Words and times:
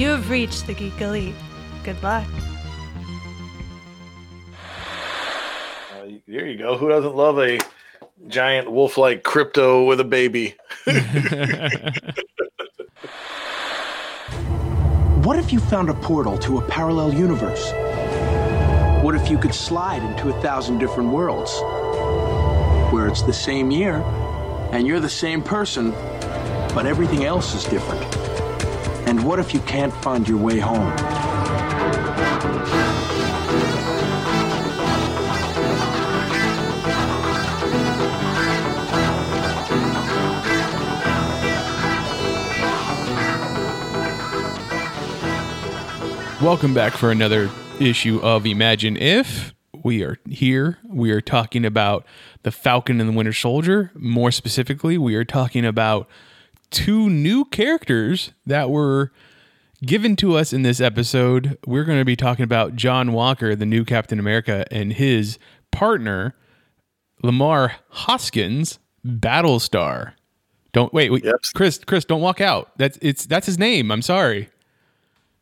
You 0.00 0.08
have 0.08 0.30
reached 0.30 0.66
the 0.66 0.72
Geek 0.72 0.98
Elite. 0.98 1.34
Good 1.84 2.02
luck. 2.02 2.26
Uh, 5.92 6.06
there 6.26 6.46
you 6.46 6.56
go. 6.56 6.78
Who 6.78 6.88
doesn't 6.88 7.14
love 7.14 7.38
a 7.38 7.58
giant 8.26 8.72
wolf-like 8.72 9.24
crypto 9.24 9.84
with 9.84 10.00
a 10.00 10.04
baby? 10.04 10.54
What 15.20 15.38
if 15.38 15.52
you 15.52 15.60
found 15.60 15.90
a 15.90 15.94
portal 15.94 16.38
to 16.38 16.56
a 16.56 16.62
parallel 16.62 17.12
universe? 17.12 17.72
What 19.04 19.14
if 19.14 19.30
you 19.30 19.36
could 19.36 19.54
slide 19.54 20.02
into 20.02 20.30
a 20.30 20.40
thousand 20.40 20.78
different 20.78 21.10
worlds? 21.10 21.60
Where 22.90 23.06
it's 23.06 23.20
the 23.20 23.34
same 23.34 23.70
year, 23.70 23.96
and 24.72 24.86
you're 24.86 24.98
the 24.98 25.10
same 25.10 25.42
person, 25.42 25.90
but 26.74 26.86
everything 26.86 27.26
else 27.26 27.54
is 27.54 27.64
different. 27.64 28.19
And 29.10 29.24
what 29.24 29.40
if 29.40 29.52
you 29.52 29.58
can't 29.62 29.92
find 29.92 30.28
your 30.28 30.38
way 30.38 30.60
home? 30.60 30.86
Welcome 46.40 46.72
back 46.72 46.92
for 46.92 47.10
another 47.10 47.50
issue 47.80 48.20
of 48.22 48.46
Imagine 48.46 48.96
If. 48.96 49.52
We 49.82 50.04
are 50.04 50.18
here. 50.28 50.78
We 50.84 51.10
are 51.10 51.20
talking 51.20 51.64
about 51.64 52.06
the 52.44 52.52
Falcon 52.52 53.00
and 53.00 53.10
the 53.10 53.14
Winter 53.14 53.32
Soldier. 53.32 53.90
More 53.96 54.30
specifically, 54.30 54.96
we 54.96 55.16
are 55.16 55.24
talking 55.24 55.66
about 55.66 56.08
two 56.70 57.08
new 57.10 57.44
characters 57.46 58.32
that 58.46 58.70
were 58.70 59.12
given 59.84 60.16
to 60.16 60.36
us 60.36 60.52
in 60.52 60.62
this 60.62 60.80
episode. 60.80 61.58
We're 61.66 61.84
going 61.84 61.98
to 61.98 62.04
be 62.04 62.16
talking 62.16 62.44
about 62.44 62.76
John 62.76 63.12
Walker, 63.12 63.54
the 63.56 63.66
new 63.66 63.84
Captain 63.84 64.18
America, 64.18 64.66
and 64.70 64.92
his 64.92 65.38
partner, 65.70 66.34
Lamar 67.22 67.74
Hoskins, 67.90 68.78
Battlestar. 69.06 70.12
Don't 70.72 70.92
wait, 70.92 71.10
wait, 71.10 71.24
Yep. 71.24 71.34
Chris. 71.54 71.78
Chris, 71.84 72.04
don't 72.04 72.20
walk 72.20 72.40
out. 72.40 72.70
That's 72.78 72.98
it's 73.02 73.26
that's 73.26 73.46
his 73.46 73.58
name. 73.58 73.90
I'm 73.90 74.02
sorry. 74.02 74.48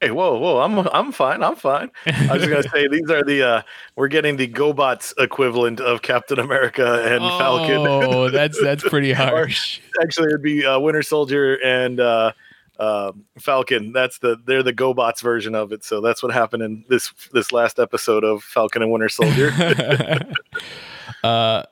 Hey, 0.01 0.13
whoa, 0.13 0.39
whoa! 0.39 0.61
I'm 0.61 0.79
I'm 0.93 1.11
fine. 1.11 1.43
I'm 1.43 1.57
fine. 1.57 1.91
I 2.07 2.35
was 2.35 2.45
just 2.45 2.49
gonna 2.49 2.63
say 2.69 2.87
these 2.87 3.11
are 3.11 3.25
the 3.25 3.43
uh, 3.43 3.63
we're 3.97 4.07
getting 4.07 4.37
the 4.37 4.47
GoBots 4.47 5.13
equivalent 5.19 5.81
of 5.81 6.03
Captain 6.03 6.39
America 6.39 7.03
and 7.05 7.21
Falcon. 7.21 7.85
Oh, 7.85 8.31
that's 8.31 8.61
that's 8.63 8.89
pretty 8.89 9.11
Or 9.11 9.17
harsh. 9.17 9.81
actually, 10.01 10.29
it'd 10.29 10.43
be 10.43 10.65
uh, 10.65 10.79
Winter 10.79 11.03
Soldier 11.03 11.55
and 11.65 11.99
uh, 11.99 12.31
uh, 12.79 13.11
Falcon. 13.41 13.93
That's 13.93 14.19
the 14.19 14.37
they're 14.47 14.63
the 14.63 14.73
GoBots 14.73 15.21
version 15.21 15.57
of 15.57 15.73
it. 15.73 15.83
So 15.83 16.01
that's 16.01 16.23
what 16.23 16.33
happened 16.33 16.63
in 16.63 16.85
this 16.89 17.13
this 17.33 17.51
last 17.51 17.81
episode 17.81 18.23
of 18.23 18.45
Falcon 18.45 18.83
and 18.83 18.93
Winter 18.93 19.09
Soldier. 19.09 19.51
uh, 21.25 21.65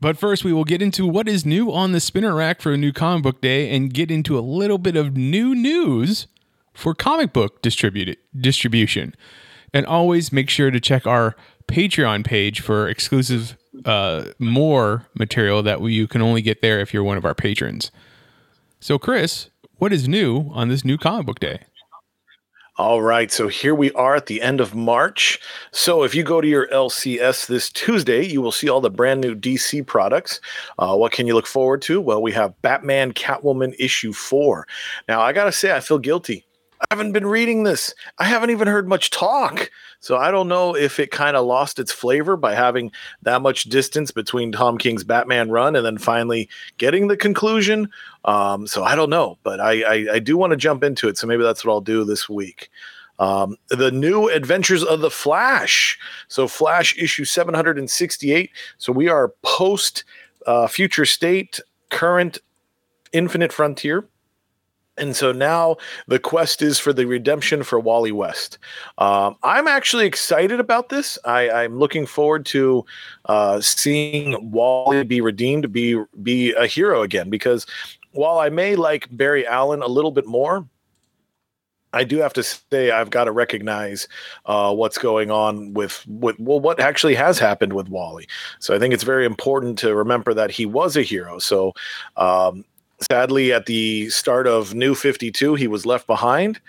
but 0.00 0.16
first, 0.16 0.44
we 0.44 0.52
will 0.52 0.64
get 0.64 0.80
into 0.80 1.08
what 1.08 1.26
is 1.28 1.44
new 1.44 1.72
on 1.72 1.90
the 1.90 1.98
spinner 1.98 2.36
rack 2.36 2.60
for 2.60 2.72
a 2.72 2.76
new 2.76 2.92
comic 2.92 3.24
book 3.24 3.40
day, 3.40 3.74
and 3.74 3.92
get 3.92 4.12
into 4.12 4.38
a 4.38 4.42
little 4.42 4.78
bit 4.78 4.94
of 4.94 5.16
new 5.16 5.56
news 5.56 6.28
for 6.74 6.94
comic 6.94 7.32
book 7.32 7.62
distributed 7.62 8.18
distribution. 8.38 9.14
And 9.72 9.86
always 9.86 10.32
make 10.32 10.50
sure 10.50 10.70
to 10.70 10.78
check 10.78 11.06
our 11.06 11.34
Patreon 11.66 12.24
page 12.24 12.60
for 12.60 12.88
exclusive 12.88 13.56
uh, 13.84 14.26
more 14.38 15.06
material 15.14 15.62
that 15.62 15.80
you 15.82 16.06
can 16.06 16.22
only 16.22 16.42
get 16.42 16.62
there 16.62 16.80
if 16.80 16.92
you're 16.92 17.02
one 17.02 17.16
of 17.16 17.24
our 17.24 17.34
patrons. 17.34 17.90
So, 18.80 18.98
Chris, 18.98 19.50
what 19.76 19.92
is 19.92 20.06
new 20.06 20.50
on 20.52 20.68
this 20.68 20.84
new 20.84 20.98
comic 20.98 21.26
book 21.26 21.40
day? 21.40 21.60
All 22.76 23.02
right, 23.02 23.30
so 23.30 23.46
here 23.46 23.72
we 23.72 23.92
are 23.92 24.16
at 24.16 24.26
the 24.26 24.42
end 24.42 24.60
of 24.60 24.74
March. 24.74 25.38
So 25.70 26.02
if 26.02 26.12
you 26.12 26.24
go 26.24 26.40
to 26.40 26.48
your 26.48 26.66
LCS 26.68 27.46
this 27.46 27.70
Tuesday, 27.70 28.26
you 28.26 28.42
will 28.42 28.50
see 28.50 28.68
all 28.68 28.80
the 28.80 28.90
brand 28.90 29.20
new 29.20 29.36
DC 29.36 29.86
products. 29.86 30.40
Uh, 30.76 30.96
what 30.96 31.12
can 31.12 31.28
you 31.28 31.34
look 31.34 31.46
forward 31.46 31.82
to? 31.82 32.00
Well, 32.00 32.20
we 32.20 32.32
have 32.32 32.60
Batman 32.62 33.12
Catwoman 33.12 33.76
issue 33.78 34.12
four. 34.12 34.66
Now, 35.08 35.20
I 35.20 35.32
gotta 35.32 35.52
say, 35.52 35.72
I 35.72 35.78
feel 35.78 36.00
guilty. 36.00 36.46
I 36.80 36.86
haven't 36.90 37.12
been 37.12 37.26
reading 37.26 37.62
this. 37.62 37.94
I 38.18 38.24
haven't 38.24 38.50
even 38.50 38.68
heard 38.68 38.88
much 38.88 39.10
talk. 39.10 39.70
So 40.00 40.16
I 40.16 40.30
don't 40.30 40.48
know 40.48 40.76
if 40.76 41.00
it 41.00 41.10
kind 41.10 41.36
of 41.36 41.46
lost 41.46 41.78
its 41.78 41.90
flavor 41.90 42.36
by 42.36 42.54
having 42.54 42.92
that 43.22 43.40
much 43.40 43.64
distance 43.64 44.10
between 44.10 44.52
Tom 44.52 44.76
King's 44.76 45.04
Batman 45.04 45.50
run 45.50 45.76
and 45.76 45.86
then 45.86 45.96
finally 45.98 46.48
getting 46.76 47.08
the 47.08 47.16
conclusion. 47.16 47.88
Um, 48.24 48.66
so 48.66 48.84
I 48.84 48.96
don't 48.96 49.08
know, 49.08 49.38
but 49.42 49.60
I, 49.60 49.82
I, 49.82 50.06
I 50.14 50.18
do 50.18 50.36
want 50.36 50.50
to 50.50 50.56
jump 50.56 50.84
into 50.84 51.08
it. 51.08 51.16
So 51.16 51.26
maybe 51.26 51.42
that's 51.42 51.64
what 51.64 51.72
I'll 51.72 51.80
do 51.80 52.04
this 52.04 52.28
week. 52.28 52.70
Um, 53.18 53.56
the 53.68 53.90
new 53.90 54.28
Adventures 54.28 54.82
of 54.82 55.00
the 55.00 55.10
Flash. 55.10 55.98
So 56.28 56.48
Flash 56.48 56.96
issue 56.98 57.24
768. 57.24 58.50
So 58.78 58.92
we 58.92 59.08
are 59.08 59.32
post 59.42 60.04
uh, 60.46 60.66
Future 60.66 61.06
State, 61.06 61.60
current 61.90 62.38
Infinite 63.12 63.52
Frontier. 63.52 64.06
And 64.96 65.16
so 65.16 65.32
now 65.32 65.76
the 66.06 66.18
quest 66.18 66.62
is 66.62 66.78
for 66.78 66.92
the 66.92 67.04
redemption 67.04 67.62
for 67.64 67.80
Wally 67.80 68.12
West. 68.12 68.58
Um, 68.98 69.36
I'm 69.42 69.66
actually 69.66 70.06
excited 70.06 70.60
about 70.60 70.88
this. 70.88 71.18
I, 71.24 71.50
I'm 71.50 71.78
looking 71.78 72.06
forward 72.06 72.46
to 72.46 72.84
uh, 73.24 73.60
seeing 73.60 74.52
Wally 74.52 75.02
be 75.02 75.20
redeemed, 75.20 75.72
be 75.72 76.00
be 76.22 76.52
a 76.52 76.66
hero 76.66 77.02
again. 77.02 77.28
Because 77.28 77.66
while 78.12 78.38
I 78.38 78.48
may 78.50 78.76
like 78.76 79.08
Barry 79.10 79.46
Allen 79.46 79.82
a 79.82 79.88
little 79.88 80.12
bit 80.12 80.26
more, 80.26 80.64
I 81.94 82.04
do 82.04 82.18
have 82.18 82.32
to 82.34 82.42
say 82.42 82.90
I've 82.90 83.10
got 83.10 83.24
to 83.24 83.32
recognize 83.32 84.08
uh, 84.46 84.74
what's 84.74 84.98
going 84.98 85.30
on 85.30 85.74
with 85.74 86.04
with 86.06 86.38
well, 86.38 86.60
what 86.60 86.80
actually 86.80 87.14
has 87.14 87.38
happened 87.38 87.72
with 87.72 87.88
Wally. 87.88 88.28
So 88.58 88.74
I 88.74 88.78
think 88.78 88.92
it's 88.92 89.04
very 89.04 89.24
important 89.24 89.78
to 89.78 89.94
remember 89.94 90.34
that 90.34 90.50
he 90.50 90.66
was 90.66 90.96
a 90.96 91.02
hero. 91.02 91.38
So 91.38 91.72
um, 92.16 92.64
sadly, 93.00 93.52
at 93.52 93.66
the 93.66 94.08
start 94.10 94.46
of 94.46 94.74
New 94.74 94.94
Fifty 94.94 95.30
Two, 95.30 95.54
he 95.54 95.68
was 95.68 95.86
left 95.86 96.06
behind. 96.06 96.60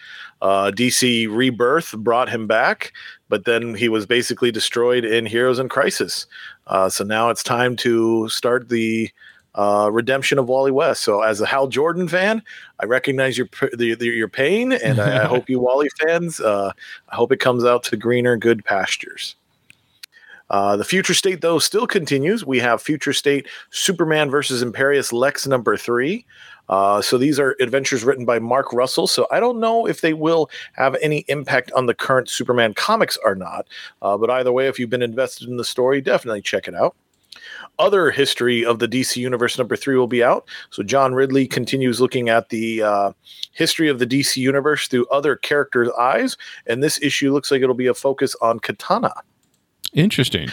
Uh, 0.41 0.71
DC 0.71 1.33
Rebirth 1.33 1.93
brought 1.97 2.29
him 2.29 2.47
back, 2.47 2.93
but 3.29 3.45
then 3.45 3.73
he 3.73 3.89
was 3.89 4.05
basically 4.05 4.51
destroyed 4.51 5.05
in 5.05 5.25
Heroes 5.25 5.59
in 5.59 5.69
Crisis. 5.69 6.27
Uh, 6.67 6.89
so 6.89 7.03
now 7.03 7.29
it's 7.29 7.43
time 7.43 7.75
to 7.77 8.27
start 8.29 8.69
the 8.69 9.09
uh, 9.55 9.89
redemption 9.91 10.37
of 10.37 10.47
Wally 10.47 10.71
West. 10.71 11.01
So, 11.01 11.21
as 11.21 11.41
a 11.41 11.45
Hal 11.45 11.67
Jordan 11.67 12.07
fan, 12.07 12.43
I 12.79 12.85
recognize 12.85 13.37
your 13.37 13.47
the, 13.73 13.95
the, 13.95 14.07
your 14.07 14.27
pain, 14.27 14.73
and 14.73 14.99
I, 14.99 15.23
I 15.23 15.25
hope 15.27 15.49
you 15.49 15.59
Wally 15.59 15.89
fans, 16.05 16.39
uh, 16.39 16.71
I 17.09 17.15
hope 17.15 17.31
it 17.31 17.39
comes 17.39 17.63
out 17.63 17.83
to 17.85 17.97
greener, 17.97 18.37
good 18.37 18.63
pastures. 18.65 19.35
Uh, 20.49 20.77
the 20.77 20.83
future 20.83 21.13
state, 21.13 21.41
though, 21.41 21.59
still 21.59 21.87
continues. 21.87 22.45
We 22.45 22.59
have 22.59 22.81
future 22.81 23.13
state 23.13 23.47
Superman 23.71 24.29
versus 24.29 24.61
Imperious 24.61 25.11
Lex 25.11 25.47
number 25.47 25.75
three. 25.77 26.25
Uh, 26.67 27.01
so 27.01 27.17
these 27.17 27.39
are 27.39 27.55
adventures 27.59 28.03
written 28.03 28.25
by 28.25 28.39
Mark 28.39 28.73
Russell. 28.73 29.07
So 29.07 29.27
I 29.31 29.39
don't 29.39 29.59
know 29.59 29.87
if 29.87 30.01
they 30.01 30.13
will 30.13 30.49
have 30.73 30.95
any 31.01 31.25
impact 31.27 31.71
on 31.73 31.85
the 31.85 31.93
current 31.93 32.29
Superman 32.29 32.73
comics 32.73 33.17
or 33.23 33.35
not. 33.35 33.67
Uh, 34.01 34.17
but 34.17 34.29
either 34.29 34.51
way, 34.51 34.67
if 34.67 34.79
you've 34.79 34.89
been 34.89 35.01
invested 35.01 35.47
in 35.47 35.57
the 35.57 35.65
story, 35.65 36.01
definitely 36.01 36.41
check 36.41 36.67
it 36.67 36.75
out 36.75 36.95
other 37.79 38.11
history 38.11 38.65
of 38.65 38.79
the 38.79 38.87
DC 38.87 39.17
Universe 39.17 39.57
number 39.57 39.75
three 39.75 39.97
will 39.97 40.07
be 40.07 40.23
out. 40.23 40.47
So 40.69 40.83
John 40.83 41.13
Ridley 41.13 41.47
continues 41.47 41.99
looking 41.99 42.29
at 42.29 42.49
the 42.49 42.81
uh, 42.81 43.11
history 43.51 43.89
of 43.89 43.99
the 43.99 44.07
DC 44.07 44.37
Universe 44.37 44.87
through 44.87 45.07
other 45.07 45.35
characters' 45.35 45.89
eyes, 45.99 46.37
and 46.67 46.81
this 46.81 47.01
issue 47.01 47.33
looks 47.33 47.51
like 47.51 47.61
it'll 47.61 47.75
be 47.75 47.87
a 47.87 47.93
focus 47.93 48.35
on 48.41 48.59
Katana. 48.59 49.13
Interesting. 49.95 50.49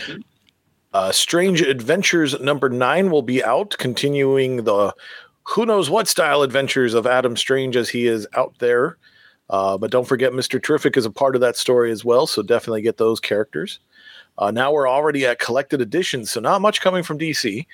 Uh, 0.92 1.12
Strange 1.12 1.60
Adventures 1.60 2.38
number 2.40 2.68
nine 2.68 3.10
will 3.10 3.22
be 3.22 3.42
out, 3.44 3.76
continuing 3.78 4.64
the 4.64 4.94
who 5.44 5.66
knows 5.66 5.90
what 5.90 6.06
style 6.06 6.42
adventures 6.42 6.94
of 6.94 7.06
Adam 7.06 7.36
Strange 7.36 7.76
as 7.76 7.88
he 7.88 8.06
is 8.06 8.26
out 8.34 8.54
there. 8.60 8.96
Uh, 9.50 9.76
but 9.76 9.90
don't 9.90 10.06
forget, 10.06 10.32
Mr. 10.32 10.62
Terrific 10.62 10.96
is 10.96 11.04
a 11.04 11.10
part 11.10 11.34
of 11.34 11.40
that 11.40 11.56
story 11.56 11.90
as 11.90 12.04
well, 12.04 12.26
so 12.26 12.42
definitely 12.42 12.80
get 12.80 12.96
those 12.96 13.20
characters. 13.20 13.80
Uh, 14.42 14.50
now 14.50 14.72
we're 14.72 14.88
already 14.88 15.24
at 15.24 15.38
collected 15.38 15.80
editions, 15.80 16.32
so 16.32 16.40
not 16.40 16.60
much 16.60 16.80
coming 16.80 17.04
from 17.04 17.16
DC, 17.16 17.64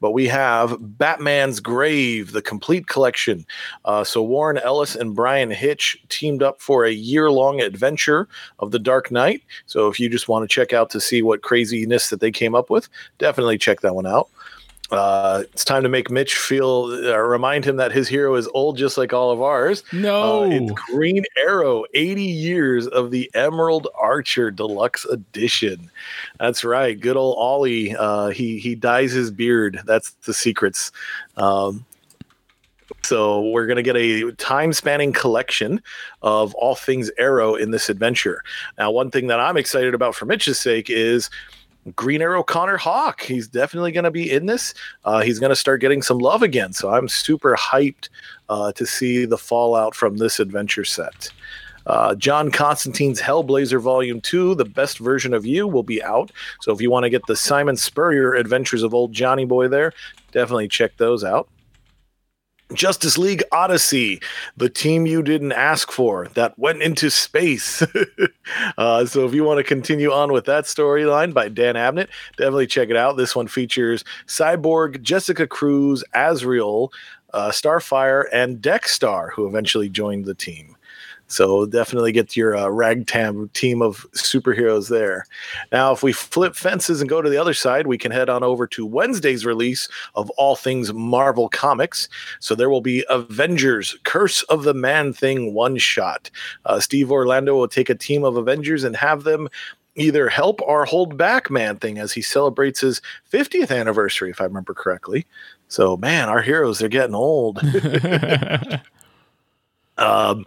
but 0.00 0.12
we 0.12 0.26
have 0.26 0.74
Batman's 0.80 1.60
Grave, 1.60 2.32
the 2.32 2.40
complete 2.40 2.86
collection. 2.86 3.44
Uh, 3.84 4.02
so 4.04 4.22
Warren 4.22 4.56
Ellis 4.56 4.96
and 4.96 5.14
Bryan 5.14 5.50
Hitch 5.50 6.02
teamed 6.08 6.42
up 6.42 6.62
for 6.62 6.86
a 6.86 6.90
year 6.90 7.30
long 7.30 7.60
adventure 7.60 8.26
of 8.60 8.70
the 8.70 8.78
Dark 8.78 9.10
Knight. 9.10 9.42
So 9.66 9.88
if 9.88 10.00
you 10.00 10.08
just 10.08 10.26
want 10.26 10.48
to 10.48 10.54
check 10.54 10.72
out 10.72 10.88
to 10.90 11.00
see 11.00 11.20
what 11.20 11.42
craziness 11.42 12.08
that 12.08 12.20
they 12.20 12.30
came 12.30 12.54
up 12.54 12.70
with, 12.70 12.88
definitely 13.18 13.58
check 13.58 13.82
that 13.82 13.94
one 13.94 14.06
out. 14.06 14.30
Uh, 14.90 15.44
it's 15.52 15.64
time 15.64 15.82
to 15.82 15.88
make 15.88 16.10
Mitch 16.10 16.36
feel, 16.36 16.84
uh, 17.04 17.16
remind 17.18 17.64
him 17.64 17.76
that 17.76 17.90
his 17.90 18.06
hero 18.06 18.34
is 18.34 18.46
old, 18.48 18.76
just 18.76 18.98
like 18.98 19.12
all 19.12 19.30
of 19.30 19.40
ours. 19.40 19.82
No. 19.92 20.44
Uh, 20.44 20.48
it's 20.50 20.72
Green 20.72 21.24
Arrow, 21.38 21.84
80 21.94 22.22
years 22.22 22.86
of 22.88 23.10
the 23.10 23.30
Emerald 23.34 23.88
Archer 23.98 24.50
Deluxe 24.50 25.04
Edition. 25.06 25.90
That's 26.38 26.64
right. 26.64 27.00
Good 27.00 27.16
old 27.16 27.36
Ollie. 27.38 27.96
Uh, 27.96 28.28
he 28.28 28.58
he 28.58 28.74
dyes 28.74 29.12
his 29.12 29.30
beard. 29.30 29.80
That's 29.86 30.10
the 30.26 30.34
secrets. 30.34 30.92
Um, 31.36 31.84
So 33.02 33.48
we're 33.50 33.66
going 33.66 33.76
to 33.76 33.82
get 33.82 33.96
a 33.96 34.32
time 34.32 34.72
spanning 34.72 35.12
collection 35.12 35.82
of 36.22 36.54
all 36.54 36.74
things 36.74 37.10
Arrow 37.18 37.54
in 37.54 37.70
this 37.70 37.88
adventure. 37.88 38.42
Now, 38.78 38.90
one 38.90 39.10
thing 39.10 39.26
that 39.28 39.40
I'm 39.40 39.56
excited 39.56 39.94
about 39.94 40.14
for 40.14 40.26
Mitch's 40.26 40.58
sake 40.58 40.88
is 40.88 41.28
Green 41.96 42.22
Arrow 42.22 42.42
Connor 42.42 42.76
Hawke. 42.76 43.22
He's 43.22 43.48
definitely 43.48 43.92
going 43.92 44.04
to 44.04 44.10
be 44.10 44.30
in 44.30 44.46
this. 44.46 44.74
Uh, 45.04 45.20
he's 45.20 45.38
going 45.38 45.50
to 45.50 45.56
start 45.56 45.80
getting 45.80 46.02
some 46.02 46.18
love 46.18 46.42
again. 46.42 46.72
So 46.72 46.90
I'm 46.90 47.08
super 47.08 47.54
hyped 47.56 48.08
uh, 48.48 48.72
to 48.72 48.86
see 48.86 49.24
the 49.26 49.38
fallout 49.38 49.94
from 49.94 50.16
this 50.16 50.40
adventure 50.40 50.84
set. 50.84 51.30
Uh, 51.86 52.14
John 52.14 52.50
Constantine's 52.50 53.20
Hellblazer 53.20 53.80
Volume 53.80 54.20
2, 54.20 54.54
the 54.54 54.64
best 54.64 54.98
version 54.98 55.34
of 55.34 55.44
you, 55.44 55.68
will 55.68 55.82
be 55.82 56.02
out. 56.02 56.30
So 56.60 56.72
if 56.72 56.80
you 56.80 56.90
want 56.90 57.04
to 57.04 57.10
get 57.10 57.26
the 57.26 57.36
Simon 57.36 57.76
Spurrier 57.76 58.34
adventures 58.34 58.82
of 58.82 58.94
old 58.94 59.12
Johnny 59.12 59.44
Boy 59.44 59.68
there, 59.68 59.92
definitely 60.32 60.68
check 60.68 60.96
those 60.96 61.24
out. 61.24 61.48
Justice 62.72 63.18
League 63.18 63.42
Odyssey, 63.52 64.20
the 64.56 64.70
team 64.70 65.06
you 65.06 65.22
didn't 65.22 65.52
ask 65.52 65.92
for 65.92 66.28
that 66.28 66.58
went 66.58 66.82
into 66.82 67.10
space. 67.10 67.82
uh, 68.78 69.04
so, 69.04 69.26
if 69.26 69.34
you 69.34 69.44
want 69.44 69.58
to 69.58 69.64
continue 69.64 70.10
on 70.10 70.32
with 70.32 70.46
that 70.46 70.64
storyline 70.64 71.34
by 71.34 71.48
Dan 71.48 71.74
Abnett, 71.74 72.08
definitely 72.36 72.66
check 72.66 72.88
it 72.88 72.96
out. 72.96 73.16
This 73.16 73.36
one 73.36 73.48
features 73.48 74.04
Cyborg, 74.26 75.02
Jessica 75.02 75.46
Cruz, 75.46 76.02
Azrael, 76.14 76.90
uh, 77.34 77.50
Starfire, 77.50 78.24
and 78.32 78.62
Dex-Starr, 78.62 79.32
who 79.34 79.46
eventually 79.46 79.88
joined 79.88 80.24
the 80.24 80.34
team. 80.34 80.73
So 81.26 81.66
definitely 81.66 82.12
get 82.12 82.36
your 82.36 82.56
uh, 82.56 82.68
ragtag 82.68 83.52
team 83.52 83.82
of 83.82 84.06
superheroes 84.12 84.88
there. 84.88 85.26
Now, 85.72 85.92
if 85.92 86.02
we 86.02 86.12
flip 86.12 86.54
fences 86.54 87.00
and 87.00 87.08
go 87.08 87.22
to 87.22 87.30
the 87.30 87.36
other 87.36 87.54
side, 87.54 87.86
we 87.86 87.98
can 87.98 88.12
head 88.12 88.28
on 88.28 88.42
over 88.42 88.66
to 88.68 88.86
Wednesday's 88.86 89.46
release 89.46 89.88
of 90.14 90.30
all 90.30 90.56
things 90.56 90.92
Marvel 90.92 91.48
Comics. 91.48 92.08
So 92.40 92.54
there 92.54 92.70
will 92.70 92.80
be 92.80 93.04
Avengers 93.08 93.96
Curse 94.04 94.42
of 94.44 94.64
the 94.64 94.74
Man 94.74 95.12
Thing 95.12 95.54
one 95.54 95.76
shot. 95.78 96.30
Uh, 96.66 96.80
Steve 96.80 97.10
Orlando 97.10 97.56
will 97.56 97.68
take 97.68 97.90
a 97.90 97.94
team 97.94 98.24
of 98.24 98.36
Avengers 98.36 98.84
and 98.84 98.96
have 98.96 99.24
them 99.24 99.48
either 99.96 100.28
help 100.28 100.60
or 100.62 100.84
hold 100.84 101.16
back 101.16 101.50
Man 101.50 101.76
Thing 101.76 101.98
as 101.98 102.12
he 102.12 102.22
celebrates 102.22 102.80
his 102.80 103.00
50th 103.32 103.74
anniversary, 103.74 104.30
if 104.30 104.40
I 104.40 104.44
remember 104.44 104.74
correctly. 104.74 105.26
So, 105.68 105.96
man, 105.96 106.28
our 106.28 106.42
heroes, 106.42 106.78
they're 106.78 106.88
getting 106.88 107.14
old. 107.14 107.60
Um, 109.98 110.44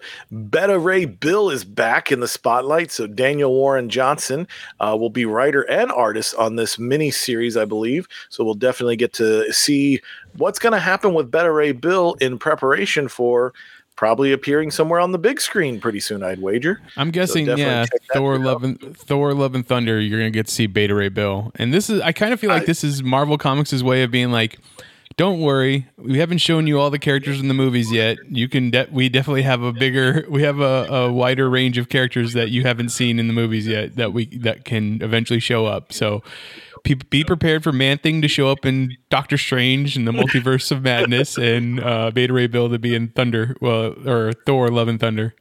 Beta 0.49 0.77
Ray 0.77 1.05
Bill 1.05 1.49
is 1.49 1.63
back 1.63 2.11
in 2.11 2.19
the 2.19 2.27
spotlight. 2.27 2.91
So 2.91 3.07
Daniel 3.07 3.53
Warren 3.53 3.89
Johnson 3.89 4.47
uh, 4.79 4.95
will 4.99 5.09
be 5.09 5.25
writer 5.25 5.61
and 5.63 5.91
artist 5.91 6.35
on 6.35 6.55
this 6.55 6.77
mini 6.77 7.11
series, 7.11 7.55
I 7.57 7.65
believe. 7.65 8.07
So 8.29 8.43
we'll 8.43 8.55
definitely 8.55 8.97
get 8.97 9.13
to 9.13 9.51
see 9.53 10.01
what's 10.37 10.59
going 10.59 10.73
to 10.73 10.79
happen 10.79 11.13
with 11.13 11.31
Beta 11.31 11.51
Ray 11.51 11.71
Bill 11.71 12.15
in 12.19 12.37
preparation 12.37 13.07
for 13.07 13.53
probably 13.95 14.31
appearing 14.31 14.71
somewhere 14.71 14.99
on 14.99 15.11
the 15.11 15.17
big 15.17 15.41
screen 15.41 15.81
pretty 15.81 15.99
soon. 15.99 16.23
I'd 16.23 16.39
wager. 16.39 16.79
I'm 16.95 17.11
guessing, 17.11 17.47
so 17.47 17.55
yeah, 17.55 17.85
Thor 18.13 18.37
Love 18.37 18.63
and 18.63 18.95
Thor 18.97 19.33
Love 19.33 19.55
and 19.55 19.67
Thunder. 19.67 19.99
You're 19.99 20.19
gonna 20.19 20.29
get 20.29 20.45
to 20.45 20.53
see 20.53 20.67
Beta 20.67 20.95
Ray 20.95 21.09
Bill, 21.09 21.51
and 21.55 21.73
this 21.73 21.89
is. 21.89 21.99
I 22.01 22.13
kind 22.13 22.31
of 22.31 22.39
feel 22.39 22.51
like 22.51 22.63
I, 22.63 22.65
this 22.65 22.83
is 22.83 23.03
Marvel 23.03 23.37
Comics' 23.37 23.81
way 23.83 24.03
of 24.03 24.11
being 24.11 24.31
like 24.31 24.59
don't 25.17 25.41
worry, 25.41 25.87
we 25.97 26.19
haven't 26.19 26.37
shown 26.37 26.67
you 26.67 26.79
all 26.79 26.91
the 26.91 26.99
characters 26.99 27.39
in 27.39 27.47
the 27.47 27.53
movies 27.55 27.91
yet. 27.91 28.17
You 28.29 28.47
can 28.47 28.69
de- 28.69 28.87
we 28.91 29.09
definitely 29.09 29.41
have 29.41 29.63
a 29.63 29.73
bigger, 29.73 30.27
we 30.29 30.43
have 30.43 30.59
a, 30.59 30.85
a, 30.85 31.11
wider 31.11 31.49
range 31.49 31.79
of 31.79 31.89
characters 31.89 32.33
that 32.33 32.49
you 32.49 32.61
haven't 32.61 32.89
seen 32.89 33.17
in 33.17 33.27
the 33.27 33.33
movies 33.33 33.65
yet 33.65 33.95
that 33.95 34.13
we 34.13 34.27
that 34.37 34.63
can 34.63 35.01
eventually 35.01 35.39
show 35.39 35.65
up. 35.65 35.91
So 35.91 36.21
be, 36.83 36.93
be 36.93 37.23
prepared 37.23 37.63
for 37.63 37.71
Man 37.71 37.97
Thing 37.97 38.21
to 38.21 38.27
show 38.27 38.49
up 38.49 38.63
in 38.63 38.95
Doctor 39.09 39.39
Strange 39.39 39.97
and 39.97 40.07
the 40.07 40.11
Multiverse 40.11 40.71
of 40.71 40.83
Madness, 40.83 41.35
and 41.39 41.79
uh, 41.79 42.11
Beta 42.11 42.31
Ray 42.31 42.45
Bill 42.45 42.69
to 42.69 42.77
be 42.77 42.93
in 42.93 43.09
Thunder, 43.09 43.57
well, 43.59 43.95
or 44.07 44.33
Thor: 44.45 44.69
Love 44.69 44.87
and 44.87 44.99
Thunder. 44.99 45.33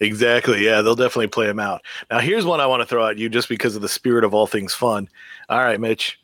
Exactly. 0.00 0.64
Yeah, 0.64 0.80
they'll 0.80 0.94
definitely 0.94 1.28
play 1.28 1.48
him 1.48 1.58
out. 1.58 1.82
Now, 2.10 2.20
here's 2.20 2.46
one 2.46 2.60
I 2.60 2.66
want 2.66 2.80
to 2.80 2.86
throw 2.86 3.06
at 3.06 3.18
you 3.18 3.28
just 3.28 3.48
because 3.48 3.76
of 3.76 3.82
the 3.82 3.88
spirit 3.88 4.24
of 4.24 4.32
all 4.32 4.46
things 4.46 4.72
fun. 4.72 5.08
All 5.50 5.58
right, 5.58 5.80
Mitch. 5.80 6.18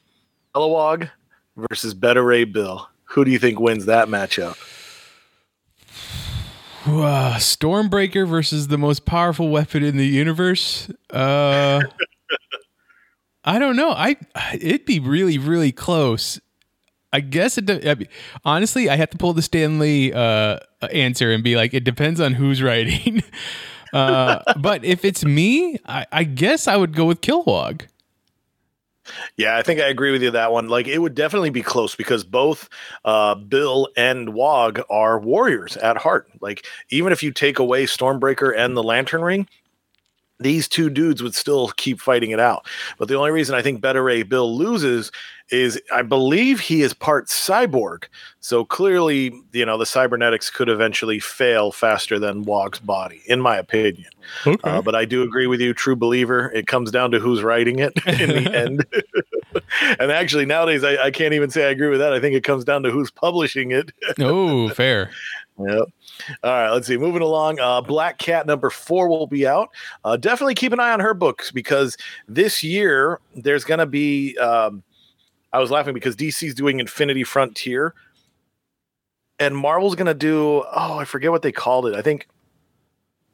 Kilowog 0.55 1.11
versus 1.57 1.95
Beta 1.95 2.23
Ray 2.23 2.45
Bill. 2.45 2.89
Who 3.11 3.25
do 3.25 3.31
you 3.31 3.39
think 3.39 3.61
wins 3.61 3.87
that 3.87 4.09
matchup? 4.09 4.57
Uh, 6.87 7.35
Stormbreaker 7.37 8.29
versus 8.29 8.69
the 8.69 8.79
most 8.79 9.05
powerful 9.05 9.49
weapon 9.49 9.83
in 9.83 9.97
the 9.97 10.07
universe. 10.07 10.89
Uh, 11.11 11.81
I 13.45 13.59
don't 13.59 13.77
know. 13.77 13.91
I 13.91 14.17
it'd 14.55 14.85
be 14.85 15.01
really 15.01 15.39
really 15.39 15.73
close. 15.73 16.41
I 17.13 17.21
guess 17.21 17.57
it. 17.59 17.67
Mean, 17.69 18.09
honestly, 18.45 18.91
I 18.91 18.97
have 18.97 19.11
to 19.11 19.19
pull 19.19 19.33
the 19.33 19.43
Stanley 19.43 20.13
uh, 20.13 20.59
answer 20.93 21.33
and 21.33 21.43
be 21.43 21.57
like, 21.57 21.73
it 21.73 21.85
depends 21.85 22.21
on 22.21 22.35
who's 22.35 22.63
writing. 22.63 23.23
uh, 23.93 24.43
but 24.59 24.85
if 24.85 25.05
it's 25.05 25.25
me, 25.25 25.79
I, 25.87 26.07
I 26.13 26.25
guess 26.25 26.69
I 26.69 26.77
would 26.77 26.95
go 26.95 27.07
with 27.07 27.21
Kilowog. 27.21 27.87
Yeah, 29.37 29.57
I 29.57 29.63
think 29.63 29.81
I 29.81 29.89
agree 29.89 30.13
with 30.13 30.23
you 30.23 30.31
that 30.33 30.53
one. 30.53 30.69
Like 30.69 30.89
it 30.89 30.99
would 30.99 31.15
definitely 31.15 31.51
be 31.51 31.63
close 31.63 31.95
because 31.95 32.25
both 32.25 32.69
uh, 33.05 33.35
Bill 33.35 33.89
and 33.97 34.35
Wog 34.35 34.81
are 34.91 35.19
warriors 35.19 35.77
at 35.77 35.97
heart. 35.97 36.29
Like 36.41 36.67
even 36.91 37.13
if 37.13 37.23
you 37.23 37.33
take 37.33 37.59
away 37.59 37.85
Stormbreaker 37.87 38.57
and 38.57 38.77
the 38.77 38.83
Lantern 38.83 39.23
Ring, 39.23 39.49
these 40.39 40.69
two 40.69 40.91
dudes 40.91 41.23
would 41.23 41.35
still 41.35 41.69
keep 41.77 42.01
fighting 42.01 42.31
it 42.31 42.41
out. 42.41 42.67
But 42.99 43.09
the 43.09 43.17
only 43.17 43.31
reason 43.31 43.55
I 43.55 43.63
think 43.63 43.81
Beta 43.81 44.03
Ray 44.03 44.23
Bill 44.23 44.55
loses 44.57 45.11
is 45.51 45.81
I 45.93 46.03
believe 46.03 46.61
he 46.61 46.83
is 46.83 46.93
part 46.93 47.29
cyborg. 47.29 48.05
So 48.41 48.65
clearly, 48.65 49.33
you 49.53 49.65
know, 49.65 49.79
the 49.79 49.87
cybernetics 49.87 50.51
could 50.51 50.69
eventually 50.69 51.21
fail 51.21 51.71
faster 51.71 52.19
than 52.19 52.43
Wog's 52.43 52.81
body, 52.81 53.23
in 53.27 53.41
my 53.41 53.57
opinion. 53.57 54.11
Okay. 54.47 54.71
Uh, 54.71 54.83
but 54.83 54.95
I 54.95 55.05
do 55.05 55.23
agree 55.23 55.47
with 55.47 55.61
you, 55.61 55.73
true 55.73 55.97
believer. 55.97 56.51
It 56.53 56.67
comes 56.67 56.91
down 56.91 57.13
to 57.13 57.21
who's 57.21 57.43
writing 57.43 57.79
it 57.79 57.93
in 58.07 58.45
the 58.45 58.53
end. 58.55 58.87
and 60.01 60.11
actually, 60.11 60.47
nowadays, 60.47 60.83
I, 60.85 60.97
I, 60.97 61.11
can't 61.11 61.35
even 61.35 61.51
say 61.51 61.67
I 61.67 61.71
agree 61.71 61.89
with 61.89 62.01
that. 62.01 62.13
I 62.13 62.21
think 62.21 62.35
it 62.35 62.45
comes 62.45 62.65
down 62.65 62.83
to 62.83 62.91
who's 62.91 63.11
publishing 63.11 63.71
it. 63.71 63.93
oh, 64.21 64.69
fair. 64.71 65.11
Yep. 65.59 65.89
All 66.43 66.51
right, 66.51 66.71
let's 66.71 66.87
see. 66.87 66.97
Moving 66.99 67.23
along, 67.23 67.59
uh, 67.61 67.81
Black 67.81 68.19
Cat 68.19 68.47
number 68.47 68.69
four 68.69 69.09
will 69.09 69.27
be 69.27 69.47
out. 69.47 69.71
Uh, 70.05 70.17
definitely 70.17 70.55
keep 70.55 70.73
an 70.73 70.81
eye 70.81 70.93
on 70.93 71.01
her 71.01 71.15
books 71.15 71.51
because 71.51 71.97
this 72.29 72.63
year 72.63 73.21
there's 73.35 73.65
going 73.65 73.79
to 73.79 73.87
be. 73.87 74.37
Um, 74.39 74.83
I 75.53 75.59
was 75.59 75.71
laughing 75.71 75.95
because 75.95 76.15
DC's 76.15 76.55
doing 76.55 76.81
Infinity 76.81 77.25
Frontier, 77.25 77.95
and 79.39 79.57
Marvel's 79.57 79.95
going 79.95 80.07
to 80.07 80.15
do. 80.15 80.63
Oh, 80.75 80.99
I 80.99 81.05
forget 81.05 81.31
what 81.31 81.43
they 81.43 81.53
called 81.53 81.87
it. 81.87 81.95
I 81.95 82.03
think 82.03 82.29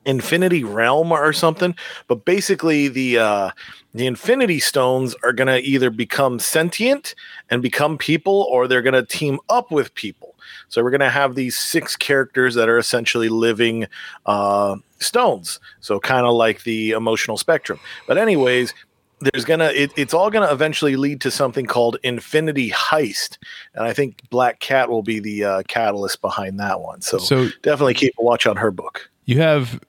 Infinity 0.05 0.64
Realm 0.64 1.12
or 1.12 1.33
something. 1.33 1.75
But 2.07 2.25
basically, 2.25 2.88
the 2.88 3.19
uh, 3.19 3.50
the 3.95 4.07
Infinity 4.07 4.61
Stones 4.61 5.14
are 5.25 5.33
going 5.33 5.49
to 5.49 5.59
either 5.59 5.91
become 5.91 6.38
sentient 6.38 7.14
and 7.50 7.62
become 7.62 7.99
people, 7.99 8.47
or 8.50 8.69
they're 8.69 8.83
going 8.83 8.95
to 8.95 9.05
team 9.05 9.38
up 9.49 9.71
with 9.71 9.95
people. 9.95 10.32
So 10.68 10.82
we're 10.82 10.90
going 10.90 11.00
to 11.00 11.11
have 11.11 11.35
these 11.35 11.56
six 11.56 11.97
characters 11.97 12.54
that 12.54 12.68
are 12.68 12.78
essentially 12.78 13.28
living 13.28 13.87
uh, 14.26 14.76
stones. 14.99 15.61
So 15.80 16.00
kind 16.00 16.26
of 16.26 16.35
like 16.35 16.64
the 16.64 16.90
emotional 16.90 17.37
spectrum. 17.37 17.78
But 18.06 18.18
anyways, 18.18 18.75
there's 19.23 19.44
gonna 19.44 19.66
it, 19.66 19.92
it's 19.97 20.12
all 20.12 20.30
gonna 20.30 20.52
eventually 20.52 20.97
lead 20.97 21.21
to 21.21 21.30
something 21.30 21.66
called 21.66 21.97
Infinity 22.02 22.71
Heist, 22.71 23.38
and 23.75 23.85
I 23.85 23.92
think 23.92 24.28
Black 24.30 24.61
Cat 24.61 24.90
will 24.90 25.02
be 25.02 25.21
the 25.21 25.44
uh, 25.44 25.62
catalyst 25.68 26.21
behind 26.21 26.59
that 26.59 26.80
one. 26.80 27.00
So, 27.02 27.18
so 27.18 27.49
definitely 27.62 27.94
keep 27.94 28.14
a 28.18 28.23
watch 28.23 28.47
on 28.47 28.56
her 28.56 28.71
book. 28.71 29.09
You 29.25 29.38
have 29.38 29.80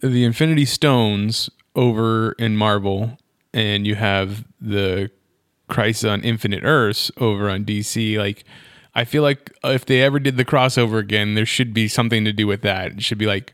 the 0.00 0.24
Infinity 0.24 0.64
Stones 0.64 1.50
over 1.76 2.32
in 2.32 2.56
Marvel, 2.56 3.18
and 3.52 3.86
you 3.86 3.96
have 3.96 4.44
the 4.60 5.10
Crisis 5.68 6.04
on 6.04 6.22
Infinite 6.22 6.64
Earths 6.64 7.10
over 7.18 7.50
on 7.50 7.64
DC. 7.64 8.16
Like 8.16 8.44
I 8.94 9.04
feel 9.04 9.22
like 9.22 9.52
if 9.64 9.86
they 9.86 10.02
ever 10.02 10.18
did 10.18 10.36
the 10.36 10.44
crossover 10.44 10.98
again, 10.98 11.34
there 11.34 11.46
should 11.46 11.72
be 11.72 11.88
something 11.88 12.24
to 12.24 12.32
do 12.32 12.46
with 12.46 12.62
that. 12.62 12.92
It 12.92 13.02
should 13.02 13.18
be 13.18 13.26
like 13.26 13.52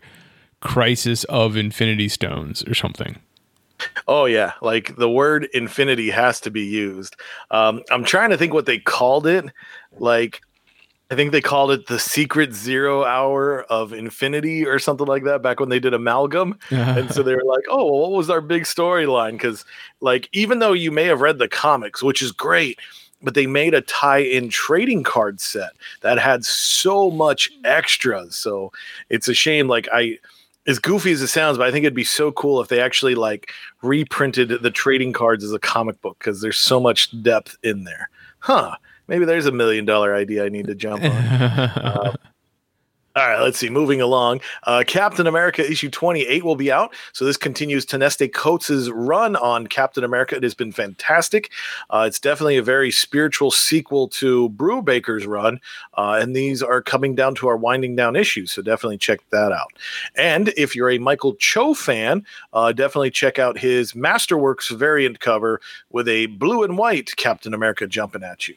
Crisis 0.60 1.24
of 1.24 1.56
Infinity 1.56 2.08
Stones 2.08 2.64
or 2.64 2.74
something. 2.74 3.18
Oh 4.08 4.24
yeah, 4.24 4.52
like 4.62 4.96
the 4.96 5.10
word 5.10 5.48
infinity 5.52 6.10
has 6.10 6.40
to 6.40 6.50
be 6.50 6.62
used. 6.62 7.16
Um, 7.50 7.82
I'm 7.90 8.04
trying 8.04 8.30
to 8.30 8.38
think 8.38 8.54
what 8.54 8.66
they 8.66 8.78
called 8.78 9.26
it. 9.26 9.44
Like, 9.98 10.40
I 11.10 11.14
think 11.14 11.32
they 11.32 11.42
called 11.42 11.70
it 11.70 11.86
the 11.86 11.98
secret 11.98 12.54
zero 12.54 13.04
hour 13.04 13.64
of 13.64 13.92
infinity 13.92 14.66
or 14.66 14.78
something 14.78 15.06
like 15.06 15.24
that 15.24 15.42
back 15.42 15.60
when 15.60 15.68
they 15.68 15.78
did 15.78 15.92
amalgam. 15.92 16.58
and 16.70 17.12
so 17.12 17.22
they 17.22 17.34
were 17.34 17.44
like, 17.44 17.64
"Oh, 17.68 17.84
well, 17.84 18.00
what 18.00 18.12
was 18.12 18.30
our 18.30 18.40
big 18.40 18.62
storyline?" 18.62 19.32
Because 19.32 19.64
like, 20.00 20.28
even 20.32 20.58
though 20.58 20.72
you 20.72 20.90
may 20.90 21.04
have 21.04 21.20
read 21.20 21.38
the 21.38 21.48
comics, 21.48 22.02
which 22.02 22.22
is 22.22 22.32
great, 22.32 22.78
but 23.26 23.34
they 23.34 23.48
made 23.48 23.74
a 23.74 23.80
tie-in 23.80 24.48
trading 24.48 25.02
card 25.02 25.40
set 25.40 25.72
that 26.02 26.16
had 26.16 26.44
so 26.44 27.10
much 27.10 27.50
extras. 27.64 28.36
So 28.36 28.70
it's 29.10 29.26
a 29.26 29.34
shame. 29.34 29.66
Like 29.66 29.88
I, 29.92 30.20
as 30.68 30.78
goofy 30.78 31.10
as 31.10 31.22
it 31.22 31.26
sounds, 31.26 31.58
but 31.58 31.66
I 31.66 31.72
think 31.72 31.82
it'd 31.82 31.92
be 31.92 32.04
so 32.04 32.30
cool 32.30 32.60
if 32.60 32.68
they 32.68 32.80
actually 32.80 33.16
like 33.16 33.50
reprinted 33.82 34.62
the 34.62 34.70
trading 34.70 35.12
cards 35.12 35.42
as 35.42 35.52
a 35.52 35.58
comic 35.58 36.00
book 36.02 36.16
because 36.20 36.40
there's 36.40 36.56
so 36.56 36.78
much 36.78 37.20
depth 37.20 37.58
in 37.64 37.82
there. 37.82 38.10
Huh? 38.38 38.76
Maybe 39.08 39.24
there's 39.24 39.46
a 39.46 39.52
million 39.52 39.84
dollar 39.84 40.14
idea 40.14 40.44
I 40.44 40.48
need 40.48 40.68
to 40.68 40.76
jump 40.76 41.02
on. 41.02 41.10
uh, 41.10 42.12
All 43.16 43.26
right, 43.26 43.40
let's 43.40 43.56
see. 43.56 43.70
Moving 43.70 44.02
along, 44.02 44.42
uh, 44.64 44.84
Captain 44.86 45.26
America 45.26 45.66
issue 45.66 45.88
28 45.88 46.44
will 46.44 46.54
be 46.54 46.70
out. 46.70 46.94
So 47.14 47.24
this 47.24 47.38
continues 47.38 47.86
Ta-Nehisi 47.86 48.30
Coates' 48.30 48.90
run 48.90 49.36
on 49.36 49.68
Captain 49.68 50.04
America. 50.04 50.36
It 50.36 50.42
has 50.42 50.52
been 50.52 50.70
fantastic. 50.70 51.50
Uh, 51.88 52.04
it's 52.06 52.20
definitely 52.20 52.58
a 52.58 52.62
very 52.62 52.90
spiritual 52.90 53.50
sequel 53.50 54.06
to 54.08 54.50
Brubaker's 54.50 55.26
run, 55.26 55.62
uh, 55.94 56.18
and 56.20 56.36
these 56.36 56.62
are 56.62 56.82
coming 56.82 57.14
down 57.14 57.34
to 57.36 57.48
our 57.48 57.56
winding 57.56 57.96
down 57.96 58.16
issues. 58.16 58.52
So 58.52 58.60
definitely 58.60 58.98
check 58.98 59.20
that 59.30 59.50
out. 59.50 59.72
And 60.14 60.52
if 60.54 60.76
you're 60.76 60.90
a 60.90 60.98
Michael 60.98 61.36
Cho 61.36 61.72
fan, 61.72 62.22
uh, 62.52 62.72
definitely 62.72 63.12
check 63.12 63.38
out 63.38 63.56
his 63.56 63.94
Masterworks 63.94 64.76
variant 64.76 65.20
cover 65.20 65.62
with 65.88 66.06
a 66.06 66.26
blue 66.26 66.64
and 66.64 66.76
white 66.76 67.16
Captain 67.16 67.54
America 67.54 67.86
jumping 67.86 68.22
at 68.22 68.46
you. 68.46 68.56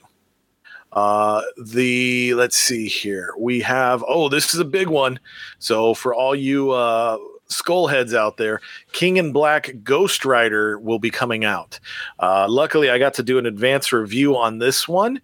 Uh, 0.91 1.41
the 1.63 2.33
let's 2.33 2.55
see 2.55 2.87
here. 2.87 3.33
We 3.37 3.61
have 3.61 4.03
oh, 4.07 4.29
this 4.29 4.53
is 4.53 4.59
a 4.59 4.65
big 4.65 4.87
one. 4.87 5.19
So 5.59 5.93
for 5.93 6.13
all 6.13 6.35
you 6.35 6.71
uh 6.71 7.17
skull 7.47 7.87
heads 7.87 8.13
out 8.13 8.37
there, 8.37 8.61
King 8.91 9.17
in 9.17 9.31
Black 9.31 9.71
Ghost 9.83 10.25
Rider 10.25 10.79
will 10.79 10.99
be 10.99 11.11
coming 11.11 11.43
out. 11.45 11.79
Uh, 12.19 12.47
luckily, 12.47 12.89
I 12.89 12.97
got 12.97 13.15
to 13.15 13.23
do 13.23 13.37
an 13.37 13.45
advance 13.45 13.91
review 13.91 14.37
on 14.37 14.59
this 14.59 14.87
one. 14.87 15.21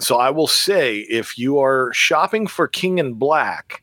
So 0.00 0.16
I 0.16 0.30
will 0.30 0.48
say, 0.48 0.98
if 0.98 1.38
you 1.38 1.60
are 1.60 1.92
shopping 1.92 2.46
for 2.46 2.66
King 2.66 2.98
in 2.98 3.14
Black, 3.14 3.82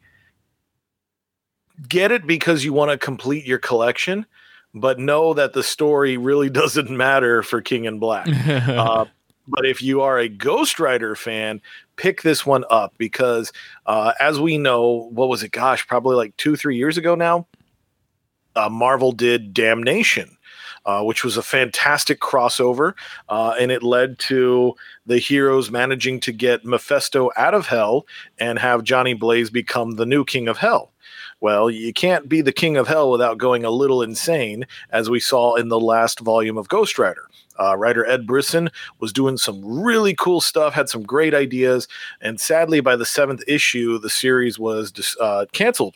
get 1.88 2.12
it 2.12 2.28
because 2.28 2.64
you 2.64 2.74
want 2.74 2.92
to 2.92 2.98
complete 2.98 3.46
your 3.46 3.60
collection, 3.60 4.26
but 4.74 5.00
know 5.00 5.34
that 5.34 5.54
the 5.54 5.64
story 5.64 6.18
really 6.18 6.50
doesn't 6.62 6.90
matter 6.90 7.44
for 7.44 7.62
King 7.62 7.86
in 7.86 8.00
Black. 8.00 8.28
uh, 8.48 9.06
but 9.52 9.66
if 9.66 9.82
you 9.82 10.02
are 10.02 10.18
a 10.18 10.30
Ghost 10.30 10.80
Rider 10.80 11.16
fan, 11.16 11.62
pick 11.98 12.22
this 12.22 12.46
one 12.46 12.64
up 12.70 12.94
because, 12.98 13.52
uh, 13.86 14.14
as 14.20 14.40
we 14.40 14.58
know, 14.58 15.10
what 15.12 15.30
was 15.30 15.44
it? 15.44 15.52
Gosh, 15.52 15.86
probably 15.86 16.16
like 16.16 16.36
two, 16.38 16.56
three 16.56 16.78
years 16.78 16.98
ago 16.98 17.16
now, 17.16 17.48
uh, 18.56 18.70
Marvel 18.70 19.12
did 19.12 19.54
Damnation. 19.54 20.38
Uh, 20.84 21.04
which 21.04 21.24
was 21.24 21.38
a 21.38 21.44
fantastic 21.44 22.20
crossover, 22.20 22.94
uh, 23.30 23.54
and 23.60 23.72
it 23.72 23.84
led 23.84 24.18
to 24.18 24.74
the 25.06 25.20
heroes 25.20 25.70
managing 25.70 26.20
to 26.20 26.32
get 26.32 26.66
Mephisto 26.66 27.30
out 27.38 27.54
of 27.54 27.68
hell 27.68 28.08
and 28.40 28.58
have 28.58 28.84
Johnny 28.84 29.14
Blaze 29.14 29.52
become 29.52 29.92
the 29.92 30.08
new 30.08 30.26
king 30.26 30.48
of 30.48 30.58
hell. 30.58 30.92
Well, 31.40 31.70
you 31.70 31.94
can't 31.94 32.28
be 32.28 32.42
the 32.42 32.52
king 32.52 32.78
of 32.78 32.88
hell 32.88 33.12
without 33.12 33.38
going 33.38 33.64
a 33.64 33.70
little 33.70 34.02
insane, 34.02 34.66
as 34.90 35.08
we 35.08 35.20
saw 35.20 35.54
in 35.54 35.68
the 35.68 35.80
last 35.80 36.20
volume 36.20 36.58
of 36.58 36.68
Ghost 36.68 36.98
Rider. 36.98 37.28
Uh, 37.62 37.76
writer 37.76 38.06
Ed 38.06 38.26
Brisson 38.26 38.70
was 39.00 39.14
doing 39.14 39.38
some 39.38 39.64
really 39.64 40.16
cool 40.16 40.42
stuff, 40.42 40.74
had 40.74 40.90
some 40.90 41.04
great 41.04 41.34
ideas, 41.36 41.88
and 42.20 42.40
sadly, 42.40 42.80
by 42.80 42.96
the 42.96 43.06
seventh 43.06 43.44
issue, 43.48 44.00
the 44.00 44.10
series 44.10 44.58
was 44.58 45.16
uh, 45.20 45.46
canceled. 45.52 45.96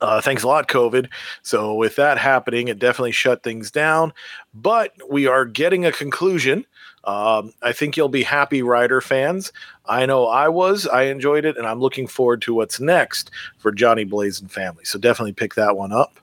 Uh, 0.00 0.20
thanks 0.20 0.44
a 0.44 0.46
lot, 0.46 0.68
COVID. 0.68 1.08
So, 1.42 1.74
with 1.74 1.96
that 1.96 2.18
happening, 2.18 2.68
it 2.68 2.78
definitely 2.78 3.12
shut 3.12 3.42
things 3.42 3.70
down. 3.70 4.12
But 4.54 4.92
we 5.10 5.26
are 5.26 5.44
getting 5.44 5.84
a 5.84 5.92
conclusion. 5.92 6.64
Um, 7.04 7.52
I 7.62 7.72
think 7.72 7.96
you'll 7.96 8.08
be 8.08 8.22
happy, 8.22 8.62
Rider 8.62 9.00
fans. 9.00 9.52
I 9.86 10.06
know 10.06 10.26
I 10.26 10.48
was. 10.48 10.86
I 10.86 11.04
enjoyed 11.04 11.44
it, 11.44 11.56
and 11.56 11.66
I'm 11.66 11.80
looking 11.80 12.06
forward 12.06 12.42
to 12.42 12.54
what's 12.54 12.78
next 12.78 13.30
for 13.58 13.72
Johnny 13.72 14.04
Blaze 14.04 14.40
and 14.40 14.50
family. 14.50 14.84
So, 14.84 14.98
definitely 14.98 15.32
pick 15.32 15.54
that 15.54 15.76
one 15.76 15.92
up. 15.92 16.20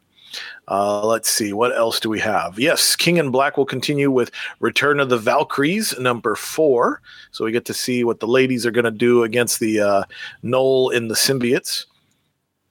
Uh, 0.68 1.06
let's 1.06 1.30
see, 1.30 1.54
what 1.54 1.76
else 1.76 2.00
do 2.00 2.10
we 2.10 2.20
have? 2.20 2.58
Yes, 2.58 2.96
King 2.96 3.18
in 3.18 3.30
Black 3.30 3.56
will 3.56 3.66
continue 3.66 4.10
with 4.10 4.32
Return 4.60 5.00
of 5.00 5.10
the 5.10 5.18
Valkyries, 5.18 5.98
number 6.00 6.36
four. 6.36 7.02
So 7.32 7.46
we 7.46 7.52
get 7.52 7.66
to 7.66 7.74
see 7.74 8.04
what 8.04 8.20
the 8.20 8.28
ladies 8.28 8.66
are 8.66 8.72
going 8.72 8.86
to 8.86 8.92
do 8.92 9.24
against 9.24 9.60
the 9.60 9.80
uh, 9.80 10.04
Knull 10.42 10.90
in 10.90 11.08
the 11.08 11.16
symbiotes. 11.16 11.86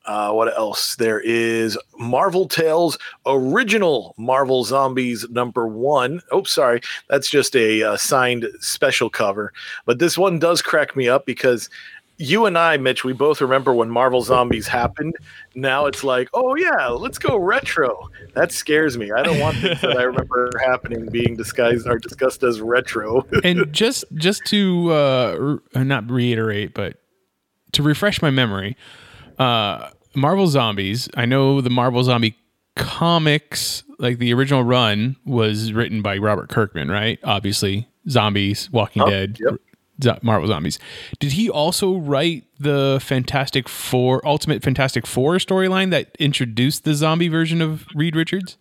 Uh, 0.06 0.30
what 0.32 0.54
else? 0.56 0.96
There 0.96 1.20
is 1.20 1.78
Marvel 1.98 2.46
Tales 2.46 2.98
original 3.24 4.14
Marvel 4.18 4.62
Zombies 4.64 5.24
number 5.30 5.66
one. 5.66 6.20
Oh, 6.30 6.42
sorry, 6.42 6.82
that's 7.08 7.30
just 7.30 7.56
a 7.56 7.82
uh, 7.82 7.96
signed 7.96 8.46
special 8.60 9.08
cover. 9.08 9.52
But 9.86 10.00
this 10.00 10.18
one 10.18 10.38
does 10.38 10.60
crack 10.60 10.94
me 10.94 11.08
up 11.08 11.24
because 11.24 11.70
you 12.18 12.46
and 12.46 12.56
I, 12.56 12.76
Mitch, 12.76 13.04
we 13.04 13.12
both 13.12 13.40
remember 13.40 13.74
when 13.74 13.90
Marvel 13.90 14.22
Zombies 14.22 14.68
happened. 14.68 15.14
Now 15.54 15.86
it's 15.86 16.04
like, 16.04 16.28
oh 16.32 16.54
yeah, 16.54 16.88
let's 16.88 17.18
go 17.18 17.36
retro. 17.36 18.08
That 18.34 18.52
scares 18.52 18.96
me. 18.96 19.10
I 19.10 19.22
don't 19.22 19.40
want 19.40 19.56
things 19.56 19.80
that 19.80 19.96
I 19.96 20.04
remember 20.04 20.50
happening 20.64 21.06
being 21.06 21.36
disguised 21.36 21.86
or 21.86 21.98
discussed 21.98 22.42
as 22.42 22.60
retro. 22.60 23.26
and 23.44 23.72
just 23.72 24.04
just 24.14 24.44
to 24.46 24.92
uh, 24.92 25.56
not 25.74 26.08
reiterate, 26.10 26.74
but 26.74 27.00
to 27.72 27.82
refresh 27.82 28.22
my 28.22 28.30
memory, 28.30 28.76
uh, 29.38 29.90
Marvel 30.14 30.46
Zombies. 30.46 31.08
I 31.16 31.26
know 31.26 31.60
the 31.60 31.70
Marvel 31.70 32.02
Zombie 32.04 32.36
comics, 32.76 33.82
like 33.98 34.18
the 34.18 34.32
original 34.32 34.62
run, 34.62 35.16
was 35.24 35.72
written 35.72 36.02
by 36.02 36.18
Robert 36.18 36.48
Kirkman, 36.48 36.90
right? 36.90 37.18
Obviously, 37.24 37.88
Zombies, 38.08 38.70
Walking 38.70 39.02
oh, 39.02 39.10
Dead, 39.10 39.38
yep. 39.40 39.54
Marvel 40.22 40.48
Zombies. 40.48 40.78
Did 41.18 41.32
he 41.32 41.48
also 41.50 41.96
write 41.96 42.44
the 42.58 42.98
Fantastic 43.02 43.68
Four, 43.68 44.26
Ultimate 44.26 44.62
Fantastic 44.62 45.06
Four 45.06 45.36
storyline 45.36 45.90
that 45.90 46.16
introduced 46.18 46.84
the 46.84 46.94
zombie 46.94 47.28
version 47.28 47.60
of 47.60 47.86
Reed 47.94 48.16
Richards? 48.16 48.56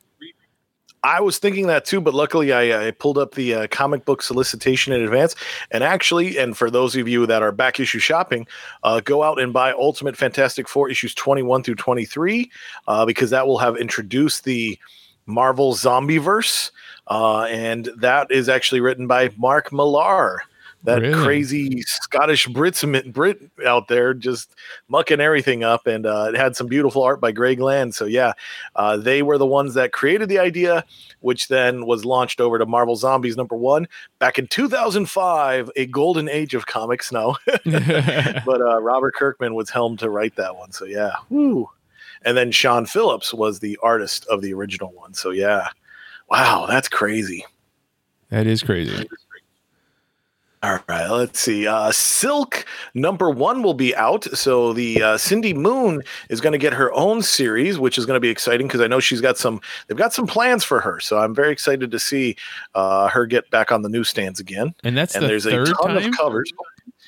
I 1.04 1.20
was 1.20 1.38
thinking 1.38 1.68
that 1.68 1.84
too, 1.84 2.00
but 2.00 2.14
luckily 2.14 2.54
I, 2.54 2.88
I 2.88 2.92
pulled 2.92 3.18
up 3.18 3.36
the 3.36 3.54
uh, 3.54 3.68
comic 3.68 4.06
book 4.06 4.22
solicitation 4.22 4.94
in 4.94 5.02
advance. 5.02 5.36
And 5.70 5.84
actually, 5.84 6.38
and 6.38 6.56
for 6.56 6.72
those 6.72 6.96
of 6.96 7.10
you 7.10 7.26
that 7.26 7.44
are 7.44 7.52
back 7.52 7.80
issue 7.80 8.00
shopping, 8.00 8.48
uh, 8.84 9.02
go 9.02 9.22
out 9.22 9.40
and 9.40 9.52
buy 9.52 9.74
Ultimate 9.74 10.16
Fantastic 10.16 10.70
Four 10.70 10.90
issues 10.90 11.14
21 11.14 11.64
through 11.64 11.76
23, 11.76 12.50
uh, 12.88 13.06
because 13.06 13.32
that 13.32 13.46
will 13.46 13.58
have 13.58 13.76
introduced 13.76 14.46
the 14.46 14.80
Marvel 15.26 15.74
Zombieverse. 15.74 16.72
Uh, 17.08 17.44
and 17.44 17.90
that 17.98 18.32
is 18.32 18.48
actually 18.48 18.80
written 18.80 19.06
by 19.06 19.30
Mark 19.38 19.74
Millar 19.74 20.44
that 20.84 21.02
really? 21.02 21.24
crazy 21.24 21.82
Scottish 21.82 22.48
Brits 22.48 23.14
Brit 23.14 23.40
out 23.66 23.88
there 23.88 24.14
just 24.14 24.54
mucking 24.90 25.22
everything 25.22 25.64
up, 25.64 25.88
and 25.88 26.06
uh, 26.06 26.32
it 26.34 26.36
had 26.36 26.56
some 26.56 26.68
beautiful 26.68 27.04
art 27.04 27.22
by 27.22 27.32
Greg 27.32 27.60
Land. 27.60 27.96
So 27.96 28.06
yeah, 28.06 28.34
uh, 28.76 28.98
they 28.98 29.22
were 29.22 29.38
the 29.38 29.46
ones 29.46 29.74
that 29.76 29.94
created 29.94 30.30
the 30.30 30.40
idea, 30.40 30.84
which 31.22 31.48
then 31.48 31.86
was 31.86 32.06
launched 32.06 32.42
over 32.42 32.58
to 32.58 32.66
Marvel 32.66 32.96
Zombies 32.96 33.38
number 33.38 33.56
one 33.56 33.88
back 34.20 34.38
in 34.38 34.48
2005, 34.48 35.72
a 35.76 35.86
golden 35.86 36.28
age 36.28 36.54
of 36.54 36.66
comics. 36.66 37.12
No, 37.12 37.38
but 37.66 38.62
uh, 38.62 38.82
Robert 38.82 39.16
Kirkman 39.16 39.56
was 39.56 39.70
helmed 39.70 40.00
to 40.00 40.10
write 40.10 40.36
that 40.36 40.58
one. 40.58 40.72
So 40.72 40.86
yeah, 40.86 41.14
woo. 41.30 41.70
And 42.26 42.38
then 42.38 42.52
Sean 42.52 42.86
Phillips 42.86 43.34
was 43.34 43.60
the 43.60 43.78
artist 43.84 44.26
of 44.28 44.42
the 44.42 44.54
original 44.54 44.92
one. 44.94 45.14
So 45.14 45.32
yeah, 45.32 45.70
wow, 46.30 46.66
that's 46.68 46.90
crazy. 46.90 47.46
That 48.30 48.48
is 48.48 48.64
crazy. 48.64 49.08
All 50.64 50.80
right, 50.88 51.10
let's 51.10 51.42
see. 51.42 51.68
Uh, 51.68 51.92
Silk 51.92 52.66
number 52.94 53.30
one 53.30 53.64
will 53.64 53.74
be 53.74 53.94
out. 53.98 54.24
So 54.24 54.72
the 54.72 55.04
uh, 55.04 55.18
Cindy 55.18 55.54
Moon 55.54 56.02
is 56.30 56.40
going 56.40 56.54
to 56.54 56.58
get 56.58 56.72
her 56.72 56.94
own 56.94 57.22
series, 57.22 57.78
which 57.78 57.98
is 57.98 58.06
going 58.06 58.16
to 58.16 58.22
be 58.22 58.30
exciting 58.30 58.68
because 58.68 58.80
I 58.80 58.88
know 58.88 59.02
she's 59.02 59.20
got 59.20 59.38
some. 59.38 59.60
They've 59.88 59.98
got 59.98 60.14
some 60.14 60.26
plans 60.26 60.64
for 60.64 60.80
her, 60.80 61.02
so 61.02 61.18
I'm 61.18 61.36
very 61.36 61.52
excited 61.52 61.92
to 61.92 62.00
see 62.00 62.38
uh, 62.76 63.10
her 63.10 63.26
get 63.26 63.50
back 63.50 63.74
on 63.74 63.82
the 63.82 63.90
newsstands 63.90 64.40
again. 64.40 64.74
And 64.86 64.96
that's 64.96 65.16
and 65.16 65.26
the 65.26 65.28
there's 65.28 65.46
a 65.46 65.52
ton 65.52 65.76
time? 65.76 65.98
of 65.98 66.18
covers. 66.18 66.50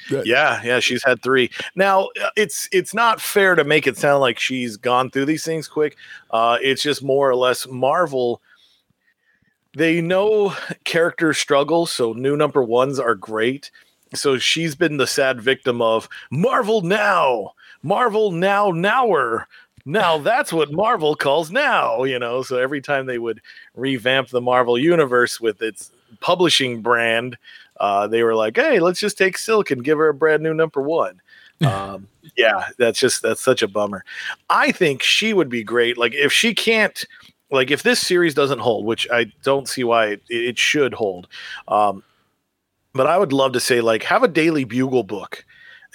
Yeah, 0.09 0.61
yeah, 0.61 0.81
she's 0.81 1.03
had 1.05 1.23
three. 1.23 1.49
Now 1.75 2.09
uh, 2.21 2.31
it's 2.35 2.67
it's 2.73 2.93
not 2.93 3.21
fair 3.21 3.55
to 3.55 3.63
make 3.63 3.87
it 3.87 3.97
sound 3.97 4.19
like 4.19 4.37
she's 4.37 4.75
gone 4.75 5.09
through 5.09 5.25
these 5.25 5.45
things 5.45 5.69
quick. 5.69 5.95
Uh, 6.29 6.57
it's 6.61 6.83
just 6.83 7.01
more 7.01 7.29
or 7.29 7.35
less 7.35 7.67
Marvel 7.69 8.41
they 9.75 10.01
know 10.01 10.55
character 10.83 11.33
struggle, 11.33 11.85
so 11.85 12.13
new 12.13 12.35
number 12.35 12.63
ones 12.63 12.99
are 12.99 13.15
great. 13.15 13.71
So 14.13 14.37
she's 14.37 14.75
been 14.75 14.97
the 14.97 15.07
sad 15.07 15.41
victim 15.41 15.81
of 15.81 16.07
Marvel 16.31 16.81
now, 16.81 17.53
Marvel 17.83 18.31
now, 18.31 18.71
nower. 18.71 19.47
Now 19.85 20.17
that's 20.17 20.51
what 20.51 20.71
Marvel 20.71 21.15
calls 21.15 21.51
now, 21.51 22.03
you 22.03 22.17
know. 22.17 22.41
So 22.41 22.57
every 22.57 22.81
time 22.81 23.05
they 23.05 23.19
would 23.19 23.41
revamp 23.75 24.29
the 24.29 24.41
Marvel 24.41 24.77
universe 24.77 25.39
with 25.39 25.61
its 25.61 25.91
publishing 26.21 26.81
brand, 26.81 27.37
uh, 27.79 28.07
they 28.07 28.23
were 28.23 28.35
like, 28.35 28.55
"Hey, 28.55 28.79
let's 28.79 28.99
just 28.99 29.17
take 29.17 29.37
Silk 29.37 29.69
and 29.69 29.83
give 29.83 29.97
her 29.97 30.09
a 30.09 30.13
brand 30.13 30.41
new 30.41 30.53
number 30.53 30.81
one." 30.81 31.21
um, 31.65 32.07
yeah, 32.35 32.65
that's 32.77 32.99
just 32.99 33.21
that's 33.21 33.41
such 33.41 33.61
a 33.61 33.67
bummer. 33.67 34.03
I 34.49 34.71
think 34.71 35.03
she 35.03 35.33
would 35.33 35.49
be 35.49 35.63
great. 35.63 35.97
Like 35.97 36.13
if 36.13 36.33
she 36.33 36.53
can't 36.53 37.05
like 37.51 37.71
if 37.71 37.83
this 37.83 37.99
series 37.99 38.33
doesn't 38.33 38.59
hold, 38.59 38.85
which 38.85 39.07
I 39.11 39.31
don't 39.43 39.67
see 39.67 39.83
why 39.83 40.07
it, 40.07 40.23
it 40.29 40.57
should 40.57 40.93
hold, 40.93 41.27
um, 41.67 42.03
but 42.93 43.07
I 43.07 43.17
would 43.17 43.33
love 43.33 43.53
to 43.53 43.59
say 43.59 43.81
like 43.81 44.03
have 44.03 44.23
a 44.23 44.27
daily 44.27 44.63
bugle 44.63 45.03
book 45.03 45.45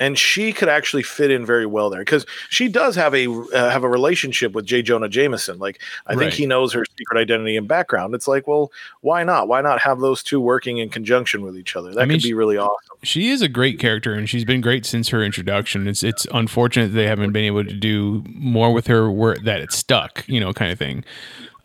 and 0.01 0.19
she 0.19 0.53
could 0.53 0.69
actually 0.69 1.03
fit 1.05 1.31
in 1.31 1.45
very 1.47 1.67
well 1.67 1.91
there 1.91 2.01
because 2.01 2.25
she 2.49 2.67
does 2.69 2.97
have 2.97 3.15
a 3.15 3.29
uh, 3.31 3.71
have 3.71 3.85
a 3.85 3.89
relationship 3.89 4.53
with 4.53 4.65
J. 4.65 4.81
Jonah 4.83 5.09
Jameson. 5.09 5.59
Like 5.59 5.81
I 6.07 6.15
Right. 6.15 6.19
think 6.25 6.33
he 6.33 6.47
knows 6.47 6.73
her 6.73 6.85
secret 6.99 7.21
identity 7.21 7.57
and 7.57 7.69
background. 7.69 8.15
It's 8.15 8.27
like, 8.27 8.49
well, 8.49 8.73
why 9.03 9.23
not? 9.23 9.47
Why 9.47 9.61
not 9.61 9.81
have 9.83 10.01
those 10.01 10.23
two 10.23 10.41
working 10.41 10.79
in 10.79 10.89
conjunction 10.89 11.43
with 11.43 11.57
each 11.57 11.77
other? 11.77 11.93
That 11.95 12.01
I 12.01 12.05
mean, 12.07 12.19
could 12.19 12.25
be 12.25 12.35
really 12.35 12.57
awesome. 12.57 12.97
she 13.03 13.29
is 13.29 13.43
a 13.43 13.49
great 13.49 13.79
character 13.79 14.15
and 14.15 14.29
she's 14.29 14.45
been 14.45 14.61
great 14.63 14.87
since 14.87 15.11
her 15.11 15.23
introduction. 15.23 15.87
It's 15.87 16.03
it's 16.03 16.27
unfortunate 16.33 16.89
that 16.89 16.95
they 16.97 17.07
haven't 17.07 17.33
been 17.33 17.45
able 17.45 17.65
to 17.65 17.75
do 17.75 18.25
more 18.35 18.73
with 18.73 18.87
her 18.89 19.11
where 19.11 19.37
that 19.45 19.61
it's 19.61 19.77
stuck, 19.77 20.25
you 20.27 20.41
know, 20.41 20.53
kind 20.55 20.73
of 20.73 20.79
thing. 20.79 21.05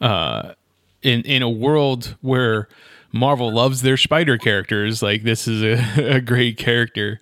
Uh 0.02 0.54
in 1.02 1.22
in 1.22 1.42
a 1.42 1.50
world 1.50 2.18
where 2.22 2.68
Marvel 3.14 3.50
loves 3.54 3.82
their 3.82 3.96
spider 3.96 4.38
characters, 4.38 5.02
like 5.02 5.24
this 5.24 5.48
is 5.48 5.64
a, 5.64 6.16
a 6.18 6.20
great 6.22 6.58
character 6.58 7.22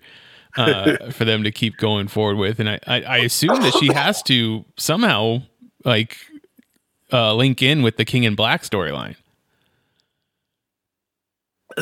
uh, 0.56 1.10
for 1.10 1.24
them 1.24 1.44
to 1.44 1.50
keep 1.50 1.76
going 1.76 2.08
forward 2.08 2.36
with. 2.36 2.60
And 2.60 2.68
I, 2.68 2.80
I, 2.86 3.02
I 3.02 3.16
assume 3.18 3.60
that 3.62 3.74
she 3.74 3.92
has 3.92 4.22
to 4.24 4.64
somehow 4.76 5.42
like 5.84 6.16
uh, 7.12 7.34
link 7.34 7.62
in 7.62 7.82
with 7.82 7.96
the 7.96 8.04
King 8.04 8.24
in 8.24 8.34
Black 8.34 8.62
storyline. 8.62 9.16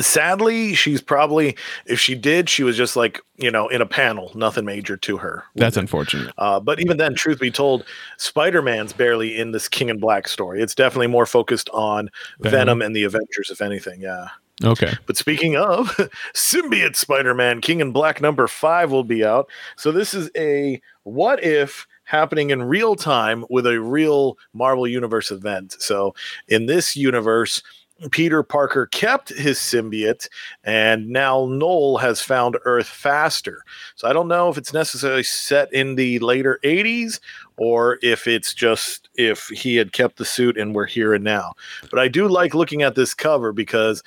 Sadly, 0.01 0.73
she's 0.73 1.03
probably 1.03 1.55
if 1.85 2.01
she 2.01 2.15
did, 2.15 2.49
she 2.49 2.63
was 2.63 2.79
just 2.79 2.97
like 2.97 3.21
you 3.37 3.51
know 3.51 3.69
in 3.69 3.83
a 3.83 3.87
panel, 3.87 4.33
nothing 4.35 4.65
major 4.65 4.97
to 4.97 5.19
her. 5.19 5.45
That's 5.55 5.77
unfortunate. 5.77 6.33
Uh, 6.39 6.61
but 6.61 6.81
even 6.81 6.97
then, 6.97 7.15
truth 7.15 7.41
be 7.41 7.51
told, 7.51 7.85
Spider 8.17 8.63
Man's 8.63 8.95
barely 8.95 9.39
in 9.39 9.53
this 9.53 9.69
King 9.69 9.91
in 9.91 9.99
Black 9.99 10.29
story. 10.29 10.63
It's 10.63 10.75
definitely 10.75 11.09
more 11.09 11.27
focused 11.27 11.69
on 11.71 12.09
Venom. 12.41 12.53
Venom, 12.53 12.83
and 12.83 12.97
the 12.97 13.05
Avengers, 13.05 13.51
if 13.51 13.61
anything. 13.61 14.01
Yeah. 14.01 14.29
Okay. 14.63 14.93
But 15.07 15.17
speaking 15.17 15.57
of 15.57 15.89
symbiote 16.35 16.97
Spider 16.97 17.35
Man, 17.35 17.61
King 17.61 17.81
in 17.81 17.93
Black 17.93 18.21
number 18.21 18.47
five 18.47 18.91
will 18.91 19.05
be 19.05 19.25
out. 19.25 19.49
So 19.77 19.93
this 19.93 20.15
is 20.15 20.31
a 20.37 20.81
what 21.05 21.43
if 21.43 21.87
happening 22.05 22.51
in 22.51 22.63
real 22.63 22.95
time 22.95 23.45
with 23.49 23.67
a 23.67 23.81
real 23.81 24.37
Marvel 24.53 24.87
Universe 24.87 25.31
event. 25.31 25.77
So 25.79 26.15
in 26.49 26.67
this 26.67 26.97
universe, 26.97 27.63
Peter 28.11 28.43
Parker 28.43 28.87
kept 28.87 29.29
his 29.29 29.59
symbiote, 29.59 30.29
and 30.65 31.09
now 31.09 31.47
Noel 31.47 31.99
has 31.99 32.21
found 32.21 32.59
Earth 32.65 32.89
faster. 32.89 33.63
So 33.95 34.09
I 34.09 34.13
don't 34.13 34.29
know 34.29 34.49
if 34.49 34.59
it's 34.59 34.73
necessarily 34.73 35.23
set 35.23 35.73
in 35.73 35.95
the 35.95 36.19
later 36.19 36.59
80s 36.65 37.21
or 37.57 37.99
if 38.03 38.27
it's 38.27 38.55
just 38.55 39.09
if 39.15 39.47
he 39.49 39.77
had 39.77 39.93
kept 39.93 40.17
the 40.17 40.25
suit 40.25 40.59
and 40.59 40.75
we're 40.75 40.87
here 40.87 41.15
and 41.15 41.23
now. 41.23 41.53
But 41.91 42.01
I 42.01 42.09
do 42.09 42.27
like 42.27 42.55
looking 42.55 42.83
at 42.83 42.97
this 42.97 43.15
cover 43.15 43.53
because 43.53 44.03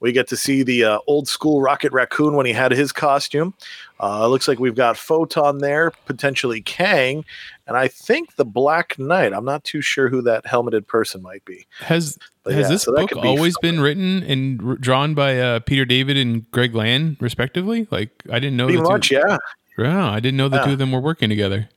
we 0.00 0.12
get 0.12 0.28
to 0.28 0.36
see 0.36 0.62
the 0.62 0.84
uh, 0.84 0.98
old 1.06 1.26
school 1.28 1.60
Rocket 1.60 1.92
Raccoon 1.92 2.34
when 2.34 2.46
he 2.46 2.52
had 2.52 2.70
his 2.72 2.92
costume. 2.92 3.52
Uh, 4.00 4.22
it 4.24 4.28
looks 4.28 4.46
like 4.46 4.58
we've 4.60 4.76
got 4.76 4.96
Photon 4.96 5.58
there, 5.58 5.90
potentially 6.06 6.60
Kang, 6.62 7.24
and 7.66 7.76
I 7.76 7.88
think 7.88 8.36
the 8.36 8.44
Black 8.44 8.96
Knight. 8.98 9.32
I'm 9.32 9.44
not 9.44 9.64
too 9.64 9.80
sure 9.80 10.08
who 10.08 10.22
that 10.22 10.46
helmeted 10.46 10.86
person 10.86 11.20
might 11.20 11.44
be. 11.44 11.66
Has 11.80 12.16
But 12.44 12.52
has 12.54 12.66
yeah, 12.66 12.68
this 12.68 12.82
so 12.82 12.94
book 12.94 13.10
be 13.10 13.18
always 13.28 13.54
fun. 13.54 13.60
been 13.62 13.80
written 13.80 14.22
and 14.22 14.62
r- 14.62 14.76
drawn 14.76 15.14
by 15.14 15.40
uh, 15.40 15.60
Peter 15.60 15.84
David 15.84 16.16
and 16.16 16.48
Greg 16.52 16.74
Land, 16.76 17.16
respectively? 17.20 17.88
Like 17.90 18.10
I 18.30 18.38
didn't 18.38 18.56
know. 18.56 18.66
Pretty 18.66 18.82
much, 18.82 19.08
two, 19.08 19.16
yeah. 19.16 19.36
Wow, 19.76 20.12
I 20.12 20.20
didn't 20.20 20.36
know 20.36 20.48
the 20.48 20.58
Yeah. 20.58 20.64
two 20.66 20.72
of 20.72 20.78
them 20.78 20.92
were 20.92 21.00
working 21.00 21.28
together. 21.28 21.68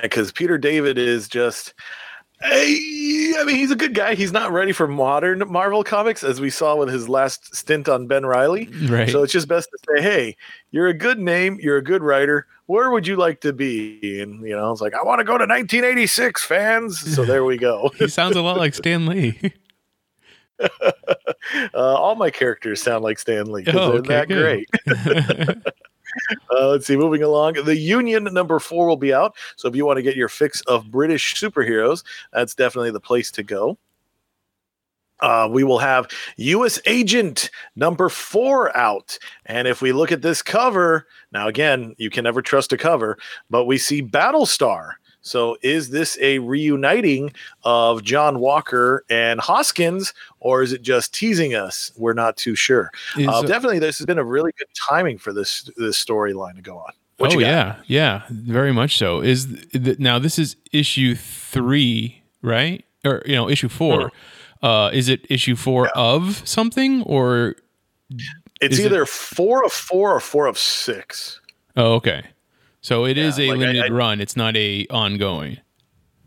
Because 0.00 0.30
Peter 0.30 0.58
David 0.58 0.98
is 0.98 1.26
just. 1.28 1.74
I 2.40 3.34
I 3.38 3.44
mean, 3.44 3.56
he's 3.56 3.70
a 3.70 3.76
good 3.76 3.94
guy. 3.94 4.14
He's 4.14 4.32
not 4.32 4.52
ready 4.52 4.72
for 4.72 4.86
modern 4.86 5.42
Marvel 5.50 5.84
comics, 5.84 6.22
as 6.22 6.40
we 6.40 6.50
saw 6.50 6.76
with 6.76 6.88
his 6.88 7.08
last 7.08 7.54
stint 7.54 7.88
on 7.88 8.06
Ben 8.06 8.24
Reilly. 8.24 8.66
Right. 8.86 9.08
So 9.08 9.22
it's 9.22 9.32
just 9.32 9.48
best 9.48 9.68
to 9.70 9.78
say, 9.88 10.02
hey, 10.02 10.36
you're 10.70 10.88
a 10.88 10.94
good 10.94 11.18
name, 11.18 11.58
you're 11.60 11.76
a 11.76 11.82
good 11.82 12.02
writer. 12.02 12.46
Where 12.66 12.90
would 12.90 13.06
you 13.06 13.16
like 13.16 13.40
to 13.42 13.52
be? 13.52 14.20
And 14.20 14.42
you 14.46 14.54
know, 14.54 14.70
it's 14.70 14.80
like 14.80 14.94
I 14.94 15.02
want 15.02 15.20
to 15.20 15.24
go 15.24 15.32
to 15.38 15.46
1986, 15.46 16.44
fans. 16.44 16.98
So 17.14 17.24
there 17.24 17.44
we 17.44 17.56
go. 17.56 17.90
he 17.98 18.08
sounds 18.08 18.36
a 18.36 18.42
lot 18.42 18.56
like 18.56 18.74
Stan 18.74 19.06
Lee. 19.06 19.52
Uh, 21.72 21.94
all 21.94 22.16
my 22.16 22.30
characters 22.30 22.82
sound 22.82 23.04
like 23.04 23.18
Stan 23.18 23.46
Lee. 23.50 23.64
Oh, 23.68 24.00
they're 24.00 24.00
okay, 24.00 24.08
that 24.08 24.28
good. 24.28 24.66
great. 24.66 25.56
Uh, 26.50 26.68
let's 26.68 26.86
see, 26.86 26.96
moving 26.96 27.22
along. 27.22 27.54
The 27.54 27.76
Union 27.76 28.24
number 28.24 28.58
four 28.58 28.86
will 28.86 28.96
be 28.96 29.14
out. 29.14 29.36
So 29.56 29.68
if 29.68 29.76
you 29.76 29.84
want 29.84 29.98
to 29.98 30.02
get 30.02 30.16
your 30.16 30.28
fix 30.28 30.60
of 30.62 30.90
British 30.90 31.34
superheroes, 31.34 32.04
that's 32.32 32.54
definitely 32.54 32.90
the 32.90 33.00
place 33.00 33.30
to 33.32 33.42
go. 33.42 33.78
Uh, 35.20 35.48
we 35.50 35.64
will 35.64 35.78
have 35.78 36.08
U.S. 36.36 36.80
Agent 36.86 37.50
number 37.74 38.08
four 38.08 38.76
out. 38.76 39.18
And 39.46 39.66
if 39.66 39.82
we 39.82 39.92
look 39.92 40.12
at 40.12 40.22
this 40.22 40.42
cover, 40.42 41.06
now 41.32 41.48
again, 41.48 41.94
you 41.98 42.10
can 42.10 42.24
never 42.24 42.40
trust 42.40 42.72
a 42.72 42.76
cover, 42.76 43.18
but 43.50 43.64
we 43.64 43.78
see 43.78 44.02
Battlestar. 44.02 44.92
So 45.28 45.56
is 45.62 45.90
this 45.90 46.18
a 46.20 46.38
reuniting 46.40 47.32
of 47.64 48.02
John 48.02 48.40
Walker 48.40 49.04
and 49.10 49.40
Hoskins, 49.40 50.14
or 50.40 50.62
is 50.62 50.72
it 50.72 50.82
just 50.82 51.12
teasing 51.14 51.54
us? 51.54 51.92
We're 51.96 52.14
not 52.14 52.36
too 52.36 52.54
sure. 52.54 52.90
Uh, 53.16 53.42
definitely, 53.42 53.78
this 53.78 53.98
has 53.98 54.06
been 54.06 54.18
a 54.18 54.24
really 54.24 54.52
good 54.58 54.68
timing 54.88 55.18
for 55.18 55.32
this 55.32 55.70
this 55.76 56.02
storyline 56.02 56.56
to 56.56 56.62
go 56.62 56.78
on. 56.78 56.92
What 57.18 57.34
oh 57.34 57.38
yeah, 57.40 57.76
yeah, 57.86 58.22
very 58.30 58.72
much 58.72 58.96
so. 58.96 59.20
Is 59.20 59.46
th- 59.72 59.98
now 59.98 60.18
this 60.18 60.38
is 60.38 60.56
issue 60.72 61.14
three, 61.16 62.22
right? 62.42 62.84
Or 63.04 63.22
you 63.26 63.34
know, 63.34 63.48
issue 63.48 63.68
four. 63.68 64.12
Uh, 64.62 64.90
is 64.92 65.08
it 65.08 65.26
issue 65.28 65.56
four 65.56 65.88
of 65.90 66.46
something 66.48 67.02
or? 67.02 67.56
It's 68.60 68.74
Is 68.74 68.80
it- 68.80 68.86
either 68.86 69.04
four 69.04 69.64
of 69.64 69.72
four 69.72 70.14
or 70.14 70.20
four 70.20 70.46
of 70.46 70.58
six. 70.58 71.40
Oh, 71.76 71.94
okay. 71.94 72.24
So 72.80 73.04
it 73.04 73.18
is 73.18 73.38
Yeah, 73.38 73.46
a 73.46 73.48
like 73.48 73.56
I- 73.56 73.60
limited 73.60 73.84
I- 73.92 73.94
run. 73.94 74.20
It's 74.20 74.36
not 74.36 74.56
a 74.56 74.86
ongoing. 74.90 75.58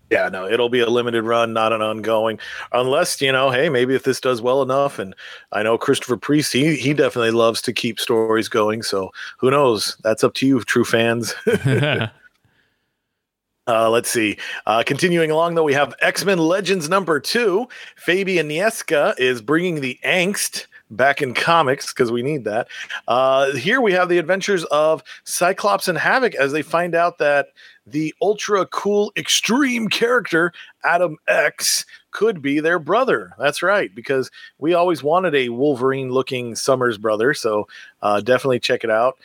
Yeah, 0.09 0.27
no, 0.27 0.45
it'll 0.45 0.67
be 0.67 0.81
a 0.81 0.89
limited 0.89 1.23
run, 1.23 1.53
not 1.53 1.71
an 1.71 1.81
ongoing. 1.81 2.37
Unless 2.73 3.21
you 3.21 3.31
know, 3.31 3.49
hey, 3.49 3.69
maybe 3.69 3.95
if 3.95 4.03
this 4.03 4.19
does 4.19 4.41
well 4.41 4.61
enough, 4.61 4.99
and 4.99 5.15
I 5.53 5.63
know 5.63 5.77
Christopher 5.77 6.17
Priest, 6.17 6.51
he 6.51 6.75
he 6.75 6.93
definitely 6.93 7.31
loves 7.31 7.61
to 7.61 7.71
keep 7.71 7.97
stories 7.97 8.49
going. 8.49 8.83
So 8.83 9.11
who 9.37 9.49
knows? 9.49 9.95
That's 10.03 10.21
up 10.25 10.33
to 10.35 10.45
you, 10.45 10.61
true 10.63 10.83
fans. 10.85 11.33
Uh, 13.67 13.89
let's 13.89 14.09
see. 14.09 14.37
Uh, 14.65 14.81
continuing 14.85 15.29
along, 15.29 15.53
though, 15.53 15.63
we 15.63 15.71
have 15.73 15.93
X 16.01 16.25
Men 16.25 16.39
Legends 16.39 16.89
number 16.89 17.19
two. 17.19 17.67
Fabian 17.95 18.49
Nicieza 18.49 19.17
is 19.19 19.39
bringing 19.41 19.81
the 19.81 19.99
angst 20.03 20.65
back 20.91 21.21
in 21.21 21.33
comics 21.33 21.93
because 21.93 22.11
we 22.11 22.21
need 22.21 22.43
that. 22.43 22.67
Uh, 23.07 23.51
here 23.53 23.81
we 23.81 23.93
have 23.93 24.09
the 24.09 24.17
adventures 24.17 24.63
of 24.65 25.03
Cyclops 25.23 25.87
and 25.87 25.97
Havoc 25.97 26.35
as 26.35 26.51
they 26.51 26.61
find 26.61 26.93
out 26.93 27.17
that 27.17 27.47
the 27.87 28.13
ultra 28.21 28.65
cool, 28.67 29.11
extreme 29.17 29.87
character, 29.87 30.53
Adam 30.83 31.17
X, 31.27 31.85
could 32.11 32.41
be 32.41 32.59
their 32.59 32.77
brother. 32.77 33.31
That's 33.39 33.63
right, 33.63 33.93
because 33.95 34.29
we 34.59 34.73
always 34.73 35.01
wanted 35.01 35.33
a 35.33 35.49
Wolverine 35.49 36.11
looking 36.11 36.55
Summers 36.55 36.97
brother. 36.97 37.33
So 37.33 37.67
uh, 38.01 38.21
definitely 38.21 38.59
check 38.59 38.83
it 38.83 38.91
out. 38.91 39.17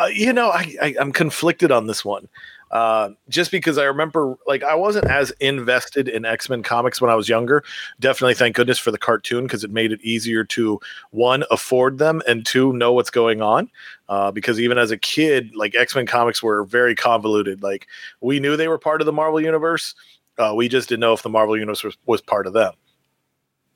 Uh, 0.00 0.06
you 0.06 0.32
know, 0.32 0.48
I, 0.50 0.74
I, 0.80 0.94
I'm 0.98 1.12
conflicted 1.12 1.70
on 1.70 1.86
this 1.86 2.04
one 2.04 2.26
uh, 2.70 3.10
just 3.28 3.50
because 3.50 3.78
I 3.78 3.84
remember 3.84 4.36
like 4.46 4.62
I 4.62 4.74
wasn't 4.74 5.06
as 5.06 5.32
invested 5.40 6.08
in 6.08 6.24
X 6.24 6.48
Men 6.48 6.62
comics 6.62 7.00
when 7.00 7.10
I 7.10 7.14
was 7.14 7.28
younger. 7.28 7.64
Definitely, 7.98 8.34
thank 8.34 8.56
goodness 8.56 8.78
for 8.78 8.90
the 8.90 8.98
cartoon 8.98 9.44
because 9.44 9.64
it 9.64 9.70
made 9.70 9.92
it 9.92 10.00
easier 10.02 10.44
to 10.44 10.80
one 11.10 11.44
afford 11.50 11.98
them 11.98 12.22
and 12.28 12.46
two 12.46 12.72
know 12.72 12.92
what's 12.92 13.10
going 13.10 13.42
on. 13.42 13.70
Uh, 14.08 14.30
because 14.30 14.60
even 14.60 14.78
as 14.78 14.90
a 14.90 14.98
kid, 14.98 15.54
like 15.54 15.74
X 15.74 15.94
Men 15.94 16.06
comics 16.06 16.42
were 16.42 16.64
very 16.64 16.94
convoluted. 16.94 17.62
Like 17.62 17.86
we 18.20 18.40
knew 18.40 18.56
they 18.56 18.68
were 18.68 18.78
part 18.78 19.00
of 19.00 19.06
the 19.06 19.12
Marvel 19.12 19.40
universe, 19.40 19.94
uh, 20.40 20.54
we 20.54 20.68
just 20.68 20.88
didn't 20.88 21.00
know 21.00 21.12
if 21.12 21.22
the 21.22 21.28
Marvel 21.28 21.56
universe 21.56 21.84
was, 21.84 21.96
was 22.06 22.20
part 22.20 22.46
of 22.46 22.52
them. 22.52 22.72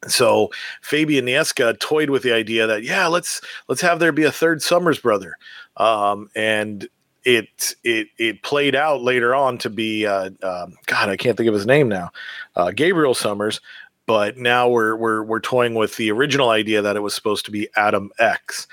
So 0.07 0.51
Fabian 0.83 1.27
Nicieza 1.27 1.79
toyed 1.79 2.11
with 2.11 2.23
the 2.23 2.33
idea 2.33 2.67
that 2.67 2.83
yeah, 2.83 3.07
let's 3.07 3.41
let's 3.69 3.81
have 3.81 3.99
there 3.99 4.13
be 4.13 4.25
a 4.25 4.33
third 4.33 4.63
Summers 4.63 4.99
brother, 4.99 5.37
um, 5.77 6.29
and 6.35 6.87
it 7.25 7.75
it 7.85 8.09
it 8.19 8.43
played 8.43 8.75
out 8.75 9.03
later 9.03 9.35
on 9.35 9.59
to 9.59 9.71
be 9.71 10.07
uh, 10.07 10.31
um, 10.43 10.75
God, 10.87 11.09
I 11.09 11.17
can't 11.17 11.37
think 11.37 11.49
of 11.49 11.55
his 11.55 11.67
name 11.67 11.89
now, 11.89 12.11
uh, 12.57 12.71
Gabriel 12.71 13.15
Summers. 13.15 13.61
But 14.07 14.37
now 14.37 14.69
we're 14.69 14.97
we're 14.97 15.23
we're 15.23 15.41
toying 15.41 15.75
with 15.75 15.97
the 15.97 16.11
original 16.11 16.51
idea 16.51 16.83
that 16.83 16.97
it 16.97 17.01
was 17.01 17.15
supposed 17.15 17.47
to 17.47 17.51
be 17.51 17.69
Adam 17.77 18.11
X, 18.19 18.67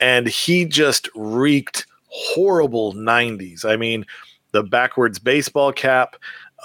and 0.00 0.26
he 0.26 0.64
just 0.64 1.10
wreaked 1.14 1.86
horrible 2.06 2.94
'90s. 2.94 3.66
I 3.66 3.76
mean, 3.76 4.06
the 4.52 4.62
backwards 4.62 5.18
baseball 5.18 5.72
cap, 5.74 6.16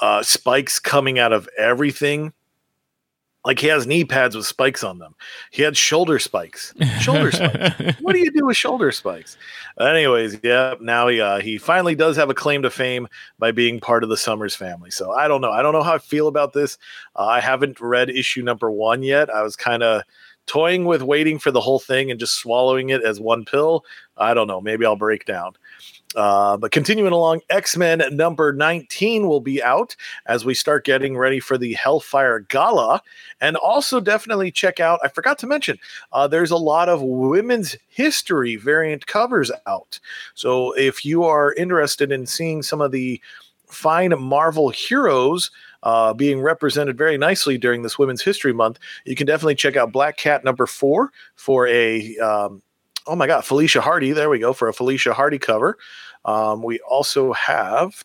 uh, 0.01 0.23
spikes 0.23 0.79
coming 0.79 1.19
out 1.19 1.33
of 1.33 1.49
everything. 1.57 2.31
Like 3.45 3.59
he 3.59 3.67
has 3.67 3.85
knee 3.85 4.05
pads 4.05 4.35
with 4.35 4.45
spikes 4.45 4.83
on 4.83 4.99
them. 4.99 5.15
He 5.51 5.63
had 5.63 5.75
shoulder 5.75 6.17
spikes. 6.17 6.73
Shoulder 6.99 7.31
spikes 7.31 7.95
what 8.01 8.13
do 8.13 8.19
you 8.19 8.31
do 8.31 8.45
with 8.45 8.55
shoulder 8.55 8.91
spikes? 8.91 9.37
Anyways, 9.79 10.39
yeah, 10.43 10.75
now 10.79 11.07
he 11.09 11.19
uh, 11.19 11.39
he 11.39 11.57
finally 11.57 11.95
does 11.95 12.15
have 12.15 12.29
a 12.29 12.33
claim 12.33 12.61
to 12.61 12.69
fame 12.69 13.07
by 13.39 13.51
being 13.51 13.79
part 13.79 14.03
of 14.03 14.09
the 14.09 14.17
Summers 14.17 14.55
family. 14.55 14.91
So 14.91 15.11
I 15.11 15.27
don't 15.27 15.41
know. 15.41 15.51
I 15.51 15.61
don't 15.61 15.73
know 15.73 15.83
how 15.83 15.95
I 15.95 15.99
feel 15.99 16.27
about 16.27 16.53
this. 16.53 16.77
Uh, 17.15 17.25
I 17.25 17.41
haven't 17.41 17.81
read 17.81 18.09
issue 18.09 18.43
number 18.43 18.71
one 18.71 19.03
yet. 19.03 19.29
I 19.29 19.41
was 19.41 19.55
kind 19.55 19.83
of 19.83 20.03
toying 20.45 20.85
with 20.85 21.01
waiting 21.01 21.39
for 21.39 21.51
the 21.51 21.61
whole 21.61 21.79
thing 21.79 22.11
and 22.11 22.19
just 22.19 22.37
swallowing 22.37 22.89
it 22.89 23.03
as 23.03 23.19
one 23.19 23.45
pill, 23.45 23.85
I 24.17 24.33
don't 24.33 24.47
know. 24.47 24.61
Maybe 24.61 24.85
I'll 24.85 24.95
break 24.95 25.25
down. 25.25 25.53
Uh, 26.15 26.57
but 26.57 26.71
continuing 26.71 27.11
along, 27.11 27.41
X 27.49 27.75
Men 27.77 28.03
number 28.11 28.53
19 28.53 29.27
will 29.27 29.39
be 29.39 29.61
out 29.61 29.95
as 30.25 30.45
we 30.45 30.53
start 30.53 30.85
getting 30.85 31.17
ready 31.17 31.39
for 31.39 31.57
the 31.57 31.73
Hellfire 31.73 32.39
Gala. 32.39 33.01
And 33.41 33.57
also, 33.57 33.99
definitely 33.99 34.51
check 34.51 34.79
out, 34.79 34.99
I 35.03 35.07
forgot 35.07 35.39
to 35.39 35.47
mention, 35.47 35.77
uh, 36.11 36.27
there's 36.27 36.51
a 36.51 36.57
lot 36.57 36.89
of 36.89 37.01
women's 37.01 37.75
history 37.87 38.55
variant 38.55 39.07
covers 39.07 39.51
out. 39.67 39.99
So 40.33 40.73
if 40.73 41.05
you 41.05 41.23
are 41.23 41.53
interested 41.53 42.11
in 42.11 42.25
seeing 42.25 42.63
some 42.63 42.81
of 42.81 42.91
the 42.91 43.21
fine 43.67 44.13
Marvel 44.19 44.69
heroes, 44.69 45.51
uh, 45.83 46.13
being 46.13 46.41
represented 46.41 46.97
very 46.97 47.17
nicely 47.17 47.57
during 47.57 47.81
this 47.81 47.99
Women's 47.99 48.21
History 48.21 48.53
Month, 48.53 48.79
you 49.05 49.15
can 49.15 49.27
definitely 49.27 49.55
check 49.55 49.75
out 49.75 49.91
Black 49.91 50.17
Cat 50.17 50.43
number 50.43 50.65
four 50.65 51.11
for 51.35 51.67
a 51.67 52.17
um, 52.17 52.61
oh 53.07 53.15
my 53.15 53.27
god, 53.27 53.45
Felicia 53.45 53.81
Hardy. 53.81 54.11
There 54.11 54.29
we 54.29 54.39
go 54.39 54.53
for 54.53 54.67
a 54.67 54.73
Felicia 54.73 55.13
Hardy 55.13 55.39
cover. 55.39 55.77
Um, 56.25 56.63
we 56.63 56.79
also 56.79 57.33
have. 57.33 58.03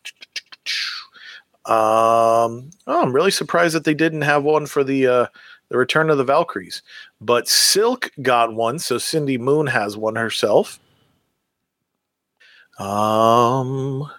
Um, 1.64 2.70
oh, 2.86 3.02
I'm 3.02 3.12
really 3.12 3.30
surprised 3.30 3.74
that 3.74 3.84
they 3.84 3.94
didn't 3.94 4.22
have 4.22 4.42
one 4.42 4.66
for 4.66 4.82
the 4.82 5.06
uh, 5.06 5.26
the 5.68 5.76
Return 5.76 6.10
of 6.10 6.18
the 6.18 6.24
Valkyries, 6.24 6.82
but 7.20 7.46
Silk 7.48 8.10
got 8.22 8.54
one, 8.54 8.78
so 8.78 8.98
Cindy 8.98 9.38
Moon 9.38 9.66
has 9.66 9.96
one 9.96 10.16
herself. 10.16 10.80
Um, 12.78 14.10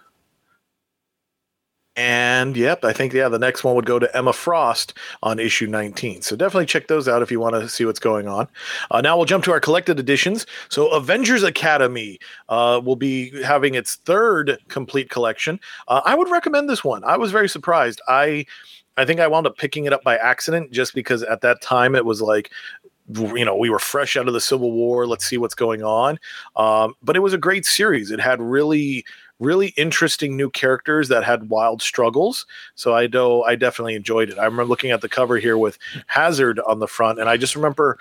and 1.99 2.55
yep, 2.55 2.85
I 2.85 2.93
think 2.93 3.11
yeah, 3.11 3.27
the 3.27 3.37
next 3.37 3.65
one 3.65 3.75
would 3.75 3.85
go 3.85 3.99
to 3.99 4.15
Emma 4.15 4.31
Frost 4.31 4.97
on 5.21 5.37
issue 5.37 5.67
19. 5.67 6.21
So 6.21 6.37
definitely 6.37 6.65
check 6.65 6.87
those 6.87 7.09
out 7.09 7.21
if 7.21 7.29
you 7.29 7.41
want 7.41 7.55
to 7.55 7.67
see 7.67 7.83
what's 7.83 7.99
going 7.99 8.25
on. 8.25 8.47
Uh, 8.89 9.01
now 9.01 9.17
we'll 9.17 9.25
jump 9.25 9.43
to 9.43 9.51
our 9.51 9.59
collected 9.59 9.99
editions. 9.99 10.45
So 10.69 10.87
Avengers 10.91 11.43
Academy 11.43 12.17
uh, 12.47 12.79
will 12.81 12.95
be 12.95 13.43
having 13.43 13.73
its 13.75 13.95
third 13.95 14.59
complete 14.69 15.09
collection. 15.09 15.59
Uh, 15.89 15.99
I 16.05 16.15
would 16.15 16.29
recommend 16.29 16.69
this 16.69 16.85
one. 16.85 17.03
I 17.03 17.17
was 17.17 17.33
very 17.33 17.49
surprised. 17.49 17.99
I 18.07 18.45
I 18.95 19.03
think 19.03 19.19
I 19.19 19.27
wound 19.27 19.45
up 19.45 19.57
picking 19.57 19.83
it 19.83 19.91
up 19.91 20.01
by 20.01 20.15
accident 20.15 20.71
just 20.71 20.95
because 20.95 21.21
at 21.23 21.41
that 21.41 21.61
time 21.61 21.95
it 21.95 22.05
was 22.05 22.21
like 22.21 22.49
you 23.13 23.43
know 23.43 23.57
we 23.57 23.69
were 23.69 23.79
fresh 23.79 24.15
out 24.15 24.27
of 24.27 24.33
the 24.33 24.41
civil 24.41 24.71
war 24.71 25.07
let's 25.07 25.25
see 25.25 25.37
what's 25.37 25.55
going 25.55 25.83
on 25.83 26.19
um, 26.55 26.93
but 27.01 27.15
it 27.15 27.21
was 27.21 27.33
a 27.33 27.39
great 27.39 27.65
series 27.65 28.11
it 28.11 28.19
had 28.19 28.39
really 28.39 29.03
really 29.39 29.67
interesting 29.77 30.35
new 30.35 30.49
characters 30.49 31.07
that 31.07 31.23
had 31.23 31.49
wild 31.49 31.81
struggles. 31.81 32.45
So 32.75 32.93
I 32.93 33.07
know 33.07 33.43
I 33.43 33.55
definitely 33.55 33.95
enjoyed 33.95 34.29
it. 34.29 34.37
I 34.37 34.45
remember 34.45 34.65
looking 34.65 34.91
at 34.91 35.01
the 35.01 35.09
cover 35.09 35.37
here 35.37 35.57
with 35.57 35.77
Hazard 36.07 36.59
on 36.59 36.79
the 36.79 36.87
front, 36.87 37.19
and 37.19 37.29
I 37.29 37.37
just 37.37 37.55
remember, 37.55 37.97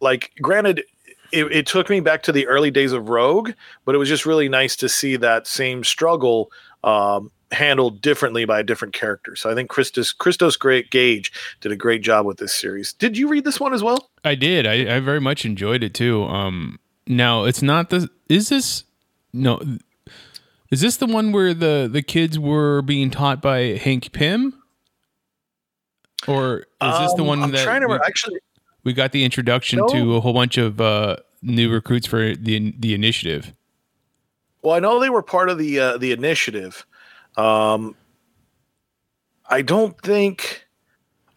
like, 0.00 0.32
granted, 0.40 0.84
it, 1.32 1.50
it 1.52 1.66
took 1.66 1.88
me 1.88 2.00
back 2.00 2.22
to 2.24 2.32
the 2.32 2.46
early 2.46 2.70
days 2.70 2.92
of 2.92 3.08
Rogue, 3.08 3.52
but 3.84 3.94
it 3.94 3.98
was 3.98 4.08
just 4.08 4.26
really 4.26 4.48
nice 4.48 4.76
to 4.76 4.88
see 4.88 5.16
that 5.16 5.46
same 5.46 5.84
struggle. 5.84 6.50
Um, 6.84 7.30
handled 7.52 8.00
differently 8.00 8.44
by 8.44 8.60
a 8.60 8.62
different 8.62 8.94
character. 8.94 9.34
So 9.34 9.50
I 9.50 9.54
think 9.54 9.68
Christos 9.68 10.12
Christos 10.12 10.56
Great 10.56 10.90
Gage 10.90 11.32
did 11.60 11.72
a 11.72 11.76
great 11.76 12.02
job 12.02 12.24
with 12.24 12.38
this 12.38 12.54
series. 12.54 12.92
Did 12.92 13.18
you 13.18 13.28
read 13.28 13.44
this 13.44 13.58
one 13.58 13.74
as 13.74 13.82
well? 13.82 14.08
I 14.24 14.34
did. 14.34 14.66
I, 14.66 14.96
I 14.96 15.00
very 15.00 15.20
much 15.20 15.44
enjoyed 15.44 15.82
it 15.82 15.92
too. 15.92 16.24
Um, 16.24 16.78
now 17.06 17.44
it's 17.44 17.60
not 17.60 17.90
the. 17.90 18.08
Is 18.28 18.50
this 18.50 18.84
no? 19.32 19.60
Is 20.70 20.80
this 20.80 20.96
the 20.96 21.06
one 21.06 21.32
where 21.32 21.52
the 21.52 21.88
the 21.90 22.02
kids 22.02 22.38
were 22.38 22.82
being 22.82 23.10
taught 23.10 23.42
by 23.42 23.76
Hank 23.76 24.12
Pym? 24.12 24.54
Or 26.28 26.58
is 26.58 26.64
um, 26.80 27.02
this 27.02 27.14
the 27.14 27.22
um, 27.22 27.26
one 27.26 27.42
I'm 27.42 27.50
that 27.50 27.64
trying 27.64 27.80
to 27.80 27.88
we, 27.88 27.94
actually 27.94 28.40
we 28.84 28.92
got 28.92 29.12
the 29.12 29.24
introduction 29.24 29.80
no. 29.80 29.88
to 29.88 30.16
a 30.16 30.20
whole 30.20 30.32
bunch 30.32 30.58
of 30.58 30.80
uh, 30.80 31.16
new 31.42 31.70
recruits 31.70 32.06
for 32.06 32.34
the 32.34 32.72
the 32.78 32.94
initiative? 32.94 33.52
Well, 34.62 34.74
I 34.74 34.78
know 34.78 35.00
they 35.00 35.10
were 35.10 35.22
part 35.22 35.48
of 35.48 35.58
the 35.58 35.80
uh, 35.80 35.98
the 35.98 36.12
initiative. 36.12 36.86
Um, 37.36 37.96
I 39.48 39.62
don't 39.62 40.00
think 40.00 40.66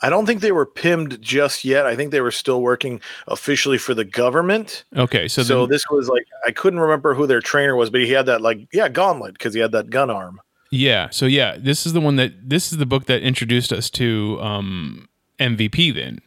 I 0.04 0.10
don't 0.10 0.26
think 0.26 0.42
they 0.42 0.52
were 0.52 0.66
PIMmed 0.66 1.22
just 1.22 1.64
yet. 1.64 1.86
I 1.86 1.96
think 1.96 2.12
they 2.12 2.20
were 2.20 2.30
still 2.30 2.62
working 2.62 3.00
officially 3.28 3.78
for 3.78 3.94
the 3.94 4.04
government. 4.04 4.84
Okay, 4.98 5.30
so 5.30 5.44
so 5.44 5.62
then, 5.62 5.70
this 5.70 5.84
was 5.90 6.10
like 6.10 6.28
I 6.46 6.52
couldn't 6.52 6.82
remember 6.82 7.14
who 7.14 7.26
their 7.26 7.40
trainer 7.40 7.78
was, 7.78 7.90
but 7.90 8.02
he 8.02 8.12
had 8.12 8.26
that 8.26 8.42
like 8.42 8.68
yeah 8.74 8.90
gauntlet 8.90 9.34
because 9.34 9.54
he 9.54 9.62
had 9.62 9.72
that 9.72 9.90
gun 9.90 10.10
arm. 10.10 10.42
Yeah, 10.72 11.10
so 11.10 11.26
yeah, 11.26 11.56
this 11.58 11.86
is 11.86 11.94
the 11.94 12.02
one 12.02 12.18
that 12.18 12.34
this 12.50 12.74
is 12.74 12.80
the 12.80 12.86
book 12.86 13.06
that 13.06 13.22
introduced 13.22 13.72
us 13.72 13.90
to 13.92 14.40
um, 14.42 15.08
MVP. 15.40 15.96
Then 15.96 16.20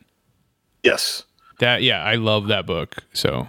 yes, 0.82 1.24
that 1.58 1.82
yeah, 1.82 2.02
I 2.02 2.14
love 2.14 2.46
that 2.46 2.64
book. 2.64 2.96
So 3.12 3.46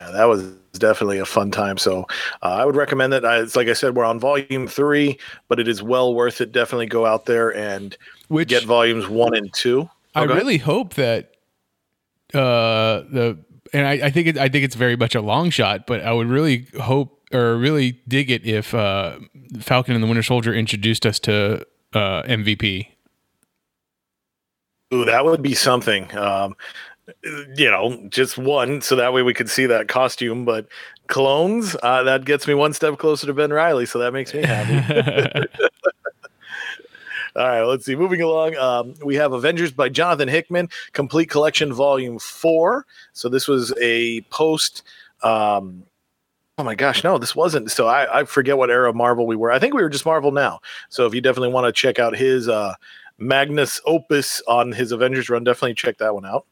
yeah, 0.00 0.12
that 0.12 0.26
was 0.26 0.52
definitely 0.78 1.18
a 1.18 1.24
fun 1.24 1.50
time. 1.50 1.78
So 1.78 2.06
uh, 2.42 2.54
I 2.54 2.64
would 2.64 2.76
recommend 2.76 3.12
that. 3.12 3.24
Uh, 3.24 3.42
it's 3.42 3.56
like 3.56 3.68
I 3.68 3.72
said, 3.72 3.96
we're 3.96 4.04
on 4.04 4.20
volume 4.20 4.68
three, 4.68 5.18
but 5.48 5.58
it 5.58 5.66
is 5.66 5.82
well 5.82 6.14
worth 6.14 6.40
it. 6.40 6.52
Definitely 6.52 6.86
go 6.86 7.06
out 7.06 7.26
there 7.26 7.54
and 7.54 7.96
Which, 8.34 8.48
get 8.48 8.64
volumes 8.64 9.08
one 9.08 9.34
and 9.34 9.52
two. 9.52 9.88
I 10.14 10.24
really 10.24 10.58
hope 10.58 10.94
that 10.94 11.36
uh, 12.32 13.02
the 13.10 13.38
and 13.72 13.86
I, 13.86 13.92
I 14.06 14.10
think 14.10 14.28
it, 14.28 14.38
I 14.38 14.48
think 14.48 14.64
it's 14.64 14.74
very 14.74 14.96
much 14.96 15.14
a 15.14 15.20
long 15.20 15.50
shot, 15.50 15.86
but 15.86 16.02
I 16.02 16.12
would 16.12 16.28
really 16.28 16.68
hope 16.80 17.20
or 17.32 17.56
really 17.56 18.00
dig 18.06 18.30
it 18.30 18.46
if 18.46 18.74
uh, 18.74 19.18
Falcon 19.60 19.94
and 19.94 20.02
the 20.02 20.06
Winter 20.06 20.22
Soldier 20.22 20.54
introduced 20.54 21.06
us 21.06 21.18
to 21.20 21.66
uh, 21.92 22.22
MVP. 22.22 22.88
Ooh, 24.92 25.04
that 25.04 25.24
would 25.24 25.42
be 25.42 25.54
something. 25.54 26.14
Um, 26.16 26.54
you 27.56 27.70
know, 27.70 28.06
just 28.08 28.38
one, 28.38 28.80
so 28.80 28.96
that 28.96 29.12
way 29.12 29.22
we 29.22 29.34
could 29.34 29.50
see 29.50 29.66
that 29.66 29.88
costume. 29.88 30.44
But 30.44 30.68
clones, 31.08 31.76
uh, 31.82 32.02
that 32.04 32.24
gets 32.24 32.46
me 32.46 32.54
one 32.54 32.72
step 32.72 32.98
closer 32.98 33.26
to 33.26 33.34
Ben 33.34 33.52
Reilly, 33.52 33.86
so 33.86 33.98
that 33.98 34.12
makes 34.12 34.32
me 34.32 34.42
happy. 34.42 35.48
All 37.36 37.46
right, 37.46 37.62
let's 37.62 37.84
see. 37.84 37.96
Moving 37.96 38.20
along, 38.20 38.56
um, 38.56 38.94
we 39.04 39.16
have 39.16 39.32
Avengers 39.32 39.72
by 39.72 39.88
Jonathan 39.88 40.28
Hickman, 40.28 40.68
complete 40.92 41.28
collection, 41.28 41.72
volume 41.72 42.20
four. 42.20 42.86
So 43.12 43.28
this 43.28 43.48
was 43.48 43.74
a 43.80 44.20
post. 44.30 44.82
Um, 45.22 45.82
oh 46.58 46.62
my 46.62 46.76
gosh, 46.76 47.02
no, 47.02 47.18
this 47.18 47.34
wasn't. 47.34 47.72
So 47.72 47.88
I, 47.88 48.20
I 48.20 48.24
forget 48.24 48.56
what 48.56 48.70
era 48.70 48.88
of 48.88 48.94
Marvel 48.94 49.26
we 49.26 49.34
were. 49.34 49.50
I 49.50 49.58
think 49.58 49.74
we 49.74 49.82
were 49.82 49.88
just 49.88 50.06
Marvel 50.06 50.30
now. 50.30 50.60
So 50.90 51.06
if 51.06 51.14
you 51.14 51.20
definitely 51.20 51.52
want 51.52 51.66
to 51.66 51.72
check 51.72 51.98
out 51.98 52.16
his 52.16 52.48
uh, 52.48 52.74
Magnus 53.18 53.80
Opus 53.84 54.40
on 54.46 54.70
his 54.70 54.92
Avengers 54.92 55.28
run, 55.28 55.42
definitely 55.42 55.74
check 55.74 55.98
that 55.98 56.14
one 56.14 56.26
out. 56.26 56.46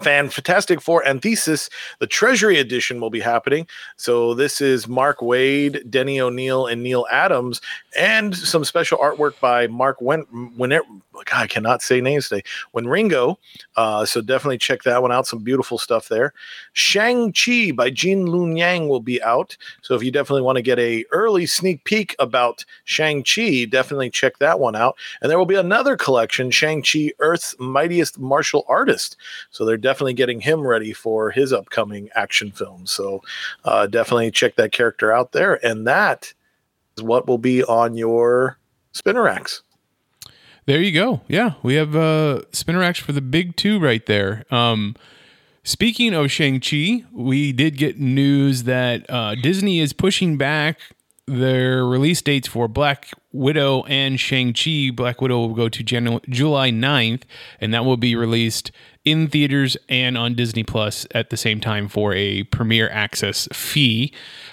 Fan 0.00 0.28
Fantastic 0.28 0.80
Four 0.82 1.06
Antithesis, 1.06 1.70
the 2.00 2.06
Treasury 2.06 2.58
Edition 2.58 3.00
will 3.00 3.08
be 3.08 3.20
happening. 3.20 3.66
So 3.96 4.34
this 4.34 4.60
is 4.60 4.86
Mark 4.86 5.20
Waid, 5.20 5.88
Denny 5.88 6.20
O'Neil, 6.20 6.66
and 6.66 6.82
Neal 6.82 7.06
Adams, 7.10 7.62
and 7.98 8.36
some 8.36 8.64
special 8.64 8.98
artwork 8.98 9.40
by 9.40 9.66
Mark 9.68 10.02
Wen. 10.02 10.26
When 10.56 10.72
it, 10.72 10.82
God, 11.12 11.26
I 11.32 11.46
cannot 11.46 11.80
say 11.80 12.02
names 12.02 12.28
today. 12.28 12.42
Wieringo, 12.74 13.36
uh, 13.76 14.04
so 14.04 14.20
definitely 14.20 14.58
check 14.58 14.82
that 14.82 15.00
one 15.00 15.12
out. 15.12 15.26
Some 15.26 15.42
beautiful 15.42 15.78
stuff 15.78 16.08
there. 16.08 16.34
Shang 16.74 17.32
Chi 17.32 17.70
by 17.72 17.88
Gene 17.88 18.26
Luen 18.26 18.58
Yang 18.58 18.88
will 18.88 19.00
be 19.00 19.22
out. 19.22 19.56
So 19.80 19.94
if 19.94 20.02
you 20.02 20.10
definitely 20.10 20.42
want 20.42 20.56
to 20.56 20.62
get 20.62 20.78
a 20.78 21.06
early 21.10 21.46
sneak 21.46 21.84
peek 21.84 22.14
about 22.18 22.66
Shang 22.84 23.24
Chi, 23.24 23.64
definitely 23.64 24.10
check 24.10 24.38
that 24.38 24.60
one 24.60 24.76
out. 24.76 24.96
And 25.22 25.30
there 25.30 25.38
will 25.38 25.46
be 25.46 25.54
another 25.54 25.96
collection, 25.96 26.50
Shang 26.50 26.82
Chi, 26.82 27.12
Earth's 27.18 27.54
Mightiest 27.58 28.18
Martial 28.18 28.66
Artist. 28.68 29.16
So 29.50 29.64
they're 29.64 29.85
definitely 29.86 30.14
getting 30.14 30.40
him 30.40 30.66
ready 30.66 30.92
for 30.92 31.30
his 31.30 31.52
upcoming 31.52 32.08
action 32.16 32.50
film. 32.50 32.86
So 32.86 33.22
uh, 33.64 33.86
definitely 33.86 34.32
check 34.32 34.56
that 34.56 34.72
character 34.72 35.12
out 35.12 35.30
there. 35.30 35.64
And 35.64 35.86
that 35.86 36.34
is 36.96 37.04
what 37.04 37.28
will 37.28 37.38
be 37.38 37.62
on 37.62 37.96
your 37.96 38.58
spinner 38.90 39.22
racks. 39.22 39.62
There 40.64 40.82
you 40.82 40.90
go. 40.90 41.20
Yeah, 41.28 41.52
we 41.62 41.74
have 41.74 41.94
uh, 41.94 42.40
spinner 42.50 42.80
racks 42.80 42.98
for 42.98 43.12
the 43.12 43.20
big 43.20 43.54
two 43.54 43.78
right 43.78 44.04
there. 44.06 44.44
Um, 44.50 44.96
speaking 45.62 46.14
of 46.14 46.32
Shang 46.32 46.58
Chi, 46.58 47.04
we 47.12 47.52
did 47.52 47.76
get 47.76 48.00
news 48.00 48.64
that 48.64 49.08
uh, 49.08 49.36
Disney 49.36 49.78
is 49.78 49.92
pushing 49.92 50.36
back 50.36 50.80
their 51.26 51.84
release 51.84 52.22
dates 52.22 52.48
for 52.48 52.68
Black 52.68 53.10
Widow 53.32 53.82
and 53.84 54.18
Shang-Chi. 54.18 54.90
Black 54.94 55.20
Widow 55.20 55.38
will 55.40 55.54
go 55.54 55.68
to 55.68 55.82
Jan- 55.82 56.20
July 56.28 56.70
9th, 56.70 57.22
and 57.60 57.74
that 57.74 57.84
will 57.84 57.96
be 57.96 58.14
released 58.14 58.70
in 59.06 59.28
theaters 59.28 59.78
and 59.88 60.18
on 60.18 60.34
Disney 60.34 60.64
Plus 60.64 61.06
at 61.12 61.30
the 61.30 61.36
same 61.38 61.60
time 61.60 61.88
for 61.88 62.12
a 62.12 62.42
premiere 62.42 62.90
access 62.90 63.48
fee. 63.52 64.12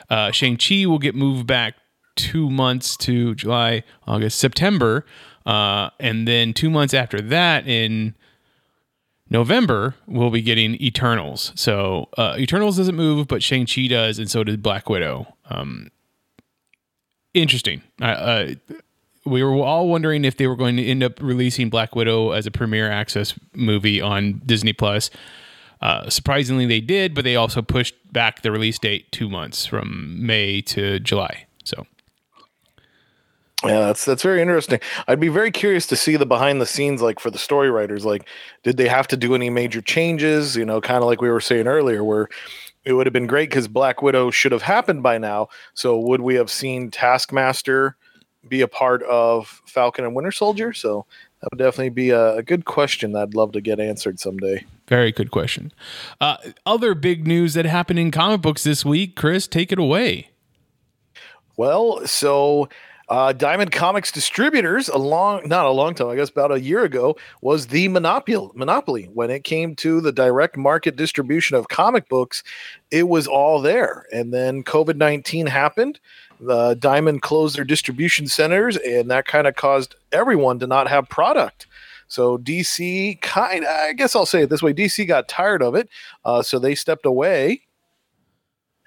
Uh, 0.10 0.32
Shang-Chi 0.32 0.86
will 0.86 1.00
get 1.00 1.16
moved 1.16 1.46
back 1.46 1.74
two 2.16 2.50
months 2.50 2.96
to 2.98 3.34
July, 3.36 3.84
August, 4.08 4.38
September. 4.38 5.06
Uh, 5.46 5.90
and 6.00 6.28
then 6.28 6.54
two 6.54 6.70
months 6.70 6.94
after 6.94 7.20
that, 7.20 7.68
in 7.68 8.14
November, 9.30 9.96
we'll 10.06 10.30
be 10.30 10.44
getting 10.44 10.76
Eternals. 10.82 11.52
So 11.56 12.08
uh, 12.16 12.36
Eternals 12.38 12.78
doesn't 12.78 12.96
move, 12.96 13.28
but 13.28 13.42
Shang-Chi 13.42 13.88
does, 13.88 14.20
and 14.20 14.30
so 14.30 14.44
does 14.44 14.58
Black 14.58 14.88
Widow. 14.88 15.36
Um, 15.50 15.90
interesting. 17.34 17.82
We 19.26 19.44
were 19.44 19.54
all 19.64 19.88
wondering 19.88 20.26
if 20.26 20.38
they 20.38 20.48
were 20.48 20.56
going 20.56 20.78
to 20.78 20.86
end 20.86 21.04
up 21.04 21.22
releasing 21.22 21.70
Black 21.70 21.96
Widow 21.96 22.32
as 22.32 22.46
a 22.46 22.52
premiere 22.52 22.92
access 22.92 23.34
movie 23.54 24.02
on 24.02 24.42
Disney 24.46 24.74
Plus. 24.74 25.10
Uh, 25.82 26.10
surprisingly, 26.10 26.66
they 26.66 26.80
did, 26.80 27.14
but 27.14 27.24
they 27.24 27.36
also 27.36 27.62
pushed 27.62 27.96
back 28.12 28.42
the 28.42 28.52
release 28.52 28.80
date 28.80 29.12
two 29.12 29.30
months 29.30 29.66
from 29.66 30.26
May 30.26 30.62
to 30.62 31.00
July. 31.00 31.46
So, 31.66 31.86
yeah, 33.66 33.80
that's 33.80 34.06
that's 34.06 34.24
very 34.24 34.42
interesting. 34.42 34.80
I'd 35.08 35.20
be 35.20 35.28
very 35.28 35.52
curious 35.52 35.86
to 35.88 35.96
see 35.96 36.16
the 36.16 36.26
behind 36.26 36.62
the 36.62 36.66
scenes, 36.66 37.02
like 37.02 37.20
for 37.20 37.32
the 37.32 37.38
story 37.38 37.70
writers. 37.70 38.06
Like, 38.06 38.28
did 38.64 38.78
they 38.78 38.88
have 38.88 39.08
to 39.10 39.18
do 39.18 39.36
any 39.36 39.50
major 39.50 39.82
changes? 39.82 40.56
You 40.56 40.66
know, 40.66 40.80
kind 40.80 41.00
of 41.00 41.06
like 41.06 41.22
we 41.22 41.30
were 41.30 41.42
saying 41.42 41.68
earlier, 41.68 42.04
where 42.04 42.30
it 42.86 42.94
would 42.94 43.06
have 43.06 43.14
been 43.14 43.28
great 43.28 43.50
because 43.50 43.68
Black 43.68 44.02
Widow 44.02 44.32
should 44.32 44.54
have 44.54 44.62
happened 44.62 45.04
by 45.04 45.18
now. 45.18 45.50
So, 45.74 45.98
would 45.98 46.22
we 46.22 46.36
have 46.36 46.50
seen 46.50 46.92
Taskmaster 46.92 47.98
be 48.48 48.62
a 48.62 48.68
part 48.68 49.04
of 49.04 49.62
Falcon 49.66 50.06
and 50.06 50.16
Winter 50.16 50.32
Soldier? 50.32 50.74
So, 50.74 51.06
that 51.42 51.50
would 51.52 51.58
definitely 51.58 51.90
be 51.90 52.10
a, 52.12 52.38
a 52.38 52.42
good 52.42 52.64
question 52.64 53.12
that 53.12 53.22
I'd 53.22 53.36
love 53.36 53.52
to 53.52 53.60
get 53.60 53.78
answered 53.82 54.18
someday. 54.18 54.64
Very 54.88 55.12
good 55.12 55.30
question. 55.30 55.74
Uh, 56.22 56.38
other 56.66 56.96
big 56.96 57.28
news 57.28 57.54
that 57.56 57.66
happened 57.66 58.00
in 58.00 58.12
comic 58.12 58.42
books 58.42 58.64
this 58.64 58.86
week, 58.86 59.18
Chris, 59.18 59.46
take 59.46 59.74
it 59.74 59.78
away. 59.78 60.30
Well, 61.58 62.08
so 62.08 62.70
uh, 63.10 63.34
Diamond 63.34 63.74
Comics 63.74 64.10
Distributors, 64.10 64.88
a 64.88 64.98
long, 64.98 65.46
not 65.46 65.66
a 65.66 65.72
long 65.72 65.94
time, 65.96 66.08
I 66.08 66.16
guess 66.16 66.30
about 66.30 66.54
a 66.54 66.62
year 66.62 66.86
ago, 66.86 67.18
was 67.42 67.68
the 67.68 67.90
monopoly. 67.90 68.50
Monopoly 68.56 69.10
when 69.14 69.30
it 69.30 69.44
came 69.44 69.76
to 69.76 70.00
the 70.00 70.14
direct 70.14 70.56
market 70.56 70.96
distribution 70.96 71.58
of 71.58 71.68
comic 71.68 72.08
books, 72.08 72.42
it 72.90 73.10
was 73.10 73.28
all 73.28 73.62
there. 73.62 74.06
And 74.14 74.34
then 74.34 74.64
COVID 74.64 74.96
nineteen 74.96 75.48
happened. 75.48 76.00
Diamond 76.80 77.22
closed 77.22 77.58
their 77.58 77.66
distribution 77.66 78.28
centers, 78.28 78.78
and 78.78 79.10
that 79.12 79.26
kind 79.26 79.48
of 79.48 79.56
caused 79.56 79.96
everyone 80.12 80.60
to 80.60 80.68
not 80.68 80.88
have 80.88 81.10
product. 81.10 81.68
So 82.08 82.38
DC 82.38 83.22
kind 83.22 83.64
of, 83.64 83.70
I 83.70 83.94
guess 83.94 84.16
I'll 84.16 84.26
say 84.26 84.44
it 84.44 84.50
this 84.50 84.62
way: 84.62 84.74
DC 84.74 85.08
got 85.08 85.28
tired 85.28 85.64
of 85.64 85.76
it, 85.76 85.90
uh, 86.26 86.42
so 86.42 86.60
they 86.60 86.76
stepped 86.76 87.06
away 87.06 87.62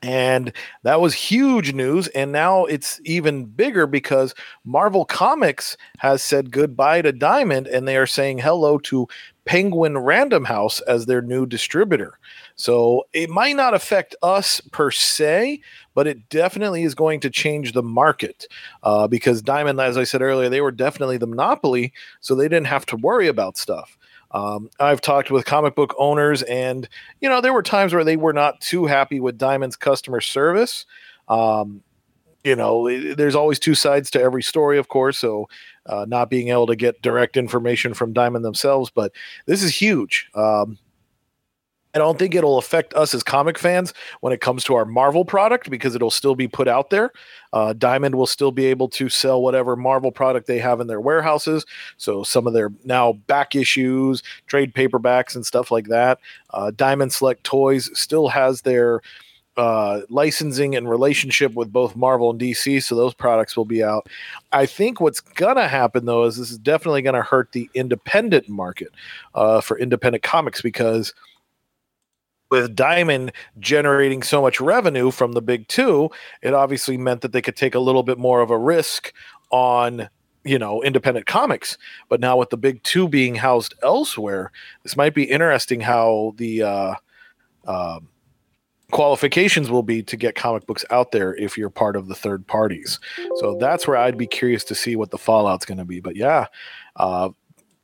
and 0.02 0.52
that 0.82 1.00
was 1.00 1.14
huge 1.14 1.72
news. 1.72 2.08
And 2.08 2.30
now 2.32 2.64
it's 2.66 3.00
even 3.04 3.46
bigger 3.46 3.86
because 3.86 4.34
Marvel 4.64 5.04
Comics 5.04 5.76
has 5.98 6.22
said 6.22 6.50
goodbye 6.50 7.02
to 7.02 7.12
Diamond 7.12 7.66
and 7.66 7.88
they 7.88 7.96
are 7.96 8.06
saying 8.06 8.38
hello 8.38 8.78
to 8.78 9.08
Penguin 9.46 9.96
Random 9.96 10.44
House 10.44 10.80
as 10.82 11.06
their 11.06 11.22
new 11.22 11.46
distributor. 11.46 12.18
So 12.56 13.06
it 13.12 13.30
might 13.30 13.56
not 13.56 13.74
affect 13.74 14.14
us 14.22 14.61
per 14.72 14.90
se, 14.90 15.61
but 15.94 16.06
it 16.06 16.28
definitely 16.28 16.82
is 16.82 16.94
going 16.94 17.20
to 17.20 17.30
change 17.30 17.72
the 17.72 17.82
market 17.82 18.46
uh, 18.82 19.06
because 19.06 19.40
Diamond, 19.40 19.80
as 19.80 19.96
I 19.96 20.04
said 20.04 20.20
earlier, 20.20 20.48
they 20.48 20.61
were 20.61 20.72
definitely 20.72 21.16
the 21.16 21.26
monopoly. 21.26 21.92
So 22.20 22.35
they 22.35 22.48
didn't 22.48 22.66
have 22.66 22.85
to 22.87 22.96
worry 22.96 23.28
about 23.28 23.56
stuff. 23.56 23.96
Um, 24.32 24.68
I've 24.80 25.00
talked 25.00 25.30
with 25.30 25.44
comic 25.46 25.76
book 25.76 25.94
owners, 25.96 26.42
and 26.42 26.88
you 27.20 27.28
know 27.28 27.40
there 27.40 27.52
were 27.52 27.62
times 27.62 27.94
where 27.94 28.04
they 28.04 28.16
were 28.16 28.32
not 28.32 28.61
too 28.61 28.87
happy 28.87 29.20
with 29.20 29.38
Diamond's 29.38 29.76
customer 29.76 30.20
service. 30.20 30.85
Um, 31.28 31.82
you 32.46 32.54
know, 32.54 32.88
there's 33.14 33.35
always 33.35 33.59
two 33.59 33.74
sides 33.74 34.09
to 34.12 34.22
every 34.22 34.42
story, 34.42 34.78
of 34.78 34.87
course. 34.87 35.18
So, 35.18 35.48
uh, 35.87 36.06
not 36.09 36.30
being 36.30 36.48
able 36.48 36.68
to 36.68 36.76
get 36.76 37.02
direct 37.02 37.37
information 37.37 37.92
from 37.92 38.12
Diamond 38.12 38.44
themselves, 38.44 38.88
but 38.88 39.11
this 39.46 39.64
is 39.64 39.74
huge. 39.74 40.30
Um, 40.32 40.78
I 41.92 41.98
don't 41.98 42.18
think 42.18 42.35
it'll 42.35 42.59
affect 42.59 42.92
us 42.94 43.14
as 43.14 43.22
comic 43.22 43.59
fans 43.59 43.94
when 44.20 44.32
it 44.32 44.40
comes 44.40 44.62
to 44.64 44.74
our 44.74 44.85
Marvel 44.85 45.24
product 45.24 45.70
because 45.70 45.94
it'll 45.94 46.11
still 46.11 46.35
be 46.37 46.46
put 46.46 46.68
out 46.68 46.90
there. 46.90 47.11
Uh, 47.52 47.72
Diamond 47.72 48.14
will 48.14 48.26
still 48.26 48.52
be 48.52 48.66
able 48.66 48.88
to 48.90 49.09
sell 49.09 49.40
whatever 49.42 49.76
Marvel 49.76 50.12
product 50.12 50.46
they 50.46 50.59
have 50.59 50.78
in 50.78 50.88
their 50.88 51.00
warehouses. 51.00 51.64
So 51.96 52.22
some 52.22 52.46
of 52.46 52.52
their 52.52 52.70
now 52.85 53.14
back 53.14 53.56
issues, 53.56 54.22
trade 54.46 54.74
paperbacks, 54.74 55.35
and 55.35 55.46
stuff 55.46 55.70
like 55.70 55.87
that. 55.87 56.20
Uh, 56.50 56.70
Diamond 56.70 57.12
Select 57.14 57.42
Toys 57.44 57.90
still 57.98 58.28
has 58.28 58.61
their 58.61 59.00
uh, 59.56 60.02
licensing 60.10 60.76
and 60.76 60.88
relationship 60.88 61.54
with 61.54 61.72
both 61.72 61.96
Marvel 61.96 62.30
and 62.30 62.40
DC, 62.40 62.82
so 62.82 62.94
those 62.94 63.14
products 63.14 63.56
will 63.56 63.64
be 63.64 63.82
out. 63.82 64.08
I 64.52 64.66
think 64.66 65.00
what's 65.00 65.20
gonna 65.20 65.68
happen 65.68 66.04
though 66.04 66.24
is 66.24 66.36
this 66.36 66.50
is 66.50 66.58
definitely 66.58 67.02
gonna 67.02 67.22
hurt 67.22 67.52
the 67.52 67.70
independent 67.74 68.48
market 68.48 68.88
uh, 69.34 69.60
for 69.60 69.78
independent 69.78 70.22
comics 70.22 70.60
because 70.60 71.14
with 72.50 72.76
Diamond 72.76 73.32
generating 73.58 74.22
so 74.22 74.40
much 74.40 74.60
revenue 74.60 75.10
from 75.10 75.32
the 75.32 75.42
big 75.42 75.66
two, 75.68 76.10
it 76.42 76.54
obviously 76.54 76.96
meant 76.96 77.22
that 77.22 77.32
they 77.32 77.42
could 77.42 77.56
take 77.56 77.74
a 77.74 77.80
little 77.80 78.02
bit 78.02 78.18
more 78.18 78.40
of 78.40 78.50
a 78.50 78.58
risk 78.58 79.12
on 79.50 80.08
you 80.44 80.58
know 80.58 80.82
independent 80.82 81.26
comics 81.26 81.76
but 82.08 82.20
now 82.20 82.36
with 82.36 82.50
the 82.50 82.56
big 82.56 82.82
two 82.84 83.08
being 83.08 83.34
housed 83.34 83.74
elsewhere 83.82 84.52
this 84.84 84.96
might 84.96 85.14
be 85.14 85.24
interesting 85.24 85.80
how 85.80 86.34
the 86.36 86.62
uh, 86.62 86.94
uh, 87.66 87.98
qualifications 88.92 89.70
will 89.70 89.83
be 89.83 90.03
to 90.03 90.16
get 90.16 90.35
comic 90.35 90.66
books 90.66 90.85
out 90.90 91.11
there 91.11 91.35
if 91.37 91.59
you're 91.59 91.70
part 91.70 91.96
of 91.96 92.07
the 92.07 92.14
third 92.14 92.46
parties 92.46 93.01
so 93.37 93.57
that's 93.59 93.87
where 93.87 93.96
i'd 93.96 94.16
be 94.16 94.27
curious 94.27 94.62
to 94.62 94.75
see 94.75 94.94
what 94.94 95.11
the 95.11 95.18
fallout's 95.18 95.64
going 95.64 95.79
to 95.79 95.85
be 95.85 96.01
but 96.01 96.14
yeah 96.14 96.46
uh, 96.96 97.29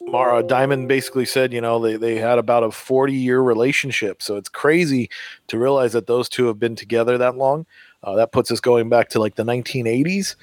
Mara 0.07 0.43
Diamond 0.43 0.89
basically 0.89 1.25
said, 1.25 1.53
you 1.53 1.61
know, 1.61 1.79
they, 1.79 1.97
they 1.97 2.17
had 2.17 2.39
about 2.39 2.65
a 2.65 2.71
40 2.71 3.13
year 3.13 3.41
relationship. 3.41 4.23
So 4.23 4.37
it's 4.37 4.49
crazy 4.49 5.11
to 5.49 5.59
realize 5.59 5.93
that 5.93 6.07
those 6.07 6.29
two 6.29 6.47
have 6.47 6.59
been 6.59 6.77
together 6.77 7.19
that 7.19 7.37
long. 7.37 7.67
Uh, 8.03 8.17
that 8.17 8.33
puts 8.33 8.51
us 8.51 8.59
going 8.59 8.89
back 8.89 9.11
to 9.11 9.21
like 9.21 9.37
the 9.37 9.45
1980s. 9.45 10.35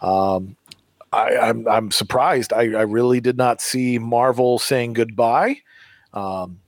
Um, 0.00 0.56
I, 1.12 1.30
am 1.32 1.42
I'm, 1.42 1.68
I'm 1.68 1.90
surprised. 1.90 2.52
I, 2.52 2.62
I 2.62 2.82
really 2.82 3.20
did 3.20 3.36
not 3.36 3.60
see 3.60 3.98
Marvel 3.98 4.58
saying 4.58 4.92
goodbye. 4.92 5.56
Um, 6.14 6.60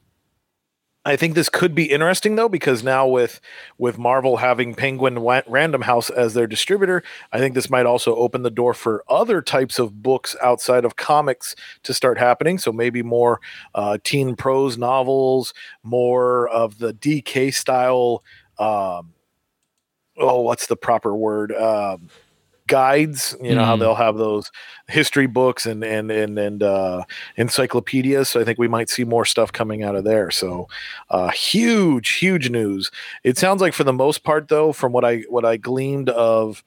I 1.05 1.17
think 1.17 1.35
this 1.35 1.49
could 1.49 1.75
be 1.75 1.91
interesting 1.91 2.37
though 2.37 2.49
because 2.49 2.85
now 2.85 3.07
with 3.07 3.41
with 3.79 3.97
Marvel 3.97 4.37
having 4.37 4.75
Penguin 4.75 5.19
Random 5.19 5.81
House 5.83 6.11
as 6.11 6.35
their 6.35 6.47
distributor, 6.47 7.03
I 7.33 7.39
think 7.39 7.55
this 7.55 7.71
might 7.71 7.87
also 7.87 8.15
open 8.17 8.43
the 8.43 8.51
door 8.51 8.75
for 8.75 9.03
other 9.09 9.41
types 9.41 9.79
of 9.79 10.03
books 10.03 10.37
outside 10.43 10.85
of 10.85 10.97
comics 10.97 11.57
to 11.85 11.95
start 11.95 12.19
happening. 12.19 12.59
So 12.59 12.71
maybe 12.71 13.03
more 13.03 13.41
uh, 13.75 13.97
teen 14.05 14.37
prose 14.37 14.77
novels, 14.77 15.55
more 15.83 16.49
of 16.49 16.79
the 16.79 16.93
DK 16.93 17.55
style. 17.55 18.23
Um, 18.59 19.15
oh, 20.19 20.43
what's 20.43 20.67
the 20.67 20.77
proper 20.77 21.17
word? 21.17 21.53
Um, 21.53 22.11
guides 22.71 23.37
you 23.43 23.53
know 23.53 23.63
mm. 23.63 23.67
how 23.67 23.77
they'll 23.77 23.97
have 23.97 24.17
those 24.17 24.51
history 24.87 25.27
books 25.27 25.67
and 25.67 25.83
and 25.83 26.11
and 26.11 26.39
and 26.39 26.63
uh, 26.63 27.03
encyclopedias 27.37 28.31
so 28.31 28.41
i 28.41 28.45
think 28.45 28.59
we 28.59 28.69
might 28.69 28.89
see 28.89 29.03
more 29.03 29.25
stuff 29.25 29.53
coming 29.53 29.83
out 29.83 29.97
of 29.97 30.05
there 30.05 30.31
so 30.31 30.69
uh, 31.11 31.29
huge 31.31 32.15
huge 32.15 32.49
news 32.49 32.91
it 33.25 33.37
sounds 33.37 33.61
like 33.61 33.75
for 33.75 33.83
the 33.83 33.93
most 33.93 34.23
part 34.23 34.47
though 34.49 34.73
from 34.73 34.93
what 34.93 35.05
i 35.05 35.19
what 35.29 35.45
i 35.45 35.57
gleaned 35.57 36.09
of 36.11 36.63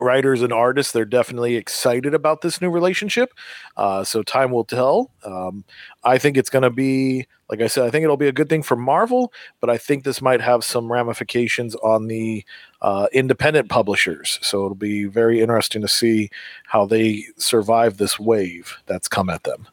writers 0.00 0.42
and 0.42 0.52
artists 0.52 0.92
they're 0.92 1.04
definitely 1.04 1.56
excited 1.56 2.14
about 2.14 2.40
this 2.40 2.60
new 2.60 2.70
relationship 2.70 3.32
uh, 3.76 4.04
so 4.04 4.22
time 4.22 4.50
will 4.50 4.64
tell. 4.64 5.10
Um, 5.24 5.64
i 6.04 6.18
think 6.18 6.36
it's 6.36 6.50
going 6.50 6.62
to 6.62 6.70
be 6.70 7.26
like 7.50 7.60
i 7.60 7.66
said 7.66 7.84
i 7.84 7.90
think 7.90 8.04
it'll 8.04 8.16
be 8.16 8.28
a 8.28 8.32
good 8.32 8.48
thing 8.48 8.62
for 8.62 8.76
marvel 8.76 9.32
but 9.60 9.70
i 9.70 9.78
think 9.78 10.04
this 10.04 10.22
might 10.22 10.40
have 10.40 10.64
some 10.64 10.90
ramifications 10.90 11.74
on 11.76 12.06
the 12.06 12.44
uh, 12.80 13.08
independent 13.12 13.68
publishers. 13.68 14.38
So 14.42 14.64
it'll 14.64 14.74
be 14.74 15.04
very 15.04 15.40
interesting 15.40 15.82
to 15.82 15.88
see 15.88 16.30
how 16.66 16.86
they 16.86 17.24
survive 17.36 17.96
this 17.96 18.18
wave 18.18 18.76
that's 18.86 19.08
come 19.08 19.28
at 19.28 19.44
them. 19.44 19.68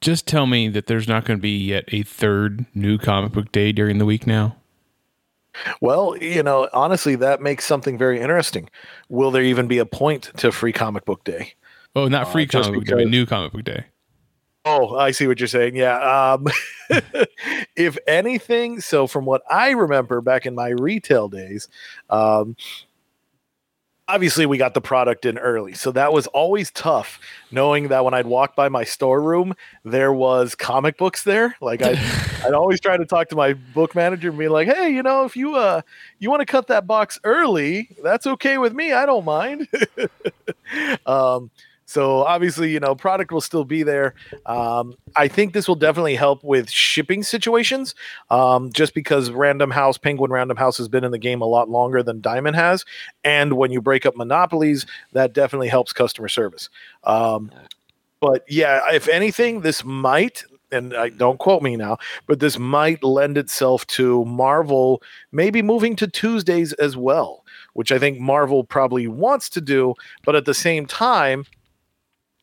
Just 0.00 0.26
tell 0.26 0.46
me 0.46 0.68
that 0.68 0.86
there's 0.86 1.06
not 1.06 1.24
going 1.24 1.38
to 1.38 1.42
be 1.42 1.56
yet 1.56 1.84
a 1.88 2.02
third 2.02 2.66
new 2.74 2.98
comic 2.98 3.32
book 3.32 3.52
day 3.52 3.72
during 3.72 3.98
the 3.98 4.04
week 4.04 4.26
now 4.26 4.56
well, 5.80 6.16
you 6.16 6.42
know, 6.42 6.68
honestly, 6.72 7.14
that 7.16 7.40
makes 7.40 7.64
something 7.64 7.98
very 7.98 8.20
interesting. 8.20 8.68
Will 9.08 9.30
there 9.30 9.42
even 9.42 9.66
be 9.66 9.78
a 9.78 9.86
point 9.86 10.30
to 10.38 10.52
Free 10.52 10.72
Comic 10.72 11.04
Book 11.04 11.24
Day? 11.24 11.54
Oh, 11.94 12.08
not 12.08 12.32
Free 12.32 12.44
uh, 12.44 12.62
Comic 12.62 12.74
Book 12.74 12.84
Day, 12.84 13.04
New 13.04 13.26
Comic 13.26 13.52
Book 13.52 13.64
Day. 13.64 13.86
Oh, 14.64 14.96
I 14.96 15.10
see 15.10 15.26
what 15.26 15.40
you're 15.40 15.48
saying. 15.48 15.74
Yeah. 15.74 15.98
Um, 15.98 16.46
if 17.76 17.98
anything, 18.06 18.80
so 18.80 19.06
from 19.06 19.24
what 19.24 19.42
I 19.50 19.70
remember 19.70 20.20
back 20.20 20.46
in 20.46 20.54
my 20.54 20.68
retail 20.68 21.28
days, 21.28 21.68
um, 22.10 22.56
obviously 24.08 24.46
we 24.46 24.58
got 24.58 24.74
the 24.74 24.80
product 24.80 25.24
in 25.24 25.38
early 25.38 25.72
so 25.72 25.92
that 25.92 26.12
was 26.12 26.26
always 26.28 26.70
tough 26.72 27.20
knowing 27.50 27.88
that 27.88 28.04
when 28.04 28.14
i'd 28.14 28.26
walk 28.26 28.56
by 28.56 28.68
my 28.68 28.84
storeroom 28.84 29.54
there 29.84 30.12
was 30.12 30.54
comic 30.54 30.96
books 30.96 31.24
there. 31.24 31.56
Like 31.60 31.82
i'd, 31.82 31.98
I'd 32.44 32.54
always 32.54 32.80
try 32.80 32.96
to 32.96 33.04
talk 33.06 33.28
to 33.28 33.36
my 33.36 33.52
book 33.52 33.94
manager 33.94 34.30
and 34.30 34.38
be 34.38 34.48
like 34.48 34.68
hey 34.68 34.90
you 34.90 35.02
know 35.02 35.24
if 35.24 35.36
you 35.36 35.54
uh 35.54 35.82
you 36.18 36.30
want 36.30 36.40
to 36.40 36.46
cut 36.46 36.66
that 36.66 36.86
box 36.86 37.18
early 37.24 37.88
that's 38.02 38.26
okay 38.26 38.58
with 38.58 38.74
me 38.74 38.92
i 38.92 39.06
don't 39.06 39.24
mind. 39.24 39.68
Um 41.04 41.50
So 41.92 42.22
obviously, 42.22 42.70
you 42.70 42.80
know, 42.80 42.94
product 42.94 43.32
will 43.32 43.42
still 43.42 43.66
be 43.66 43.82
there. 43.82 44.14
Um, 44.46 44.94
I 45.14 45.28
think 45.28 45.52
this 45.52 45.68
will 45.68 45.74
definitely 45.74 46.14
help 46.14 46.42
with 46.42 46.70
shipping 46.70 47.22
situations, 47.22 47.94
um, 48.30 48.72
just 48.72 48.94
because 48.94 49.30
Random 49.30 49.70
House, 49.70 49.98
Penguin 49.98 50.30
Random 50.30 50.56
House, 50.56 50.78
has 50.78 50.88
been 50.88 51.04
in 51.04 51.10
the 51.10 51.18
game 51.18 51.42
a 51.42 51.46
lot 51.46 51.68
longer 51.68 52.02
than 52.02 52.22
Diamond 52.22 52.56
has, 52.56 52.86
and 53.24 53.58
when 53.58 53.70
you 53.72 53.82
break 53.82 54.06
up 54.06 54.16
monopolies, 54.16 54.86
that 55.12 55.34
definitely 55.34 55.68
helps 55.68 55.92
customer 55.92 56.28
service. 56.28 56.70
Um, 57.04 57.50
but 58.20 58.42
yeah, 58.48 58.80
if 58.90 59.06
anything, 59.06 59.60
this 59.60 59.84
might 59.84 60.44
and 60.70 60.94
I 60.94 61.10
don't 61.10 61.38
quote 61.38 61.62
me 61.62 61.76
now, 61.76 61.98
but 62.26 62.40
this 62.40 62.58
might 62.58 63.04
lend 63.04 63.36
itself 63.36 63.86
to 63.88 64.24
Marvel 64.24 65.02
maybe 65.30 65.60
moving 65.60 65.94
to 65.96 66.06
Tuesdays 66.08 66.72
as 66.74 66.96
well, 66.96 67.44
which 67.74 67.92
I 67.92 67.98
think 67.98 68.18
Marvel 68.18 68.64
probably 68.64 69.06
wants 69.06 69.50
to 69.50 69.60
do, 69.60 69.94
but 70.24 70.34
at 70.34 70.46
the 70.46 70.54
same 70.54 70.86
time, 70.86 71.44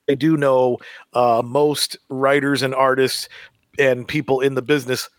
I 0.09 0.15
do 0.15 0.35
know 0.35 0.79
uh, 1.13 1.41
most 1.45 1.97
writers 2.09 2.63
and 2.63 2.73
artists 2.73 3.29
and 3.77 4.07
people 4.07 4.41
in 4.41 4.55
the 4.55 4.61
business 4.61 5.09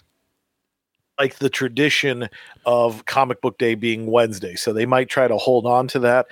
like 1.19 1.37
the 1.37 1.51
tradition 1.51 2.29
of 2.67 3.05
comic 3.05 3.41
book 3.41 3.59
day 3.59 3.75
being 3.75 4.07
Wednesday. 4.07 4.57
So 4.57 4.73
they 4.73 4.87
might 4.87 5.09
try 5.09 5.29
to 5.29 5.37
hold 5.37 5.67
on 5.67 5.87
to 5.89 5.99
that. 6.01 6.27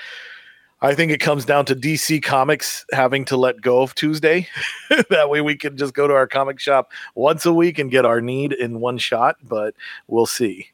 I 0.80 0.94
think 0.94 1.12
it 1.12 1.18
comes 1.18 1.44
down 1.44 1.64
to 1.66 1.76
DC 1.76 2.22
Comics 2.22 2.86
having 2.92 3.24
to 3.26 3.36
let 3.36 3.60
go 3.60 3.82
of 3.82 3.94
Tuesday. 3.94 4.48
that 5.10 5.28
way 5.28 5.40
we 5.40 5.56
can 5.56 5.76
just 5.76 5.92
go 5.92 6.06
to 6.06 6.14
our 6.14 6.26
comic 6.26 6.60
shop 6.60 6.90
once 7.14 7.44
a 7.44 7.52
week 7.52 7.78
and 7.78 7.90
get 7.90 8.04
our 8.04 8.20
need 8.20 8.52
in 8.52 8.80
one 8.80 8.96
shot, 8.96 9.36
but 9.42 9.74
we'll 10.06 10.26
see. 10.26 10.68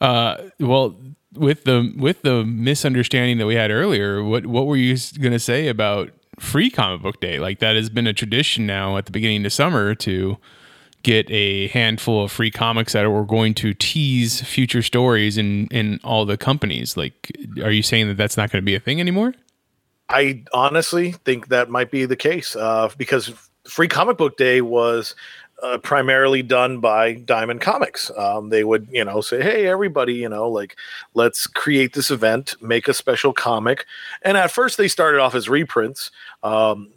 Uh, 0.00 0.36
well, 0.60 0.96
with 1.34 1.64
the 1.64 1.92
with 1.96 2.22
the 2.22 2.44
misunderstanding 2.44 3.38
that 3.38 3.46
we 3.46 3.56
had 3.56 3.72
earlier, 3.72 4.22
what 4.22 4.46
what 4.46 4.66
were 4.66 4.76
you 4.76 4.96
going 5.20 5.32
to 5.32 5.40
say 5.40 5.66
about 5.66 6.12
free 6.38 6.70
comic 6.70 7.02
book 7.02 7.20
day? 7.20 7.38
Like 7.38 7.58
that 7.60 7.76
has 7.76 7.90
been 7.90 8.06
a 8.06 8.12
tradition 8.12 8.66
now 8.66 8.96
at 8.96 9.06
the 9.06 9.12
beginning 9.12 9.44
of 9.44 9.52
summer 9.52 9.94
to 9.96 10.38
get 11.02 11.30
a 11.30 11.68
handful 11.68 12.24
of 12.24 12.32
free 12.32 12.50
comics 12.50 12.92
that 12.92 13.04
are 13.04 13.24
going 13.24 13.54
to 13.54 13.72
tease 13.74 14.42
future 14.42 14.82
stories 14.82 15.38
in 15.38 15.66
in 15.68 16.00
all 16.02 16.24
the 16.24 16.36
companies 16.36 16.96
like 16.96 17.36
are 17.62 17.70
you 17.70 17.82
saying 17.82 18.08
that 18.08 18.16
that's 18.16 18.36
not 18.36 18.50
going 18.50 18.60
to 18.60 18.66
be 18.66 18.74
a 18.74 18.80
thing 18.80 19.00
anymore 19.00 19.32
i 20.08 20.42
honestly 20.52 21.12
think 21.12 21.48
that 21.48 21.70
might 21.70 21.90
be 21.90 22.04
the 22.04 22.16
case 22.16 22.56
uh, 22.56 22.90
because 22.98 23.32
free 23.64 23.88
comic 23.88 24.16
book 24.16 24.36
day 24.36 24.60
was 24.60 25.14
uh, 25.62 25.78
primarily 25.78 26.42
done 26.42 26.78
by 26.78 27.14
Diamond 27.14 27.60
Comics. 27.60 28.10
Um, 28.16 28.50
they 28.50 28.62
would, 28.62 28.88
you 28.92 29.04
know, 29.04 29.20
say, 29.20 29.42
"Hey, 29.42 29.66
everybody, 29.66 30.14
you 30.14 30.28
know, 30.28 30.48
like 30.48 30.76
let's 31.14 31.46
create 31.46 31.94
this 31.94 32.10
event, 32.10 32.54
make 32.62 32.86
a 32.86 32.94
special 32.94 33.32
comic." 33.32 33.84
And 34.22 34.36
at 34.36 34.52
first, 34.52 34.78
they 34.78 34.88
started 34.88 35.20
off 35.20 35.34
as 35.34 35.48
reprints. 35.48 36.10
Um, 36.42 36.92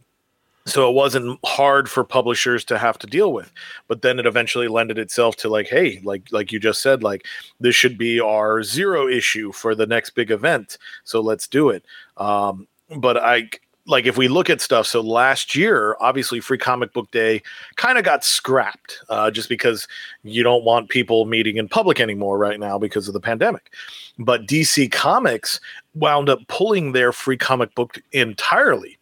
so 0.66 0.88
it 0.90 0.94
wasn't 0.94 1.40
hard 1.44 1.90
for 1.90 2.04
publishers 2.04 2.64
to 2.66 2.78
have 2.78 2.98
to 3.00 3.08
deal 3.08 3.34
with 3.34 3.52
but 3.88 4.02
then 4.02 4.20
it 4.20 4.26
eventually 4.26 4.68
lended 4.68 4.98
itself 4.98 5.36
to 5.36 5.50
like 5.50 5.68
hey 5.68 6.00
like 6.04 6.24
like 6.32 6.52
you 6.52 6.60
just 6.60 6.82
said 6.82 7.04
like 7.04 7.26
this 7.60 7.76
should 7.76 7.98
be 7.98 8.20
our 8.20 8.64
zero 8.64 9.08
issue 9.08 9.52
for 9.52 9.74
the 9.74 9.88
next 9.88 10.12
big 10.12 10.32
event 10.32 10.78
so 11.04 11.22
let's 11.22 11.48
do 11.48 11.70
it. 11.70 11.84
Um 12.18 12.68
but 12.98 13.18
i 13.18 13.50
like 13.88 14.06
if 14.06 14.18
we 14.18 14.28
look 14.28 14.50
at 14.50 14.62
stuff 14.62 14.86
so 14.86 15.02
last 15.02 15.56
year 15.56 15.96
obviously 16.00 16.40
free 16.40 16.58
comic 16.58 16.94
book 16.94 17.10
day 17.12 17.42
kind 17.78 17.98
of 17.98 18.04
got 18.04 18.24
scrapped 18.24 19.00
uh, 19.10 19.32
just 19.32 19.50
because 19.50 19.88
you 20.24 20.44
don't 20.44 20.64
want 20.64 20.90
people 20.90 21.26
meeting 21.26 21.58
in 21.58 21.68
public 21.68 22.00
anymore 22.00 22.38
right 22.38 22.60
now 22.60 22.78
because 22.78 23.08
of 23.08 23.14
the 23.14 23.20
pandemic. 23.20 23.74
But 24.20 24.46
dc 24.46 24.92
comics 24.92 25.60
wound 25.96 26.30
up 26.30 26.40
pulling 26.48 26.92
their 26.92 27.12
free 27.12 27.38
comic 27.38 27.74
book 27.74 28.00
entirely 28.12 29.00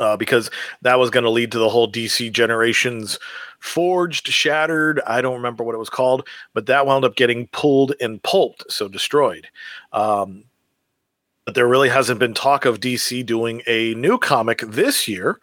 uh, 0.00 0.16
because 0.16 0.50
that 0.82 0.98
was 0.98 1.10
going 1.10 1.24
to 1.24 1.30
lead 1.30 1.52
to 1.52 1.58
the 1.58 1.68
whole 1.68 1.90
DC 1.90 2.32
generations 2.32 3.18
forged, 3.60 4.26
shattered. 4.26 5.00
I 5.06 5.20
don't 5.20 5.36
remember 5.36 5.62
what 5.62 5.74
it 5.74 5.78
was 5.78 5.90
called, 5.90 6.26
but 6.54 6.66
that 6.66 6.86
wound 6.86 7.04
up 7.04 7.14
getting 7.14 7.46
pulled 7.48 7.92
and 8.00 8.22
pulped, 8.22 8.70
so 8.72 8.88
destroyed. 8.88 9.46
Um, 9.92 10.44
but 11.44 11.54
there 11.54 11.68
really 11.68 11.88
hasn't 11.88 12.20
been 12.20 12.34
talk 12.34 12.64
of 12.64 12.80
DC 12.80 13.24
doing 13.24 13.62
a 13.66 13.94
new 13.94 14.18
comic 14.18 14.60
this 14.60 15.06
year. 15.06 15.38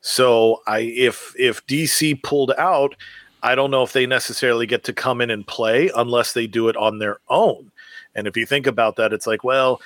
So 0.00 0.62
I, 0.66 0.80
if 0.80 1.34
if 1.36 1.66
DC 1.66 2.22
pulled 2.22 2.52
out, 2.56 2.94
I 3.42 3.54
don't 3.54 3.70
know 3.70 3.82
if 3.82 3.92
they 3.92 4.06
necessarily 4.06 4.66
get 4.66 4.84
to 4.84 4.92
come 4.92 5.20
in 5.20 5.30
and 5.30 5.46
play 5.46 5.90
unless 5.96 6.32
they 6.32 6.46
do 6.46 6.68
it 6.68 6.76
on 6.76 6.98
their 6.98 7.18
own. 7.28 7.72
And 8.14 8.26
if 8.26 8.36
you 8.36 8.46
think 8.46 8.66
about 8.66 8.96
that, 8.96 9.12
it's 9.12 9.26
like, 9.26 9.44
well, 9.44 9.80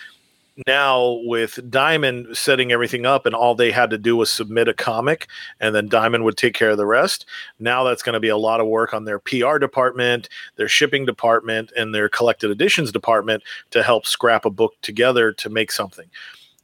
now 0.67 1.21
with 1.25 1.59
Diamond 1.71 2.37
setting 2.37 2.73
everything 2.73 3.07
up 3.07 3.27
and 3.27 3.35
all 3.35 3.55
they 3.55 3.71
had 3.71 3.91
to 3.91 3.99
do 3.99 4.17
was 4.17 4.31
submit 4.31 4.69
a 4.69 4.75
comic 4.75 5.29
and 5.61 5.75
then 5.75 5.89
Diamond 5.89 6.25
would 6.25 6.37
take 6.37 6.55
care 6.55 6.71
of 6.71 6.77
the 6.77 6.87
rest. 6.87 7.27
Now 7.59 7.85
that's 7.85 8.03
going 8.03 8.15
to 8.15 8.21
be 8.21 8.29
a 8.29 8.37
lot 8.37 8.61
of 8.61 8.67
work 8.67 8.93
on 8.93 9.05
their 9.05 9.19
PR 9.19 9.59
department, 9.59 10.29
their 10.57 10.69
shipping 10.69 11.07
department, 11.07 11.73
and 11.77 11.95
their 11.95 12.09
collected 12.09 12.51
editions 12.51 12.93
department 12.93 13.43
to 13.71 13.83
help 13.83 14.07
scrap 14.07 14.45
a 14.45 14.51
book 14.51 14.75
together 14.83 15.33
to 15.33 15.49
make 15.49 15.73
something. 15.73 16.09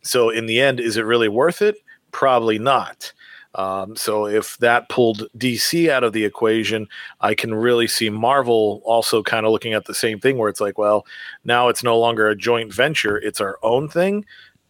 So 0.03 0.31
in 0.31 0.46
the 0.46 0.61
end, 0.61 0.81
is 0.81 0.96
it 0.96 1.03
really 1.03 1.29
worth 1.29 1.62
it? 1.62 1.77
Probably 2.12 2.59
not. 2.59 3.12
Um, 3.59 3.97
so 3.97 4.27
if 4.27 4.57
that 4.59 4.88
pulled 4.88 5.29
DC 5.37 5.90
out 5.90 6.05
of 6.05 6.12
the 6.12 6.25
equation, 6.25 6.88
I 7.21 7.35
can 7.35 7.53
really 7.53 7.88
see 7.88 8.09
Marvel 8.09 8.81
also 8.85 9.21
kind 9.21 9.44
of 9.44 9.51
looking 9.51 9.75
at 9.75 9.87
the 9.87 9.94
same 9.94 10.21
thing 10.21 10.38
where 10.38 10.49
it's 10.49 10.61
like, 10.61 10.79
well, 10.79 11.05
now 11.44 11.66
it's 11.68 11.83
no 11.83 11.99
longer 11.99 12.29
a 12.29 12.37
joint 12.37 12.73
venture, 12.73 13.16
it's 13.18 13.40
our 13.40 13.59
own 13.64 13.88
thing, 13.88 14.25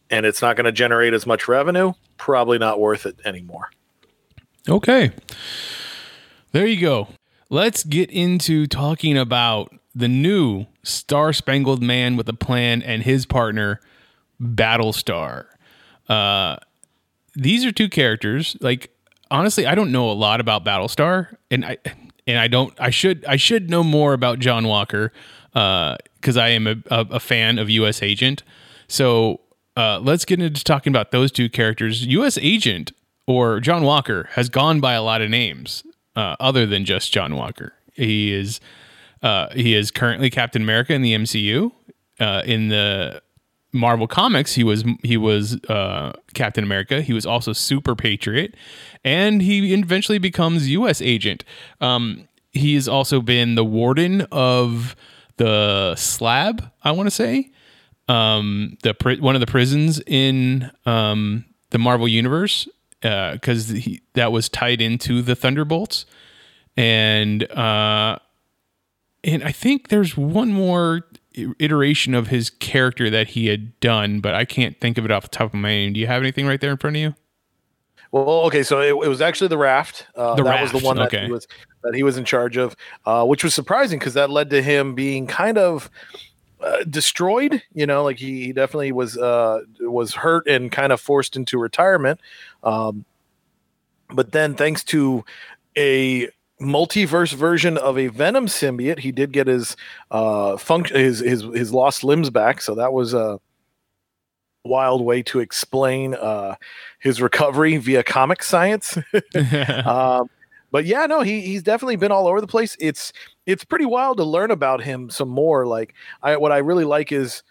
and 0.09 0.25
it's 0.25 0.41
not 0.41 0.57
going 0.57 0.65
to 0.65 0.73
generate 0.73 1.13
as 1.13 1.27
much 1.27 1.49
revenue. 1.49 1.93
Probably 2.17 2.57
not 2.57 2.81
worth 2.81 3.05
it 3.05 3.21
anymore. 3.27 3.71
Okay. 4.67 5.13
There 6.53 6.67
you 6.67 6.81
go. 6.81 7.09
Let's 7.51 7.85
get 7.85 8.11
into 8.11 8.67
talking 8.67 9.19
about 9.19 9.71
the 9.95 10.09
new 10.09 10.65
Star 10.83 11.35
Spangled 11.35 11.83
Man 11.83 12.17
with 12.17 12.27
a 12.31 12.35
Plan 12.35 12.81
and 12.81 13.03
his 13.03 13.27
partner, 13.27 13.81
Battlestar. 14.41 15.45
Uh, 16.09 16.57
these 17.39 17.65
are 17.65 17.73
two 17.73 17.89
characters. 17.89 18.57
Like 18.61 18.91
honestly, 19.31 19.67
I 19.67 19.75
don't 19.75 19.93
know 19.93 20.11
a 20.11 20.13
lot 20.13 20.41
about 20.41 20.65
Battlestar, 20.65 21.37
and 21.51 21.65
I 21.65 21.79
and 22.27 22.39
I 22.39 22.49
don't. 22.49 22.75
I 22.81 22.91
should 22.91 23.25
I 23.27 23.37
should 23.37 23.71
know 23.71 23.85
more 23.85 24.13
about 24.13 24.41
John 24.41 24.67
Walker 24.67 25.13
uh, 25.55 25.97
because 26.21 26.37
uh, 26.37 26.43
I 26.43 26.49
am 26.49 26.67
a, 26.67 26.77
a, 26.91 27.07
a, 27.13 27.21
fan 27.21 27.59
of 27.59 27.71
U.S. 27.71 28.03
Agent. 28.03 28.43
So 28.89 29.41
uh, 29.77 30.01
let's 30.01 30.25
get 30.25 30.43
into 30.43 30.63
talking 30.65 30.91
about 30.91 31.11
those 31.11 31.31
two 31.31 31.49
characters. 31.49 32.05
U.S. 32.07 32.39
Agent 32.39 32.93
or 33.27 33.61
John 33.61 33.85
Walker 33.85 34.29
has 34.33 34.49
gone 34.49 34.81
by 34.81 34.95
a 34.95 35.03
lot 35.03 35.23
of 35.23 35.31
names 35.31 35.85
uh, 36.17 36.37
other 36.41 36.67
than 36.67 36.85
just 36.85 37.13
John 37.13 37.37
Walker. 37.37 37.73
He 37.93 38.33
is 38.33 38.61
uh, 39.23 39.49
he 39.55 39.75
is 39.75 39.91
currently 39.91 40.29
Captain 40.29 40.63
America 40.63 40.93
in 40.93 41.03
the 41.03 41.15
MCU. 41.15 41.73
Uh, 42.21 42.43
in 42.45 42.67
the 42.67 43.23
Marvel 43.73 44.07
Comics, 44.07 44.55
he 44.55 44.65
was 44.65 44.85
he 45.03 45.17
was 45.17 45.63
uh, 45.65 46.13
Captain 46.35 46.65
America. 46.65 47.03
He 47.03 47.13
was 47.13 47.27
also 47.27 47.53
Super 47.53 47.95
Patriot, 47.95 48.55
and 49.05 49.43
he 49.43 49.75
eventually 49.75 50.19
becomes 50.19 50.69
U.S. 50.71 51.03
Agent. 51.03 51.45
Um, 51.81 52.29
he 52.53 52.75
has 52.75 52.89
also 52.89 53.21
been 53.21 53.55
the 53.55 53.65
warden 53.65 54.23
of 54.33 54.97
the 55.37 55.95
Slab. 55.97 56.71
I 56.83 56.93
want 56.93 57.09
to 57.09 57.11
say 57.11 57.53
um, 58.09 58.79
the 58.83 58.95
pri- 58.95 59.19
one 59.19 59.35
of 59.35 59.41
the 59.41 59.47
prisons 59.47 60.01
in 60.07 60.71
um, 60.87 61.45
the 61.71 61.79
Marvel 61.79 62.09
universe 62.09 62.69
because 63.01 63.71
uh, 63.73 63.79
that 64.15 64.33
was 64.33 64.49
tied 64.49 64.81
into 64.81 65.23
the 65.23 65.37
Thunderbolts, 65.37 66.07
and 66.77 67.45
uh, 67.53 68.19
and 69.25 69.45
I 69.45 69.53
think 69.53 69.89
there's 69.89 70.17
one 70.17 70.53
more 70.53 71.03
iteration 71.59 72.15
of 72.15 72.29
his 72.29 72.51
character 72.51 73.11
that 73.11 73.29
he 73.29 73.47
had 73.47 73.79
done, 73.81 74.21
but 74.21 74.35
I 74.35 74.45
can't 74.45 74.79
think 74.81 74.99
of 74.99 75.05
it 75.05 75.11
off 75.11 75.25
the 75.25 75.29
top 75.29 75.55
of 75.55 75.61
my 75.61 75.71
head. 75.71 75.95
Do 75.95 76.01
you 76.01 76.07
have 76.07 76.23
anything 76.23 76.47
right 76.47 76.61
there 76.61 76.71
in 76.71 76.77
front 76.77 76.97
of 76.97 77.03
you? 77.03 77.15
Well, 78.11 78.27
okay, 78.47 78.63
so 78.63 78.81
it, 78.81 79.05
it 79.05 79.09
was 79.09 79.21
actually 79.21 79.49
the 79.49 79.59
raft. 79.59 80.07
Uh, 80.15 80.35
the 80.35 80.43
that 80.43 80.51
raft. 80.51 80.73
was 80.73 80.83
the 80.83 80.87
one 80.87 80.97
that 80.97 81.09
okay. 81.09 81.27
he 81.27 81.33
was 81.33 81.47
that 81.83 81.95
he 81.95 82.03
was 82.03 82.17
in 82.17 82.25
charge 82.25 82.57
of, 82.57 82.75
uh, 83.05 83.25
which 83.25 83.45
was 83.45 83.55
surprising 83.55 83.99
because 83.99 84.15
that 84.15 84.31
led 84.31 84.51
to 84.51 84.63
him 84.63 84.95
being 84.95 85.27
kind 85.27 85.59
of 85.59 85.91
uh, 86.61 86.85
destroyed. 86.85 87.63
You 87.75 87.87
know, 87.87 88.03
like 88.05 88.19
he, 88.19 88.47
he 88.47 88.53
definitely 88.53 88.93
was 88.93 89.19
uh, 89.19 89.61
was 89.81 90.15
hurt 90.15 90.49
and 90.49 90.73
kind 90.73 90.93
of 90.93 91.01
forced 91.01 91.37
into 91.37 91.59
retirement. 91.59 92.21
Um, 92.63 93.05
but 94.11 94.33
then, 94.33 94.55
thanks 94.55 94.83
to 94.85 95.25
a 95.77 96.29
multiverse 96.61 97.33
version 97.35 97.77
of 97.79 97.99
a 97.99 98.09
Venom 98.09 98.47
symbiote. 98.47 98.99
He 99.01 99.13
did 99.13 99.33
get 99.33 99.47
his 99.47 99.77
uh 100.11 100.57
function 100.57 100.97
his 100.97 101.21
his 101.21 101.43
his 101.43 101.73
lost 101.73 102.05
limbs 102.05 102.31
back, 102.31 102.61
so 102.61 102.75
that 102.75 102.93
was 102.93 103.15
a 103.15 103.41
wild 104.65 105.03
way 105.03 105.23
to 105.23 105.41
explain 105.41 106.15
uh 106.15 106.55
his 106.99 107.23
recovery 107.23 107.77
via 107.77 108.03
comic 108.03 108.43
science. 108.43 108.99
um, 109.87 110.29
but 110.71 110.85
yeah, 110.85 111.07
no, 111.07 111.23
he 111.23 111.41
he's 111.41 111.63
definitely 111.63 111.97
been 111.97 112.13
all 112.13 112.27
over 112.27 112.41
the 112.41 112.47
place. 112.47 112.77
It's 112.81 113.13
it's 113.47 113.65
pretty 113.65 113.87
wild 113.87 114.19
to 114.19 114.25
learn 114.25 114.51
about 114.51 114.83
him 114.83 115.11
some 115.11 115.29
more. 115.29 115.67
Like 115.67 115.95
I 116.23 116.37
what 116.37 116.53
I 116.53 116.59
really 116.59 116.85
like 116.85 117.13
is 117.13 117.43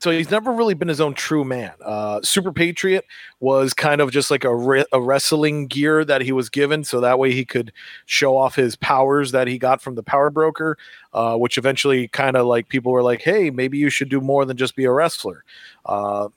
so 0.00 0.10
he's 0.10 0.30
never 0.30 0.52
really 0.52 0.74
been 0.74 0.88
his 0.88 1.00
own 1.00 1.14
true 1.14 1.44
man. 1.44 1.72
Uh, 1.84 2.20
Super 2.22 2.52
Patriot 2.52 3.04
was 3.40 3.74
kind 3.74 4.00
of 4.00 4.12
just 4.12 4.30
like 4.30 4.44
a, 4.44 4.54
re- 4.54 4.84
a 4.92 5.00
wrestling 5.00 5.66
gear 5.66 6.04
that 6.04 6.20
he 6.20 6.30
was 6.30 6.48
given, 6.48 6.84
so 6.84 7.00
that 7.00 7.18
way 7.18 7.32
he 7.32 7.44
could 7.44 7.72
show 8.06 8.36
off 8.36 8.54
his 8.54 8.76
powers 8.76 9.32
that 9.32 9.48
he 9.48 9.58
got 9.58 9.82
from 9.82 9.96
the 9.96 10.02
power 10.02 10.30
broker, 10.30 10.78
uh, 11.12 11.36
which 11.36 11.58
eventually 11.58 12.06
kind 12.08 12.36
of 12.36 12.46
like 12.46 12.68
people 12.68 12.92
were 12.92 13.02
like, 13.02 13.22
hey, 13.22 13.50
maybe 13.50 13.76
you 13.78 13.90
should 13.90 14.08
do 14.08 14.20
more 14.20 14.44
than 14.44 14.56
just 14.56 14.76
be 14.76 14.84
a 14.84 14.92
wrestler. 14.92 15.42
Uh, 15.84 16.28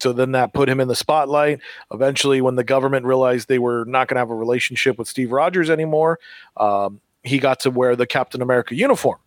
so 0.00 0.12
then 0.12 0.32
that 0.32 0.52
put 0.52 0.68
him 0.68 0.80
in 0.80 0.88
the 0.88 0.94
spotlight. 0.94 1.60
Eventually, 1.92 2.40
when 2.40 2.54
the 2.54 2.64
government 2.64 3.06
realized 3.06 3.48
they 3.48 3.58
were 3.58 3.84
not 3.86 4.06
going 4.06 4.16
to 4.16 4.20
have 4.20 4.30
a 4.30 4.34
relationship 4.34 4.98
with 4.98 5.08
Steve 5.08 5.32
Rogers 5.32 5.70
anymore, 5.70 6.20
um, 6.56 7.00
he 7.22 7.38
got 7.38 7.60
to 7.60 7.70
wear 7.70 7.96
the 7.96 8.06
Captain 8.06 8.42
America 8.42 8.74
uniform. 8.74 9.18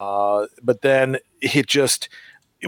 Uh, 0.00 0.46
but 0.62 0.82
then 0.82 1.16
it 1.40 1.66
just 1.66 2.08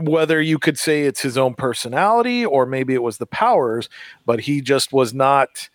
whether 0.00 0.40
you 0.40 0.58
could 0.58 0.78
say 0.78 1.02
it's 1.02 1.20
his 1.20 1.38
own 1.38 1.54
personality 1.54 2.44
or 2.44 2.66
maybe 2.66 2.94
it 2.94 3.02
was 3.02 3.18
the 3.18 3.26
powers, 3.26 3.88
but 4.24 4.40
he 4.40 4.60
just 4.60 4.92
was 4.92 5.14
not 5.14 5.68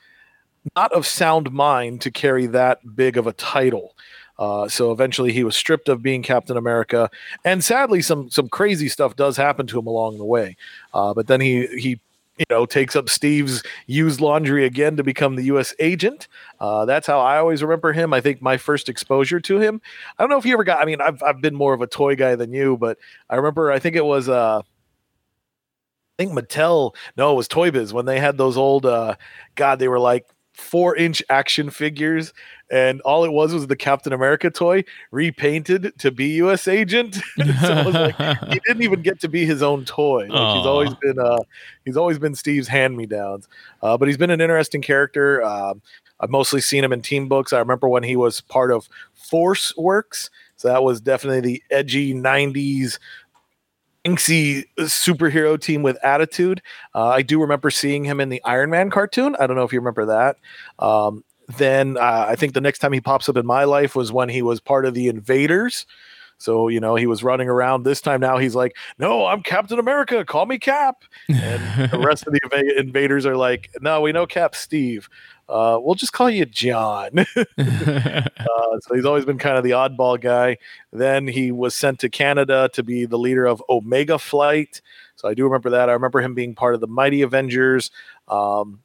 not 0.76 0.92
of 0.94 1.08
sound 1.08 1.52
mind 1.52 2.02
to 2.02 2.12
carry 2.12 2.46
that 2.46 2.96
big 2.96 3.18
of 3.18 3.26
a 3.26 3.34
title. 3.34 3.96
Uh, 4.38 4.68
so 4.68 4.92
eventually 4.92 5.32
he 5.32 5.44
was 5.44 5.56
stripped 5.56 5.90
of 5.90 6.02
being 6.02 6.24
Captain 6.24 6.58
America, 6.58 7.10
and 7.46 7.64
sadly 7.64 8.02
some 8.02 8.30
some 8.30 8.50
crazy 8.50 8.90
stuff 8.90 9.16
does 9.16 9.38
happen 9.38 9.68
to 9.68 9.80
him 9.80 9.88
along 9.88 10.18
the 10.18 10.26
way. 10.26 10.56
Uh, 10.94 11.14
but 11.14 11.28
then 11.28 11.42
he 11.42 11.68
he 11.78 12.00
you 12.42 12.56
know 12.56 12.66
takes 12.66 12.96
up 12.96 13.08
Steve's 13.08 13.64
used 13.86 14.20
laundry 14.20 14.66
again 14.66 14.98
to 14.98 15.04
become 15.04 15.36
the 15.36 15.44
U.S. 15.44 15.74
agent. 15.80 16.28
Uh, 16.60 16.86
that's 16.86 17.06
how 17.06 17.20
I 17.20 17.38
always 17.38 17.62
remember 17.62 17.94
him. 17.94 18.14
I 18.14 18.22
think 18.22 18.42
my 18.42 18.58
first 18.58 18.90
exposure 18.90 19.40
to 19.40 19.60
him. 19.60 19.80
I 20.18 20.24
don't 20.24 20.30
know 20.30 20.38
if 20.38 20.46
you 20.46 20.54
ever 20.54 20.64
got. 20.64 20.82
I 20.82 20.86
mean, 20.86 21.00
I've 21.02 21.22
I've 21.24 21.42
been 21.42 21.56
more 21.56 21.74
of 21.74 21.82
a 21.82 21.88
toy 21.88 22.16
guy 22.16 22.36
than 22.36 22.52
you, 22.52 22.78
but 22.78 22.98
I 23.30 23.36
remember. 23.36 23.72
I 23.72 23.80
think 23.80 23.96
it 23.96 24.06
was. 24.06 24.28
Uh, 24.28 24.60
I 24.60 26.24
think 26.24 26.34
Mattel. 26.34 26.96
No, 27.16 27.32
it 27.34 27.36
was 27.36 27.48
Toy 27.48 27.72
Biz 27.72 27.94
when 27.94 28.06
they 28.06 28.20
had 28.20 28.38
those 28.38 28.58
old. 28.58 28.86
Uh, 28.86 29.16
God, 29.56 29.80
they 29.80 29.88
were 29.88 30.00
like 30.00 30.26
four 30.62 30.96
inch 30.96 31.24
action 31.30 31.70
figures 31.70 32.34
and 32.70 33.02
all 33.02 33.26
it 33.26 33.32
was 33.32 33.54
was 33.54 33.68
the 33.68 33.76
captain 33.76 34.14
america 34.14 34.50
toy 34.50 34.84
repainted 35.12 35.92
to 35.98 36.12
be 36.12 36.42
us 36.42 36.68
agent. 36.68 37.18
So 37.62 37.90
like, 37.90 38.16
he 38.52 38.60
didn't 38.68 38.84
even 38.84 39.02
get 39.02 39.20
to 39.22 39.28
be 39.28 39.46
his 39.46 39.62
own 39.62 39.86
toy. 39.86 40.28
Like, 40.28 40.58
he's 40.58 40.66
always 40.66 40.94
been 40.96 41.20
uh 41.20 41.40
he's 41.86 41.98
always 41.98 42.20
been 42.20 42.36
steve's 42.36 42.68
hand-me-downs. 42.68 43.48
Uh, 43.82 43.98
but 43.98 44.08
he's 44.08 44.18
been 44.18 44.30
an 44.30 44.42
interesting 44.42 44.82
character. 44.82 45.44
Um, 45.44 45.82
i've 46.20 46.30
mostly 46.30 46.62
seen 46.62 46.84
him 46.84 46.94
in 46.94 47.02
team 47.02 47.28
books. 47.28 47.52
I 47.52 47.60
remember 47.60 47.90
when 47.90 48.04
he 48.04 48.16
was 48.16 48.42
part 48.42 48.72
of 48.72 48.88
force 49.14 49.76
works. 49.78 50.30
So 50.56 50.68
that 50.68 50.84
was 50.84 51.02
definitely 51.02 51.42
the 51.42 51.64
edgy 51.72 52.14
90s 52.14 53.00
inksy 54.06 54.66
superhero 54.80 55.60
team 55.60 55.84
with 55.84 55.98
attitude. 56.04 56.62
Uh, 56.96 57.08
I 57.10 57.22
do 57.22 57.40
remember 57.42 57.70
seeing 57.70 58.04
him 58.04 58.20
in 58.20 58.30
the 58.30 58.42
Iron 58.44 58.70
Man 58.70 58.90
cartoon. 58.90 59.36
I 59.40 59.48
don't 59.48 59.56
know 59.56 59.64
if 59.64 59.74
you 59.74 59.80
remember 59.80 60.06
that. 60.06 60.38
Um, 60.80 61.24
then 61.58 61.98
uh, 61.98 62.26
I 62.30 62.36
think 62.36 62.54
the 62.54 62.62
next 62.62 62.80
time 62.80 62.94
he 62.94 63.02
pops 63.02 63.28
up 63.30 63.38
in 63.38 63.46
my 63.46 63.66
life 63.66 63.96
was 63.96 64.12
when 64.12 64.30
he 64.30 64.42
was 64.42 64.60
part 64.60 64.86
of 64.86 64.94
the 64.94 65.08
Invaders. 65.08 65.86
So, 66.42 66.68
you 66.70 66.80
know, 66.80 66.96
he 66.96 67.06
was 67.06 67.24
running 67.24 67.48
around. 67.48 67.84
This 67.84 68.02
time 68.02 68.20
now 68.20 68.38
he's 68.38 68.56
like, 68.56 68.76
no, 68.98 69.26
I'm 69.28 69.44
Captain 69.44 69.78
America. 69.78 70.26
Call 70.26 70.46
me 70.46 70.58
Cap. 70.58 71.04
And 71.30 71.92
the 71.92 72.00
rest 72.06 72.26
of 72.26 72.34
the 72.34 72.42
inv- 72.42 72.80
invaders 72.80 73.26
are 73.26 73.38
like, 73.38 73.70
no, 73.80 74.02
we 74.02 74.12
know 74.12 74.26
Cap 74.26 74.56
Steve. 74.56 75.08
Uh, 75.48 75.78
we'll 75.82 75.96
just 75.96 76.14
call 76.14 76.30
you 76.30 76.46
John. 76.46 77.20
uh, 77.36 78.24
so 78.80 78.96
he's 78.96 79.06
always 79.06 79.26
been 79.26 79.38
kind 79.38 79.58
of 79.58 79.64
the 79.64 79.72
oddball 79.72 80.20
guy. 80.20 80.58
Then 80.92 81.28
he 81.28 81.52
was 81.52 81.76
sent 81.76 82.00
to 82.00 82.10
Canada 82.10 82.70
to 82.74 82.84
be 82.84 83.06
the 83.06 83.20
leader 83.20 83.46
of 83.46 83.62
Omega 83.70 84.18
Flight. 84.18 84.82
So 85.16 85.28
I 85.28 85.34
do 85.34 85.44
remember 85.44 85.70
that. 85.72 85.90
I 85.90 85.94
remember 85.94 86.22
him 86.22 86.34
being 86.34 86.56
part 86.56 86.74
of 86.74 86.82
the 86.82 86.88
Mighty 86.88 87.22
Avengers. 87.22 87.92
Um, 88.28 88.80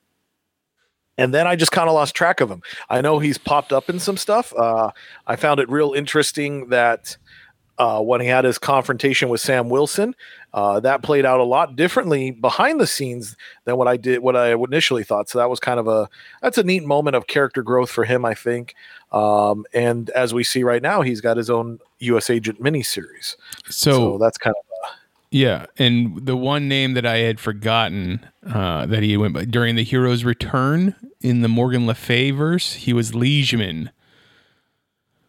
and 1.19 1.33
then 1.33 1.47
I 1.47 1.57
just 1.57 1.73
kind 1.73 1.89
of 1.89 1.95
lost 1.95 2.15
track 2.15 2.41
of 2.41 2.51
him. 2.51 2.63
I 2.91 3.01
know 3.01 3.19
he's 3.19 3.39
popped 3.39 3.73
up 3.73 3.89
in 3.89 3.99
some 3.99 4.17
stuff. 4.17 4.53
Uh, 4.55 4.91
I 5.27 5.37
found 5.37 5.61
it 5.61 5.71
real 5.71 5.95
interesting 5.95 6.69
that 6.69 7.17
uh, 7.79 8.01
when 8.01 8.21
he 8.21 8.27
had 8.27 8.45
his 8.45 8.59
confrontation 8.59 9.29
with 9.29 9.41
Sam 9.41 9.69
Wilson. 9.69 10.15
Uh, 10.55 10.81
that 10.81 11.03
played 11.03 11.27
out 11.27 11.41
a 11.41 11.45
lot 11.45 11.77
differently 11.77 12.31
behind 12.31 12.81
the 12.81 12.87
scenes 12.87 13.37
than 13.65 13.77
what 13.77 13.87
I 13.87 13.99
did, 13.99 14.21
what 14.21 14.37
I 14.37 14.55
initially 14.55 15.05
thought. 15.05 15.29
So 15.29 15.39
that 15.39 15.51
was 15.51 15.61
kind 15.61 15.79
of 15.79 15.87
a 15.87 16.09
that's 16.41 16.57
a 16.57 16.63
neat 16.63 16.85
moment 16.85 17.15
of 17.15 17.27
character 17.27 17.63
growth 17.63 17.91
for 17.91 18.05
him, 18.05 18.25
I 18.25 18.35
think. 18.35 18.75
Um, 19.13 19.67
and 19.75 20.09
as 20.11 20.33
we 20.33 20.45
see 20.45 20.63
right 20.63 20.83
now, 20.83 21.03
he's 21.03 21.21
got 21.21 21.37
his 21.37 21.51
own 21.51 21.79
U.S. 21.99 22.31
Agent 22.31 22.61
miniseries. 22.63 23.37
So, 23.67 23.93
so 23.93 24.19
that's 24.19 24.39
kind 24.39 24.57
of. 24.59 24.91
yeah, 25.31 25.67
and 25.77 26.25
the 26.25 26.37
one 26.37 26.69
name 26.69 26.95
that 26.95 27.05
I 27.05 27.19
had 27.19 27.39
forgotten 27.39 28.27
uh, 28.47 28.87
that 28.87 29.03
he 29.03 29.17
went 29.17 29.35
by 29.35 29.45
during 29.45 29.77
the 29.77 29.85
hero's 29.85 30.25
return 30.25 30.95
in 31.21 31.43
the 31.43 31.49
Morgan 31.49 31.87
Le 31.87 31.95
Fay 31.95 32.31
verse, 32.31 32.75
he 32.75 32.93
was 32.93 33.13
Liegeman. 33.13 33.91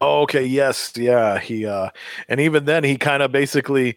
Oh, 0.00 0.22
okay. 0.22 0.44
Yes. 0.44 0.92
Yeah. 0.96 1.38
He 1.38 1.66
uh, 1.66 1.90
and 2.28 2.40
even 2.40 2.64
then, 2.64 2.84
he 2.84 2.96
kind 2.96 3.22
of 3.22 3.32
basically, 3.32 3.96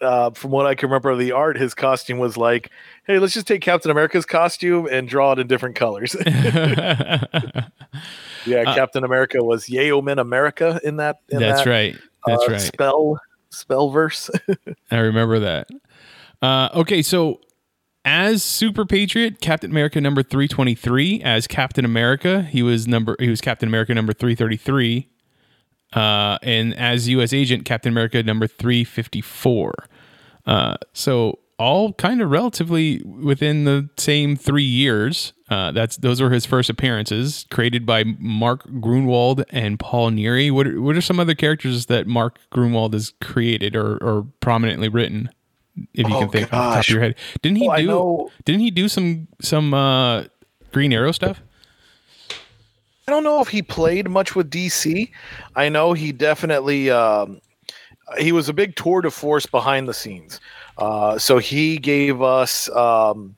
uh, 0.00 0.30
from 0.30 0.50
what 0.50 0.66
I 0.66 0.74
can 0.74 0.88
remember 0.88 1.10
of 1.10 1.18
the 1.18 1.32
art, 1.32 1.56
his 1.56 1.74
costume 1.74 2.18
was 2.18 2.36
like, 2.36 2.70
"Hey, 3.06 3.18
let's 3.18 3.34
just 3.34 3.46
take 3.46 3.60
Captain 3.60 3.90
America's 3.90 4.26
costume 4.26 4.88
and 4.90 5.08
draw 5.08 5.32
it 5.32 5.38
in 5.38 5.46
different 5.46 5.76
colors." 5.76 6.16
yeah, 8.46 8.62
uh, 8.66 8.74
Captain 8.74 9.04
America 9.04 9.42
was 9.42 9.68
Yeoman 9.68 10.18
America 10.18 10.80
in 10.84 10.96
that. 10.96 11.20
In 11.28 11.40
that's 11.40 11.64
that, 11.64 11.70
right. 11.70 11.96
That's 12.26 12.44
uh, 12.44 12.52
right. 12.52 12.60
Spell 12.60 13.20
spell 13.50 13.90
verse. 13.90 14.30
I 14.90 14.98
remember 14.98 15.38
that. 15.40 15.68
Uh, 16.40 16.68
okay, 16.74 17.02
so 17.02 17.40
as 18.04 18.42
Super 18.42 18.84
Patriot, 18.84 19.40
Captain 19.40 19.70
America 19.70 20.00
number 20.00 20.22
323 20.22 21.22
as 21.22 21.46
Captain 21.46 21.84
America, 21.84 22.42
he 22.42 22.62
was 22.62 22.88
number 22.88 23.16
he 23.18 23.28
was 23.28 23.40
Captain 23.40 23.68
America 23.68 23.94
number 23.94 24.12
333 24.12 25.08
uh, 25.92 26.38
and 26.42 26.74
as 26.78 27.08
U.S. 27.08 27.32
agent, 27.32 27.64
Captain 27.64 27.92
America 27.92 28.22
number 28.22 28.46
354. 28.46 29.72
Uh, 30.46 30.76
so 30.92 31.38
all 31.58 31.92
kind 31.92 32.20
of 32.20 32.30
relatively 32.30 33.00
within 33.04 33.64
the 33.64 33.88
same 33.96 34.36
three 34.36 34.64
years. 34.64 35.32
Uh, 35.48 35.70
that's 35.70 35.96
those 35.98 36.20
were 36.20 36.30
his 36.30 36.46
first 36.46 36.70
appearances, 36.70 37.46
created 37.50 37.84
by 37.84 38.04
Mark 38.18 38.66
Gruenwald 38.66 39.44
and 39.50 39.78
Paul 39.78 40.10
Neary. 40.10 40.50
What 40.50 40.66
are, 40.66 40.80
what 40.80 40.96
are 40.96 41.00
some 41.00 41.20
other 41.20 41.34
characters 41.34 41.86
that 41.86 42.06
Mark 42.06 42.38
Gruenwald 42.50 42.94
has 42.94 43.12
created 43.20 43.76
or, 43.76 43.96
or 43.98 44.26
prominently 44.40 44.88
written? 44.88 45.30
If 45.94 46.08
you 46.08 46.14
oh, 46.14 46.20
can 46.20 46.28
think 46.30 46.50
gosh. 46.50 46.58
off 46.58 46.70
the 46.70 46.74
top 46.74 46.84
of 46.84 46.88
your 46.88 47.00
head, 47.00 47.14
didn't 47.42 47.58
he 47.58 47.68
Oh, 47.68 48.26
do? 48.26 48.32
Didn't 48.44 48.60
he 48.60 48.70
do 48.70 48.88
some 48.88 49.28
some 49.40 49.72
uh, 49.72 50.24
Green 50.72 50.92
Arrow 50.92 51.12
stuff? 51.12 51.42
Don't 53.12 53.24
know 53.24 53.42
if 53.42 53.48
he 53.48 53.60
played 53.60 54.08
much 54.08 54.34
with 54.34 54.50
DC. 54.50 55.10
I 55.54 55.68
know 55.68 55.92
he 55.92 56.12
definitely 56.12 56.90
um, 56.90 57.42
he 58.16 58.32
was 58.32 58.48
a 58.48 58.54
big 58.54 58.74
tour 58.74 59.02
de 59.02 59.10
force 59.10 59.44
behind 59.44 59.86
the 59.86 59.92
scenes. 59.92 60.40
Uh, 60.78 61.18
so 61.18 61.36
he 61.36 61.76
gave 61.76 62.22
us 62.22 62.70
um, 62.70 63.36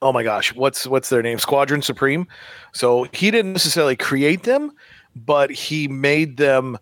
oh 0.00 0.14
my 0.14 0.22
gosh, 0.22 0.54
what's 0.54 0.86
what's 0.86 1.10
their 1.10 1.20
name? 1.20 1.38
Squadron 1.38 1.82
Supreme. 1.82 2.26
So 2.72 3.06
he 3.12 3.30
didn't 3.30 3.52
necessarily 3.52 3.96
create 3.96 4.44
them, 4.44 4.72
but 5.14 5.50
he 5.50 5.86
made 5.86 6.38
them 6.38 6.78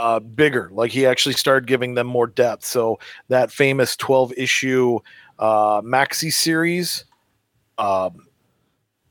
uh, 0.00 0.18
bigger. 0.18 0.68
Like 0.72 0.90
he 0.90 1.06
actually 1.06 1.36
started 1.36 1.68
giving 1.68 1.94
them 1.94 2.08
more 2.08 2.26
depth. 2.26 2.64
So 2.64 2.98
that 3.28 3.52
famous 3.52 3.94
twelve 3.94 4.32
issue 4.36 4.98
uh, 5.38 5.80
maxi 5.82 6.32
series. 6.32 7.04
Um, 7.78 8.26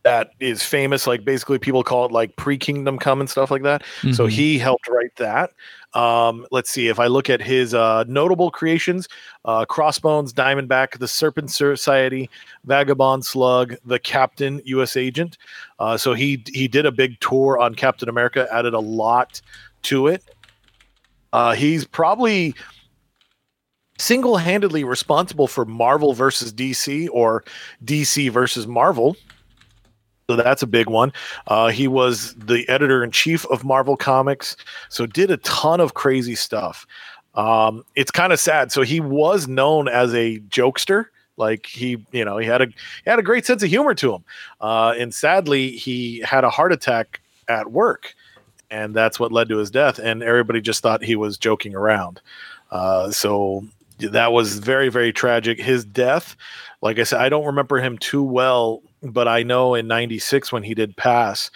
that 0.03 0.31
is 0.39 0.63
famous. 0.63 1.05
Like 1.07 1.25
basically, 1.25 1.59
people 1.59 1.83
call 1.83 2.05
it 2.05 2.11
like 2.11 2.35
pre 2.37 2.57
Kingdom 2.57 2.97
Come 2.97 3.19
and 3.19 3.29
stuff 3.29 3.51
like 3.51 3.63
that. 3.63 3.83
So 4.13 4.27
Mhm. 4.27 4.29
he 4.31 4.57
helped 4.59 4.87
write 4.87 5.15
that. 5.17 5.51
Um, 5.93 6.45
let's 6.51 6.69
see 6.69 6.87
if 6.87 6.99
I 6.99 7.07
look 7.07 7.29
at 7.29 7.41
his 7.41 7.73
uh, 7.73 8.03
notable 8.07 8.51
creations: 8.51 9.07
uh, 9.45 9.65
Crossbones, 9.65 10.31
Diamondback, 10.33 10.99
the 10.99 11.07
Serpent 11.07 11.51
Society, 11.51 12.29
Vagabond 12.65 13.25
Slug, 13.25 13.75
the 13.85 13.99
Captain, 13.99 14.61
U.S. 14.65 14.95
Agent. 14.95 15.37
Uh, 15.79 15.97
so 15.97 16.13
he 16.13 16.43
he 16.53 16.67
did 16.67 16.85
a 16.85 16.91
big 16.91 17.19
tour 17.19 17.57
on 17.59 17.75
Captain 17.75 18.07
America, 18.07 18.47
added 18.51 18.73
a 18.73 18.79
lot 18.79 19.41
to 19.83 20.07
it. 20.07 20.23
Uh, 21.33 21.53
he's 21.53 21.85
probably 21.85 22.55
single-handedly 23.97 24.83
responsible 24.83 25.47
for 25.47 25.65
Marvel 25.65 26.13
versus 26.13 26.53
DC 26.53 27.09
or 27.11 27.43
DC 27.83 28.29
versus 28.31 28.65
Marvel. 28.65 29.15
So 30.29 30.35
that's 30.35 30.61
a 30.61 30.67
big 30.67 30.87
one. 30.91 31.11
Uh, 31.47 31.69
he 31.69 31.87
was 31.87 32.35
the 32.35 32.69
editor 32.69 33.03
in 33.03 33.09
chief 33.09 33.47
of 33.47 33.65
Marvel 33.65 33.97
Comics, 33.97 34.55
so 34.87 35.07
did 35.07 35.31
a 35.31 35.37
ton 35.37 35.79
of 35.79 35.95
crazy 35.95 36.35
stuff. 36.35 36.85
Um, 37.33 37.83
it's 37.95 38.11
kind 38.11 38.31
of 38.31 38.39
sad. 38.39 38.71
So 38.71 38.83
he 38.83 38.99
was 38.99 39.47
known 39.47 39.87
as 39.87 40.13
a 40.13 40.37
jokester. 40.41 41.05
Like 41.37 41.65
he, 41.65 42.05
you 42.11 42.23
know, 42.23 42.37
he 42.37 42.45
had 42.45 42.61
a 42.61 42.67
he 42.67 43.09
had 43.09 43.17
a 43.17 43.23
great 43.23 43.47
sense 43.47 43.63
of 43.63 43.69
humor 43.69 43.95
to 43.95 44.13
him. 44.13 44.23
Uh, 44.61 44.93
and 44.99 45.11
sadly, 45.15 45.71
he 45.71 46.19
had 46.19 46.43
a 46.43 46.51
heart 46.51 46.71
attack 46.71 47.21
at 47.47 47.71
work, 47.71 48.13
and 48.69 48.93
that's 48.93 49.19
what 49.19 49.31
led 49.31 49.49
to 49.49 49.57
his 49.57 49.71
death. 49.71 49.97
And 49.97 50.21
everybody 50.21 50.61
just 50.61 50.83
thought 50.83 51.03
he 51.03 51.15
was 51.15 51.39
joking 51.39 51.73
around. 51.73 52.21
Uh, 52.69 53.09
so 53.09 53.65
that 53.97 54.31
was 54.31 54.59
very 54.59 54.89
very 54.89 55.11
tragic. 55.11 55.59
His 55.59 55.83
death, 55.85 56.35
like 56.83 56.99
I 56.99 57.03
said, 57.03 57.19
I 57.19 57.29
don't 57.29 57.47
remember 57.47 57.79
him 57.79 57.97
too 57.97 58.21
well, 58.21 58.83
but 59.01 59.27
I 59.27 59.43
know 59.43 59.75
in 59.75 59.87
'96 59.87 60.51
when 60.51 60.63
he 60.63 60.73
did 60.73 60.95
pass, 60.97 61.49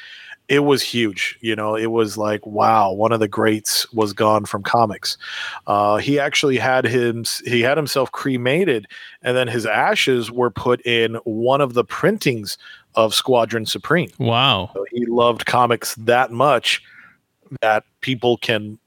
it 0.50 0.60
was 0.60 0.82
huge. 0.82 1.38
You 1.42 1.56
know, 1.56 1.76
it 1.76 1.88
was 1.88 2.18
like 2.18 2.46
wow, 2.46 2.92
one 2.92 3.12
of 3.12 3.20
the 3.20 3.28
greats 3.28 3.92
was 3.94 4.14
gone 4.14 4.46
from 4.46 4.64
comics. 4.64 5.18
Uh, 5.68 5.98
he 5.98 6.20
actually 6.20 6.58
had 6.58 6.86
him 6.86 7.24
he 7.46 7.62
had 7.62 7.78
himself 7.78 8.12
cremated, 8.12 8.88
and 9.22 9.38
then 9.38 9.48
his 9.48 9.66
ashes 9.66 10.32
were 10.32 10.52
put 10.52 10.86
in 10.86 11.16
one 11.24 11.62
of 11.62 11.74
the 11.74 11.84
printings 11.84 12.58
of 12.96 13.14
Squadron 13.14 13.66
Supreme. 13.66 14.10
Wow, 14.20 14.72
so 14.74 14.86
he 14.92 15.06
loved 15.06 15.46
comics 15.46 15.96
that 15.96 16.32
much 16.32 16.82
that 17.62 17.84
people 18.02 18.38
can 18.38 18.80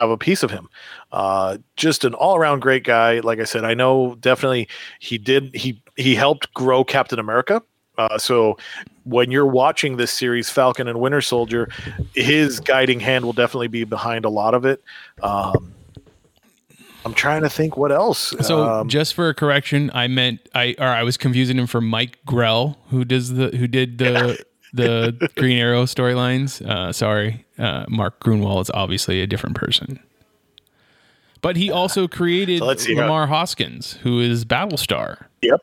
have 0.00 0.10
a 0.10 0.18
piece 0.18 0.42
of 0.42 0.50
him. 0.50 0.68
Uh, 1.12 1.58
just 1.76 2.04
an 2.04 2.12
all 2.12 2.36
around 2.36 2.60
great 2.60 2.84
guy. 2.84 3.20
Like 3.20 3.38
I 3.38 3.44
said, 3.44 3.64
I 3.64 3.74
know 3.74 4.16
definitely 4.16 4.68
he 4.98 5.16
did 5.16 5.54
he 5.54 5.80
he 5.96 6.14
helped 6.14 6.52
grow 6.54 6.84
Captain 6.84 7.18
America. 7.18 7.62
Uh, 7.98 8.18
so 8.18 8.56
when 9.04 9.30
you're 9.30 9.46
watching 9.46 9.96
this 9.96 10.10
series, 10.10 10.48
Falcon 10.48 10.88
and 10.88 10.98
Winter 11.00 11.20
Soldier, 11.20 11.68
his 12.14 12.60
guiding 12.60 13.00
hand 13.00 13.24
will 13.24 13.32
definitely 13.32 13.68
be 13.68 13.84
behind 13.84 14.24
a 14.24 14.30
lot 14.30 14.54
of 14.54 14.64
it. 14.64 14.82
Um, 15.22 15.74
I'm 17.04 17.14
trying 17.14 17.42
to 17.42 17.50
think 17.50 17.76
what 17.76 17.92
else. 17.92 18.32
So 18.40 18.62
um, 18.62 18.88
just 18.88 19.14
for 19.14 19.28
a 19.28 19.34
correction, 19.34 19.90
I 19.92 20.06
meant 20.06 20.48
I 20.54 20.74
or 20.78 20.86
I 20.86 21.02
was 21.02 21.16
confusing 21.16 21.58
him 21.58 21.66
for 21.66 21.80
Mike 21.80 22.18
Grell, 22.24 22.78
who 22.88 23.04
does 23.04 23.34
the 23.34 23.48
who 23.48 23.66
did 23.66 23.98
the 23.98 24.42
the 24.72 25.28
Green 25.36 25.58
Arrow 25.58 25.84
storylines. 25.84 26.64
Uh, 26.64 26.92
sorry, 26.92 27.44
uh, 27.58 27.84
Mark 27.88 28.20
Gruenwald 28.20 28.62
is 28.62 28.70
obviously 28.72 29.20
a 29.20 29.26
different 29.26 29.56
person. 29.56 29.98
But 31.40 31.56
he 31.56 31.72
also 31.72 32.06
created 32.06 32.60
so 32.60 32.94
Lamar 32.94 33.26
how- 33.26 33.38
Hoskins, 33.38 33.94
who 34.02 34.20
is 34.20 34.44
Battlestar. 34.44 35.24
Yep. 35.42 35.60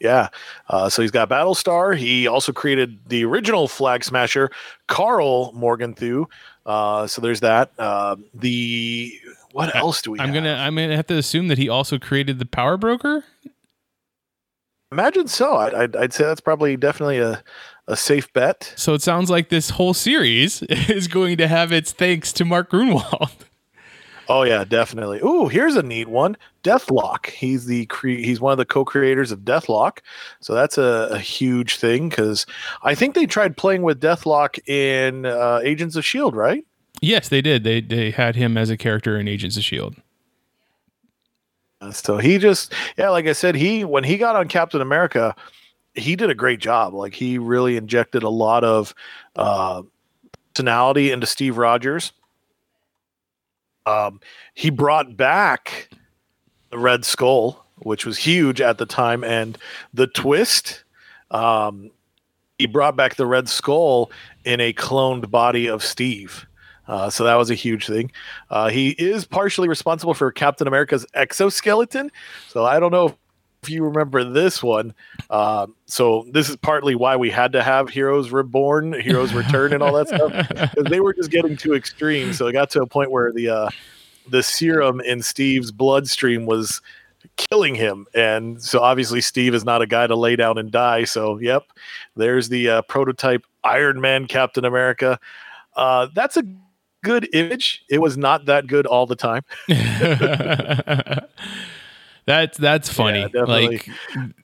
Yeah. 0.00 0.28
Uh, 0.68 0.88
so 0.88 1.02
he's 1.02 1.10
got 1.10 1.28
Battlestar. 1.28 1.96
He 1.96 2.26
also 2.26 2.52
created 2.52 2.98
the 3.06 3.24
original 3.24 3.68
Flag 3.68 4.04
Smasher, 4.04 4.50
Karl 4.86 5.52
Morgenthau. 5.52 6.26
Uh, 6.66 7.06
so 7.06 7.20
there's 7.20 7.40
that. 7.40 7.70
Uh, 7.78 8.16
the 8.34 9.12
what 9.52 9.74
else 9.74 10.02
do 10.02 10.10
we? 10.12 10.20
I'm 10.20 10.26
have? 10.28 10.34
gonna 10.34 10.54
I'm 10.54 10.74
gonna 10.74 10.96
have 10.96 11.06
to 11.06 11.16
assume 11.16 11.48
that 11.48 11.58
he 11.58 11.68
also 11.68 11.98
created 11.98 12.38
the 12.38 12.46
Power 12.46 12.76
Broker. 12.76 13.24
Imagine 14.92 15.26
so. 15.26 15.56
I'd, 15.56 15.74
I'd, 15.74 15.96
I'd 15.96 16.12
say 16.12 16.24
that's 16.24 16.40
probably 16.40 16.76
definitely 16.76 17.18
a 17.18 17.42
a 17.86 17.96
safe 17.96 18.32
bet. 18.32 18.72
So 18.76 18.94
it 18.94 19.02
sounds 19.02 19.28
like 19.30 19.48
this 19.50 19.70
whole 19.70 19.94
series 19.94 20.62
is 20.68 21.08
going 21.08 21.36
to 21.38 21.48
have 21.48 21.72
its 21.72 21.92
thanks 21.92 22.32
to 22.34 22.44
Mark 22.44 22.70
Gruenwald. 22.70 23.32
Oh 24.28 24.42
yeah, 24.42 24.64
definitely. 24.64 25.20
Ooh, 25.20 25.48
here's 25.48 25.76
a 25.76 25.82
neat 25.82 26.08
one. 26.08 26.36
Deathlok. 26.62 27.26
He's 27.26 27.66
the 27.66 27.86
cre- 27.86 28.08
he's 28.08 28.40
one 28.40 28.52
of 28.52 28.58
the 28.58 28.64
co-creators 28.64 29.30
of 29.30 29.40
Deathlok, 29.40 29.98
so 30.40 30.54
that's 30.54 30.78
a, 30.78 31.08
a 31.10 31.18
huge 31.18 31.76
thing 31.76 32.08
because 32.08 32.46
I 32.82 32.94
think 32.94 33.14
they 33.14 33.26
tried 33.26 33.56
playing 33.56 33.82
with 33.82 34.00
Deathlok 34.00 34.66
in 34.68 35.26
uh, 35.26 35.60
Agents 35.62 35.96
of 35.96 36.04
Shield, 36.04 36.34
right? 36.34 36.64
Yes, 37.00 37.28
they 37.28 37.42
did. 37.42 37.64
They 37.64 37.80
they 37.80 38.10
had 38.10 38.36
him 38.36 38.56
as 38.56 38.70
a 38.70 38.76
character 38.76 39.18
in 39.18 39.28
Agents 39.28 39.56
of 39.56 39.64
Shield. 39.64 39.96
So 41.92 42.16
he 42.18 42.38
just 42.38 42.72
yeah, 42.96 43.10
like 43.10 43.26
I 43.26 43.32
said, 43.32 43.54
he 43.54 43.84
when 43.84 44.04
he 44.04 44.16
got 44.16 44.36
on 44.36 44.48
Captain 44.48 44.80
America, 44.80 45.36
he 45.94 46.16
did 46.16 46.30
a 46.30 46.34
great 46.34 46.60
job. 46.60 46.94
Like 46.94 47.14
he 47.14 47.38
really 47.38 47.76
injected 47.76 48.22
a 48.22 48.28
lot 48.28 48.64
of 48.64 48.94
uh, 49.36 49.82
personality 50.54 51.10
into 51.10 51.26
Steve 51.26 51.58
Rogers. 51.58 52.12
Um, 53.86 54.20
he 54.54 54.70
brought 54.70 55.16
back 55.16 55.88
the 56.70 56.78
Red 56.78 57.04
Skull, 57.04 57.64
which 57.78 58.06
was 58.06 58.18
huge 58.18 58.60
at 58.60 58.78
the 58.78 58.86
time, 58.86 59.24
and 59.24 59.58
the 59.92 60.06
twist. 60.06 60.84
Um, 61.30 61.90
he 62.58 62.66
brought 62.66 62.96
back 62.96 63.16
the 63.16 63.26
Red 63.26 63.48
Skull 63.48 64.10
in 64.44 64.60
a 64.60 64.72
cloned 64.72 65.30
body 65.30 65.66
of 65.66 65.82
Steve. 65.82 66.46
Uh, 66.86 67.08
so 67.08 67.24
that 67.24 67.36
was 67.36 67.50
a 67.50 67.54
huge 67.54 67.86
thing. 67.86 68.12
Uh, 68.50 68.68
he 68.68 68.90
is 68.90 69.24
partially 69.24 69.68
responsible 69.68 70.14
for 70.14 70.30
Captain 70.30 70.66
America's 70.66 71.06
exoskeleton. 71.14 72.10
So 72.48 72.64
I 72.64 72.78
don't 72.78 72.92
know 72.92 73.16
if 73.64 73.70
you 73.70 73.82
remember 73.82 74.24
this 74.24 74.62
one. 74.62 74.94
Uh, 75.30 75.66
so 75.86 76.26
this 76.30 76.50
is 76.50 76.56
partly 76.56 76.94
why 76.94 77.16
we 77.16 77.30
had 77.30 77.52
to 77.52 77.62
have 77.62 77.88
Heroes 77.88 78.30
Reborn, 78.30 79.00
Heroes 79.00 79.32
Return, 79.32 79.72
and 79.72 79.82
all 79.82 79.94
that 79.94 80.08
stuff 80.08 80.48
because 80.48 80.84
they 80.90 81.00
were 81.00 81.14
just 81.14 81.30
getting 81.30 81.56
too 81.56 81.74
extreme. 81.74 82.34
So 82.34 82.46
it 82.46 82.52
got 82.52 82.68
to 82.70 82.82
a 82.82 82.86
point 82.86 83.10
where 83.10 83.32
the 83.32 83.48
uh, 83.48 83.70
the 84.28 84.42
serum 84.42 85.00
in 85.00 85.22
Steve's 85.22 85.72
bloodstream 85.72 86.44
was 86.44 86.82
killing 87.36 87.74
him, 87.74 88.06
and 88.14 88.62
so 88.62 88.80
obviously 88.80 89.22
Steve 89.22 89.54
is 89.54 89.64
not 89.64 89.80
a 89.80 89.86
guy 89.86 90.06
to 90.06 90.14
lay 90.14 90.36
down 90.36 90.58
and 90.58 90.70
die. 90.70 91.04
So 91.04 91.38
yep, 91.38 91.64
there's 92.16 92.50
the 92.50 92.68
uh, 92.68 92.82
prototype 92.82 93.46
Iron 93.64 93.98
Man 93.98 94.26
Captain 94.26 94.66
America. 94.66 95.18
Uh, 95.74 96.08
that's 96.14 96.36
a 96.36 96.44
good 97.02 97.28
image. 97.32 97.82
It 97.88 98.02
was 98.02 98.18
not 98.18 98.44
that 98.44 98.66
good 98.66 98.86
all 98.86 99.06
the 99.06 99.16
time. 99.16 99.42
that's 102.26 102.58
that's 102.58 102.88
funny. 102.88 103.26
Yeah, 103.34 103.42
like 103.42 103.88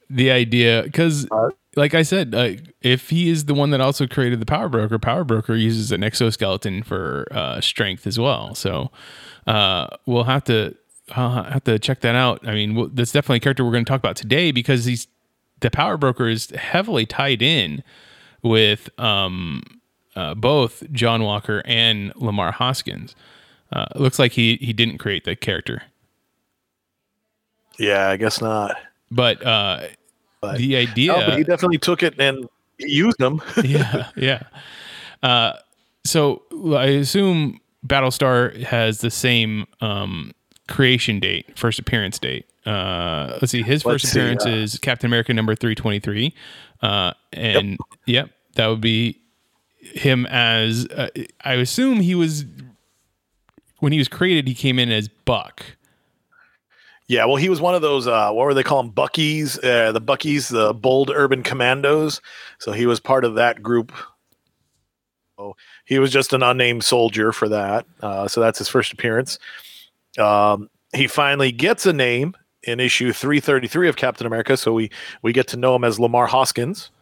the 0.08 0.30
idea 0.30 0.82
because 0.82 1.28
uh, 1.30 1.50
like 1.76 1.94
I 1.94 2.02
said, 2.02 2.34
uh, 2.34 2.52
if 2.82 3.10
he 3.10 3.28
is 3.28 3.44
the 3.44 3.54
one 3.54 3.70
that 3.70 3.80
also 3.80 4.06
created 4.06 4.40
the 4.40 4.46
Power 4.46 4.68
Broker, 4.68 4.98
Power 4.98 5.24
Broker 5.24 5.54
uses 5.54 5.92
an 5.92 6.02
exoskeleton 6.02 6.82
for 6.82 7.26
uh, 7.30 7.60
strength 7.60 8.06
as 8.06 8.18
well. 8.18 8.54
So 8.54 8.90
uh, 9.46 9.88
we'll 10.06 10.24
have 10.24 10.44
to 10.44 10.74
I'll 11.12 11.44
have 11.44 11.64
to 11.64 11.78
check 11.78 12.00
that 12.00 12.14
out. 12.14 12.46
I 12.46 12.54
mean, 12.54 12.74
we'll, 12.74 12.88
that's 12.88 13.12
definitely 13.12 13.38
a 13.38 13.40
character 13.40 13.64
we're 13.64 13.72
going 13.72 13.84
to 13.84 13.88
talk 13.88 14.00
about 14.00 14.16
today 14.16 14.52
because 14.52 14.84
he's 14.84 15.06
the 15.60 15.70
Power 15.70 15.96
Broker 15.96 16.28
is 16.28 16.50
heavily 16.50 17.06
tied 17.06 17.42
in 17.42 17.82
with 18.42 18.88
um, 18.98 19.62
uh, 20.16 20.34
both 20.34 20.90
John 20.92 21.22
Walker 21.22 21.62
and 21.64 22.12
Lamar 22.16 22.52
Hoskins. 22.52 23.14
Uh, 23.72 23.86
looks 23.94 24.18
like 24.18 24.32
he 24.32 24.56
he 24.56 24.72
didn't 24.72 24.98
create 24.98 25.24
the 25.24 25.36
character. 25.36 25.82
Yeah, 27.80 28.08
I 28.08 28.16
guess 28.16 28.40
not. 28.40 28.76
But, 29.10 29.44
uh, 29.44 29.88
but 30.40 30.58
the 30.58 30.76
idea, 30.76 31.12
no, 31.12 31.26
but 31.26 31.38
he 31.38 31.44
definitely 31.44 31.78
took 31.78 32.02
it 32.02 32.20
and 32.20 32.48
used 32.78 33.18
them. 33.18 33.42
yeah, 33.64 34.10
yeah. 34.16 34.42
Uh, 35.22 35.54
so 36.04 36.42
I 36.74 36.86
assume 36.86 37.60
Battlestar 37.86 38.62
has 38.62 39.00
the 39.00 39.10
same 39.10 39.66
um, 39.80 40.32
creation 40.68 41.20
date, 41.20 41.58
first 41.58 41.78
appearance 41.78 42.18
date. 42.18 42.46
Uh, 42.66 43.38
let's 43.40 43.52
see, 43.52 43.62
his 43.62 43.82
1st 43.82 44.10
appearance 44.10 44.46
uh, 44.46 44.50
is 44.50 44.78
Captain 44.78 45.06
America 45.06 45.32
number 45.32 45.54
three 45.54 45.74
twenty 45.74 45.98
three, 45.98 46.34
uh, 46.82 47.12
and 47.32 47.70
yep. 47.70 47.78
yep. 48.06 48.30
that 48.54 48.66
would 48.66 48.80
be 48.80 49.20
him 49.78 50.26
as 50.26 50.86
uh, 50.86 51.08
I 51.42 51.54
assume 51.54 52.00
he 52.00 52.14
was 52.14 52.44
when 53.78 53.92
he 53.92 53.98
was 53.98 54.08
created. 54.08 54.46
He 54.46 54.54
came 54.54 54.78
in 54.78 54.90
as 54.90 55.08
Buck. 55.08 55.64
Yeah, 57.10 57.24
well, 57.24 57.34
he 57.34 57.48
was 57.48 57.60
one 57.60 57.74
of 57.74 57.82
those. 57.82 58.06
Uh, 58.06 58.30
what 58.30 58.44
were 58.44 58.54
they 58.54 58.62
calling 58.62 58.92
Buckies? 58.92 59.58
Uh, 59.64 59.90
the 59.90 60.00
Buckies, 60.00 60.48
the 60.48 60.72
bold 60.72 61.10
urban 61.12 61.42
commandos. 61.42 62.20
So 62.60 62.70
he 62.70 62.86
was 62.86 63.00
part 63.00 63.24
of 63.24 63.34
that 63.34 63.64
group. 63.64 63.92
So 65.36 65.56
he 65.86 65.98
was 65.98 66.12
just 66.12 66.32
an 66.32 66.44
unnamed 66.44 66.84
soldier 66.84 67.32
for 67.32 67.48
that. 67.48 67.84
Uh, 68.00 68.28
so 68.28 68.40
that's 68.40 68.60
his 68.60 68.68
first 68.68 68.92
appearance. 68.92 69.40
Um, 70.20 70.70
he 70.94 71.08
finally 71.08 71.50
gets 71.50 71.84
a 71.84 71.92
name 71.92 72.36
in 72.62 72.78
issue 72.78 73.12
333 73.12 73.88
of 73.88 73.96
Captain 73.96 74.28
America. 74.28 74.56
So 74.56 74.72
we 74.72 74.88
we 75.20 75.32
get 75.32 75.48
to 75.48 75.56
know 75.56 75.74
him 75.74 75.82
as 75.82 75.98
Lamar 75.98 76.28
Hoskins. 76.28 76.92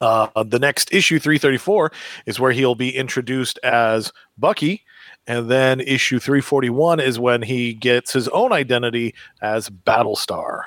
Uh, 0.00 0.42
the 0.42 0.58
next 0.58 0.92
issue 0.92 1.20
334 1.20 1.92
is 2.26 2.40
where 2.40 2.50
he'll 2.50 2.74
be 2.74 2.90
introduced 2.90 3.60
as 3.62 4.12
Bucky 4.36 4.82
and 5.26 5.50
then 5.50 5.80
issue 5.80 6.18
341 6.18 7.00
is 7.00 7.18
when 7.18 7.42
he 7.42 7.72
gets 7.72 8.12
his 8.12 8.28
own 8.28 8.52
identity 8.52 9.14
as 9.40 9.70
Battlestar. 9.70 10.64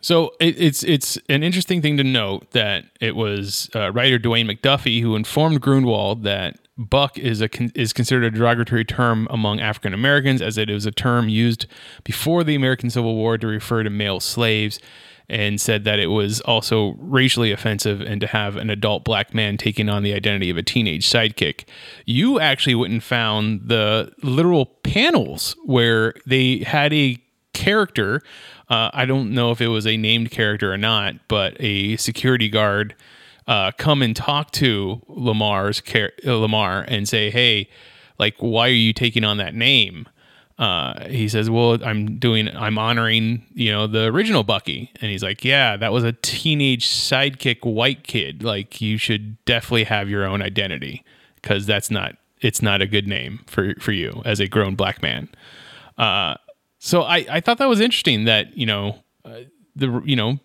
So 0.00 0.32
it, 0.38 0.60
it's 0.60 0.82
it's 0.84 1.18
an 1.28 1.42
interesting 1.42 1.82
thing 1.82 1.96
to 1.96 2.04
note 2.04 2.52
that 2.52 2.84
it 3.00 3.16
was 3.16 3.68
uh, 3.74 3.90
writer 3.92 4.18
Dwayne 4.18 4.50
McDuffie 4.50 5.02
who 5.02 5.16
informed 5.16 5.60
Gruenwald 5.60 6.22
that 6.22 6.56
buck 6.76 7.18
is 7.18 7.42
a 7.42 7.48
is 7.78 7.92
considered 7.92 8.24
a 8.24 8.30
derogatory 8.30 8.84
term 8.84 9.26
among 9.30 9.60
African 9.60 9.92
Americans 9.92 10.40
as 10.40 10.56
it 10.56 10.70
is 10.70 10.86
a 10.86 10.92
term 10.92 11.28
used 11.28 11.66
before 12.04 12.44
the 12.44 12.54
American 12.54 12.90
Civil 12.90 13.16
War 13.16 13.36
to 13.38 13.46
refer 13.48 13.82
to 13.82 13.90
male 13.90 14.20
slaves 14.20 14.78
and 15.28 15.60
said 15.60 15.84
that 15.84 15.98
it 15.98 16.06
was 16.06 16.40
also 16.42 16.94
racially 16.98 17.52
offensive 17.52 18.00
and 18.00 18.20
to 18.20 18.26
have 18.26 18.56
an 18.56 18.70
adult 18.70 19.04
black 19.04 19.34
man 19.34 19.56
taking 19.56 19.88
on 19.88 20.02
the 20.02 20.14
identity 20.14 20.48
of 20.48 20.56
a 20.56 20.62
teenage 20.62 21.06
sidekick. 21.06 21.64
You 22.06 22.40
actually 22.40 22.74
went 22.74 22.92
and 22.92 23.02
found 23.02 23.68
the 23.68 24.12
literal 24.22 24.66
panels 24.66 25.54
where 25.64 26.14
they 26.26 26.58
had 26.58 26.92
a 26.92 27.18
character. 27.52 28.22
Uh, 28.70 28.90
I 28.94 29.04
don't 29.04 29.32
know 29.32 29.50
if 29.50 29.60
it 29.60 29.68
was 29.68 29.86
a 29.86 29.96
named 29.96 30.30
character 30.30 30.72
or 30.72 30.78
not, 30.78 31.16
but 31.28 31.56
a 31.60 31.96
security 31.96 32.48
guard 32.48 32.94
uh, 33.46 33.72
come 33.72 34.02
and 34.02 34.14
talk 34.14 34.50
to 34.52 35.02
Lamar's 35.08 35.82
Lamar 36.24 36.84
and 36.86 37.08
say, 37.08 37.30
"Hey, 37.30 37.68
like, 38.18 38.36
why 38.38 38.68
are 38.68 38.72
you 38.72 38.92
taking 38.92 39.24
on 39.24 39.38
that 39.38 39.54
name?" 39.54 40.06
Uh, 40.58 41.08
he 41.08 41.28
says, 41.28 41.48
"Well, 41.48 41.78
I'm 41.84 42.18
doing, 42.18 42.48
I'm 42.48 42.78
honoring, 42.78 43.46
you 43.54 43.70
know, 43.70 43.86
the 43.86 44.06
original 44.06 44.42
Bucky," 44.42 44.90
and 45.00 45.10
he's 45.10 45.22
like, 45.22 45.44
"Yeah, 45.44 45.76
that 45.76 45.92
was 45.92 46.02
a 46.02 46.12
teenage 46.12 46.86
sidekick 46.86 47.64
white 47.64 48.04
kid. 48.04 48.42
Like, 48.42 48.80
you 48.80 48.98
should 48.98 49.42
definitely 49.44 49.84
have 49.84 50.08
your 50.08 50.24
own 50.24 50.42
identity 50.42 51.04
because 51.36 51.64
that's 51.66 51.90
not, 51.90 52.16
it's 52.40 52.60
not 52.60 52.82
a 52.82 52.86
good 52.86 53.06
name 53.06 53.40
for 53.46 53.74
for 53.78 53.92
you 53.92 54.20
as 54.24 54.40
a 54.40 54.48
grown 54.48 54.74
black 54.74 55.00
man." 55.00 55.28
Uh, 55.96 56.34
so 56.78 57.02
I 57.02 57.24
I 57.30 57.40
thought 57.40 57.58
that 57.58 57.68
was 57.68 57.80
interesting 57.80 58.24
that 58.24 58.56
you 58.56 58.66
know 58.66 58.98
uh, 59.24 59.40
the 59.76 60.02
you 60.04 60.16
know 60.16 60.40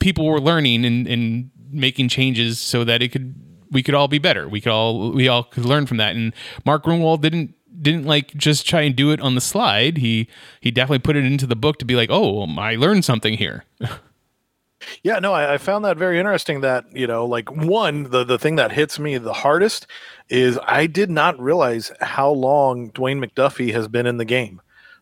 people 0.00 0.26
were 0.26 0.40
learning 0.40 0.84
and 0.84 1.06
and 1.06 1.50
making 1.70 2.08
changes 2.08 2.58
so 2.60 2.84
that 2.84 3.02
it 3.02 3.12
could 3.12 3.34
we 3.70 3.82
could 3.82 3.94
all 3.94 4.08
be 4.08 4.18
better. 4.18 4.48
We 4.48 4.60
could 4.60 4.72
all 4.72 5.12
we 5.12 5.28
all 5.28 5.44
could 5.44 5.64
learn 5.64 5.86
from 5.86 5.98
that. 5.98 6.16
And 6.16 6.32
Mark 6.64 6.84
Gruenwald 6.84 7.20
didn't 7.20 7.55
didn't 7.80 8.04
like 8.04 8.34
just 8.34 8.66
try 8.66 8.82
and 8.82 8.94
do 8.94 9.10
it 9.10 9.20
on 9.20 9.34
the 9.34 9.40
slide. 9.40 9.98
He 9.98 10.28
he 10.60 10.70
definitely 10.70 11.00
put 11.00 11.16
it 11.16 11.24
into 11.24 11.46
the 11.46 11.56
book 11.56 11.78
to 11.78 11.84
be 11.84 11.96
like, 11.96 12.10
oh, 12.10 12.46
I 12.58 12.76
learned 12.76 13.04
something 13.04 13.34
here. 13.34 13.64
yeah, 15.02 15.18
no, 15.18 15.32
I, 15.32 15.54
I, 15.54 15.58
found 15.58 15.84
that 15.84 15.96
very 15.96 16.18
interesting. 16.18 16.60
That 16.60 16.84
you 16.92 17.06
know, 17.06 17.26
like 17.26 17.50
one, 17.50 18.04
the 18.04 18.24
the 18.24 18.38
thing 18.38 18.56
that 18.56 18.72
hits 18.72 18.98
me 18.98 19.18
the 19.18 19.32
hardest 19.32 19.86
is 20.28 20.58
I 20.64 20.86
did 20.86 21.10
not 21.10 21.38
realize 21.40 21.92
how 22.00 22.30
long 22.30 22.90
Dwayne 22.90 23.24
McDuffie 23.24 23.72
has 23.72 23.88
been 23.88 24.06
in 24.06 24.16
the 24.16 24.24
game, 24.24 24.60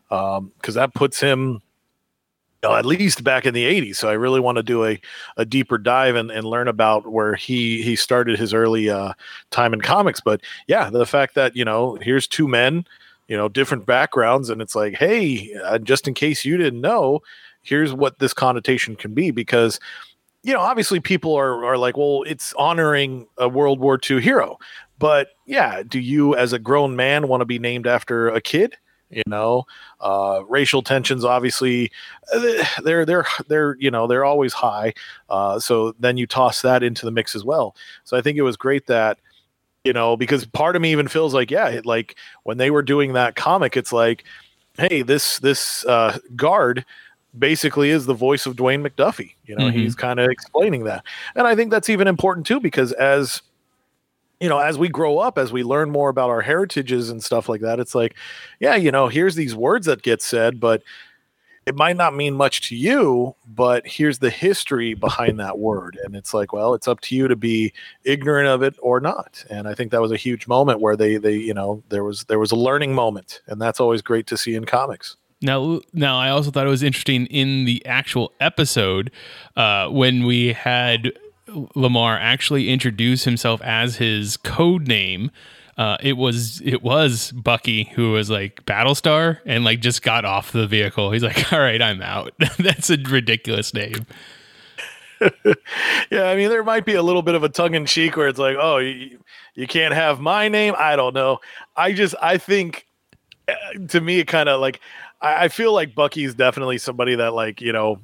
because 0.09 0.37
um, 0.37 0.51
that 0.73 0.93
puts 0.93 1.19
him 1.19 1.61
at 2.73 2.85
least 2.85 3.23
back 3.23 3.45
in 3.45 3.53
the 3.53 3.65
80s. 3.65 3.97
So 3.97 4.09
I 4.09 4.13
really 4.13 4.39
want 4.39 4.57
to 4.57 4.63
do 4.63 4.85
a, 4.85 4.99
a 5.37 5.45
deeper 5.45 5.77
dive 5.77 6.15
and, 6.15 6.31
and 6.31 6.45
learn 6.45 6.67
about 6.67 7.11
where 7.11 7.35
he 7.35 7.81
he 7.81 7.95
started 7.95 8.39
his 8.39 8.53
early 8.53 8.89
uh, 8.89 9.13
time 9.51 9.73
in 9.73 9.81
comics. 9.81 10.21
But 10.21 10.41
yeah, 10.67 10.89
the 10.89 11.05
fact 11.05 11.35
that, 11.35 11.55
you 11.55 11.65
know, 11.65 11.97
here's 12.01 12.27
two 12.27 12.47
men, 12.47 12.85
you 13.27 13.35
know, 13.35 13.49
different 13.49 13.85
backgrounds, 13.85 14.49
and 14.49 14.61
it's 14.61 14.75
like, 14.75 14.95
hey, 14.95 15.53
uh, 15.63 15.79
just 15.79 16.07
in 16.07 16.13
case 16.13 16.45
you 16.45 16.57
didn't 16.57 16.81
know, 16.81 17.21
here's 17.61 17.93
what 17.93 18.19
this 18.19 18.33
connotation 18.33 18.95
can 18.95 19.13
be. 19.13 19.31
Because, 19.31 19.79
you 20.43 20.53
know, 20.53 20.61
obviously 20.61 20.99
people 20.99 21.35
are, 21.35 21.65
are 21.65 21.77
like, 21.77 21.97
well, 21.97 22.23
it's 22.25 22.53
honoring 22.53 23.27
a 23.37 23.49
World 23.49 23.79
War 23.79 23.99
II 24.09 24.21
hero. 24.21 24.57
But 24.97 25.29
yeah, 25.45 25.83
do 25.83 25.99
you 25.99 26.35
as 26.35 26.53
a 26.53 26.59
grown 26.59 26.95
man 26.95 27.27
want 27.27 27.41
to 27.41 27.45
be 27.45 27.59
named 27.59 27.85
after 27.87 28.29
a 28.29 28.39
kid? 28.39 28.75
You 29.15 29.23
know? 29.27 29.65
Uh, 29.99 30.43
racial 30.47 30.83
tensions 30.83 31.25
obviously 31.25 31.91
uh, 32.33 32.63
they're 32.83 33.05
they're 33.05 33.25
they're 33.47 33.75
you 33.79 33.89
know 33.89 34.05
they're 34.05 34.25
always 34.25 34.53
high 34.53 34.93
uh, 35.29 35.57
so 35.57 35.95
then 35.99 36.17
you 36.17 36.27
toss 36.27 36.61
that 36.61 36.83
into 36.83 37.05
the 37.05 37.11
mix 37.11 37.35
as 37.35 37.43
well. 37.43 37.75
So 38.03 38.15
i 38.17 38.21
think 38.21 38.37
it 38.37 38.43
was 38.43 38.57
great 38.57 38.85
that 38.87 39.17
you 39.85 39.93
know 39.93 40.17
because 40.17 40.45
part 40.45 40.75
of 40.75 40.81
me 40.81 40.91
even 40.91 41.07
feels 41.07 41.33
like 41.33 41.49
yeah 41.49 41.79
like 41.85 42.15
when 42.43 42.57
they 42.57 42.71
were 42.71 42.81
doing 42.81 43.13
that 43.13 43.35
comic 43.35 43.77
it's 43.77 43.93
like 43.93 44.25
hey 44.77 45.01
this 45.01 45.39
this 45.39 45.85
uh, 45.85 46.17
guard 46.35 46.83
basically 47.37 47.89
is 47.89 48.05
the 48.05 48.13
voice 48.13 48.45
of 48.45 48.55
Dwayne 48.55 48.85
McDuffie 48.85 49.33
you 49.45 49.55
know? 49.55 49.65
Mm-hmm. 49.65 49.77
he's 49.77 49.95
kind 49.95 50.19
of 50.19 50.29
explaining 50.29 50.83
that. 50.85 51.05
And 51.35 51.47
i 51.47 51.55
think 51.55 51.71
that's 51.71 51.89
even 51.89 52.07
important 52.07 52.45
too 52.45 52.59
because 52.59 52.91
as 52.93 53.41
you 54.39 54.49
know, 54.49 54.59
as 54.59 54.77
we 54.77 54.89
grow 54.89 55.19
up, 55.19 55.37
as 55.37 55.51
we 55.51 55.63
learn 55.63 55.91
more 55.91 56.09
about 56.09 56.29
our 56.29 56.41
heritages 56.41 57.09
and 57.09 57.23
stuff 57.23 57.47
like 57.47 57.61
that, 57.61 57.79
it's 57.79 57.95
like, 57.95 58.15
yeah, 58.59 58.75
you 58.75 58.91
know, 58.91 59.07
here's 59.07 59.35
these 59.35 59.55
words 59.55 59.85
that 59.85 60.01
get 60.01 60.21
said, 60.21 60.59
but 60.59 60.83
it 61.65 61.75
might 61.75 61.97
not 61.97 62.15
mean 62.15 62.35
much 62.35 62.67
to 62.69 62.75
you, 62.75 63.35
but 63.47 63.87
here's 63.87 64.19
the 64.19 64.29
history 64.29 64.93
behind 64.93 65.39
that 65.39 65.57
word. 65.57 65.97
And 66.03 66.15
it's 66.15 66.33
like, 66.33 66.53
well, 66.53 66.75
it's 66.75 66.87
up 66.87 67.01
to 67.01 67.15
you 67.15 67.27
to 67.27 67.35
be 67.35 67.73
ignorant 68.03 68.47
of 68.47 68.61
it 68.61 68.75
or 68.81 68.99
not. 68.99 69.43
And 69.49 69.67
I 69.67 69.73
think 69.73 69.91
that 69.91 70.01
was 70.01 70.11
a 70.11 70.17
huge 70.17 70.47
moment 70.47 70.79
where 70.79 70.95
they, 70.95 71.17
they, 71.17 71.35
you 71.35 71.53
know, 71.53 71.81
there 71.89 72.03
was, 72.03 72.25
there 72.25 72.39
was 72.39 72.51
a 72.51 72.55
learning 72.55 72.93
moment 72.93 73.41
and 73.47 73.59
that's 73.59 73.79
always 73.79 74.01
great 74.03 74.27
to 74.27 74.37
see 74.37 74.53
in 74.53 74.65
comics. 74.65 75.17
Now, 75.41 75.81
now, 75.93 76.17
I 76.17 76.29
also 76.29 76.49
thought 76.49 76.65
it 76.65 76.69
was 76.69 76.81
interesting 76.81 77.25
in 77.27 77.65
the 77.65 77.85
actual 77.85 78.31
episode 78.39 79.11
uh, 79.55 79.89
when 79.89 80.25
we 80.25 80.53
had 80.53 81.11
Lamar 81.47 82.17
actually 82.17 82.69
introduce 82.69 83.23
himself 83.23 83.61
as 83.61 83.97
his 83.97 84.37
code 84.37 84.87
name. 84.87 85.31
Uh, 85.77 85.97
it 86.01 86.13
was 86.13 86.61
it 86.63 86.81
was 86.81 87.31
Bucky 87.33 87.85
who 87.95 88.13
was 88.13 88.29
like 88.29 88.65
Battlestar 88.65 89.39
and 89.45 89.65
like 89.65 89.81
just 89.81 90.01
got 90.01 90.23
off 90.23 90.51
the 90.51 90.67
vehicle. 90.67 91.11
He's 91.11 91.23
like, 91.23 91.51
"All 91.53 91.59
right, 91.59 91.81
I'm 91.81 92.01
out." 92.01 92.33
That's 92.57 92.89
a 92.89 92.97
ridiculous 92.97 93.73
name. 93.73 94.05
yeah, 96.11 96.23
I 96.23 96.35
mean, 96.35 96.49
there 96.49 96.63
might 96.63 96.85
be 96.85 96.93
a 96.93 97.03
little 97.03 97.21
bit 97.21 97.35
of 97.35 97.43
a 97.43 97.49
tongue 97.49 97.75
in 97.75 97.85
cheek 97.85 98.15
where 98.15 98.27
it's 98.27 98.39
like, 98.39 98.55
"Oh, 98.59 98.77
you, 98.77 99.19
you 99.53 99.67
can't 99.67 99.93
have 99.93 100.19
my 100.19 100.47
name." 100.47 100.75
I 100.77 100.95
don't 100.95 101.13
know. 101.13 101.39
I 101.75 101.91
just 101.91 102.15
I 102.21 102.37
think 102.37 102.85
uh, 103.47 103.53
to 103.89 104.01
me, 104.01 104.19
it 104.19 104.27
kind 104.27 104.47
of 104.47 104.61
like 104.61 104.79
I, 105.21 105.45
I 105.45 105.47
feel 105.49 105.73
like 105.73 105.93
Bucky's 105.93 106.33
definitely 106.33 106.77
somebody 106.77 107.15
that 107.15 107.33
like 107.33 107.59
you 107.59 107.73
know 107.73 107.99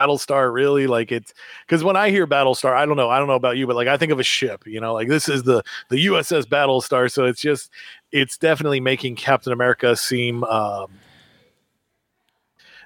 Battlestar 0.00 0.52
really? 0.52 0.86
Like 0.86 1.12
it's 1.12 1.32
because 1.66 1.82
when 1.84 1.96
I 1.96 2.10
hear 2.10 2.26
Battlestar, 2.26 2.74
I 2.74 2.86
don't 2.86 2.96
know, 2.96 3.10
I 3.10 3.18
don't 3.18 3.28
know 3.28 3.34
about 3.34 3.56
you, 3.56 3.66
but 3.66 3.76
like 3.76 3.88
I 3.88 3.96
think 3.96 4.12
of 4.12 4.20
a 4.20 4.24
ship, 4.24 4.66
you 4.66 4.80
know, 4.80 4.92
like 4.94 5.08
this 5.08 5.28
is 5.28 5.42
the 5.44 5.62
the 5.88 6.06
USS 6.06 6.44
Battlestar, 6.44 7.10
so 7.10 7.24
it's 7.24 7.40
just 7.40 7.70
it's 8.12 8.36
definitely 8.36 8.80
making 8.80 9.16
Captain 9.16 9.52
America 9.52 9.96
seem 9.96 10.44
um 10.44 10.90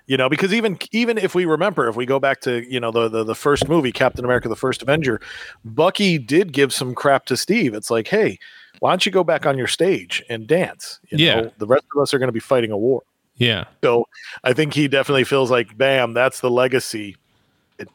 you 0.07 0.17
know 0.17 0.29
because 0.29 0.53
even 0.53 0.79
even 0.93 1.19
if 1.19 1.35
we 1.35 1.45
remember 1.45 1.89
if 1.89 1.95
we 1.95 2.05
go 2.05 2.19
back 2.19 2.41
to 2.41 2.69
you 2.73 2.81
know 2.81 2.91
the, 2.91 3.09
the 3.09 3.23
the 3.23 3.35
first 3.35 3.69
movie 3.69 3.93
captain 3.93 4.25
america 4.25 4.49
the 4.49 4.57
first 4.57 4.83
avenger 4.83 5.21
bucky 5.65 6.19
did 6.19 6.53
give 6.53 6.73
some 6.73 6.95
crap 6.95 7.27
to 7.27 7.37
steve. 7.37 7.75
It's 7.75 7.91
like 7.91 8.09
hey 8.09 8.39
why 8.81 8.91
don't 8.91 9.05
you 9.05 9.13
go 9.13 9.23
back 9.23 9.47
on 9.47 9.59
your 9.59 9.67
stage 9.67 10.23
and 10.29 10.47
dance? 10.47 11.01
You 11.11 11.19
yeah. 11.19 11.41
know, 11.41 11.53
the 11.59 11.67
rest 11.67 11.85
of 11.95 12.03
us 12.03 12.15
are 12.15 12.19
going 12.19 12.29
to 12.29 12.33
be 12.33 12.41
fighting 12.41 12.71
a 12.71 12.79
war 12.79 13.03
yeah. 13.41 13.65
So 13.83 14.07
I 14.45 14.53
think 14.53 14.75
he 14.75 14.87
definitely 14.87 15.25
feels 15.25 15.51
like, 15.51 15.77
bam, 15.77 16.13
that's 16.13 16.41
the 16.41 16.51
legacy. 16.51 17.17
It, 17.79 17.89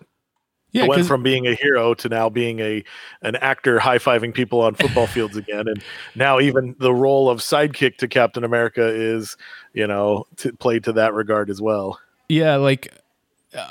yeah, 0.72 0.88
went 0.88 1.06
from 1.06 1.24
being 1.24 1.48
a 1.48 1.54
hero 1.54 1.94
to 1.94 2.10
now 2.10 2.28
being 2.28 2.60
a 2.60 2.84
an 3.22 3.38
actor 3.38 3.80
high 3.80 4.00
fiving 4.00 4.34
people 4.34 4.60
on 4.60 4.74
football 4.76 5.08
fields 5.08 5.38
again, 5.38 5.68
and 5.68 5.82
now 6.16 6.40
even 6.40 6.76
the 6.80 6.94
role 6.94 7.30
of 7.30 7.40
sidekick 7.40 7.98
to 7.98 8.08
Captain 8.08 8.44
America 8.44 8.86
is, 8.86 9.38
you 9.74 9.88
know, 9.88 10.26
to, 10.38 10.52
played 10.54 10.84
to 10.84 10.94
that 10.94 11.14
regard 11.14 11.50
as 11.50 11.62
well. 11.62 12.00
Yeah, 12.28 12.56
like 12.56 12.92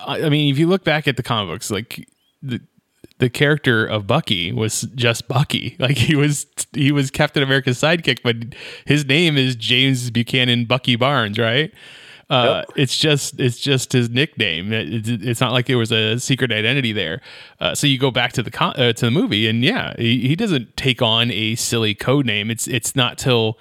I 0.06 0.28
mean, 0.28 0.50
if 0.52 0.58
you 0.58 0.68
look 0.68 0.84
back 0.84 1.08
at 1.08 1.16
the 1.16 1.22
comic 1.22 1.52
books, 1.52 1.70
like 1.70 2.08
the 2.40 2.60
the 3.18 3.30
character 3.30 3.86
of 3.86 4.06
Bucky 4.06 4.52
was 4.52 4.82
just 4.94 5.28
Bucky. 5.28 5.76
Like 5.84 5.98
he 5.98 6.16
was 6.16 6.46
he 6.72 6.92
was 6.92 7.10
Captain 7.10 7.42
America's 7.42 7.78
sidekick, 7.78 8.20
but 8.22 8.36
his 8.86 9.04
name 9.04 9.36
is 9.36 9.54
James 9.54 10.10
Buchanan 10.10 10.64
Bucky 10.64 10.96
Barnes, 10.96 11.38
right? 11.38 11.72
Uh, 12.30 12.62
yep. 12.66 12.76
It's 12.76 12.96
just 12.96 13.38
it's 13.38 13.58
just 13.58 13.92
his 13.92 14.08
nickname. 14.08 14.72
It, 14.72 15.08
it, 15.08 15.26
it's 15.26 15.40
not 15.40 15.52
like 15.52 15.66
there 15.66 15.76
was 15.76 15.92
a 15.92 16.18
secret 16.18 16.52
identity 16.52 16.92
there. 16.92 17.20
Uh, 17.60 17.74
so 17.74 17.86
you 17.86 17.98
go 17.98 18.10
back 18.10 18.32
to 18.32 18.42
the 18.42 18.50
con- 18.50 18.74
uh, 18.76 18.94
to 18.94 19.04
the 19.04 19.10
movie, 19.10 19.46
and 19.46 19.62
yeah, 19.62 19.94
he, 19.98 20.26
he 20.26 20.36
doesn't 20.36 20.76
take 20.76 21.02
on 21.02 21.30
a 21.30 21.54
silly 21.54 21.94
code 21.94 22.24
name. 22.24 22.50
It's 22.50 22.66
it's 22.66 22.96
not 22.96 23.18
till 23.18 23.58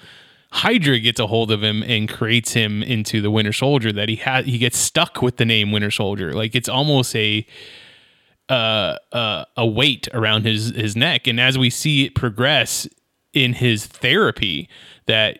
Hydra 0.51 0.99
gets 0.99 1.19
a 1.19 1.27
hold 1.27 1.51
of 1.51 1.61
him 1.61 1.83
and 1.83 2.07
creates 2.07 2.53
him 2.53 2.81
into 2.81 3.21
the 3.21 3.31
Winter 3.31 3.53
Soldier 3.53 3.91
that 3.91 4.07
he 4.07 4.15
had 4.15 4.45
he 4.45 4.57
gets 4.57 4.77
stuck 4.77 5.21
with 5.21 5.37
the 5.37 5.45
name 5.45 5.71
Winter 5.71 5.91
Soldier. 5.91 6.33
Like 6.33 6.55
it's 6.55 6.69
almost 6.69 7.15
a 7.15 7.45
uh, 8.49 8.97
uh, 9.11 9.45
a 9.57 9.65
weight 9.65 10.07
around 10.13 10.45
his 10.45 10.69
his 10.69 10.95
neck, 10.95 11.27
and 11.27 11.39
as 11.39 11.57
we 11.57 11.69
see 11.69 12.05
it 12.05 12.15
progress 12.15 12.87
in 13.33 13.53
his 13.53 13.85
therapy, 13.85 14.69
that 15.07 15.39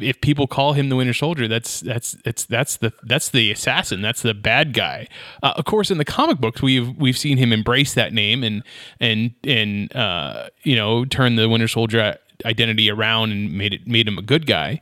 if 0.00 0.20
people 0.20 0.46
call 0.46 0.72
him 0.72 0.88
the 0.88 0.96
Winter 0.96 1.14
Soldier, 1.14 1.48
that's 1.48 1.80
that's 1.80 2.12
that's 2.24 2.44
that's 2.46 2.76
the 2.76 2.92
that's 3.02 3.30
the 3.30 3.50
assassin, 3.50 4.02
that's 4.02 4.22
the 4.22 4.34
bad 4.34 4.72
guy. 4.72 5.08
Uh, 5.42 5.54
of 5.56 5.64
course, 5.64 5.90
in 5.90 5.98
the 5.98 6.04
comic 6.04 6.38
books, 6.38 6.62
we've 6.62 6.96
we've 6.96 7.18
seen 7.18 7.38
him 7.38 7.52
embrace 7.52 7.94
that 7.94 8.12
name 8.12 8.42
and 8.42 8.62
and 9.00 9.34
and 9.44 9.94
uh, 9.94 10.48
you 10.62 10.76
know 10.76 11.04
turn 11.04 11.36
the 11.36 11.48
Winter 11.48 11.68
Soldier 11.68 12.16
identity 12.44 12.90
around 12.90 13.32
and 13.32 13.52
made 13.52 13.74
it 13.74 13.86
made 13.86 14.06
him 14.06 14.18
a 14.18 14.22
good 14.22 14.46
guy. 14.46 14.80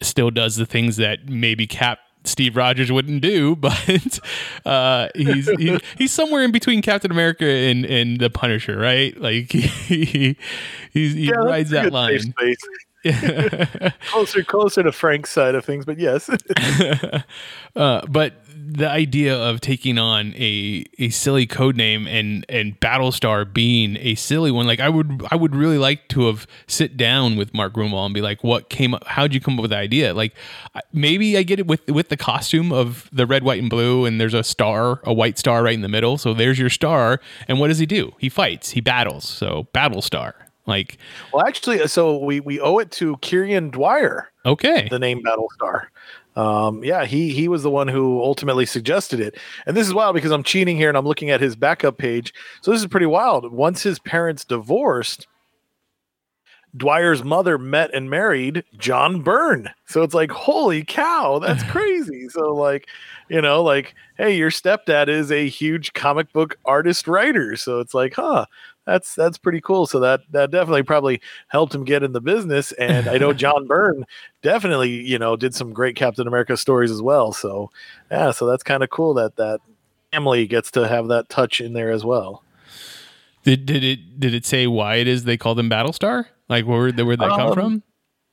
Still 0.00 0.30
does 0.30 0.56
the 0.56 0.66
things 0.66 0.96
that 0.96 1.28
maybe 1.28 1.66
Cap 1.66 2.00
Steve 2.24 2.56
Rogers 2.56 2.92
wouldn't 2.92 3.22
do, 3.22 3.56
but 3.62 4.18
uh, 4.64 5.08
he's 5.14 5.50
he, 5.58 5.78
he's 5.98 6.12
somewhere 6.12 6.44
in 6.44 6.52
between 6.52 6.82
Captain 6.82 7.10
America 7.10 7.46
and, 7.46 7.84
and 7.84 8.20
the 8.20 8.30
Punisher, 8.30 8.78
right? 8.78 9.16
Like 9.20 9.52
he 9.52 10.04
he, 10.04 10.36
he 10.92 11.08
yeah, 11.28 11.34
rides 11.36 11.70
that 11.70 11.92
line. 11.92 12.34
closer 14.10 14.44
closer 14.44 14.82
to 14.84 14.92
Frank's 14.92 15.30
side 15.30 15.56
of 15.56 15.64
things, 15.64 15.84
but 15.84 15.98
yes. 15.98 16.30
uh, 17.76 18.06
but 18.08 18.34
the 18.64 18.88
idea 18.88 19.36
of 19.36 19.60
taking 19.60 19.98
on 19.98 20.34
a 20.34 20.84
a 20.98 21.08
silly 21.10 21.46
code 21.46 21.76
name 21.76 22.06
and 22.06 22.46
and 22.48 22.78
Battlestar 22.80 23.50
being 23.52 23.96
a 24.00 24.14
silly 24.14 24.50
one, 24.50 24.66
like 24.66 24.80
I 24.80 24.88
would 24.88 25.24
I 25.30 25.36
would 25.36 25.54
really 25.54 25.78
like 25.78 26.08
to 26.08 26.26
have 26.26 26.46
sit 26.66 26.96
down 26.96 27.36
with 27.36 27.52
Mark 27.54 27.72
Gruenwald 27.74 28.06
and 28.06 28.14
be 28.14 28.20
like, 28.20 28.42
what 28.44 28.68
came 28.68 28.94
up? 28.94 29.04
How'd 29.06 29.34
you 29.34 29.40
come 29.40 29.58
up 29.58 29.62
with 29.62 29.70
the 29.70 29.76
idea? 29.76 30.14
Like 30.14 30.34
maybe 30.92 31.36
I 31.36 31.42
get 31.42 31.58
it 31.58 31.66
with 31.66 31.88
with 31.90 32.08
the 32.08 32.16
costume 32.16 32.72
of 32.72 33.08
the 33.12 33.26
red, 33.26 33.42
white, 33.42 33.60
and 33.60 33.70
blue, 33.70 34.04
and 34.04 34.20
there's 34.20 34.34
a 34.34 34.44
star, 34.44 35.00
a 35.04 35.12
white 35.12 35.38
star 35.38 35.62
right 35.62 35.74
in 35.74 35.82
the 35.82 35.88
middle. 35.88 36.18
So 36.18 36.34
there's 36.34 36.58
your 36.58 36.70
star. 36.70 37.20
And 37.48 37.58
what 37.58 37.68
does 37.68 37.78
he 37.78 37.86
do? 37.86 38.12
He 38.18 38.28
fights. 38.28 38.70
He 38.70 38.80
battles. 38.80 39.28
So 39.28 39.68
Battlestar. 39.74 40.34
Like, 40.64 40.98
well, 41.32 41.44
actually, 41.44 41.86
so 41.88 42.18
we 42.18 42.38
we 42.38 42.60
owe 42.60 42.78
it 42.78 42.92
to 42.92 43.16
Kieron 43.16 43.72
Dwyer. 43.72 44.30
Okay, 44.46 44.88
the 44.88 44.98
name 44.98 45.22
Battlestar. 45.22 45.86
Um, 46.34 46.82
yeah, 46.82 47.04
he 47.04 47.30
he 47.30 47.48
was 47.48 47.62
the 47.62 47.70
one 47.70 47.88
who 47.88 48.22
ultimately 48.22 48.66
suggested 48.66 49.20
it. 49.20 49.36
And 49.66 49.76
this 49.76 49.86
is 49.86 49.94
wild 49.94 50.14
because 50.14 50.30
I'm 50.30 50.42
cheating 50.42 50.76
here 50.76 50.88
and 50.88 50.96
I'm 50.96 51.06
looking 51.06 51.30
at 51.30 51.40
his 51.40 51.56
backup 51.56 51.98
page. 51.98 52.32
So 52.62 52.70
this 52.70 52.80
is 52.80 52.86
pretty 52.86 53.06
wild. 53.06 53.52
Once 53.52 53.82
his 53.82 53.98
parents 53.98 54.44
divorced, 54.44 55.26
Dwyer's 56.74 57.22
mother 57.22 57.58
met 57.58 57.92
and 57.92 58.08
married 58.08 58.64
John 58.78 59.20
Byrne. 59.20 59.68
So 59.86 60.02
it's 60.02 60.14
like, 60.14 60.30
holy 60.30 60.84
cow, 60.84 61.38
that's 61.38 61.62
crazy. 61.70 62.28
so 62.30 62.54
like, 62.54 62.88
you 63.28 63.42
know, 63.42 63.62
like, 63.62 63.94
hey, 64.16 64.34
your 64.36 64.50
stepdad 64.50 65.08
is 65.08 65.30
a 65.30 65.48
huge 65.48 65.92
comic 65.92 66.32
book 66.32 66.56
artist 66.64 67.06
writer. 67.06 67.56
So 67.56 67.80
it's 67.80 67.92
like, 67.92 68.14
huh, 68.14 68.46
that's 68.86 69.14
that's 69.14 69.38
pretty 69.38 69.60
cool. 69.60 69.86
So 69.86 70.00
that 70.00 70.20
that 70.30 70.50
definitely 70.50 70.82
probably 70.82 71.20
helped 71.48 71.74
him 71.74 71.84
get 71.84 72.02
in 72.02 72.12
the 72.12 72.20
business. 72.20 72.72
And 72.72 73.08
I 73.08 73.18
know 73.18 73.32
John 73.32 73.66
Byrne 73.66 74.04
definitely, 74.42 74.90
you 74.90 75.18
know, 75.18 75.36
did 75.36 75.54
some 75.54 75.72
great 75.72 75.96
Captain 75.96 76.26
America 76.26 76.56
stories 76.56 76.90
as 76.90 77.02
well. 77.02 77.32
So 77.32 77.70
yeah, 78.10 78.30
so 78.32 78.46
that's 78.46 78.62
kind 78.62 78.82
of 78.82 78.90
cool 78.90 79.14
that 79.14 79.36
that 79.36 79.60
family 80.12 80.46
gets 80.46 80.70
to 80.72 80.88
have 80.88 81.08
that 81.08 81.28
touch 81.28 81.60
in 81.60 81.72
there 81.72 81.90
as 81.90 82.04
well. 82.04 82.42
Did 83.44 83.66
did 83.66 83.82
it 83.84 84.20
did 84.20 84.34
it 84.34 84.46
say 84.46 84.66
why 84.66 84.96
it 84.96 85.06
is 85.06 85.24
they 85.24 85.36
called 85.36 85.58
him 85.58 85.70
Battlestar? 85.70 86.26
Like 86.48 86.66
where 86.66 86.92
where 86.92 87.16
that 87.16 87.30
um, 87.30 87.38
come 87.38 87.54
from? 87.54 87.82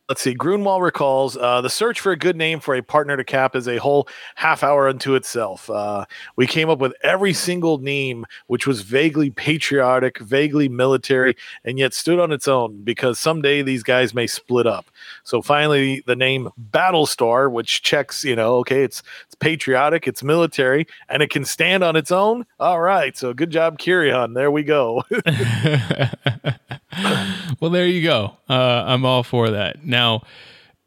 Let's 0.10 0.22
see. 0.22 0.34
Gruenwald 0.34 0.82
recalls 0.82 1.38
uh, 1.38 1.62
the 1.62 1.70
search 1.70 1.99
for 1.99 2.12
a 2.12 2.18
good 2.18 2.36
name 2.36 2.60
for 2.60 2.74
a 2.74 2.82
partner 2.82 3.16
to 3.16 3.24
Cap 3.24 3.55
is 3.55 3.68
a 3.68 3.78
whole 3.78 4.07
half 4.34 4.64
hour 4.64 4.89
unto 4.89 5.14
itself. 5.14 5.70
Uh, 5.70 6.05
we 6.36 6.47
came 6.47 6.68
up 6.68 6.80
with 6.80 6.93
every 7.03 7.32
single 7.32 7.78
name, 7.78 8.26
which 8.47 8.66
was 8.66 8.82
vaguely 8.82 9.30
patriotic, 9.30 10.18
vaguely 10.18 10.68
military, 10.68 11.36
and 11.64 11.78
yet 11.78 11.93
stood 11.93 12.20
on 12.20 12.32
its 12.32 12.47
own 12.47 12.82
because 12.84 13.20
someday 13.20 13.62
these 13.62 13.84
guys 13.84 14.16
may 14.16 14.26
split 14.26 14.66
up. 14.66 14.89
So 15.24 15.43
finally, 15.43 16.01
the 16.07 16.16
name 16.16 16.49
Battlestar, 16.72 17.51
which 17.51 17.84
checks, 17.84 18.26
you 18.26 18.36
know, 18.36 18.55
okay, 18.55 18.82
it's 18.82 19.03
it's 19.28 19.36
patriotic, 19.36 20.07
it's 20.07 20.24
military, 20.24 20.88
and 21.07 21.22
it 21.22 21.30
can 21.30 21.45
stand 21.45 21.84
on 21.84 21.95
its 21.95 22.10
own. 22.10 22.47
All 22.60 22.82
right. 22.82 23.16
So 23.16 23.32
good 23.32 23.51
job, 23.51 23.78
Kieron. 23.78 24.34
There 24.34 24.49
we 24.49 24.64
go. 24.64 25.03
well, 27.60 27.70
there 27.70 27.86
you 27.86 28.01
go. 28.01 28.38
Uh, 28.49 28.86
I'm 28.88 29.05
all 29.05 29.22
for 29.22 29.51
that. 29.51 29.86
Now, 29.86 29.99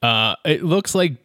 uh, 0.02 0.36
it 0.44 0.62
looks 0.62 0.94
like 0.94 1.16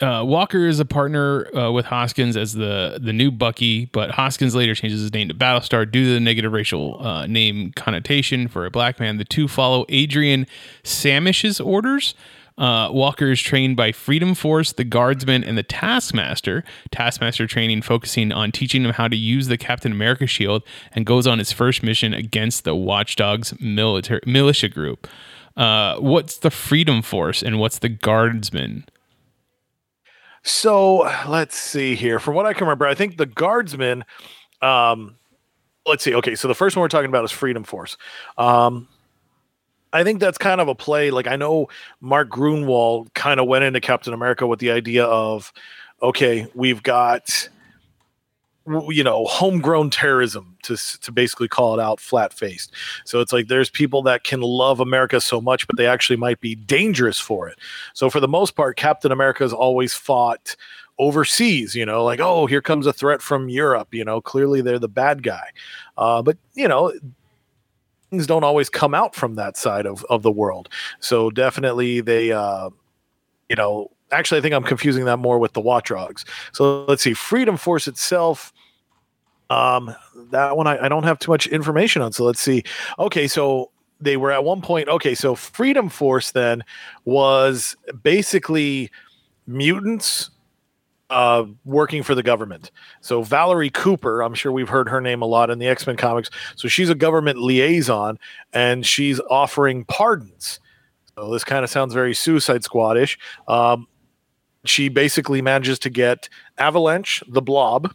uh, 0.00 0.22
Walker 0.26 0.66
is 0.66 0.78
a 0.78 0.84
partner 0.84 1.54
uh, 1.56 1.72
with 1.72 1.86
Hoskins 1.86 2.36
as 2.36 2.52
the 2.52 2.98
the 3.02 3.12
new 3.12 3.30
Bucky, 3.30 3.86
but 3.86 4.10
Hoskins 4.10 4.54
later 4.54 4.74
changes 4.74 5.00
his 5.00 5.12
name 5.12 5.28
to 5.28 5.34
Battlestar 5.34 5.90
due 5.90 6.04
to 6.04 6.14
the 6.14 6.20
negative 6.20 6.52
racial 6.52 7.04
uh, 7.04 7.26
name 7.26 7.72
connotation 7.74 8.48
for 8.48 8.66
a 8.66 8.70
black 8.70 9.00
man. 9.00 9.16
The 9.16 9.24
two 9.24 9.48
follow 9.48 9.86
Adrian 9.88 10.46
Samish's 10.84 11.60
orders, 11.60 12.14
uh, 12.58 12.88
Walker 12.90 13.30
is 13.30 13.40
trained 13.40 13.76
by 13.76 13.92
Freedom 13.92 14.34
Force, 14.34 14.72
the 14.72 14.84
Guardsman, 14.84 15.44
and 15.44 15.58
the 15.58 15.62
Taskmaster. 15.62 16.64
Taskmaster 16.90 17.46
training 17.46 17.82
focusing 17.82 18.32
on 18.32 18.50
teaching 18.50 18.84
him 18.84 18.92
how 18.92 19.08
to 19.08 19.16
use 19.16 19.48
the 19.48 19.58
Captain 19.58 19.92
America 19.92 20.26
shield 20.26 20.62
and 20.92 21.04
goes 21.04 21.26
on 21.26 21.38
his 21.38 21.52
first 21.52 21.82
mission 21.82 22.14
against 22.14 22.64
the 22.64 22.74
Watchdogs 22.74 23.58
military 23.60 24.22
militia 24.26 24.68
group. 24.68 25.06
Uh, 25.56 25.96
what's 25.96 26.38
the 26.38 26.50
Freedom 26.50 27.02
Force 27.02 27.42
and 27.42 27.58
what's 27.58 27.78
the 27.78 27.88
Guardsman? 27.88 28.84
So 30.42 31.10
let's 31.26 31.56
see 31.56 31.94
here. 31.94 32.18
From 32.18 32.34
what 32.34 32.46
I 32.46 32.52
can 32.52 32.66
remember, 32.66 32.86
I 32.86 32.94
think 32.94 33.16
the 33.16 33.26
Guardsman. 33.26 34.04
Um, 34.62 35.16
let's 35.86 36.04
see. 36.04 36.14
Okay, 36.14 36.34
so 36.34 36.46
the 36.46 36.54
first 36.54 36.76
one 36.76 36.82
we're 36.82 36.88
talking 36.88 37.08
about 37.08 37.24
is 37.24 37.32
Freedom 37.32 37.64
Force. 37.64 37.96
Um, 38.38 38.88
I 39.92 40.04
think 40.04 40.20
that's 40.20 40.38
kind 40.38 40.60
of 40.60 40.68
a 40.68 40.74
play. 40.74 41.10
Like 41.10 41.26
I 41.26 41.36
know 41.36 41.68
Mark 42.00 42.28
Gruenwald 42.28 43.14
kind 43.14 43.40
of 43.40 43.46
went 43.46 43.64
into 43.64 43.80
Captain 43.80 44.12
America 44.12 44.46
with 44.46 44.58
the 44.58 44.70
idea 44.70 45.04
of, 45.04 45.52
okay, 46.02 46.46
we've 46.54 46.82
got 46.82 47.48
you 48.88 49.04
know 49.04 49.24
homegrown 49.26 49.90
terrorism 49.90 50.56
to 50.62 50.76
to 51.00 51.12
basically 51.12 51.48
call 51.48 51.78
it 51.78 51.82
out 51.82 52.00
flat 52.00 52.32
faced. 52.32 52.72
So 53.04 53.20
it's 53.20 53.32
like 53.32 53.48
there's 53.48 53.70
people 53.70 54.02
that 54.02 54.24
can 54.24 54.40
love 54.40 54.80
America 54.80 55.20
so 55.20 55.40
much, 55.40 55.66
but 55.66 55.76
they 55.76 55.86
actually 55.86 56.16
might 56.16 56.40
be 56.40 56.54
dangerous 56.54 57.18
for 57.18 57.48
it. 57.48 57.58
So 57.94 58.10
for 58.10 58.20
the 58.20 58.28
most 58.28 58.56
part, 58.56 58.76
Captain 58.76 59.12
America 59.12 59.44
has 59.44 59.52
always 59.52 59.94
fought 59.94 60.56
overseas 60.98 61.74
you 61.74 61.84
know 61.84 62.02
like 62.02 62.20
oh 62.20 62.46
here 62.46 62.62
comes 62.62 62.86
a 62.86 62.92
threat 62.92 63.20
from 63.20 63.50
europe 63.50 63.92
you 63.92 64.02
know 64.02 64.18
clearly 64.18 64.62
they're 64.62 64.78
the 64.78 64.88
bad 64.88 65.22
guy 65.22 65.46
uh, 65.98 66.22
but 66.22 66.38
you 66.54 66.66
know 66.66 66.90
things 68.10 68.26
don't 68.26 68.44
always 68.44 68.68
come 68.68 68.94
out 68.94 69.14
from 69.14 69.34
that 69.34 69.56
side 69.56 69.86
of, 69.86 70.04
of 70.08 70.22
the 70.22 70.30
world. 70.30 70.68
So 71.00 71.30
definitely 71.30 72.00
they, 72.00 72.32
uh, 72.32 72.70
you 73.48 73.56
know, 73.56 73.90
actually, 74.16 74.38
I 74.38 74.40
think 74.40 74.54
I'm 74.54 74.64
confusing 74.64 75.04
that 75.04 75.18
more 75.18 75.38
with 75.38 75.52
the 75.52 75.60
Watchdogs. 75.60 76.24
So 76.52 76.84
let's 76.86 77.02
see, 77.02 77.14
Freedom 77.14 77.56
Force 77.56 77.86
itself. 77.86 78.52
Um, 79.50 79.94
that 80.30 80.56
one 80.56 80.66
I, 80.66 80.86
I 80.86 80.88
don't 80.88 81.04
have 81.04 81.18
too 81.18 81.30
much 81.30 81.46
information 81.46 82.02
on. 82.02 82.12
So 82.12 82.24
let's 82.24 82.40
see. 82.40 82.64
Okay, 82.98 83.28
so 83.28 83.70
they 84.00 84.16
were 84.16 84.32
at 84.32 84.44
one 84.44 84.60
point. 84.60 84.88
Okay, 84.88 85.14
so 85.14 85.34
Freedom 85.34 85.88
Force 85.88 86.32
then 86.32 86.64
was 87.04 87.76
basically 88.02 88.90
mutants 89.46 90.30
uh, 91.10 91.44
working 91.64 92.02
for 92.02 92.14
the 92.14 92.22
government. 92.22 92.72
So 93.00 93.22
Valerie 93.22 93.70
Cooper, 93.70 94.22
I'm 94.22 94.34
sure 94.34 94.50
we've 94.50 94.68
heard 94.68 94.88
her 94.88 95.00
name 95.00 95.22
a 95.22 95.26
lot 95.26 95.50
in 95.50 95.58
the 95.58 95.68
X 95.68 95.86
Men 95.86 95.96
comics. 95.96 96.30
So 96.56 96.66
she's 96.68 96.90
a 96.90 96.94
government 96.94 97.38
liaison, 97.38 98.18
and 98.52 98.84
she's 98.84 99.20
offering 99.30 99.84
pardons. 99.84 100.58
So 101.16 101.30
this 101.30 101.44
kind 101.44 101.64
of 101.64 101.70
sounds 101.70 101.94
very 101.94 102.14
Suicide 102.14 102.62
Squadish. 102.62 103.16
Um, 103.48 103.86
she 104.68 104.88
basically 104.88 105.42
manages 105.42 105.78
to 105.80 105.90
get 105.90 106.28
Avalanche, 106.58 107.22
the 107.28 107.42
Blob, 107.42 107.94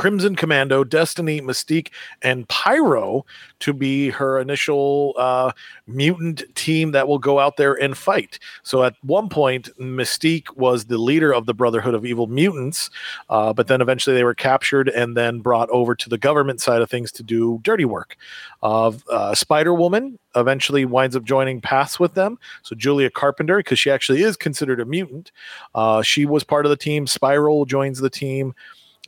Crimson 0.00 0.34
Commando, 0.34 0.82
Destiny, 0.82 1.42
Mystique, 1.42 1.88
and 2.22 2.48
Pyro 2.48 3.26
to 3.58 3.74
be 3.74 4.08
her 4.08 4.40
initial 4.40 5.12
uh, 5.18 5.52
mutant 5.86 6.42
team 6.54 6.92
that 6.92 7.06
will 7.06 7.18
go 7.18 7.38
out 7.38 7.58
there 7.58 7.74
and 7.74 7.94
fight. 7.94 8.38
So 8.62 8.82
at 8.82 8.94
one 9.02 9.28
point, 9.28 9.68
Mystique 9.78 10.56
was 10.56 10.86
the 10.86 10.96
leader 10.96 11.34
of 11.34 11.44
the 11.44 11.52
Brotherhood 11.52 11.92
of 11.92 12.06
Evil 12.06 12.28
Mutants, 12.28 12.88
uh, 13.28 13.52
but 13.52 13.66
then 13.66 13.82
eventually 13.82 14.16
they 14.16 14.24
were 14.24 14.34
captured 14.34 14.88
and 14.88 15.18
then 15.18 15.40
brought 15.40 15.68
over 15.68 15.94
to 15.94 16.08
the 16.08 16.16
government 16.16 16.62
side 16.62 16.80
of 16.80 16.88
things 16.88 17.12
to 17.12 17.22
do 17.22 17.60
dirty 17.62 17.84
work. 17.84 18.16
Uh, 18.62 18.92
uh 19.10 19.34
Spider 19.34 19.74
Woman 19.74 20.18
eventually 20.34 20.86
winds 20.86 21.14
up 21.14 21.24
joining 21.24 21.60
paths 21.60 22.00
with 22.00 22.14
them. 22.14 22.38
So 22.62 22.74
Julia 22.74 23.10
Carpenter, 23.10 23.58
because 23.58 23.78
she 23.78 23.90
actually 23.90 24.22
is 24.22 24.38
considered 24.38 24.80
a 24.80 24.86
mutant, 24.86 25.30
uh, 25.74 26.00
she 26.00 26.24
was 26.24 26.42
part 26.42 26.64
of 26.64 26.70
the 26.70 26.76
team. 26.76 27.06
Spiral 27.06 27.66
joins 27.66 27.98
the 27.98 28.08
team. 28.08 28.54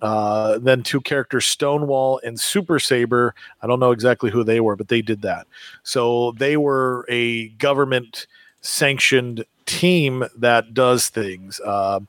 Uh, 0.03 0.59
then 0.59 0.83
two 0.83 1.01
characters, 1.01 1.47
Stonewall 1.47 2.21
and 2.25 2.39
Super 2.39 2.79
Saber. 2.79 3.35
I 3.63 3.67
don't 3.69 3.81
know 3.81 3.93
exactly 3.93 4.31
who 4.31 4.43
they 4.43 4.61
were, 4.61 4.77
but 4.77 4.89
they 4.89 5.01
did 5.01 5.23
that. 5.23 5.47
So 5.85 6.33
they 6.33 6.57
were 6.57 7.07
a 7.09 7.49
government 7.51 8.27
sanctioned 8.61 9.45
team 9.65 10.25
that 10.37 10.75
does 10.75 11.09
things. 11.09 11.61
Uh, 11.61 12.01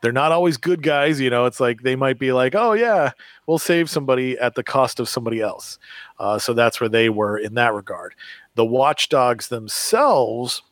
they're 0.00 0.12
not 0.12 0.32
always 0.32 0.56
good 0.56 0.82
guys, 0.82 1.20
you 1.20 1.30
know. 1.30 1.46
It's 1.46 1.60
like 1.60 1.82
they 1.82 1.96
might 1.96 2.18
be 2.18 2.32
like, 2.32 2.54
"Oh 2.54 2.72
yeah, 2.72 3.12
we'll 3.46 3.58
save 3.58 3.88
somebody 3.88 4.38
at 4.38 4.54
the 4.54 4.62
cost 4.62 5.00
of 5.00 5.08
somebody 5.08 5.40
else." 5.40 5.78
Uh, 6.18 6.38
so 6.38 6.52
that's 6.52 6.80
where 6.80 6.90
they 6.90 7.08
were 7.08 7.38
in 7.38 7.54
that 7.54 7.72
regard. 7.72 8.14
The 8.54 8.66
Watchdogs 8.66 9.48
themselves 9.48 10.62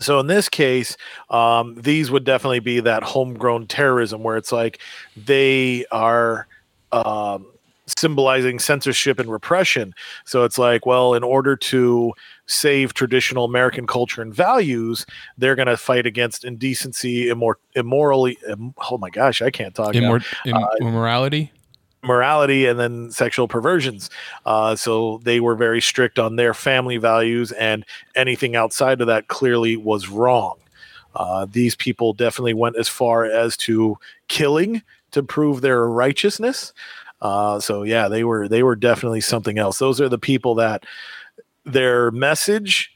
so 0.00 0.20
in 0.20 0.26
this 0.26 0.48
case, 0.48 0.96
um, 1.30 1.74
these 1.76 2.10
would 2.10 2.24
definitely 2.24 2.60
be 2.60 2.80
that 2.80 3.02
homegrown 3.02 3.66
terrorism 3.66 4.22
where 4.22 4.36
it's 4.36 4.52
like 4.52 4.80
they 5.16 5.84
are 5.90 6.46
um, 6.92 7.46
symbolizing 7.86 8.58
censorship 8.58 9.18
and 9.18 9.30
repression. 9.30 9.94
So 10.24 10.44
it's 10.44 10.58
like, 10.58 10.86
well, 10.86 11.14
in 11.14 11.22
order 11.22 11.56
to 11.56 12.12
save 12.46 12.94
traditional 12.94 13.44
American 13.44 13.86
culture 13.86 14.22
and 14.22 14.34
values, 14.34 15.06
they're 15.38 15.54
going 15.56 15.68
to 15.68 15.76
fight 15.76 16.06
against 16.06 16.44
indecency, 16.44 17.26
immor- 17.26 17.54
immorally. 17.74 18.38
Im- 18.48 18.74
oh 18.90 18.98
my 18.98 19.10
gosh, 19.10 19.42
I 19.42 19.50
can't 19.50 19.74
talk. 19.74 19.94
Immor- 19.94 20.24
Im- 20.44 20.56
uh, 20.56 20.66
immorality 20.80 21.52
morality 22.04 22.66
and 22.66 22.78
then 22.78 23.10
sexual 23.10 23.48
perversions. 23.48 24.10
Uh, 24.46 24.76
so 24.76 25.20
they 25.24 25.40
were 25.40 25.56
very 25.56 25.80
strict 25.80 26.18
on 26.18 26.36
their 26.36 26.54
family 26.54 26.96
values, 26.96 27.52
and 27.52 27.84
anything 28.14 28.56
outside 28.56 29.00
of 29.00 29.06
that 29.06 29.28
clearly 29.28 29.76
was 29.76 30.08
wrong. 30.08 30.58
Uh, 31.16 31.46
these 31.50 31.76
people 31.76 32.12
definitely 32.12 32.54
went 32.54 32.76
as 32.76 32.88
far 32.88 33.24
as 33.24 33.56
to 33.56 33.96
killing 34.28 34.82
to 35.12 35.22
prove 35.22 35.60
their 35.60 35.86
righteousness. 35.86 36.72
Uh, 37.20 37.58
so 37.60 37.84
yeah, 37.84 38.08
they 38.08 38.24
were 38.24 38.48
they 38.48 38.62
were 38.62 38.76
definitely 38.76 39.20
something 39.20 39.58
else. 39.58 39.78
Those 39.78 40.00
are 40.00 40.08
the 40.08 40.18
people 40.18 40.56
that 40.56 40.84
their 41.64 42.10
message, 42.10 42.92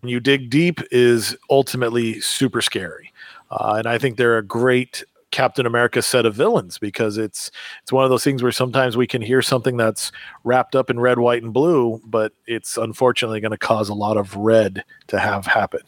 when 0.00 0.10
you 0.10 0.20
dig 0.20 0.50
deep, 0.50 0.80
is 0.90 1.36
ultimately 1.50 2.20
super 2.20 2.60
scary. 2.60 3.12
Uh, 3.50 3.76
and 3.78 3.86
I 3.88 3.98
think 3.98 4.16
they're 4.16 4.38
a 4.38 4.44
great 4.44 5.04
Captain 5.30 5.66
America 5.66 6.00
set 6.00 6.24
of 6.24 6.34
villains 6.34 6.78
because 6.78 7.18
it's 7.18 7.50
it's 7.82 7.92
one 7.92 8.04
of 8.04 8.10
those 8.10 8.24
things 8.24 8.42
where 8.42 8.52
sometimes 8.52 8.96
we 8.96 9.06
can 9.06 9.20
hear 9.20 9.42
something 9.42 9.76
that's 9.76 10.10
wrapped 10.44 10.74
up 10.74 10.90
in 10.90 10.98
red, 10.98 11.18
white, 11.18 11.42
and 11.42 11.52
blue, 11.52 12.00
but 12.04 12.32
it's 12.46 12.76
unfortunately 12.76 13.40
going 13.40 13.50
to 13.50 13.58
cause 13.58 13.88
a 13.88 13.94
lot 13.94 14.16
of 14.16 14.34
red 14.36 14.84
to 15.08 15.18
have 15.18 15.46
happen. 15.46 15.82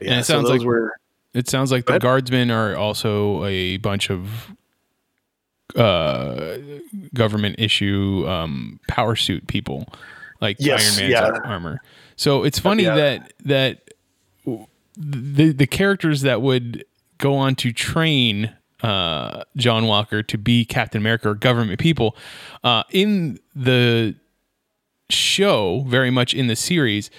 Yeah, 0.00 0.12
and 0.12 0.20
it 0.20 0.24
sounds 0.24 0.48
like 0.48 0.62
were, 0.62 0.94
it 1.34 1.48
sounds 1.48 1.72
like 1.72 1.86
the 1.86 1.98
guardsmen 1.98 2.50
are 2.50 2.76
also 2.76 3.44
a 3.44 3.78
bunch 3.78 4.10
of 4.10 4.54
uh, 5.74 6.58
government 7.14 7.56
issue 7.58 8.24
um, 8.28 8.80
power 8.88 9.16
suit 9.16 9.46
people, 9.46 9.92
like 10.40 10.56
yes, 10.60 10.98
Iron 10.98 11.10
Man's 11.10 11.12
yeah. 11.12 11.40
armor. 11.44 11.80
So 12.16 12.44
it's 12.44 12.58
funny 12.58 12.84
yeah. 12.84 12.94
that 12.94 13.32
that 13.44 13.90
the 14.96 15.52
the 15.52 15.66
characters 15.66 16.22
that 16.22 16.40
would 16.42 16.84
go 17.18 17.34
on 17.34 17.54
to 17.56 17.72
train 17.72 18.54
uh, 18.82 19.44
John 19.56 19.86
Walker 19.86 20.22
to 20.22 20.38
be 20.38 20.64
Captain 20.64 21.00
America 21.00 21.30
or 21.30 21.34
government 21.34 21.80
people 21.80 22.16
uh, 22.62 22.82
in 22.90 23.38
the 23.54 24.14
show, 25.08 25.84
very 25.86 26.10
much 26.10 26.34
in 26.34 26.46
the 26.46 26.56
series. 26.56 27.10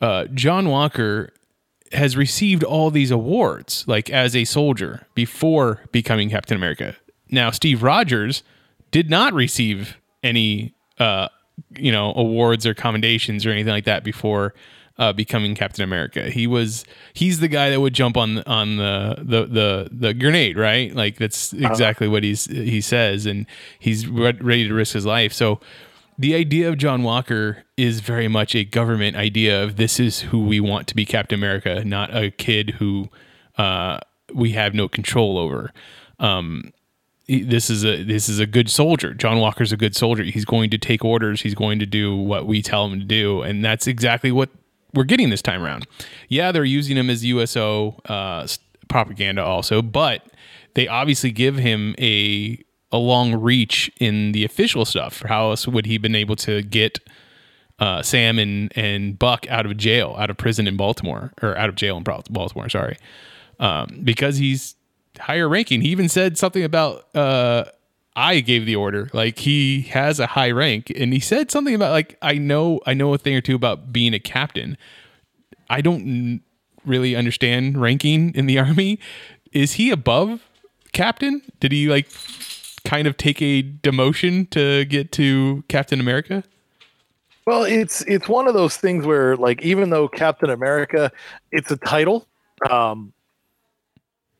Uh, 0.00 0.26
John 0.26 0.68
Walker 0.68 1.30
has 1.92 2.16
received 2.16 2.62
all 2.62 2.90
these 2.90 3.10
awards, 3.10 3.84
like 3.86 4.10
as 4.10 4.36
a 4.36 4.44
soldier, 4.44 5.06
before 5.14 5.80
becoming 5.90 6.30
Captain 6.30 6.56
America. 6.56 6.96
Now, 7.30 7.50
Steve 7.50 7.82
Rogers 7.82 8.42
did 8.90 9.10
not 9.10 9.32
receive 9.32 9.96
any, 10.22 10.74
uh, 10.98 11.28
you 11.76 11.92
know, 11.92 12.12
awards 12.14 12.66
or 12.66 12.74
commendations 12.74 13.46
or 13.46 13.50
anything 13.50 13.72
like 13.72 13.84
that 13.84 14.04
before 14.04 14.54
uh, 15.00 15.14
becoming 15.14 15.54
Captain 15.54 15.82
America. 15.82 16.30
He 16.30 16.46
was 16.46 16.84
he's 17.14 17.40
the 17.40 17.48
guy 17.48 17.70
that 17.70 17.80
would 17.80 17.94
jump 17.94 18.18
on 18.18 18.42
on 18.42 18.76
the 18.76 19.16
the 19.18 19.46
the, 19.46 19.88
the 19.90 20.14
grenade, 20.14 20.58
right? 20.58 20.94
Like 20.94 21.16
that's 21.16 21.54
uh-huh. 21.54 21.66
exactly 21.66 22.06
what 22.06 22.22
he's 22.22 22.44
he 22.44 22.82
says, 22.82 23.24
and 23.24 23.46
he's 23.78 24.06
re- 24.06 24.38
ready 24.40 24.68
to 24.68 24.74
risk 24.74 24.92
his 24.92 25.06
life. 25.06 25.32
So 25.32 25.58
the 26.18 26.34
idea 26.34 26.68
of 26.68 26.76
John 26.76 27.02
Walker 27.02 27.64
is 27.78 28.00
very 28.00 28.28
much 28.28 28.54
a 28.54 28.62
government 28.62 29.16
idea 29.16 29.64
of 29.64 29.76
this 29.76 29.98
is 29.98 30.20
who 30.20 30.44
we 30.44 30.60
want 30.60 30.86
to 30.88 30.94
be 30.94 31.06
Captain 31.06 31.38
America, 31.38 31.82
not 31.82 32.14
a 32.14 32.30
kid 32.30 32.70
who 32.78 33.08
uh, 33.56 34.00
we 34.34 34.52
have 34.52 34.74
no 34.74 34.86
control 34.86 35.38
over. 35.38 35.72
Um, 36.18 36.74
this 37.26 37.70
is 37.70 37.86
a 37.86 38.02
this 38.02 38.28
is 38.28 38.38
a 38.38 38.46
good 38.46 38.68
soldier. 38.68 39.14
John 39.14 39.38
Walker's 39.38 39.72
a 39.72 39.78
good 39.78 39.96
soldier. 39.96 40.24
He's 40.24 40.44
going 40.44 40.68
to 40.68 40.78
take 40.78 41.06
orders. 41.06 41.40
He's 41.40 41.54
going 41.54 41.78
to 41.78 41.86
do 41.86 42.14
what 42.14 42.46
we 42.46 42.60
tell 42.60 42.84
him 42.84 43.00
to 43.00 43.06
do, 43.06 43.40
and 43.40 43.64
that's 43.64 43.86
exactly 43.86 44.30
what 44.30 44.50
we're 44.94 45.04
getting 45.04 45.30
this 45.30 45.42
time 45.42 45.62
around. 45.62 45.86
Yeah, 46.28 46.52
they're 46.52 46.64
using 46.64 46.96
him 46.96 47.10
as 47.10 47.24
USO 47.24 48.00
uh, 48.06 48.46
propaganda 48.88 49.44
also, 49.44 49.82
but 49.82 50.26
they 50.74 50.88
obviously 50.88 51.30
give 51.30 51.56
him 51.56 51.94
a 51.98 52.62
a 52.92 52.98
long 52.98 53.34
reach 53.34 53.90
in 54.00 54.32
the 54.32 54.44
official 54.44 54.84
stuff. 54.84 55.22
How 55.22 55.50
else 55.50 55.66
would 55.68 55.86
he 55.86 55.96
been 55.98 56.16
able 56.16 56.36
to 56.36 56.62
get 56.62 56.98
uh, 57.78 58.02
Sam 58.02 58.38
and 58.38 58.72
and 58.76 59.18
Buck 59.18 59.48
out 59.48 59.66
of 59.66 59.76
jail, 59.76 60.16
out 60.18 60.30
of 60.30 60.36
prison 60.36 60.66
in 60.66 60.76
Baltimore, 60.76 61.32
or 61.42 61.56
out 61.56 61.68
of 61.68 61.76
jail 61.76 61.96
in 61.96 62.02
Baltimore? 62.02 62.68
Sorry, 62.68 62.96
um, 63.58 64.00
because 64.02 64.36
he's 64.36 64.74
higher 65.18 65.48
ranking. 65.48 65.80
He 65.80 65.88
even 65.90 66.08
said 66.08 66.36
something 66.38 66.64
about 66.64 67.14
uh, 67.14 67.64
I 68.20 68.40
gave 68.40 68.66
the 68.66 68.76
order. 68.76 69.08
Like 69.14 69.38
he 69.38 69.80
has 69.92 70.20
a 70.20 70.26
high 70.26 70.50
rank, 70.50 70.92
and 70.94 71.10
he 71.14 71.20
said 71.20 71.50
something 71.50 71.74
about 71.74 71.92
like 71.92 72.18
I 72.20 72.34
know 72.34 72.80
I 72.84 72.92
know 72.92 73.14
a 73.14 73.18
thing 73.18 73.34
or 73.34 73.40
two 73.40 73.54
about 73.54 73.94
being 73.94 74.12
a 74.12 74.18
captain. 74.18 74.76
I 75.70 75.80
don't 75.80 76.42
really 76.84 77.16
understand 77.16 77.80
ranking 77.80 78.34
in 78.34 78.44
the 78.44 78.58
army. 78.66 78.98
Is 79.52 79.72
he 79.72 79.90
above 79.90 80.46
captain? 80.92 81.40
Did 81.60 81.72
he 81.72 81.88
like 81.88 82.08
kind 82.84 83.06
of 83.06 83.16
take 83.16 83.40
a 83.40 83.62
demotion 83.62 84.50
to 84.50 84.84
get 84.84 85.12
to 85.12 85.64
Captain 85.68 85.98
America? 85.98 86.44
Well, 87.46 87.64
it's 87.64 88.02
it's 88.02 88.28
one 88.28 88.46
of 88.46 88.52
those 88.52 88.76
things 88.76 89.06
where 89.06 89.34
like 89.34 89.62
even 89.62 89.88
though 89.88 90.08
Captain 90.08 90.50
America, 90.50 91.10
it's 91.52 91.70
a 91.70 91.76
title. 91.78 92.28
Um, 92.68 93.14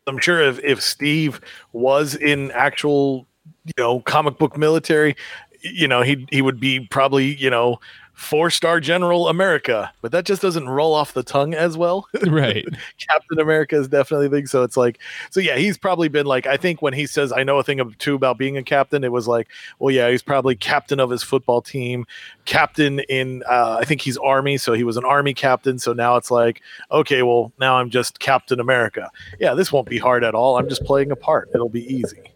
I'm 0.06 0.18
sure 0.18 0.42
if 0.42 0.62
if 0.62 0.82
Steve 0.82 1.40
was 1.72 2.14
in 2.14 2.50
actual 2.50 3.26
you 3.64 3.72
know 3.78 4.00
comic 4.00 4.38
book 4.38 4.56
military 4.56 5.16
you 5.62 5.86
know 5.86 6.02
he 6.02 6.26
he 6.30 6.42
would 6.42 6.58
be 6.58 6.80
probably 6.80 7.34
you 7.34 7.50
know 7.50 7.78
four 8.20 8.50
star 8.50 8.80
general 8.80 9.28
America, 9.28 9.90
but 10.02 10.12
that 10.12 10.26
just 10.26 10.42
doesn't 10.42 10.68
roll 10.68 10.94
off 10.94 11.14
the 11.14 11.22
tongue 11.22 11.54
as 11.54 11.76
well. 11.76 12.06
Right. 12.26 12.66
Captain 12.98 13.40
America 13.40 13.76
is 13.76 13.88
definitely 13.88 14.26
a 14.26 14.30
thing. 14.30 14.46
So 14.46 14.62
it's 14.62 14.76
like, 14.76 14.98
so 15.30 15.40
yeah, 15.40 15.56
he's 15.56 15.78
probably 15.78 16.08
been 16.08 16.26
like, 16.26 16.46
I 16.46 16.56
think 16.56 16.82
when 16.82 16.92
he 16.92 17.06
says, 17.06 17.32
I 17.32 17.42
know 17.42 17.58
a 17.58 17.62
thing 17.62 17.80
or 17.80 17.90
two 17.98 18.14
about 18.14 18.38
being 18.38 18.56
a 18.56 18.62
captain, 18.62 19.02
it 19.02 19.10
was 19.10 19.26
like, 19.26 19.48
well, 19.78 19.92
yeah, 19.92 20.10
he's 20.10 20.22
probably 20.22 20.54
captain 20.54 21.00
of 21.00 21.10
his 21.10 21.22
football 21.22 21.62
team, 21.62 22.06
captain 22.44 23.00
in, 23.00 23.42
uh, 23.48 23.78
I 23.80 23.84
think 23.84 24.02
he's 24.02 24.18
army. 24.18 24.58
So 24.58 24.74
he 24.74 24.84
was 24.84 24.96
an 24.96 25.04
army 25.04 25.34
captain. 25.34 25.78
So 25.78 25.92
now 25.92 26.16
it's 26.16 26.30
like, 26.30 26.60
okay, 26.92 27.22
well, 27.22 27.52
now 27.58 27.78
I'm 27.78 27.90
just 27.90 28.20
Captain 28.20 28.60
America. 28.60 29.10
Yeah, 29.40 29.54
this 29.54 29.72
won't 29.72 29.88
be 29.88 29.98
hard 29.98 30.22
at 30.22 30.34
all. 30.34 30.58
I'm 30.58 30.68
just 30.68 30.84
playing 30.84 31.10
a 31.10 31.16
part. 31.16 31.48
It'll 31.54 31.70
be 31.70 31.92
easy. 31.92 32.30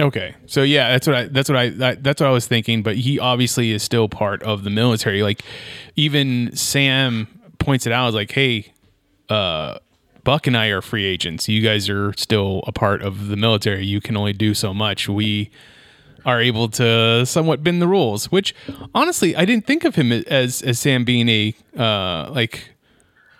Okay, 0.00 0.34
so 0.46 0.62
yeah, 0.62 0.90
that's 0.90 1.06
what 1.06 1.16
I 1.16 1.24
that's 1.26 1.48
what 1.48 1.58
I 1.58 1.68
that, 1.70 2.04
that's 2.04 2.20
what 2.20 2.28
I 2.28 2.32
was 2.32 2.46
thinking. 2.46 2.82
But 2.82 2.96
he 2.96 3.18
obviously 3.18 3.72
is 3.72 3.82
still 3.82 4.08
part 4.08 4.42
of 4.42 4.62
the 4.62 4.70
military. 4.70 5.22
Like 5.22 5.42
even 5.96 6.54
Sam 6.54 7.26
points 7.58 7.86
it 7.86 7.92
out, 7.92 8.08
is 8.08 8.14
like, 8.14 8.30
hey, 8.30 8.72
uh, 9.28 9.78
Buck 10.24 10.46
and 10.46 10.56
I 10.56 10.66
are 10.66 10.82
free 10.82 11.04
agents. 11.04 11.48
You 11.48 11.62
guys 11.62 11.88
are 11.88 12.12
still 12.16 12.62
a 12.66 12.72
part 12.72 13.02
of 13.02 13.28
the 13.28 13.36
military. 13.36 13.84
You 13.86 14.00
can 14.00 14.16
only 14.16 14.32
do 14.32 14.54
so 14.54 14.72
much. 14.72 15.08
We 15.08 15.50
are 16.24 16.40
able 16.40 16.68
to 16.68 17.24
somewhat 17.26 17.64
bend 17.64 17.82
the 17.82 17.88
rules. 17.88 18.30
Which 18.30 18.54
honestly, 18.94 19.34
I 19.34 19.44
didn't 19.44 19.66
think 19.66 19.84
of 19.84 19.96
him 19.96 20.12
as 20.12 20.62
as 20.62 20.78
Sam 20.78 21.04
being 21.04 21.28
a 21.28 21.54
uh, 21.76 22.30
like 22.30 22.74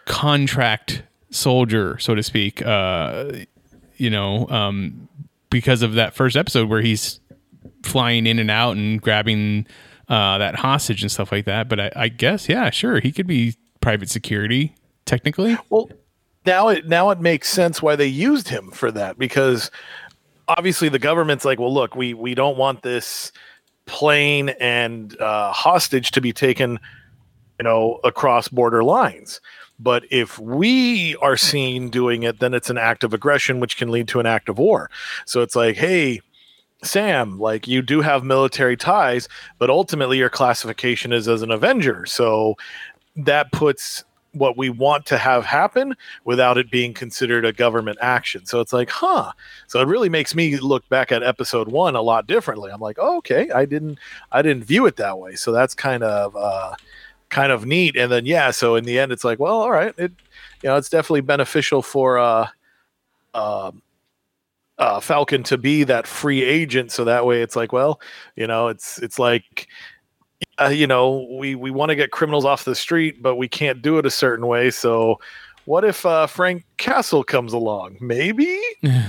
contract 0.06 1.02
soldier, 1.30 1.98
so 1.98 2.16
to 2.16 2.22
speak. 2.22 2.64
Uh, 2.66 3.32
you 3.96 4.10
know, 4.10 4.48
um, 4.48 5.08
because 5.50 5.82
of 5.82 5.94
that 5.94 6.14
first 6.14 6.36
episode 6.36 6.68
where 6.68 6.80
he's 6.80 7.20
flying 7.82 8.26
in 8.26 8.38
and 8.38 8.50
out 8.50 8.76
and 8.76 9.00
grabbing 9.00 9.66
uh, 10.08 10.38
that 10.38 10.56
hostage 10.56 11.02
and 11.02 11.10
stuff 11.10 11.32
like 11.32 11.44
that. 11.44 11.68
But 11.68 11.80
I, 11.80 11.90
I, 11.96 12.08
guess, 12.08 12.48
yeah, 12.48 12.70
sure, 12.70 13.00
he 13.00 13.12
could 13.12 13.26
be 13.26 13.56
private 13.80 14.10
security 14.10 14.74
technically. 15.04 15.56
Well, 15.70 15.90
now 16.46 16.68
it 16.68 16.86
now 16.86 17.10
it 17.10 17.20
makes 17.20 17.48
sense 17.48 17.82
why 17.82 17.96
they 17.96 18.06
used 18.06 18.48
him 18.48 18.70
for 18.70 18.90
that 18.92 19.18
because 19.18 19.70
obviously 20.46 20.88
the 20.88 20.98
government's 20.98 21.44
like, 21.44 21.58
well, 21.58 21.72
look, 21.72 21.94
we 21.94 22.14
we 22.14 22.34
don't 22.34 22.56
want 22.56 22.82
this 22.82 23.32
plane 23.86 24.50
and 24.60 25.18
uh, 25.20 25.52
hostage 25.52 26.10
to 26.12 26.20
be 26.20 26.32
taken, 26.32 26.78
you 27.58 27.64
know, 27.64 28.00
across 28.04 28.48
border 28.48 28.84
lines. 28.84 29.40
But 29.78 30.04
if 30.10 30.38
we 30.38 31.16
are 31.16 31.36
seen 31.36 31.88
doing 31.88 32.24
it, 32.24 32.40
then 32.40 32.54
it's 32.54 32.70
an 32.70 32.78
act 32.78 33.04
of 33.04 33.14
aggression, 33.14 33.60
which 33.60 33.76
can 33.76 33.90
lead 33.90 34.08
to 34.08 34.20
an 34.20 34.26
act 34.26 34.48
of 34.48 34.58
war. 34.58 34.90
So 35.24 35.40
it's 35.42 35.54
like, 35.54 35.76
hey, 35.76 36.20
Sam, 36.82 37.38
like 37.38 37.66
you 37.66 37.82
do 37.82 38.00
have 38.00 38.22
military 38.24 38.76
ties, 38.76 39.28
but 39.58 39.70
ultimately 39.70 40.18
your 40.18 40.30
classification 40.30 41.12
is 41.12 41.28
as 41.28 41.42
an 41.42 41.50
Avenger. 41.50 42.06
So 42.06 42.56
that 43.16 43.50
puts 43.52 44.04
what 44.32 44.56
we 44.56 44.70
want 44.70 45.06
to 45.06 45.18
have 45.18 45.44
happen 45.44 45.96
without 46.24 46.58
it 46.58 46.70
being 46.70 46.94
considered 46.94 47.44
a 47.44 47.52
government 47.52 47.98
action. 48.00 48.46
So 48.46 48.60
it's 48.60 48.72
like, 48.72 48.90
huh. 48.90 49.32
So 49.66 49.80
it 49.80 49.88
really 49.88 50.08
makes 50.08 50.34
me 50.34 50.56
look 50.58 50.88
back 50.88 51.10
at 51.10 51.22
episode 51.22 51.68
one 51.68 51.96
a 51.96 52.02
lot 52.02 52.26
differently. 52.26 52.70
I'm 52.70 52.80
like, 52.80 52.98
oh, 53.00 53.18
okay, 53.18 53.50
I 53.50 53.64
didn't 53.64 53.98
I 54.30 54.42
didn't 54.42 54.64
view 54.64 54.86
it 54.86 54.96
that 54.96 55.18
way. 55.18 55.34
So 55.34 55.52
that's 55.52 55.74
kind 55.74 56.02
of 56.02 56.36
uh 56.36 56.74
kind 57.30 57.52
of 57.52 57.66
neat. 57.66 57.96
And 57.96 58.10
then 58.10 58.26
yeah, 58.26 58.50
so 58.50 58.74
in 58.76 58.84
the 58.84 58.98
end, 58.98 59.12
it's 59.12 59.24
like, 59.24 59.38
well, 59.38 59.60
all 59.60 59.70
right, 59.70 59.94
it 59.98 60.12
you 60.62 60.68
know, 60.68 60.76
it's 60.76 60.88
definitely 60.88 61.20
beneficial 61.20 61.82
for 61.82 62.18
uh, 62.18 62.48
uh, 63.34 63.70
uh, 64.78 65.00
Falcon 65.00 65.42
to 65.44 65.58
be 65.58 65.84
that 65.84 66.06
free 66.06 66.42
agent, 66.42 66.92
so 66.92 67.04
that 67.04 67.26
way 67.26 67.42
it's 67.42 67.56
like, 67.56 67.72
well, 67.72 68.00
you 68.36 68.46
know, 68.46 68.68
it's 68.68 68.98
it's 68.98 69.18
like. 69.18 69.68
Uh, 70.60 70.68
you 70.68 70.86
know, 70.86 71.26
we 71.38 71.56
we 71.56 71.70
want 71.70 71.88
to 71.88 71.96
get 71.96 72.12
criminals 72.12 72.44
off 72.44 72.64
the 72.64 72.74
street, 72.74 73.20
but 73.22 73.36
we 73.36 73.48
can't 73.48 73.82
do 73.82 73.98
it 73.98 74.06
a 74.06 74.10
certain 74.10 74.46
way. 74.46 74.70
So, 74.70 75.20
what 75.68 75.84
if 75.84 76.06
uh, 76.06 76.26
Frank 76.26 76.64
Castle 76.78 77.22
comes 77.22 77.52
along? 77.52 77.98
Maybe, 78.00 78.58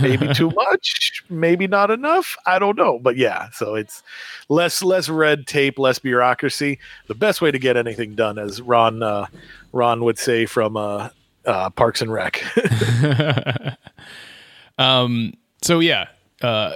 maybe 0.01 0.27
too 0.33 0.49
much, 0.49 1.23
maybe 1.29 1.67
not 1.67 1.89
enough. 1.89 2.35
I 2.45 2.59
don't 2.59 2.77
know, 2.77 2.99
but 2.99 3.15
yeah. 3.15 3.49
So 3.53 3.75
it's 3.75 4.03
less 4.49 4.83
less 4.83 5.07
red 5.07 5.47
tape, 5.47 5.79
less 5.79 5.99
bureaucracy. 5.99 6.77
The 7.07 7.15
best 7.15 7.39
way 7.41 7.49
to 7.49 7.57
get 7.57 7.77
anything 7.77 8.13
done, 8.13 8.37
as 8.37 8.61
Ron 8.61 9.01
uh, 9.01 9.27
Ron 9.71 10.03
would 10.03 10.19
say 10.19 10.45
from 10.45 10.75
uh, 10.75 11.09
uh 11.45 11.69
Parks 11.69 12.01
and 12.01 12.11
Rec. 12.11 12.43
um. 14.77 15.35
So 15.61 15.79
yeah. 15.79 16.07
Uh, 16.41 16.75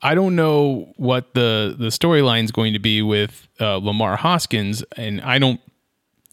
I 0.00 0.14
don't 0.14 0.36
know 0.36 0.92
what 0.96 1.34
the 1.34 1.74
the 1.76 1.88
storyline 1.88 2.44
is 2.44 2.52
going 2.52 2.72
to 2.74 2.78
be 2.78 3.02
with 3.02 3.48
uh, 3.60 3.78
Lamar 3.78 4.14
Hoskins, 4.14 4.84
and 4.96 5.20
I 5.22 5.40
don't 5.40 5.60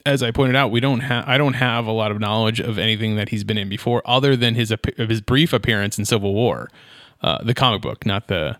as 0.06 0.22
I 0.22 0.32
pointed 0.32 0.56
out, 0.56 0.72
we 0.72 0.80
don't 0.80 0.99
have 1.01 1.28
I 1.28 1.38
don't 1.38 1.54
have 1.54 1.86
a 1.86 1.91
lot 1.91 2.12
of 2.12 2.20
knowledge 2.20 2.60
of 2.60 2.78
anything 2.78 3.16
that 3.16 3.30
he's 3.30 3.43
been 3.43 3.58
in 3.58 3.70
before, 3.70 4.01
other 4.06 4.36
than 4.36 4.56
his 4.56 4.74
his 4.97 5.22
brief 5.22 5.54
appearance 5.54 5.97
in 5.97 6.06
Civil 6.06 6.34
War, 6.34 6.70
uh, 7.22 7.43
the 7.43 7.54
comic 7.54 7.82
book, 7.82 8.06
not 8.06 8.28
the 8.28 8.58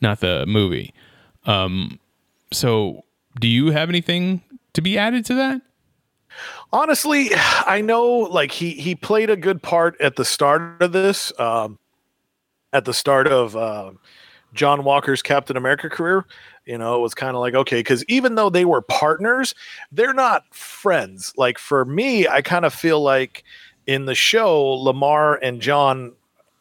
not 0.00 0.20
the 0.20 0.46
movie. 0.46 0.94
Um, 1.46 1.98
so, 2.52 3.04
do 3.40 3.48
you 3.48 3.72
have 3.72 3.88
anything 3.88 4.42
to 4.74 4.80
be 4.80 4.96
added 4.96 5.24
to 5.26 5.34
that? 5.34 5.62
Honestly, 6.72 7.30
I 7.34 7.80
know 7.80 8.06
like 8.06 8.52
he 8.52 8.70
he 8.72 8.94
played 8.94 9.30
a 9.30 9.36
good 9.36 9.62
part 9.62 10.00
at 10.00 10.16
the 10.16 10.24
start 10.24 10.80
of 10.80 10.92
this, 10.92 11.32
um, 11.40 11.78
at 12.72 12.84
the 12.84 12.94
start 12.94 13.26
of 13.26 13.56
uh, 13.56 13.92
John 14.52 14.84
Walker's 14.84 15.22
Captain 15.22 15.56
America 15.56 15.90
career. 15.90 16.24
You 16.66 16.78
know, 16.78 16.96
it 16.96 17.00
was 17.00 17.14
kind 17.14 17.36
of 17.36 17.40
like 17.40 17.54
okay, 17.54 17.80
because 17.80 18.04
even 18.08 18.36
though 18.36 18.48
they 18.50 18.64
were 18.64 18.80
partners, 18.82 19.54
they're 19.92 20.14
not 20.14 20.44
friends. 20.54 21.32
Like 21.36 21.58
for 21.58 21.84
me, 21.84 22.26
I 22.26 22.40
kind 22.42 22.64
of 22.64 22.72
feel 22.72 23.00
like 23.02 23.44
in 23.86 24.06
the 24.06 24.14
show, 24.14 24.62
Lamar 24.62 25.36
and 25.42 25.60
John 25.60 26.12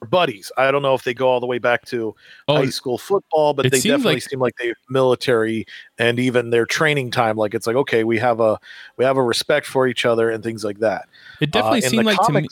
are 0.02 0.08
buddies. 0.08 0.52
I 0.58 0.72
don't 0.72 0.82
know 0.82 0.94
if 0.94 1.06
they 1.06 1.14
go 1.14 1.30
all 1.30 1.40
the 1.40 1.46
way 1.48 1.58
back 1.58 1.86
to 1.86 2.14
Oh, 2.50 2.56
high 2.58 2.66
school 2.70 2.98
football, 2.98 3.54
but 3.54 3.64
they 3.64 3.80
definitely 3.80 4.16
like- 4.16 4.24
seem 4.24 4.40
like 4.42 4.56
they 4.60 4.74
military 4.90 5.66
and 5.98 6.20
even 6.20 6.50
their 6.50 6.66
training 6.66 7.12
time. 7.12 7.38
Like 7.38 7.54
it's 7.54 7.66
like 7.66 7.78
okay, 7.78 8.04
we 8.04 8.20
have 8.20 8.42
a 8.42 8.60
we 8.98 9.06
have 9.06 9.16
a 9.16 9.24
respect 9.24 9.66
for 9.66 9.88
each 9.88 10.06
other 10.06 10.30
and 10.30 10.44
things 10.44 10.66
like 10.66 10.80
that. 10.80 11.08
It 11.40 11.52
definitely 11.52 11.86
Uh, 11.86 11.90
seemed 11.90 12.06
like 12.06 12.22
to 12.24 12.34
me. 12.34 12.48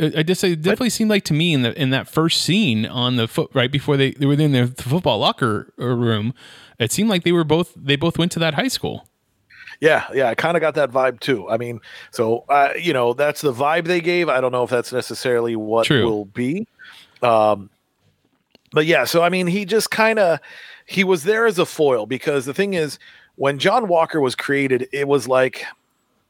I 0.00 0.22
just 0.22 0.40
say 0.40 0.52
it 0.52 0.62
definitely 0.62 0.90
seemed 0.90 1.10
like 1.10 1.24
to 1.24 1.34
me 1.34 1.52
in 1.52 1.62
the 1.62 1.80
in 1.80 1.90
that 1.90 2.08
first 2.08 2.42
scene 2.42 2.86
on 2.86 3.16
the 3.16 3.28
foot 3.28 3.50
right 3.52 3.70
before 3.70 3.96
they, 3.96 4.12
they 4.12 4.26
were 4.26 4.32
in 4.32 4.52
the 4.52 4.66
football 4.68 5.18
locker 5.18 5.72
room, 5.76 6.32
it 6.78 6.90
seemed 6.90 7.10
like 7.10 7.24
they 7.24 7.32
were 7.32 7.44
both 7.44 7.72
they 7.76 7.96
both 7.96 8.18
went 8.18 8.32
to 8.32 8.38
that 8.38 8.54
high 8.54 8.68
school. 8.68 9.06
Yeah, 9.80 10.06
yeah, 10.12 10.28
I 10.28 10.34
kind 10.34 10.56
of 10.56 10.60
got 10.60 10.74
that 10.74 10.90
vibe 10.90 11.20
too. 11.20 11.48
I 11.48 11.56
mean, 11.56 11.80
so 12.10 12.44
uh, 12.48 12.70
you 12.78 12.92
know, 12.92 13.12
that's 13.12 13.40
the 13.40 13.52
vibe 13.52 13.86
they 13.86 14.00
gave. 14.00 14.28
I 14.28 14.40
don't 14.40 14.52
know 14.52 14.64
if 14.64 14.70
that's 14.70 14.92
necessarily 14.92 15.56
what 15.56 15.86
True. 15.86 16.04
will 16.04 16.24
be. 16.26 16.66
Um, 17.22 17.70
but 18.72 18.86
yeah, 18.86 19.04
so 19.04 19.22
I 19.22 19.28
mean, 19.28 19.46
he 19.46 19.64
just 19.64 19.90
kind 19.90 20.18
of 20.18 20.40
he 20.86 21.04
was 21.04 21.24
there 21.24 21.46
as 21.46 21.58
a 21.58 21.66
foil 21.66 22.06
because 22.06 22.46
the 22.46 22.54
thing 22.54 22.74
is, 22.74 22.98
when 23.36 23.58
John 23.58 23.88
Walker 23.88 24.20
was 24.20 24.34
created, 24.34 24.88
it 24.92 25.08
was 25.08 25.28
like 25.28 25.64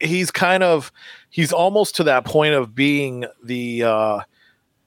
he's 0.01 0.31
kind 0.31 0.63
of 0.63 0.93
he's 1.31 1.53
almost 1.53 1.97
to 1.97 2.05
that 2.05 2.25
point 2.25 2.55
of 2.55 2.75
being 2.75 3.27
the 3.43 3.85
uh, 3.85 4.21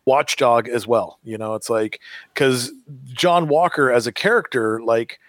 watchdog 0.05 0.67
as 0.67 0.85
well. 0.85 1.19
You 1.23 1.37
know, 1.37 1.55
it's 1.55 1.69
like 1.69 1.99
because 2.33 2.71
John 3.05 3.47
Walker 3.47 3.91
as 3.91 4.07
a 4.07 4.11
character, 4.11 4.81
like 4.81 5.19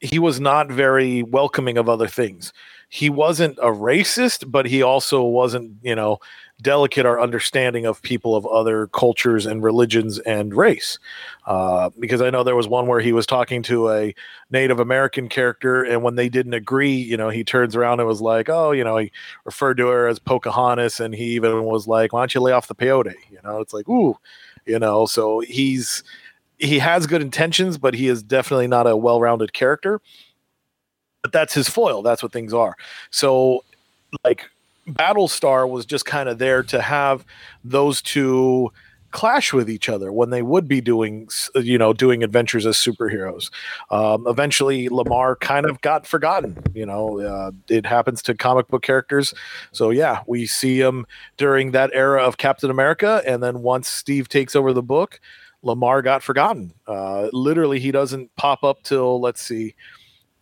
he 0.00 0.18
was 0.18 0.40
not 0.40 0.70
very 0.70 1.22
welcoming 1.22 1.78
of 1.78 1.88
other 1.88 2.08
things. 2.08 2.52
He 2.88 3.10
wasn't 3.10 3.58
a 3.58 3.72
racist, 3.72 4.50
but 4.50 4.66
he 4.66 4.82
also 4.82 5.22
wasn't, 5.22 5.72
you 5.82 5.94
know, 5.94 6.18
delicate 6.62 7.04
our 7.04 7.20
understanding 7.20 7.84
of 7.84 8.00
people 8.02 8.36
of 8.36 8.46
other 8.46 8.86
cultures 8.88 9.44
and 9.44 9.62
religions 9.62 10.18
and 10.20 10.54
race. 10.54 10.98
Uh, 11.46 11.90
because 11.98 12.22
I 12.22 12.30
know 12.30 12.42
there 12.42 12.56
was 12.56 12.68
one 12.68 12.86
where 12.86 13.00
he 13.00 13.12
was 13.12 13.26
talking 13.26 13.62
to 13.64 13.90
a 13.90 14.14
Native 14.50 14.80
American 14.80 15.28
character, 15.28 15.82
and 15.82 16.02
when 16.02 16.14
they 16.14 16.28
didn't 16.28 16.54
agree, 16.54 16.94
you 16.94 17.16
know, 17.16 17.28
he 17.28 17.44
turns 17.44 17.76
around 17.76 18.00
and 18.00 18.08
was 18.08 18.20
like, 18.20 18.48
"Oh, 18.48 18.72
you 18.72 18.84
know," 18.84 18.96
he 18.96 19.12
referred 19.44 19.76
to 19.78 19.88
her 19.88 20.06
as 20.08 20.18
Pocahontas, 20.18 21.00
and 21.00 21.14
he 21.14 21.34
even 21.34 21.64
was 21.64 21.86
like, 21.86 22.12
"Why 22.12 22.20
don't 22.20 22.34
you 22.34 22.40
lay 22.40 22.52
off 22.52 22.68
the 22.68 22.74
peyote?" 22.74 23.14
You 23.30 23.38
know, 23.44 23.60
it's 23.60 23.74
like, 23.74 23.88
ooh, 23.88 24.16
you 24.66 24.78
know. 24.78 25.06
So 25.06 25.40
he's 25.40 26.02
he 26.58 26.78
has 26.78 27.06
good 27.06 27.22
intentions, 27.22 27.78
but 27.78 27.94
he 27.94 28.08
is 28.08 28.22
definitely 28.22 28.68
not 28.68 28.86
a 28.86 28.96
well-rounded 28.96 29.52
character. 29.52 30.00
But 31.22 31.32
that's 31.32 31.54
his 31.54 31.68
foil. 31.68 32.02
That's 32.02 32.22
what 32.22 32.32
things 32.32 32.52
are. 32.54 32.76
So, 33.10 33.64
like, 34.24 34.50
Battlestar 34.88 35.68
was 35.68 35.86
just 35.86 36.04
kind 36.04 36.28
of 36.28 36.38
there 36.38 36.62
to 36.64 36.80
have 36.80 37.24
those 37.64 38.02
two 38.02 38.70
clash 39.14 39.52
with 39.52 39.70
each 39.70 39.88
other 39.88 40.12
when 40.12 40.30
they 40.30 40.42
would 40.42 40.66
be 40.66 40.80
doing, 40.80 41.28
you 41.54 41.78
know, 41.78 41.92
doing 41.92 42.24
adventures 42.24 42.66
as 42.66 42.76
superheroes. 42.76 43.50
Um, 43.90 44.26
eventually, 44.26 44.88
Lamar 44.88 45.36
kind 45.36 45.66
of 45.66 45.80
got 45.80 46.04
forgotten. 46.04 46.58
You 46.74 46.84
know, 46.84 47.20
uh, 47.20 47.52
it 47.68 47.86
happens 47.86 48.22
to 48.22 48.34
comic 48.34 48.66
book 48.68 48.82
characters. 48.82 49.32
So 49.72 49.90
yeah, 49.90 50.22
we 50.26 50.46
see 50.46 50.80
him 50.80 51.06
during 51.36 51.70
that 51.70 51.90
era 51.94 52.22
of 52.22 52.36
Captain 52.36 52.70
America, 52.70 53.22
and 53.26 53.42
then 53.42 53.62
once 53.62 53.88
Steve 53.88 54.28
takes 54.28 54.56
over 54.56 54.72
the 54.72 54.82
book, 54.82 55.20
Lamar 55.62 56.02
got 56.02 56.22
forgotten. 56.22 56.74
Uh, 56.86 57.28
literally, 57.32 57.78
he 57.78 57.92
doesn't 57.92 58.34
pop 58.36 58.64
up 58.64 58.82
till 58.82 59.20
let's 59.20 59.40
see. 59.40 59.76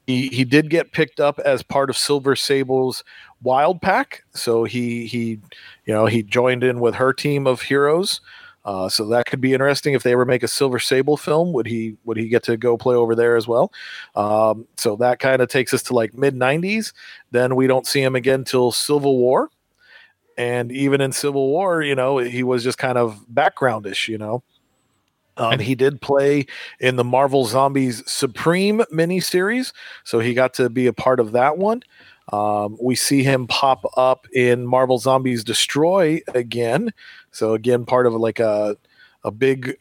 He 0.06 0.28
he 0.28 0.44
did 0.44 0.70
get 0.70 0.92
picked 0.92 1.20
up 1.20 1.38
as 1.38 1.62
part 1.62 1.90
of 1.90 1.96
Silver 1.96 2.34
Sable's 2.34 3.04
Wild 3.42 3.82
Pack, 3.82 4.24
so 4.34 4.64
he 4.64 5.06
he 5.06 5.40
you 5.86 5.94
know 5.94 6.06
he 6.06 6.22
joined 6.22 6.64
in 6.64 6.80
with 6.80 6.94
her 6.96 7.12
team 7.12 7.46
of 7.46 7.62
heroes. 7.62 8.20
Uh, 8.64 8.88
so 8.88 9.06
that 9.08 9.26
could 9.26 9.40
be 9.40 9.52
interesting 9.52 9.92
if 9.92 10.04
they 10.04 10.12
ever 10.12 10.24
make 10.24 10.44
a 10.44 10.48
Silver 10.48 10.78
Sable 10.78 11.16
film. 11.16 11.52
Would 11.52 11.66
he 11.66 11.96
would 12.04 12.16
he 12.16 12.28
get 12.28 12.44
to 12.44 12.56
go 12.56 12.76
play 12.76 12.94
over 12.94 13.14
there 13.14 13.36
as 13.36 13.48
well? 13.48 13.72
Um, 14.14 14.66
so 14.76 14.94
that 14.96 15.18
kind 15.18 15.42
of 15.42 15.48
takes 15.48 15.74
us 15.74 15.82
to 15.84 15.94
like 15.94 16.14
mid 16.14 16.34
'90s. 16.34 16.92
Then 17.32 17.56
we 17.56 17.66
don't 17.66 17.86
see 17.86 18.02
him 18.02 18.14
again 18.14 18.44
till 18.44 18.70
Civil 18.70 19.18
War, 19.18 19.50
and 20.36 20.70
even 20.70 21.00
in 21.00 21.12
Civil 21.12 21.48
War, 21.48 21.82
you 21.82 21.94
know, 21.94 22.18
he 22.18 22.42
was 22.42 22.62
just 22.62 22.78
kind 22.78 22.98
of 22.98 23.24
backgroundish, 23.32 24.08
you 24.08 24.18
know. 24.18 24.42
Um, 25.36 25.58
he 25.58 25.74
did 25.74 26.00
play 26.00 26.46
in 26.78 26.96
the 26.96 27.04
Marvel 27.04 27.46
Zombies 27.46 28.02
Supreme 28.10 28.80
miniseries, 28.92 29.72
so 30.04 30.18
he 30.20 30.34
got 30.34 30.54
to 30.54 30.68
be 30.68 30.86
a 30.86 30.92
part 30.92 31.20
of 31.20 31.32
that 31.32 31.56
one. 31.56 31.82
Um, 32.30 32.76
we 32.80 32.94
see 32.94 33.22
him 33.22 33.46
pop 33.46 33.84
up 33.96 34.26
in 34.32 34.66
Marvel 34.66 34.98
Zombies 34.98 35.42
Destroy 35.42 36.20
again, 36.34 36.92
so 37.32 37.54
again, 37.54 37.84
part 37.84 38.06
of 38.06 38.14
like 38.14 38.38
a 38.38 38.76
a 39.24 39.30
big 39.30 39.76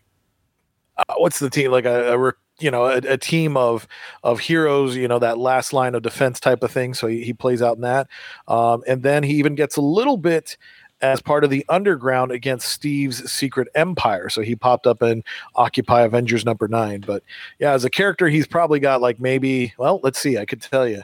uh, 0.98 1.16
what's 1.18 1.40
the 1.40 1.50
team 1.50 1.72
like 1.72 1.86
a, 1.86 2.14
a 2.14 2.34
you 2.60 2.72
know 2.72 2.86
a, 2.86 2.98
a 2.98 3.18
team 3.18 3.58
of 3.58 3.88
of 4.24 4.40
heroes 4.40 4.96
you 4.96 5.08
know 5.08 5.20
that 5.20 5.38
last 5.38 5.74
line 5.74 5.96
of 5.96 6.02
defense 6.02 6.40
type 6.40 6.64
of 6.64 6.72
thing. 6.72 6.94
So 6.94 7.08
he, 7.08 7.24
he 7.24 7.34
plays 7.34 7.62
out 7.62 7.76
in 7.76 7.82
that. 7.82 8.08
Um, 8.48 8.84
and 8.88 9.04
then 9.04 9.24
he 9.24 9.34
even 9.36 9.56
gets 9.56 9.78
a 9.78 9.82
little 9.82 10.18
bit 10.18 10.58
as 11.02 11.20
part 11.20 11.44
of 11.44 11.50
the 11.50 11.66
underground 11.68 12.32
against 12.32 12.70
steve's 12.70 13.30
secret 13.32 13.68
empire. 13.74 14.30
So 14.30 14.42
he 14.42 14.56
popped 14.56 14.86
up 14.86 15.02
in 15.02 15.24
occupy 15.56 16.02
avengers 16.02 16.46
number 16.46 16.68
nine. 16.68 17.02
But 17.06 17.24
yeah 17.60 17.74
as 17.74 17.84
a 17.84 17.90
character 17.90 18.28
he's 18.28 18.48
probably 18.48 18.80
got 18.80 19.02
like 19.02 19.20
maybe 19.20 19.74
well 19.78 20.00
let's 20.04 20.20
see. 20.20 20.38
I 20.38 20.46
could 20.46 20.62
tell 20.62 20.88
you 20.88 21.02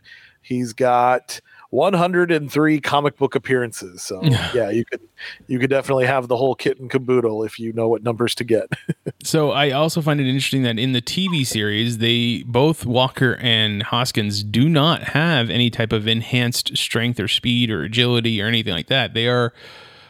he's 0.48 0.74
got 0.74 1.42
103 1.72 2.80
comic 2.82 3.18
book 3.18 3.36
appearances 3.36 4.02
so 4.02 4.24
yeah 4.54 4.70
you 4.70 4.86
could 4.86 5.02
you 5.48 5.60
could 5.60 5.70
definitely 5.70 6.06
have 6.06 6.28
the 6.28 6.38
whole 6.38 6.56
kit 6.56 6.80
and 6.80 6.90
caboodle 6.90 7.44
if 7.44 7.60
you 7.60 7.74
know 7.74 7.88
what 7.88 8.04
numbers 8.04 8.34
to 8.36 8.44
get 8.44 8.68
So 9.28 9.52
I 9.52 9.72
also 9.72 10.02
find 10.02 10.22
it 10.22 10.28
interesting 10.28 10.64
that 10.64 10.80
in 10.80 10.94
the 10.94 11.02
TV 11.02 11.46
series, 11.46 11.98
they 11.98 12.44
both 12.44 12.86
Walker 12.86 13.36
and 13.42 13.84
Hoskins 13.84 14.42
do 14.42 14.70
not 14.70 15.04
have 15.04 15.50
any 15.50 15.70
type 15.70 15.92
of 15.92 16.08
enhanced 16.08 16.78
strength 16.78 17.20
or 17.20 17.28
speed 17.28 17.70
or 17.70 17.84
agility 17.84 18.42
or 18.42 18.48
anything 18.48 18.74
like 18.74 18.88
that. 18.88 19.14
They 19.14 19.28
are 19.28 19.54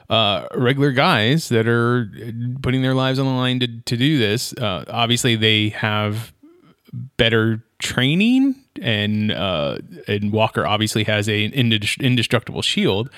uh, 0.10 0.48
regular 0.54 0.92
guys 0.92 1.50
that 1.50 1.68
are 1.68 2.12
putting 2.62 2.84
their 2.84 2.94
lives 2.94 3.18
on 3.18 3.26
the 3.26 3.32
line 3.32 3.60
to, 3.62 3.68
to 3.68 3.98
do 3.98 4.20
this. 4.20 4.54
Uh, 4.54 4.86
obviously, 4.88 5.36
they 5.36 5.70
have 5.70 6.32
better 7.18 7.64
training, 7.80 8.56
and 8.82 9.32
uh, 9.32 9.80
and 10.08 10.32
Walker 10.32 10.66
obviously 10.66 11.04
has 11.06 11.28
a 11.30 11.46
indestructible 11.46 12.62
shield. 12.62 13.10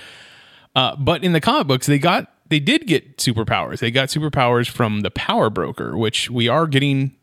Uh, 0.76 0.96
but 0.96 1.24
in 1.24 1.34
the 1.34 1.42
comic 1.42 1.68
books, 1.68 1.88
they 1.88 2.00
got 2.00 2.32
they 2.50 2.60
did 2.60 2.88
get 2.88 3.18
superpowers. 3.18 3.80
They 3.80 3.92
got 3.92 4.10
superpowers 4.10 4.70
from 4.70 5.02
the 5.02 5.12
Power 5.12 5.50
Broker, 5.50 5.98
which 5.98 6.30
we 6.30 6.48
are 6.48 6.68
getting 6.68 7.16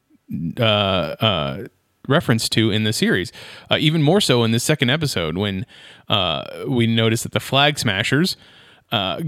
uh, 0.58 0.62
uh, 0.62 1.66
reference 2.08 2.48
to 2.50 2.70
in 2.70 2.84
the 2.84 2.92
series. 2.92 3.32
Uh, 3.70 3.76
even 3.78 4.02
more 4.02 4.20
so 4.20 4.44
in 4.44 4.52
the 4.52 4.60
second 4.60 4.90
episode 4.90 5.36
when 5.36 5.66
uh, 6.08 6.64
we 6.68 6.86
notice 6.86 7.22
that 7.22 7.32
the 7.32 7.40
Flag 7.40 7.78
Smashers 7.78 8.36
uh, 8.92 9.20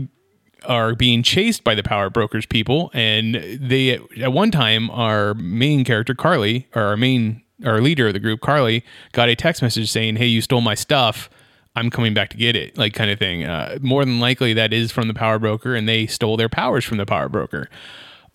are 0.65 0.95
being 0.95 1.23
chased 1.23 1.65
by 1.65 1.75
the 1.75 1.83
Power 1.83 2.11
Brokers 2.11 2.47
people, 2.47 2.91
and 2.95 3.35
they 3.61 3.99
at 4.21 4.33
one 4.33 4.51
time 4.51 4.91
our 4.91 5.35
main 5.35 5.85
character 5.85 6.15
Karli, 6.15 6.67
or 6.75 6.83
our 6.83 6.97
main 6.97 7.43
our 7.65 7.81
leader 7.81 8.09
of 8.09 8.13
the 8.13 8.21
group 8.21 8.41
Karli, 8.41 8.85
got 9.13 9.29
a 9.29 9.37
text 9.37 9.63
message 9.63 9.91
saying, 9.91 10.17
"Hey, 10.17 10.27
you 10.27 10.41
stole 10.41 10.61
my 10.61 10.75
stuff." 10.75 11.31
I'm 11.77 11.91
coming 11.91 12.13
back 12.13 12.31
to 12.31 12.37
get 12.37 12.57
it, 12.57 12.77
like 12.77 12.93
kind 12.93 13.11
of 13.11 13.21
thing. 13.21 13.45
Uh, 13.45 13.79
more 13.81 14.05
than 14.05 14.19
likely, 14.19 14.53
that 14.55 14.73
is 14.73 14.91
from 14.91 15.07
the 15.07 15.15
power 15.15 15.39
broker, 15.39 15.77
and 15.77 15.89
they 15.89 16.07
stole 16.07 16.37
their 16.37 16.49
powers 16.49 16.85
from 16.85 16.97
the 16.97 17.07
power 17.07 17.29
broker. 17.29 17.69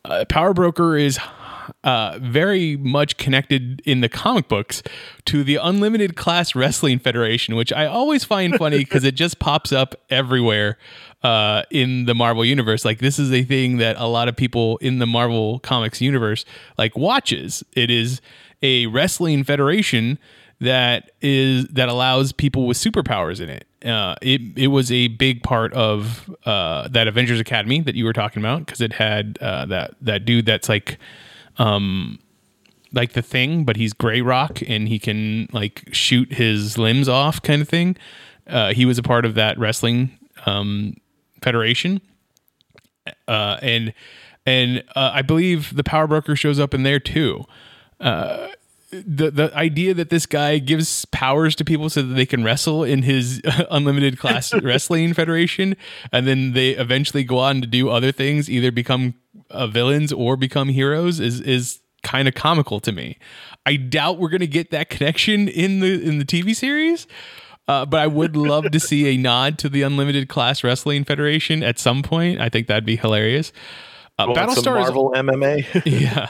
Uh, 0.06 0.24
power 0.30 0.54
broker 0.54 0.96
is 0.96 1.20
uh, 1.84 2.20
very 2.22 2.78
much 2.78 3.18
connected 3.18 3.82
in 3.86 4.02
the 4.02 4.10
comic 4.10 4.48
books 4.48 4.84
to 5.26 5.44
the 5.44 5.56
Unlimited 5.56 6.16
Class 6.16 6.56
Wrestling 6.56 7.00
Federation, 7.00 7.56
which 7.56 7.72
I 7.72 7.86
always 7.86 8.24
find 8.24 8.56
funny 8.56 8.78
because 8.80 9.04
it 9.04 9.16
just 9.16 9.40
pops 9.40 9.72
up 9.72 9.96
everywhere 10.10 10.78
uh, 11.24 11.64
in 11.70 12.06
the 12.06 12.16
Marvel 12.16 12.44
universe. 12.44 12.84
Like 12.86 13.00
this 13.00 13.20
is 13.20 13.32
a 13.32 13.44
thing 13.44 13.78
that 13.78 13.96
a 13.98 14.08
lot 14.08 14.28
of 14.28 14.36
people 14.36 14.78
in 14.78 15.00
the 15.00 15.08
Marvel 15.08 15.60
comics 15.60 16.02
universe 16.02 16.46
like 16.78 16.98
watches. 16.98 17.64
It 17.74 17.90
is 17.90 18.22
a 18.64 18.88
wrestling 18.88 19.44
federation 19.44 20.18
that 20.60 21.12
is 21.22 21.66
that 21.68 21.90
allows 21.90 22.32
people 22.32 22.66
with 22.66 22.78
superpowers 22.78 23.40
in 23.42 23.50
it. 23.50 23.68
Uh, 23.86 24.16
it 24.22 24.42
it 24.56 24.68
was 24.68 24.92
a 24.92 25.10
big 25.10 25.44
part 25.44 25.74
of 25.74 26.34
uh, 26.46 26.88
that 26.88 27.08
Avengers 27.08 27.40
Academy 27.40 27.82
that 27.82 27.96
you 27.96 28.06
were 28.06 28.14
talking 28.14 28.42
about 28.42 28.66
because 28.66 28.80
it 28.80 28.94
had 28.94 29.38
uh, 29.42 29.66
that 29.66 29.96
that 30.02 30.26
dude 30.26 30.46
that's 30.46 30.70
like, 30.70 30.98
um, 31.58 32.18
like 32.94 33.12
the 33.12 33.22
thing, 33.22 33.66
but 33.66 33.76
he's 33.76 33.92
Gray 33.92 34.22
Rock 34.22 34.62
and 34.66 34.88
he 34.88 35.00
can 35.00 35.50
like 35.52 35.90
shoot 35.92 36.32
his 36.34 36.78
limbs 36.78 37.10
off, 37.10 37.42
kind 37.42 37.62
of 37.62 37.68
thing. 37.68 37.98
Uh, 38.48 38.74
he 38.74 38.86
was 38.86 38.98
a 38.98 39.04
part 39.04 39.26
of 39.26 39.36
that 39.36 39.60
wrestling 39.60 40.18
um, 40.46 40.96
federation, 41.42 42.00
uh, 43.28 43.58
and 43.62 43.94
and 44.46 44.84
uh, 44.96 45.12
I 45.14 45.22
believe 45.22 45.76
the 45.76 45.84
Power 45.84 46.08
Broker 46.08 46.38
shows 46.38 46.60
up 46.60 46.74
in 46.74 46.84
there 46.84 47.00
too. 47.00 47.46
Uh, 48.04 48.50
the 48.92 49.32
the 49.32 49.56
idea 49.56 49.94
that 49.94 50.10
this 50.10 50.26
guy 50.26 50.60
gives 50.60 51.06
powers 51.06 51.56
to 51.56 51.66
people 51.66 51.90
so 51.90 52.02
that 52.02 52.14
they 52.14 52.26
can 52.26 52.44
wrestle 52.44 52.84
in 52.84 53.02
his 53.02 53.42
unlimited 53.72 54.20
class 54.20 54.54
wrestling 54.62 55.14
federation, 55.14 55.76
and 56.12 56.28
then 56.28 56.54
they 56.54 56.72
eventually 56.72 57.24
go 57.24 57.40
on 57.40 57.62
to 57.62 57.68
do 57.68 57.90
other 57.90 58.12
things, 58.12 58.50
either 58.50 58.72
become 58.72 59.16
uh, 59.50 59.68
villains 59.68 60.14
or 60.14 60.38
become 60.38 60.70
heroes, 60.70 61.20
is 61.20 61.42
is 61.42 61.80
kind 62.04 62.28
of 62.28 62.36
comical 62.36 62.80
to 62.82 62.92
me. 62.92 63.18
I 63.66 63.78
doubt 63.78 64.20
we're 64.20 64.30
gonna 64.30 64.46
get 64.46 64.72
that 64.72 64.90
connection 64.90 65.48
in 65.48 65.80
the 65.80 66.02
in 66.04 66.20
the 66.20 66.26
TV 66.26 66.56
series. 66.56 67.08
Uh, 67.66 67.86
but 67.86 68.02
I 68.02 68.08
would 68.08 68.36
love 68.36 68.72
to 68.72 68.80
see 68.80 69.08
a 69.08 69.18
nod 69.18 69.58
to 69.60 69.70
the 69.70 69.84
Unlimited 69.84 70.28
Class 70.28 70.66
Wrestling 70.66 71.06
Federation 71.06 71.64
at 71.64 71.80
some 71.80 72.04
point. 72.04 72.42
I 72.42 72.50
think 72.50 72.68
that'd 72.68 72.86
be 72.86 72.98
hilarious. 72.98 73.54
Uh, 74.20 74.26
Well, 74.28 74.36
Battlestar 74.36 74.80
is 74.80 74.86
Marvel 74.88 75.12
MMA. 75.16 75.82
yeah. 75.86 76.30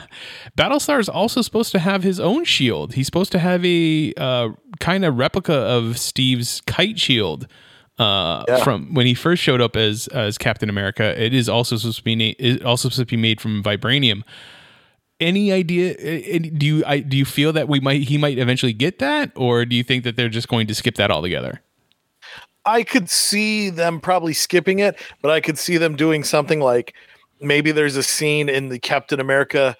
Battlestar 0.58 1.00
is 1.00 1.10
also 1.10 1.42
supposed 1.42 1.72
to 1.74 1.80
have 1.80 2.04
his 2.04 2.20
own 2.20 2.46
shield. 2.46 2.94
He's 2.94 3.06
supposed 3.08 3.32
to 3.34 3.40
have 3.40 3.64
a 3.66 4.14
uh, 4.16 4.50
kind 4.80 5.04
of 5.04 5.18
replica 5.18 5.54
of 5.54 5.98
Steve's 5.98 6.62
kite 6.62 6.98
shield 6.98 7.48
uh, 8.00 8.46
Yeah. 8.48 8.64
from 8.64 8.94
when 8.94 9.06
he 9.06 9.14
first 9.14 9.44
showed 9.44 9.60
up 9.62 9.76
as 9.76 10.08
as 10.08 10.38
Captain 10.38 10.70
America. 10.70 11.22
It 11.22 11.34
is 11.34 11.50
also 11.50 11.76
supposed 11.76 11.98
to 11.98 12.04
be 12.04 12.16
na- 12.16 12.34
it 12.40 12.64
also 12.64 12.88
supposed 12.90 13.10
to 13.10 13.16
be 13.18 13.22
made 13.22 13.42
from 13.42 13.62
vibranium. 13.62 14.24
Any 15.20 15.52
idea? 15.52 15.94
Do 16.40 16.66
you 16.66 16.84
I, 16.86 17.00
do 17.00 17.16
you 17.18 17.26
feel 17.26 17.54
that 17.54 17.68
we 17.68 17.80
might 17.80 18.04
he 18.04 18.18
might 18.18 18.38
eventually 18.38 18.74
get 18.74 19.00
that, 19.00 19.32
or 19.36 19.64
do 19.66 19.76
you 19.76 19.84
think 19.84 20.04
that 20.06 20.16
they're 20.16 20.28
just 20.30 20.48
going 20.48 20.68
to 20.68 20.76
skip 20.76 20.96
that 20.96 21.12
altogether? 21.12 21.62
I 22.66 22.84
could 22.84 23.10
see 23.10 23.70
them 23.70 24.00
probably 24.00 24.34
skipping 24.34 24.80
it, 24.80 24.98
but 25.22 25.32
I 25.32 25.42
could 25.42 25.58
see 25.58 25.78
them 25.78 25.96
doing 25.96 26.24
something 26.24 26.60
like 26.62 26.94
maybe 27.44 27.72
there's 27.72 27.96
a 27.96 28.04
scene 28.04 28.50
in 28.50 28.70
the 28.70 28.80
Captain 28.80 29.20
America 29.20 29.76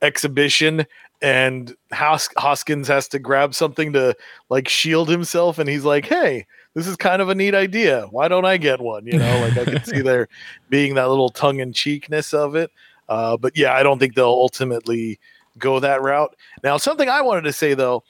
exhibition 0.00 0.86
and 1.20 1.74
Hos- 1.92 2.28
Hoskins 2.36 2.88
has 2.88 3.08
to 3.08 3.18
grab 3.18 3.54
something 3.54 3.92
to 3.92 4.16
like 4.48 4.68
shield 4.68 5.08
himself 5.08 5.58
and 5.58 5.68
he's 5.68 5.84
like, 5.84 6.06
"Hey, 6.06 6.46
this 6.74 6.86
is 6.86 6.96
kind 6.96 7.20
of 7.20 7.28
a 7.28 7.34
neat 7.34 7.54
idea. 7.54 8.06
Why 8.10 8.28
don't 8.28 8.44
I 8.44 8.56
get 8.56 8.80
one?" 8.80 9.06
You 9.06 9.18
know, 9.18 9.40
like 9.40 9.58
I 9.58 9.64
can 9.64 9.84
see 9.84 10.00
there 10.02 10.28
being 10.68 10.94
that 10.94 11.08
little 11.08 11.28
tongue 11.28 11.58
in 11.60 11.72
cheekness 11.72 12.32
of 12.32 12.54
it. 12.54 12.70
Uh, 13.08 13.36
but 13.36 13.56
yeah, 13.56 13.74
I 13.74 13.82
don't 13.82 13.98
think 13.98 14.14
they'll 14.14 14.26
ultimately 14.26 15.18
go 15.58 15.80
that 15.80 16.02
route. 16.02 16.36
Now, 16.62 16.76
something 16.76 17.08
I 17.08 17.22
wanted 17.22 17.42
to 17.42 17.52
say 17.52 17.74
though, 17.74 18.04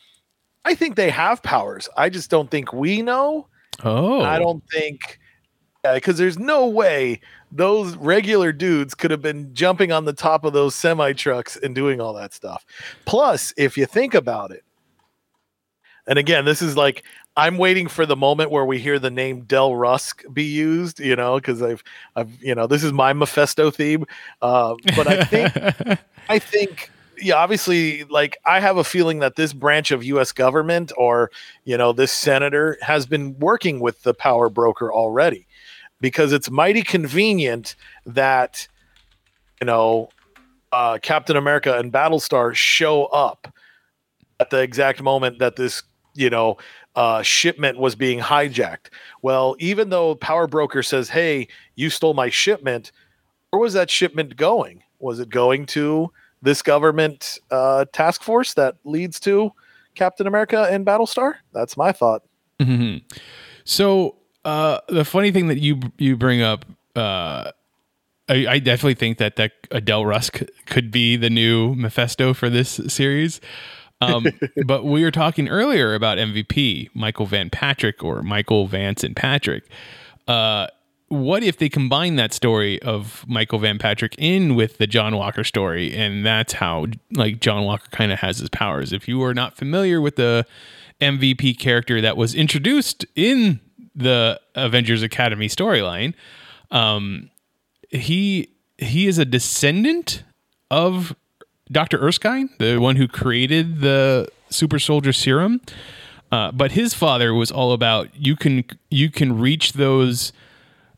I 0.64 0.74
think 0.74 0.96
they 0.96 1.10
have 1.10 1.42
powers. 1.42 1.88
I 1.96 2.10
just 2.10 2.30
don't 2.30 2.50
think 2.50 2.72
we 2.72 3.00
know. 3.00 3.46
Oh, 3.84 4.20
I 4.20 4.38
don't 4.38 4.62
think 4.70 5.18
because 5.82 6.18
there's 6.18 6.38
no 6.38 6.66
way 6.66 7.20
those 7.50 7.96
regular 7.96 8.52
dudes 8.52 8.94
could 8.94 9.10
have 9.10 9.22
been 9.22 9.54
jumping 9.54 9.92
on 9.92 10.04
the 10.04 10.12
top 10.12 10.44
of 10.44 10.52
those 10.52 10.74
semi 10.74 11.12
trucks 11.12 11.56
and 11.56 11.74
doing 11.74 12.00
all 12.00 12.14
that 12.14 12.32
stuff. 12.34 12.64
Plus, 13.04 13.52
if 13.56 13.76
you 13.76 13.86
think 13.86 14.14
about 14.14 14.50
it, 14.50 14.64
and 16.06 16.18
again, 16.18 16.44
this 16.44 16.62
is 16.62 16.76
like 16.76 17.04
I'm 17.36 17.56
waiting 17.56 17.86
for 17.86 18.04
the 18.04 18.16
moment 18.16 18.50
where 18.50 18.64
we 18.64 18.80
hear 18.80 18.98
the 18.98 19.10
name 19.10 19.42
Dell 19.42 19.76
Rusk 19.76 20.24
be 20.32 20.42
used, 20.42 20.98
you 20.98 21.14
know, 21.14 21.36
because 21.36 21.62
I've, 21.62 21.84
I've, 22.16 22.30
you 22.42 22.52
know, 22.52 22.66
this 22.66 22.82
is 22.82 22.92
my 22.92 23.12
Mephisto 23.12 23.70
theme. 23.70 24.06
Uh, 24.42 24.74
but 24.96 25.06
I 25.06 25.22
think 25.24 25.52
I 26.28 26.38
think, 26.40 26.90
yeah, 27.20 27.34
obviously, 27.34 28.04
like 28.04 28.38
I 28.44 28.58
have 28.58 28.76
a 28.76 28.84
feeling 28.84 29.20
that 29.20 29.36
this 29.36 29.52
branch 29.52 29.90
of 29.90 30.02
U.S. 30.02 30.32
government 30.32 30.92
or 30.96 31.30
you 31.64 31.76
know 31.76 31.92
this 31.92 32.10
senator 32.10 32.76
has 32.80 33.06
been 33.06 33.38
working 33.38 33.78
with 33.78 34.02
the 34.02 34.14
power 34.14 34.48
broker 34.48 34.92
already, 34.92 35.46
because 36.00 36.32
it's 36.32 36.50
mighty 36.50 36.82
convenient 36.82 37.74
that 38.06 38.66
you 39.60 39.66
know 39.66 40.08
uh, 40.72 40.98
Captain 41.02 41.36
America 41.36 41.78
and 41.78 41.92
Battlestar 41.92 42.54
show 42.54 43.06
up 43.06 43.52
at 44.40 44.50
the 44.50 44.60
exact 44.60 45.02
moment 45.02 45.38
that 45.38 45.56
this 45.56 45.82
you 46.14 46.30
know 46.30 46.56
uh, 46.96 47.22
shipment 47.22 47.78
was 47.78 47.94
being 47.94 48.18
hijacked. 48.20 48.88
Well, 49.22 49.56
even 49.58 49.90
though 49.90 50.14
Power 50.16 50.46
Broker 50.46 50.82
says, 50.82 51.08
"Hey, 51.08 51.48
you 51.76 51.90
stole 51.90 52.14
my 52.14 52.28
shipment," 52.28 52.92
where 53.50 53.60
was 53.60 53.72
that 53.74 53.90
shipment 53.90 54.36
going? 54.36 54.82
Was 54.98 55.20
it 55.20 55.28
going 55.28 55.66
to 55.66 56.12
this 56.42 56.62
government 56.62 57.38
uh, 57.50 57.84
task 57.92 58.22
force 58.22 58.54
that 58.54 58.76
leads 58.84 59.18
to 59.20 59.50
Captain 59.94 60.26
America 60.26 60.68
and 60.70 60.84
Battlestar? 60.86 61.34
That's 61.52 61.76
my 61.76 61.92
thought. 61.92 62.22
Mhm. 62.60 63.02
So 63.64 64.17
uh, 64.44 64.80
the 64.88 65.04
funny 65.04 65.30
thing 65.30 65.48
that 65.48 65.58
you 65.58 65.80
you 65.98 66.16
bring 66.16 66.42
up, 66.42 66.64
uh, 66.96 67.50
I, 68.28 68.46
I 68.48 68.58
definitely 68.58 68.94
think 68.94 69.18
that 69.18 69.36
that 69.36 69.52
Adele 69.70 70.06
Rusk 70.06 70.42
could 70.66 70.90
be 70.90 71.16
the 71.16 71.30
new 71.30 71.74
Mephisto 71.74 72.34
for 72.34 72.48
this 72.48 72.80
series. 72.88 73.40
Um, 74.00 74.26
but 74.66 74.84
we 74.84 75.02
were 75.02 75.10
talking 75.10 75.48
earlier 75.48 75.94
about 75.94 76.18
MVP 76.18 76.90
Michael 76.94 77.26
Van 77.26 77.50
Patrick 77.50 78.02
or 78.04 78.22
Michael 78.22 78.66
Vance 78.66 79.02
and 79.02 79.16
Patrick. 79.16 79.64
Uh, 80.26 80.68
what 81.08 81.42
if 81.42 81.56
they 81.56 81.70
combine 81.70 82.16
that 82.16 82.34
story 82.34 82.80
of 82.82 83.24
Michael 83.26 83.58
Van 83.58 83.78
Patrick 83.78 84.14
in 84.18 84.54
with 84.54 84.76
the 84.76 84.86
John 84.86 85.16
Walker 85.16 85.42
story, 85.42 85.94
and 85.96 86.24
that's 86.24 86.52
how 86.52 86.86
like 87.12 87.40
John 87.40 87.64
Walker 87.64 87.88
kind 87.90 88.12
of 88.12 88.18
has 88.20 88.38
his 88.38 88.50
powers. 88.50 88.92
If 88.92 89.08
you 89.08 89.22
are 89.22 89.34
not 89.34 89.56
familiar 89.56 90.00
with 90.02 90.16
the 90.16 90.46
MVP 91.00 91.58
character 91.58 92.00
that 92.02 92.16
was 92.16 92.34
introduced 92.34 93.06
in 93.16 93.60
the 93.98 94.40
Avengers 94.54 95.02
Academy 95.02 95.48
storyline, 95.48 96.14
um, 96.70 97.30
he 97.90 98.50
he 98.78 99.06
is 99.06 99.18
a 99.18 99.24
descendant 99.24 100.22
of 100.70 101.14
Dr. 101.70 101.98
Erskine, 101.98 102.50
the 102.58 102.78
one 102.78 102.96
who 102.96 103.08
created 103.08 103.80
the 103.80 104.28
super 104.50 104.78
soldier 104.78 105.12
serum. 105.12 105.60
Uh, 106.30 106.52
but 106.52 106.72
his 106.72 106.94
father 106.94 107.32
was 107.32 107.50
all 107.50 107.72
about 107.72 108.08
you 108.14 108.36
can 108.36 108.64
you 108.90 109.10
can 109.10 109.38
reach 109.38 109.74
those 109.74 110.32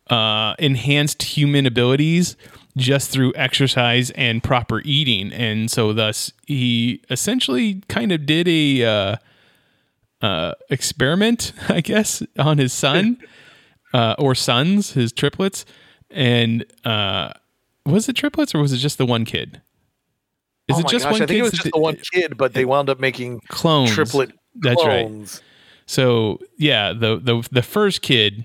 uh, 0.08 0.54
enhanced 0.58 1.22
human 1.22 1.66
abilities 1.66 2.36
just 2.76 3.10
through 3.10 3.32
exercise 3.36 4.10
and 4.10 4.42
proper 4.42 4.80
eating, 4.84 5.32
and 5.32 5.70
so 5.70 5.92
thus 5.92 6.32
he 6.46 7.00
essentially 7.10 7.82
kind 7.88 8.10
of 8.10 8.26
did 8.26 8.48
a 8.48 9.18
uh, 10.22 10.54
experiment, 10.68 11.52
I 11.68 11.80
guess, 11.80 12.22
on 12.38 12.58
his 12.58 12.72
son 12.72 13.18
uh, 13.94 14.14
or 14.18 14.34
sons, 14.34 14.92
his 14.92 15.12
triplets, 15.12 15.64
and 16.10 16.64
uh, 16.84 17.32
was 17.86 18.08
it 18.08 18.14
triplets 18.14 18.54
or 18.54 18.60
was 18.60 18.72
it 18.72 18.78
just 18.78 18.98
the 18.98 19.06
one 19.06 19.24
kid? 19.24 19.60
Is 20.68 20.76
oh 20.76 20.80
it 20.80 20.88
just 20.88 21.04
gosh, 21.04 21.12
one 21.12 21.22
I 21.22 21.26
think 21.26 21.38
it 21.40 21.42
was 21.42 21.52
just 21.52 21.72
the 21.72 21.78
one 21.80 21.96
kid, 22.12 22.36
but 22.36 22.54
they 22.54 22.64
wound 22.64 22.88
up 22.88 23.00
making 23.00 23.40
clones 23.48 23.90
triplet 23.90 24.32
That's 24.54 24.84
right. 24.84 25.06
clones. 25.06 25.42
So 25.86 26.38
yeah, 26.56 26.92
the 26.92 27.16
the 27.16 27.48
the 27.50 27.62
first 27.62 28.02
kid 28.02 28.44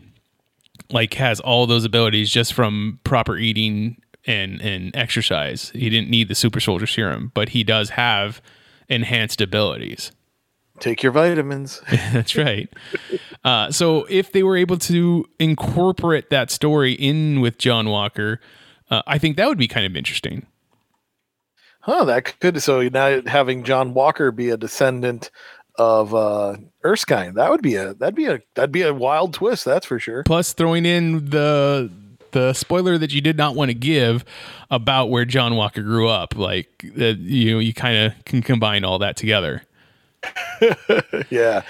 like 0.89 1.13
has 1.15 1.39
all 1.39 1.67
those 1.67 1.83
abilities 1.83 2.31
just 2.31 2.53
from 2.53 2.99
proper 3.03 3.37
eating 3.37 4.01
and 4.25 4.59
and 4.61 4.95
exercise. 4.95 5.69
He 5.75 5.89
didn't 5.89 6.09
need 6.09 6.27
the 6.27 6.35
super 6.35 6.59
soldier 6.59 6.87
serum, 6.87 7.31
but 7.35 7.49
he 7.49 7.63
does 7.63 7.91
have 7.91 8.41
enhanced 8.89 9.41
abilities. 9.41 10.11
Take 10.79 11.03
your 11.03 11.11
vitamins. 11.11 11.81
That's 12.11 12.35
right. 12.35 12.69
Uh, 13.43 13.71
so 13.71 14.05
if 14.09 14.31
they 14.31 14.43
were 14.43 14.57
able 14.57 14.77
to 14.79 15.25
incorporate 15.39 16.29
that 16.29 16.51
story 16.51 16.93
in 16.93 17.39
with 17.41 17.57
John 17.57 17.89
Walker, 17.89 18.41
uh, 18.89 19.01
I 19.07 19.17
think 19.17 19.37
that 19.37 19.47
would 19.47 19.57
be 19.57 19.67
kind 19.67 19.85
of 19.85 19.95
interesting. 19.95 20.45
Huh, 21.81 22.03
that 22.05 22.39
could 22.39 22.61
so 22.63 22.81
now 22.89 23.21
having 23.27 23.63
John 23.63 23.93
Walker 23.93 24.31
be 24.31 24.49
a 24.49 24.57
descendant 24.57 25.29
of 25.77 26.15
uh 26.15 26.55
Erskine, 26.83 27.35
that 27.35 27.51
would 27.51 27.61
be 27.61 27.75
a 27.75 27.93
that'd 27.93 28.15
be 28.15 28.25
a 28.25 28.39
that'd 28.55 28.71
be 28.71 28.81
a 28.81 28.93
wild 28.93 29.35
twist, 29.35 29.65
that's 29.65 29.85
for 29.85 29.99
sure. 29.99 30.23
Plus 30.23 30.53
throwing 30.53 30.85
in 30.85 31.29
the 31.29 31.91
the 32.31 32.53
spoiler 32.53 32.97
that 32.97 33.13
you 33.13 33.21
did 33.21 33.37
not 33.37 33.55
want 33.55 33.69
to 33.69 33.75
give 33.75 34.25
about 34.71 35.11
where 35.11 35.25
John 35.25 35.55
Walker 35.55 35.83
grew 35.83 36.09
up, 36.09 36.35
like 36.35 36.85
uh, 36.99 37.13
you 37.19 37.59
you 37.59 37.73
kind 37.73 37.97
of 37.97 38.25
can 38.25 38.41
combine 38.41 38.83
all 38.83 38.97
that 38.99 39.15
together. 39.15 39.61
yeah. 41.29 41.61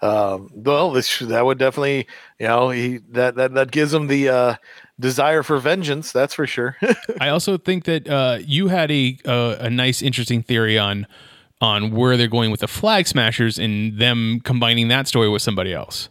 Um 0.00 0.50
well 0.54 0.90
this 0.90 1.18
that 1.20 1.44
would 1.44 1.58
definitely 1.58 2.06
you 2.38 2.46
know 2.46 2.70
he 2.70 2.98
that 3.10 3.36
that, 3.36 3.54
that 3.54 3.70
gives 3.70 3.94
him 3.94 4.08
the 4.08 4.28
uh 4.28 4.54
desire 5.02 5.42
for 5.42 5.58
vengeance, 5.58 6.12
that's 6.12 6.32
for 6.32 6.46
sure. 6.46 6.78
I 7.20 7.28
also 7.28 7.58
think 7.58 7.84
that 7.84 8.08
uh, 8.08 8.38
you 8.40 8.68
had 8.68 8.90
a 8.90 9.18
uh, 9.26 9.56
a 9.60 9.68
nice, 9.68 10.00
interesting 10.00 10.42
theory 10.42 10.78
on 10.78 11.06
on 11.60 11.92
where 11.92 12.16
they're 12.16 12.26
going 12.26 12.50
with 12.50 12.60
the 12.60 12.68
Flag 12.68 13.06
Smashers 13.06 13.58
and 13.58 13.98
them 13.98 14.40
combining 14.40 14.88
that 14.88 15.06
story 15.06 15.28
with 15.28 15.42
somebody 15.42 15.74
else. 15.74 16.08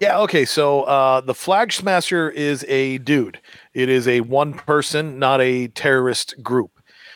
Yeah, 0.00 0.20
okay. 0.20 0.44
So 0.44 0.82
uh, 0.84 1.20
the 1.20 1.34
Flag 1.34 1.72
Smasher 1.72 2.30
is 2.30 2.64
a 2.68 2.98
dude. 2.98 3.40
It 3.74 3.88
is 3.88 4.06
a 4.06 4.20
one 4.20 4.54
person, 4.54 5.18
not 5.18 5.40
a 5.40 5.66
terrorist 5.68 6.40
group. 6.42 6.70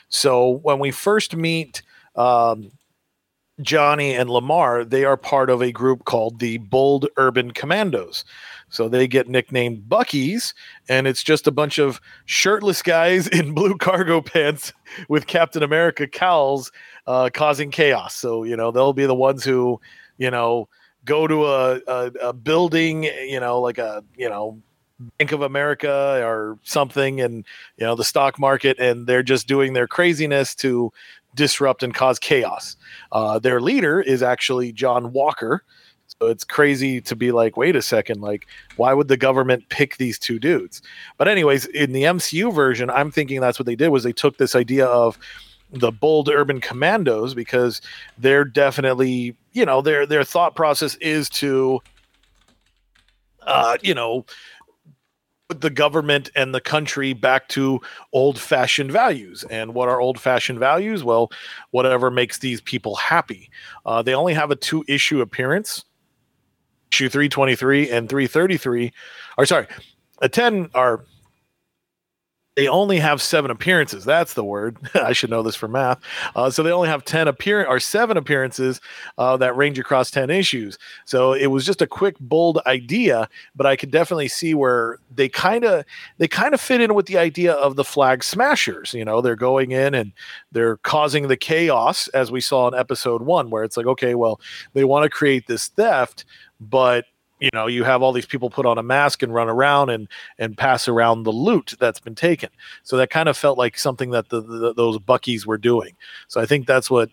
So 0.09 0.59
when 0.63 0.81
we 0.81 0.91
first 0.91 1.37
meet 1.37 1.83
um, 2.17 2.73
Johnny 3.61 4.15
and 4.15 4.29
Lamar, 4.29 4.85
they 4.85 5.05
are 5.05 5.17
part 5.17 5.49
of 5.49 5.63
a 5.63 5.71
group 5.71 6.05
called 6.05 6.41
the 6.41 6.59
Bold 6.59 7.07
Urban 7.17 7.53
Commandos. 7.53 8.25
So 8.69 8.89
they 8.89 9.07
get 9.07 9.29
nicknamed 9.29 9.89
Buckies, 9.89 10.55
and 10.89 11.07
it's 11.07 11.23
just 11.23 11.47
a 11.47 11.53
bunch 11.53 11.79
of 11.79 12.01
shirtless 12.25 12.83
guys 12.83 13.29
in 13.29 13.55
blue 13.55 13.77
cargo 13.77 14.21
pants 14.21 14.73
with 15.09 15.29
Captain 15.29 15.63
America 15.63 16.09
cowls 16.09 16.73
uh, 17.07 17.31
causing 17.33 17.71
chaos. 17.71 18.15
So, 18.15 18.43
you 18.43 18.57
know, 18.57 18.73
they'll 18.73 18.93
be 18.93 19.07
the 19.07 19.15
ones 19.15 19.45
who, 19.45 19.81
you 20.19 20.31
know, 20.31 20.69
go 21.05 21.27
to 21.29 21.47
a, 21.47 21.81
a, 21.87 22.13
a 22.23 22.33
building, 22.33 23.05
you 23.05 23.39
know, 23.39 23.61
like 23.61 23.79
a, 23.79 24.03
you 24.17 24.29
know, 24.29 24.61
Bank 25.19 25.33
of 25.33 25.43
America 25.43 26.21
or 26.25 26.59
something, 26.63 27.21
and 27.21 27.45
you 27.77 27.85
know 27.85 27.97
the 27.97 28.05
stock 28.05 28.39
market, 28.39 28.79
and 28.79 29.09
they're 29.09 29.25
just 29.25 29.49
doing 29.49 29.73
their 29.73 29.89
craziness 29.89 30.55
to 30.57 30.93
disrupt 31.35 31.83
and 31.83 31.95
cause 31.95 32.19
chaos. 32.19 32.77
Uh, 33.13 33.39
their 33.39 33.61
leader 33.61 34.01
is 34.01 34.23
actually 34.23 34.73
John 34.73 35.13
Walker. 35.13 35.63
So 36.21 36.29
it's 36.29 36.45
crazy 36.45 37.01
to 37.01 37.17
be 37.17 37.33
like, 37.33 37.57
wait 37.57 37.75
a 37.75 37.83
second, 37.83 38.21
like, 38.21 38.47
why 38.77 38.93
would 38.95 39.09
the 39.09 39.17
government 39.17 39.69
pick 39.69 39.97
these 39.97 40.19
two 40.19 40.39
dudes? 40.39 40.81
But 41.19 41.29
anyways, 41.29 41.67
in 41.67 41.93
the 41.93 42.05
MCU 42.05 42.55
version, 42.55 42.89
I'm 42.91 43.11
thinking 43.11 43.41
that's 43.41 43.59
what 43.59 43.67
they 43.67 43.77
did 43.77 43.89
was 43.89 44.05
they 44.05 44.13
took 44.13 44.37
this 44.37 44.55
idea 44.55 44.87
of 44.87 45.19
the 45.73 45.91
bold 45.91 46.29
urban 46.29 46.61
commandos 46.61 47.35
because 47.35 47.81
they're 48.17 48.45
definitely, 48.45 49.37
you 49.53 49.65
know, 49.65 49.83
their 49.83 50.07
their 50.07 50.23
thought 50.23 50.55
process 50.55 50.95
is 50.97 51.29
to 51.31 51.81
uh, 53.47 53.77
you 53.83 53.95
know, 53.95 54.25
put 55.49 55.61
the 55.61 55.71
government 55.71 56.31
and 56.35 56.55
the 56.55 56.61
country 56.61 57.13
back 57.13 57.49
to 57.49 57.81
old 58.13 58.39
fashioned 58.39 58.91
values. 58.91 59.45
And 59.51 59.75
what 59.75 59.89
are 59.89 60.01
old 60.01 60.19
fashioned 60.19 60.59
values? 60.59 61.05
Well, 61.05 61.31
whatever 61.71 62.11
makes 62.11 62.39
these 62.39 62.61
people 62.61 62.97
happy. 62.97 63.51
Uh, 63.85 64.03
they 64.03 64.15
only 64.15 64.35
have 64.35 64.51
a 64.51 64.57
two 64.57 64.85
issue 64.89 65.21
appearance, 65.21 65.85
issue 66.91 67.09
323 67.09 67.91
and 67.91 68.09
333. 68.09 68.93
Or 69.37 69.47
sorry, 69.47 69.67
a 70.23 70.29
10 70.29 70.71
are 70.75 71.05
they 72.57 72.69
only 72.69 72.99
have 72.99 73.21
seven 73.21 73.51
appearances. 73.51 74.05
That's 74.05 74.35
the 74.35 74.45
word. 74.45 74.77
I 74.95 75.13
should 75.13 75.31
know 75.31 75.43
this 75.43 75.57
for 75.57 75.69
math. 75.69 76.01
Uh, 76.37 76.51
so 76.51 76.63
they 76.63 76.71
only 76.71 76.89
have 76.89 77.05
ten 77.05 77.27
appear 77.27 77.67
or 77.67 77.81
seven 77.81 78.17
appearances 78.17 78.81
uh, 79.19 79.37
that 79.39 79.57
range 79.57 79.79
across 79.79 80.11
ten 80.11 80.31
issues. 80.31 80.79
So 81.05 81.33
it 81.33 81.49
was 81.49 81.67
just 81.67 81.83
a 81.83 81.87
quick, 81.87 82.17
bold 82.21 82.61
idea, 82.67 83.29
but 83.57 83.67
I 83.67 83.77
could 83.77 83.91
definitely 83.91 84.29
see 84.29 84.55
where 84.55 84.99
they 85.15 85.29
kind 85.29 85.65
of 85.65 85.85
they 86.19 86.29
kind 86.29 86.55
of 86.55 86.61
fit 86.61 86.81
in 86.81 86.95
with 86.95 87.07
the 87.07 87.19
idea 87.19 87.55
of 87.55 87.77
the 87.77 87.85
flag 87.85 88.23
smashers. 88.23 88.95
You 88.95 89.05
know, 89.05 89.21
they're 89.21 89.37
going 89.37 89.73
in 89.73 89.95
and 89.95 90.13
they're 90.53 90.77
causing 90.79 91.29
the 91.29 91.37
chaos, 91.37 92.09
as 92.09 92.31
we 92.31 92.41
saw 92.41 92.69
in 92.69 92.75
episode 92.75 93.23
one, 93.23 93.51
where 93.51 93.65
it's 93.65 93.77
like, 93.77 93.87
okay, 93.87 94.15
well, 94.15 94.41
they 94.75 94.85
want 94.85 95.05
to 95.05 95.11
create 95.11 95.47
this 95.47 95.69
theft, 95.69 96.25
but 96.61 97.07
you 97.45 97.51
know 97.53 97.67
you 97.67 97.85
have 97.85 98.03
all 98.03 98.13
these 98.13 98.27
people 98.27 98.49
put 98.49 98.65
on 98.65 98.79
a 98.79 98.83
mask 98.83 99.23
and 99.23 99.35
run 99.35 99.49
around 99.49 99.91
and 99.91 100.09
and 100.39 100.57
pass 100.57 100.89
around 100.89 101.25
the 101.25 101.33
loot 101.33 101.75
that's 101.79 102.01
been 102.01 102.15
taken. 102.15 102.49
So 102.83 102.97
that 102.97 103.11
kind 103.11 103.29
of 103.29 103.37
felt 103.37 103.59
like 103.59 103.79
something 103.79 104.11
that 104.11 104.31
the, 104.31 104.41
the 104.41 104.73
those 104.73 104.99
buckies 104.99 105.45
were 105.45 105.59
doing. 105.59 105.95
So 106.29 106.41
i 106.41 106.47
think 106.47 106.67
that's 106.67 106.91
what 106.91 107.11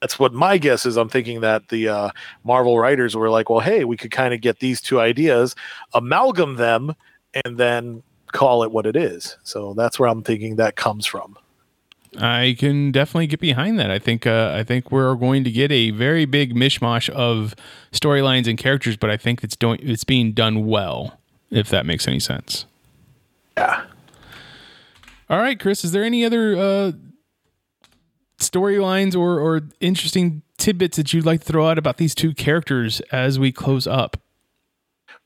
that's 0.00 0.18
what 0.18 0.32
my 0.32 0.58
guess 0.58 0.84
is. 0.86 0.96
I'm 0.96 1.08
thinking 1.08 1.40
that 1.40 1.68
the 1.68 1.88
uh, 1.88 2.10
marvel 2.44 2.78
writers 2.78 3.14
were 3.14 3.30
like 3.30 3.50
well 3.50 3.60
hey 3.60 3.84
we 3.84 3.96
could 3.96 4.10
kind 4.10 4.32
of 4.32 4.40
get 4.40 4.60
these 4.60 4.80
two 4.80 4.98
ideas 5.00 5.54
amalgam 5.94 6.56
them 6.56 6.94
and 7.44 7.58
then 7.58 8.02
call 8.32 8.62
it 8.62 8.72
what 8.72 8.86
it 8.86 8.96
is. 8.96 9.36
So 9.42 9.74
that's 9.74 9.98
where 9.98 10.08
i'm 10.08 10.22
thinking 10.22 10.56
that 10.56 10.76
comes 10.76 11.06
from 11.06 11.36
I 12.18 12.56
can 12.58 12.92
definitely 12.92 13.26
get 13.26 13.40
behind 13.40 13.78
that. 13.78 13.90
I 13.90 13.98
think 13.98 14.26
uh, 14.26 14.52
I 14.54 14.64
think 14.64 14.90
we're 14.90 15.14
going 15.14 15.44
to 15.44 15.50
get 15.50 15.70
a 15.70 15.90
very 15.90 16.24
big 16.24 16.54
mishmash 16.54 17.08
of 17.10 17.54
storylines 17.92 18.46
and 18.46 18.58
characters, 18.58 18.96
but 18.96 19.10
I 19.10 19.16
think 19.16 19.44
it's 19.44 19.56
doing 19.56 19.78
it's 19.82 20.04
being 20.04 20.32
done 20.32 20.66
well. 20.66 21.18
If 21.50 21.68
that 21.68 21.86
makes 21.86 22.08
any 22.08 22.18
sense. 22.18 22.66
Yeah. 23.56 23.84
All 25.30 25.38
right, 25.38 25.58
Chris. 25.58 25.84
Is 25.84 25.92
there 25.92 26.04
any 26.04 26.24
other 26.24 26.56
uh, 26.56 26.92
storylines 28.38 29.14
or 29.14 29.38
or 29.40 29.62
interesting 29.80 30.42
tidbits 30.58 30.96
that 30.96 31.12
you'd 31.12 31.26
like 31.26 31.40
to 31.40 31.46
throw 31.46 31.68
out 31.68 31.78
about 31.78 31.98
these 31.98 32.14
two 32.14 32.34
characters 32.34 33.00
as 33.12 33.38
we 33.38 33.52
close 33.52 33.86
up? 33.86 34.16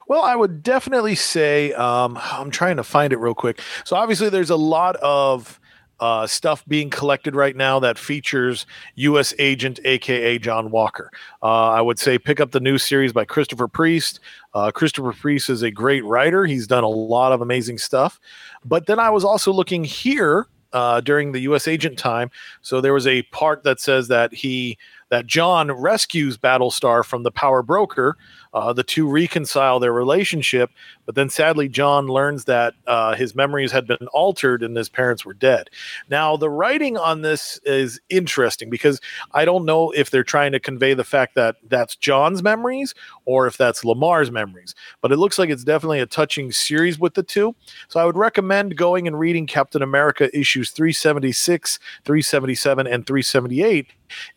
Well, 0.09 0.23
I 0.23 0.35
would 0.35 0.65
definitely 0.65 1.15
say 1.15 1.73
um, 1.75 2.19
I'm 2.21 2.51
trying 2.51 2.77
to 2.79 2.83
find 2.83 3.13
it 3.13 3.19
real 3.19 3.35
quick. 3.35 3.61
So 3.85 3.95
obviously, 3.97 4.29
there's 4.29 4.51
a 4.51 4.57
lot 4.57 4.97
of 4.97 5.61
uh, 6.01 6.27
stuff 6.27 6.65
being 6.67 6.91
collected 6.91 7.35
right 7.35 7.55
now 7.55 7.79
that 7.79 7.99
features 7.99 8.67
U.S. 8.97 9.35
Agent, 9.39 9.79
aka 9.85 10.39
John 10.39 10.71
Walker. 10.71 11.11
Uh, 11.43 11.69
I 11.71 11.81
would 11.81 11.99
say 11.99 12.19
pick 12.19 12.41
up 12.41 12.51
the 12.51 12.61
new 12.61 12.79
series 12.79 13.13
by 13.13 13.25
Christopher 13.25 13.69
Priest. 13.69 14.21
Uh, 14.55 14.71
Christopher 14.71 15.13
Priest 15.13 15.51
is 15.51 15.63
a 15.63 15.71
great 15.71 16.05
writer. 16.05 16.47
He's 16.47 16.67
done 16.67 16.85
a 16.85 16.89
lot 16.89 17.33
of 17.33 17.43
amazing 17.43 17.79
stuff. 17.79 18.19
But 18.65 18.87
then 18.87 18.99
I 18.99 19.11
was 19.11 19.25
also 19.25 19.53
looking 19.53 19.85
here 19.85 20.49
uh, 20.73 21.01
during 21.01 21.33
the 21.33 21.41
U.S. 21.41 21.69
Agent 21.69 21.99
time. 21.99 22.31
So 22.63 22.81
there 22.81 22.95
was 22.95 23.07
a 23.07 23.23
part 23.25 23.63
that 23.65 23.81
says 23.81 24.09
that 24.09 24.33
he 24.33 24.79
that 25.11 25.27
John 25.27 25.73
rescues 25.73 26.39
Battlestar 26.39 27.05
from 27.05 27.25
the 27.25 27.33
Power 27.33 27.63
Broker. 27.63 28.17
Uh, 28.53 28.73
the 28.73 28.83
two 28.83 29.09
reconcile 29.09 29.79
their 29.79 29.93
relationship, 29.93 30.71
but 31.07 31.15
then 31.15 31.31
sadly, 31.31 31.69
John 31.69 32.09
learns 32.09 32.47
that 32.47 32.75
uh, 32.87 33.15
his 33.15 33.35
memories 33.35 33.71
had 33.71 33.87
been 33.87 34.09
altered 34.13 34.63
and 34.63 34.77
his 34.77 34.89
parents 34.89 35.25
were 35.25 35.35
dead. 35.35 35.71
Now, 36.09 36.37
the 36.37 36.51
writing 36.51 36.97
on 36.97 37.23
this 37.23 37.61
is 37.65 38.01
interesting 38.09 38.69
because 38.69 39.01
I 39.33 39.45
don't 39.45 39.65
know 39.65 39.91
if 39.91 40.11
they're 40.11 40.25
trying 40.25 40.53
to 40.53 40.61
convey 40.61 40.95
the 40.95 41.05
fact 41.05 41.35
that 41.37 41.57
that's 41.69 41.95
John's 41.95 42.43
memories 42.43 42.95
or 43.25 43.47
if 43.47 43.57
that's 43.57 43.85
Lamar's 43.85 44.31
memories, 44.31 44.75
but 45.01 45.13
it 45.13 45.17
looks 45.17 45.39
like 45.39 45.51
it's 45.51 45.65
definitely 45.65 46.01
a 46.01 46.07
touching 46.07 46.51
series 46.51 46.99
with 46.99 47.15
the 47.15 47.23
two. 47.23 47.55
So 47.89 48.01
I 48.01 48.05
would 48.05 48.17
recommend 48.17 48.77
going 48.77 49.07
and 49.07 49.19
reading 49.19 49.47
Captain 49.47 49.83
America 49.83 50.37
issues 50.37 50.71
376, 50.71 51.79
377, 52.05 52.87
and 52.87 53.07
378 53.07 53.87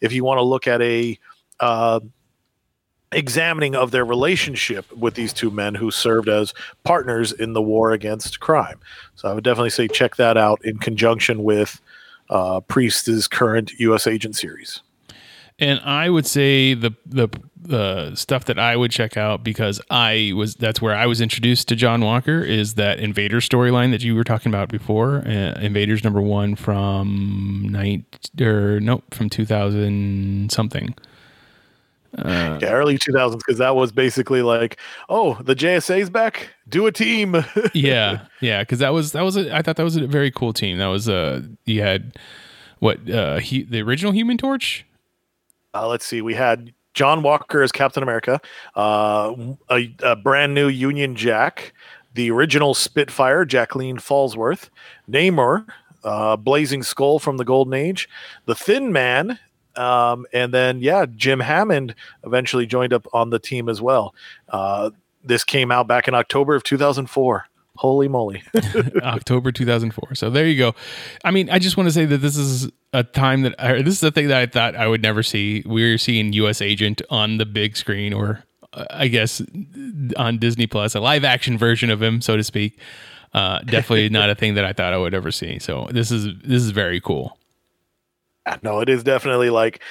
if 0.02 0.14
you 0.14 0.24
want 0.24 0.38
to 0.38 0.44
look 0.44 0.68
at 0.68 0.82
a 0.82 1.18
uh, 1.60 2.00
examining 3.14 3.76
of 3.76 3.92
their 3.92 4.06
relationship 4.06 4.92
with 4.96 5.16
these 5.16 5.34
two 5.34 5.52
men 5.52 5.76
who 5.76 5.92
served 5.92 6.30
as 6.30 6.54
partners 6.84 7.32
in 7.32 7.54
the 7.54 7.62
war 7.62 7.92
against 7.92 8.40
crime. 8.40 8.80
So 9.16 9.30
I 9.30 9.34
would 9.34 9.44
definitely 9.44 9.70
say 9.70 9.88
check 9.88 10.16
that 10.18 10.38
out 10.38 10.64
in 10.66 10.78
conjunction 10.78 11.44
with 11.44 11.80
uh, 12.30 12.62
Priest's 12.62 13.28
current 13.28 13.72
U.S. 13.80 14.08
Agent 14.08 14.36
series. 14.36 14.82
And 15.60 15.80
I 15.82 16.10
would 16.10 16.26
say 16.26 16.74
the 16.74 16.92
the 17.06 17.30
the 17.56 18.16
stuff 18.16 18.46
that 18.46 18.60
I 18.60 18.76
would 18.76 18.92
check 18.92 19.16
out 19.18 19.44
because 19.44 19.80
I 19.90 20.34
was 20.36 20.56
that's 20.56 20.82
where 20.82 20.96
I 20.96 21.06
was 21.06 21.22
introduced 21.22 21.68
to 21.70 21.76
John 21.76 22.02
Walker 22.02 22.42
is 22.42 22.74
that 22.74 23.00
Invader 23.00 23.40
storyline 23.40 23.92
that 23.92 24.04
you 24.04 24.16
were 24.16 24.24
talking 24.24 24.52
about 24.52 24.70
before. 24.70 25.20
Uh, 25.26 25.60
Invaders 25.62 26.04
number 26.04 26.22
one 26.22 26.56
from 26.56 27.68
night 27.70 28.30
or 28.42 28.80
nope 28.80 29.04
from 29.14 29.30
two 29.30 29.46
thousand 29.46 30.52
something. 30.52 30.96
Uh, 32.18 32.60
yeah, 32.62 32.72
early 32.72 32.98
2000s 32.98 33.38
because 33.38 33.58
that 33.58 33.76
was 33.76 33.92
basically 33.92 34.42
like, 34.42 34.80
oh, 35.10 35.36
the 35.42 35.56
JSA's 35.56 36.10
back, 36.10 36.50
do 36.70 36.86
a 36.86 36.92
team. 36.92 37.44
yeah, 37.74 38.26
yeah, 38.40 38.62
because 38.62 38.80
that 38.80 38.94
was 38.94 39.14
that 39.14 39.24
was 39.24 39.36
a, 39.36 39.56
I 39.56 39.62
thought 39.62 39.78
that 39.78 39.84
was 39.84 39.96
a 39.96 40.06
very 40.06 40.30
cool 40.30 40.54
team. 40.54 40.78
That 40.78 40.88
was 40.88 41.10
uh 41.10 41.42
you 41.66 41.82
had 41.82 42.18
what 42.80 43.10
uh 43.10 43.40
he, 43.40 43.64
the 43.64 43.82
original 43.82 44.12
Human 44.12 44.38
Torch. 44.38 44.86
Uh, 45.74 45.88
let's 45.88 46.06
see, 46.06 46.22
we 46.22 46.36
had 46.36 46.72
John 46.94 47.24
Walker 47.24 47.64
as 47.64 47.72
Captain 47.72 48.04
America, 48.04 48.40
uh, 48.76 49.34
a, 49.72 49.96
a 50.04 50.16
brand 50.16 50.54
new 50.54 50.68
Union 50.68 51.16
Jack, 51.16 51.74
the 52.14 52.30
original 52.30 52.74
Spitfire, 52.74 53.46
Jacqueline 53.46 53.98
Fallsworth, 53.98 54.70
Namor, 55.10 55.66
uh, 56.04 56.36
Blazing 56.38 56.84
Skull 56.84 57.18
from 57.18 57.38
the 57.38 57.46
Golden 57.46 57.74
Age, 57.74 58.08
the 58.46 58.56
Thin 58.56 58.92
Man, 58.92 59.40
um, 59.76 60.26
and 60.34 60.54
then, 60.54 60.80
yeah, 60.80 61.06
Jim 61.16 61.40
Hammond 61.40 61.96
eventually 62.24 62.66
joined 62.66 62.94
up 62.94 63.08
on 63.14 63.30
the 63.30 63.40
team 63.40 63.70
as 63.70 63.82
well. 63.82 64.14
Uh, 64.50 64.92
this 65.24 65.44
came 65.44 65.72
out 65.72 65.88
back 65.88 66.08
in 66.08 66.14
October 66.14 66.56
of 66.56 66.64
2004. 66.64 67.46
Holy 67.76 68.08
moly. 68.08 68.44
October 69.02 69.52
2004. 69.52 70.16
So 70.16 70.30
there 70.30 70.46
you 70.46 70.58
go. 70.58 70.76
I 71.24 71.32
mean, 71.32 71.50
I 71.50 71.58
just 71.58 71.76
want 71.76 71.88
to 71.88 71.94
say 71.94 72.06
that 72.06 72.20
this 72.20 72.38
is 72.38 72.70
a 72.94 73.04
time 73.04 73.42
that 73.42 73.56
I, 73.60 73.82
this 73.82 73.96
is 73.96 74.04
a 74.04 74.12
thing 74.12 74.28
that 74.28 74.38
I 74.38 74.46
thought 74.46 74.76
I 74.76 74.88
would 74.88 75.02
never 75.02 75.24
see. 75.24 75.64
We're 75.66 75.98
seeing 75.98 76.34
US 76.34 76.62
Agent 76.62 77.02
on 77.10 77.38
the 77.38 77.48
big 77.48 77.76
screen 77.76 78.14
or 78.14 78.44
uh, 78.74 78.86
I 78.92 79.08
guess 79.08 79.42
on 80.18 80.38
Disney 80.38 80.68
Plus, 80.68 80.94
a 80.94 81.00
live 81.00 81.24
action 81.24 81.58
version 81.58 81.90
of 81.90 82.02
him, 82.02 82.22
so 82.22 82.38
to 82.38 82.44
speak. 82.44 82.78
Uh, 83.34 83.60
definitely 83.60 84.10
not 84.10 84.30
a 84.30 84.36
thing 84.36 84.54
that 84.54 84.66
I 84.66 84.74
thought 84.74 84.94
I 84.94 84.98
would 84.98 85.16
ever 85.16 85.32
see. 85.32 85.58
So 85.58 85.88
this 85.90 86.12
is 86.12 86.28
this 86.44 86.62
is 86.62 86.70
very 86.70 87.02
cool. 87.02 87.40
No, 88.64 88.80
it 88.80 88.90
is 88.90 89.04
definitely 89.04 89.50
like 89.50 89.82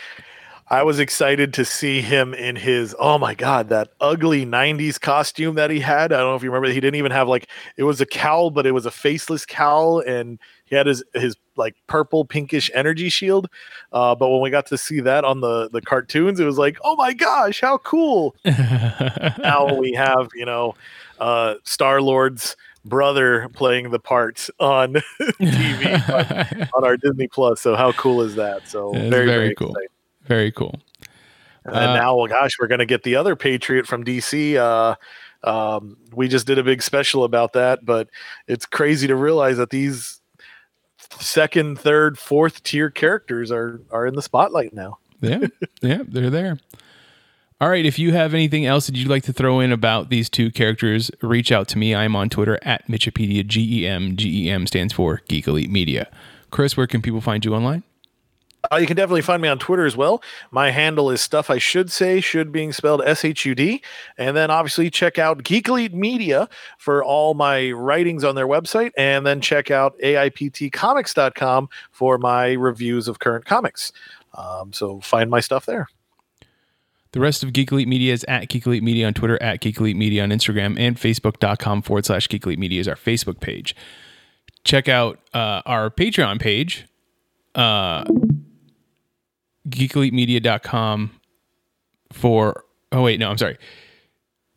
I 0.73 0.85
was 0.85 0.99
excited 0.99 1.53
to 1.55 1.66
see 1.66 2.01
him 2.01 2.33
in 2.33 2.57
his 2.57 2.97
oh 2.99 3.19
my 3.19 3.35
god 3.35 3.69
that 3.69 3.91
ugly 4.01 4.47
90s 4.47 4.99
costume 4.99 5.55
that 5.57 5.70
he 5.70 5.81
had. 5.81 6.12
I 6.12 6.19
don't 6.19 6.31
know 6.31 6.35
if 6.35 6.43
you 6.43 6.51
remember 6.51 6.73
he 6.73 6.81
didn't 6.81 6.97
even 6.97 7.12
have 7.12 7.29
like 7.29 7.49
it 7.77 7.83
was 7.85 8.01
a 8.01 8.07
cowl 8.07 8.51
but 8.51 8.66
it 8.66 8.73
was 8.73 8.87
a 8.87 8.91
faceless 8.91 9.45
cowl 9.45 10.01
and 10.01 10.39
he 10.65 10.74
had 10.74 10.87
his 10.87 11.05
his 11.12 11.37
like 11.57 11.77
purple 11.89 12.24
pinkish 12.24 12.70
energy 12.73 13.11
shield. 13.11 13.51
Uh, 13.93 14.15
but 14.15 14.31
when 14.31 14.41
we 14.41 14.49
got 14.49 14.65
to 14.69 14.79
see 14.79 15.01
that 15.01 15.24
on 15.27 15.43
the 15.43 15.69
the 15.69 15.83
cartoons 15.83 16.41
it 16.41 16.47
was 16.47 16.57
like, 16.57 16.79
"Oh 16.83 16.97
my 16.97 17.12
gosh, 17.12 17.61
how 17.61 17.77
cool." 17.77 18.35
now 18.45 19.74
we 19.74 19.93
have, 19.93 20.29
you 20.35 20.47
know, 20.47 20.74
uh 21.19 21.57
Star-Lord's 21.65 22.57
brother 22.85 23.49
playing 23.53 23.91
the 23.91 23.99
part 23.99 24.49
on 24.59 24.95
TV 25.21 26.63
on, 26.63 26.69
on, 26.75 26.85
our 26.85 26.97
Disney 26.97 27.29
Plus. 27.29 27.61
So 27.61 27.75
how 27.77 27.93
cool 27.93 28.23
is 28.23 28.35
that? 28.35 28.69
So 28.69 28.93
very, 28.93 29.09
very, 29.09 29.27
very 29.27 29.55
cool. 29.55 29.69
Exciting. 29.69 29.89
Very 30.25 30.53
cool. 30.53 30.81
And 31.65 31.75
uh, 31.75 31.95
now, 31.95 32.17
well, 32.17 32.27
gosh, 32.27 32.53
we're 32.61 32.67
going 32.67 32.81
to 32.81 32.87
get 32.87 33.03
the 33.03 33.17
other 33.17 33.37
Patriot 33.37 33.87
from 33.87 34.05
DC. 34.05 34.57
Uh, 34.57 34.97
um, 35.45 35.97
we 36.13 36.29
just 36.29 36.47
did 36.47 36.59
a 36.59 36.65
big 36.65 36.83
special 36.83 37.25
about 37.25 37.53
that, 37.53 37.85
but 37.85 38.09
it's 38.47 38.67
crazy 38.67 39.07
to 39.07 39.17
realize 39.17 39.57
that 39.59 39.71
these 39.71 40.21
second, 41.21 41.79
third, 41.79 42.19
fourth 42.19 42.63
tier 42.63 42.91
characters 42.91 43.51
are 43.51 43.81
are 43.91 44.07
in 44.07 44.15
the 44.15 44.23
spotlight 44.23 44.73
now. 44.73 44.99
yeah, 45.21 45.47
yeah, 45.83 46.03
they're 46.07 46.31
there. 46.31 46.59
All 47.63 47.69
right, 47.69 47.87
if 47.87 47.97
you 47.97 48.13
have 48.13 48.35
anything 48.35 48.67
else 48.67 48.89
that 48.89 48.97
you'd 48.97 49.07
like 49.07 49.23
to 49.23 49.33
throw 49.33 49.61
in 49.61 49.71
about 49.71 50.11
these 50.11 50.29
two 50.29 50.51
characters, 50.51 51.13
reach 51.21 51.53
out 51.53 51.69
to 51.69 51.79
me. 51.79 51.95
I'm 51.95 52.17
on 52.17 52.29
Twitter 52.29 52.59
at 52.63 52.85
Mitchipedia. 52.89 53.47
G 53.47 53.85
E 53.85 53.87
M 53.87 54.17
G 54.17 54.49
E 54.49 54.51
M 54.51 54.67
stands 54.67 54.93
for 54.93 55.21
Geek 55.29 55.47
Elite 55.47 55.71
Media. 55.71 56.11
Chris, 56.51 56.77
where 56.77 56.89
can 56.89 57.01
people 57.01 57.21
find 57.21 57.45
you 57.45 57.55
online? 57.55 57.85
Uh, 58.73 58.79
you 58.79 58.87
can 58.89 58.97
definitely 58.97 59.23
find 59.23 59.41
me 59.41 59.49
on 59.49 59.61
Twitter 59.61 59.87
as 59.87 59.97
well. 59.97 60.21
My 60.51 60.73
handle 60.73 61.09
is 61.09 61.21
stuff 61.21 61.51
I 61.51 61.59
should 61.59 61.93
say, 61.93 62.21
should 62.21 62.51
being 62.51 62.73
spelled 62.73 63.01
S 63.05 63.25
H 63.25 63.47
U 63.47 63.55
D. 63.55 63.81
And 64.19 64.37
then 64.37 64.51
obviously 64.51 64.91
check 64.91 65.17
out 65.17 65.45
Geek 65.45 65.69
Elite 65.69 65.95
Media 65.95 66.49
for 66.79 67.05
all 67.05 67.35
my 67.35 67.71
writings 67.71 68.25
on 68.25 68.35
their 68.35 68.49
website. 68.49 68.91
And 68.97 69.25
then 69.25 69.41
check 69.41 69.71
out 69.71 69.97
AIPTcomics.com 70.01 71.69
for 71.93 72.19
my 72.19 72.55
reviews 72.55 73.07
of 73.07 73.21
current 73.21 73.45
comics. 73.45 73.93
Um, 74.35 74.73
so 74.73 74.99
find 74.99 75.31
my 75.31 75.39
stuff 75.39 75.65
there. 75.65 75.87
The 77.13 77.21
rest 77.21 77.43
of 77.43 77.53
Geek 77.53 77.71
Elite 77.73 77.89
Media 77.89 78.13
is 78.13 78.25
at 78.25 78.49
Geek 78.49 78.67
Elite 78.67 78.83
Media 78.83 79.07
on 79.07 79.15
Twitter, 79.15 79.41
at 79.43 79.61
Geek 79.61 79.79
Elite 79.79 79.97
Media 79.97 80.23
on 80.23 80.31
Instagram, 80.31 80.79
and 80.79 80.97
Facebook.com 80.97 81.83
forward 81.83 82.07
slash 82.07 82.29
Geek 82.29 82.45
Elite 82.47 82.59
Media 82.59 82.81
is 82.81 82.89
our 82.89 82.97
Facebook 82.97 83.41
page. 83.41 83.77
Check 84.65 84.89
out 84.89 85.19
uh, 85.35 85.61
our 85.67 85.91
Patreon 85.91 86.41
page. 86.41 86.87
Uh, 87.55 88.05
geekelitemedia.com 89.69 91.21
for 92.13 92.65
oh 92.91 93.03
wait 93.03 93.21
no 93.21 93.31
i'm 93.31 93.39
sorry 93.39 93.57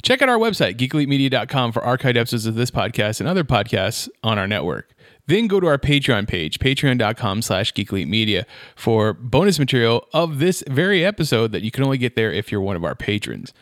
check 0.01 0.21
out 0.21 0.29
our 0.29 0.37
website 0.37 0.75
geekelitemedia.com 0.77 1.71
for 1.71 1.81
archived 1.81 2.17
episodes 2.17 2.45
of 2.45 2.55
this 2.55 2.71
podcast 2.71 3.19
and 3.19 3.29
other 3.29 3.43
podcasts 3.43 4.09
on 4.23 4.39
our 4.39 4.47
network 4.47 4.94
then 5.27 5.47
go 5.47 5.59
to 5.59 5.67
our 5.67 5.77
patreon 5.77 6.27
page 6.27 6.59
patreon.com 6.59 7.41
slash 7.41 7.73
geekelitemedia 7.73 8.45
for 8.75 9.13
bonus 9.13 9.59
material 9.59 10.07
of 10.13 10.39
this 10.39 10.63
very 10.67 11.05
episode 11.05 11.51
that 11.51 11.61
you 11.61 11.71
can 11.71 11.83
only 11.83 11.97
get 11.97 12.15
there 12.15 12.31
if 12.31 12.51
you're 12.51 12.61
one 12.61 12.75
of 12.75 12.83
our 12.83 12.95
patrons 12.95 13.53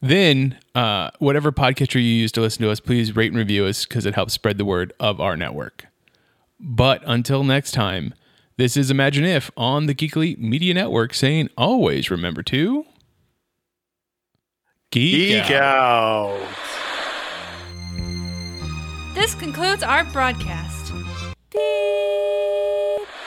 then 0.00 0.56
uh, 0.76 1.10
whatever 1.18 1.50
podcaster 1.50 1.96
you 1.96 2.00
use 2.00 2.30
to 2.32 2.40
listen 2.40 2.62
to 2.62 2.70
us 2.70 2.80
please 2.80 3.16
rate 3.16 3.30
and 3.32 3.38
review 3.38 3.64
us 3.64 3.84
because 3.84 4.06
it 4.06 4.14
helps 4.14 4.32
spread 4.32 4.58
the 4.58 4.64
word 4.64 4.92
of 5.00 5.20
our 5.20 5.36
network 5.36 5.86
but 6.60 7.02
until 7.06 7.44
next 7.44 7.72
time 7.72 8.14
this 8.58 8.76
is 8.76 8.90
Imagine 8.90 9.24
If 9.24 9.52
on 9.56 9.86
the 9.86 9.94
Geek 9.94 10.16
Elite 10.16 10.40
Media 10.40 10.74
Network 10.74 11.14
saying 11.14 11.48
always 11.56 12.10
remember 12.10 12.42
to 12.42 12.84
geek, 14.90 15.44
geek 15.44 15.50
out. 15.52 16.40
out. 16.40 16.78
This 19.14 19.36
concludes 19.36 19.84
our 19.84 20.02
broadcast. 20.06 20.77
Beep. 21.50 23.17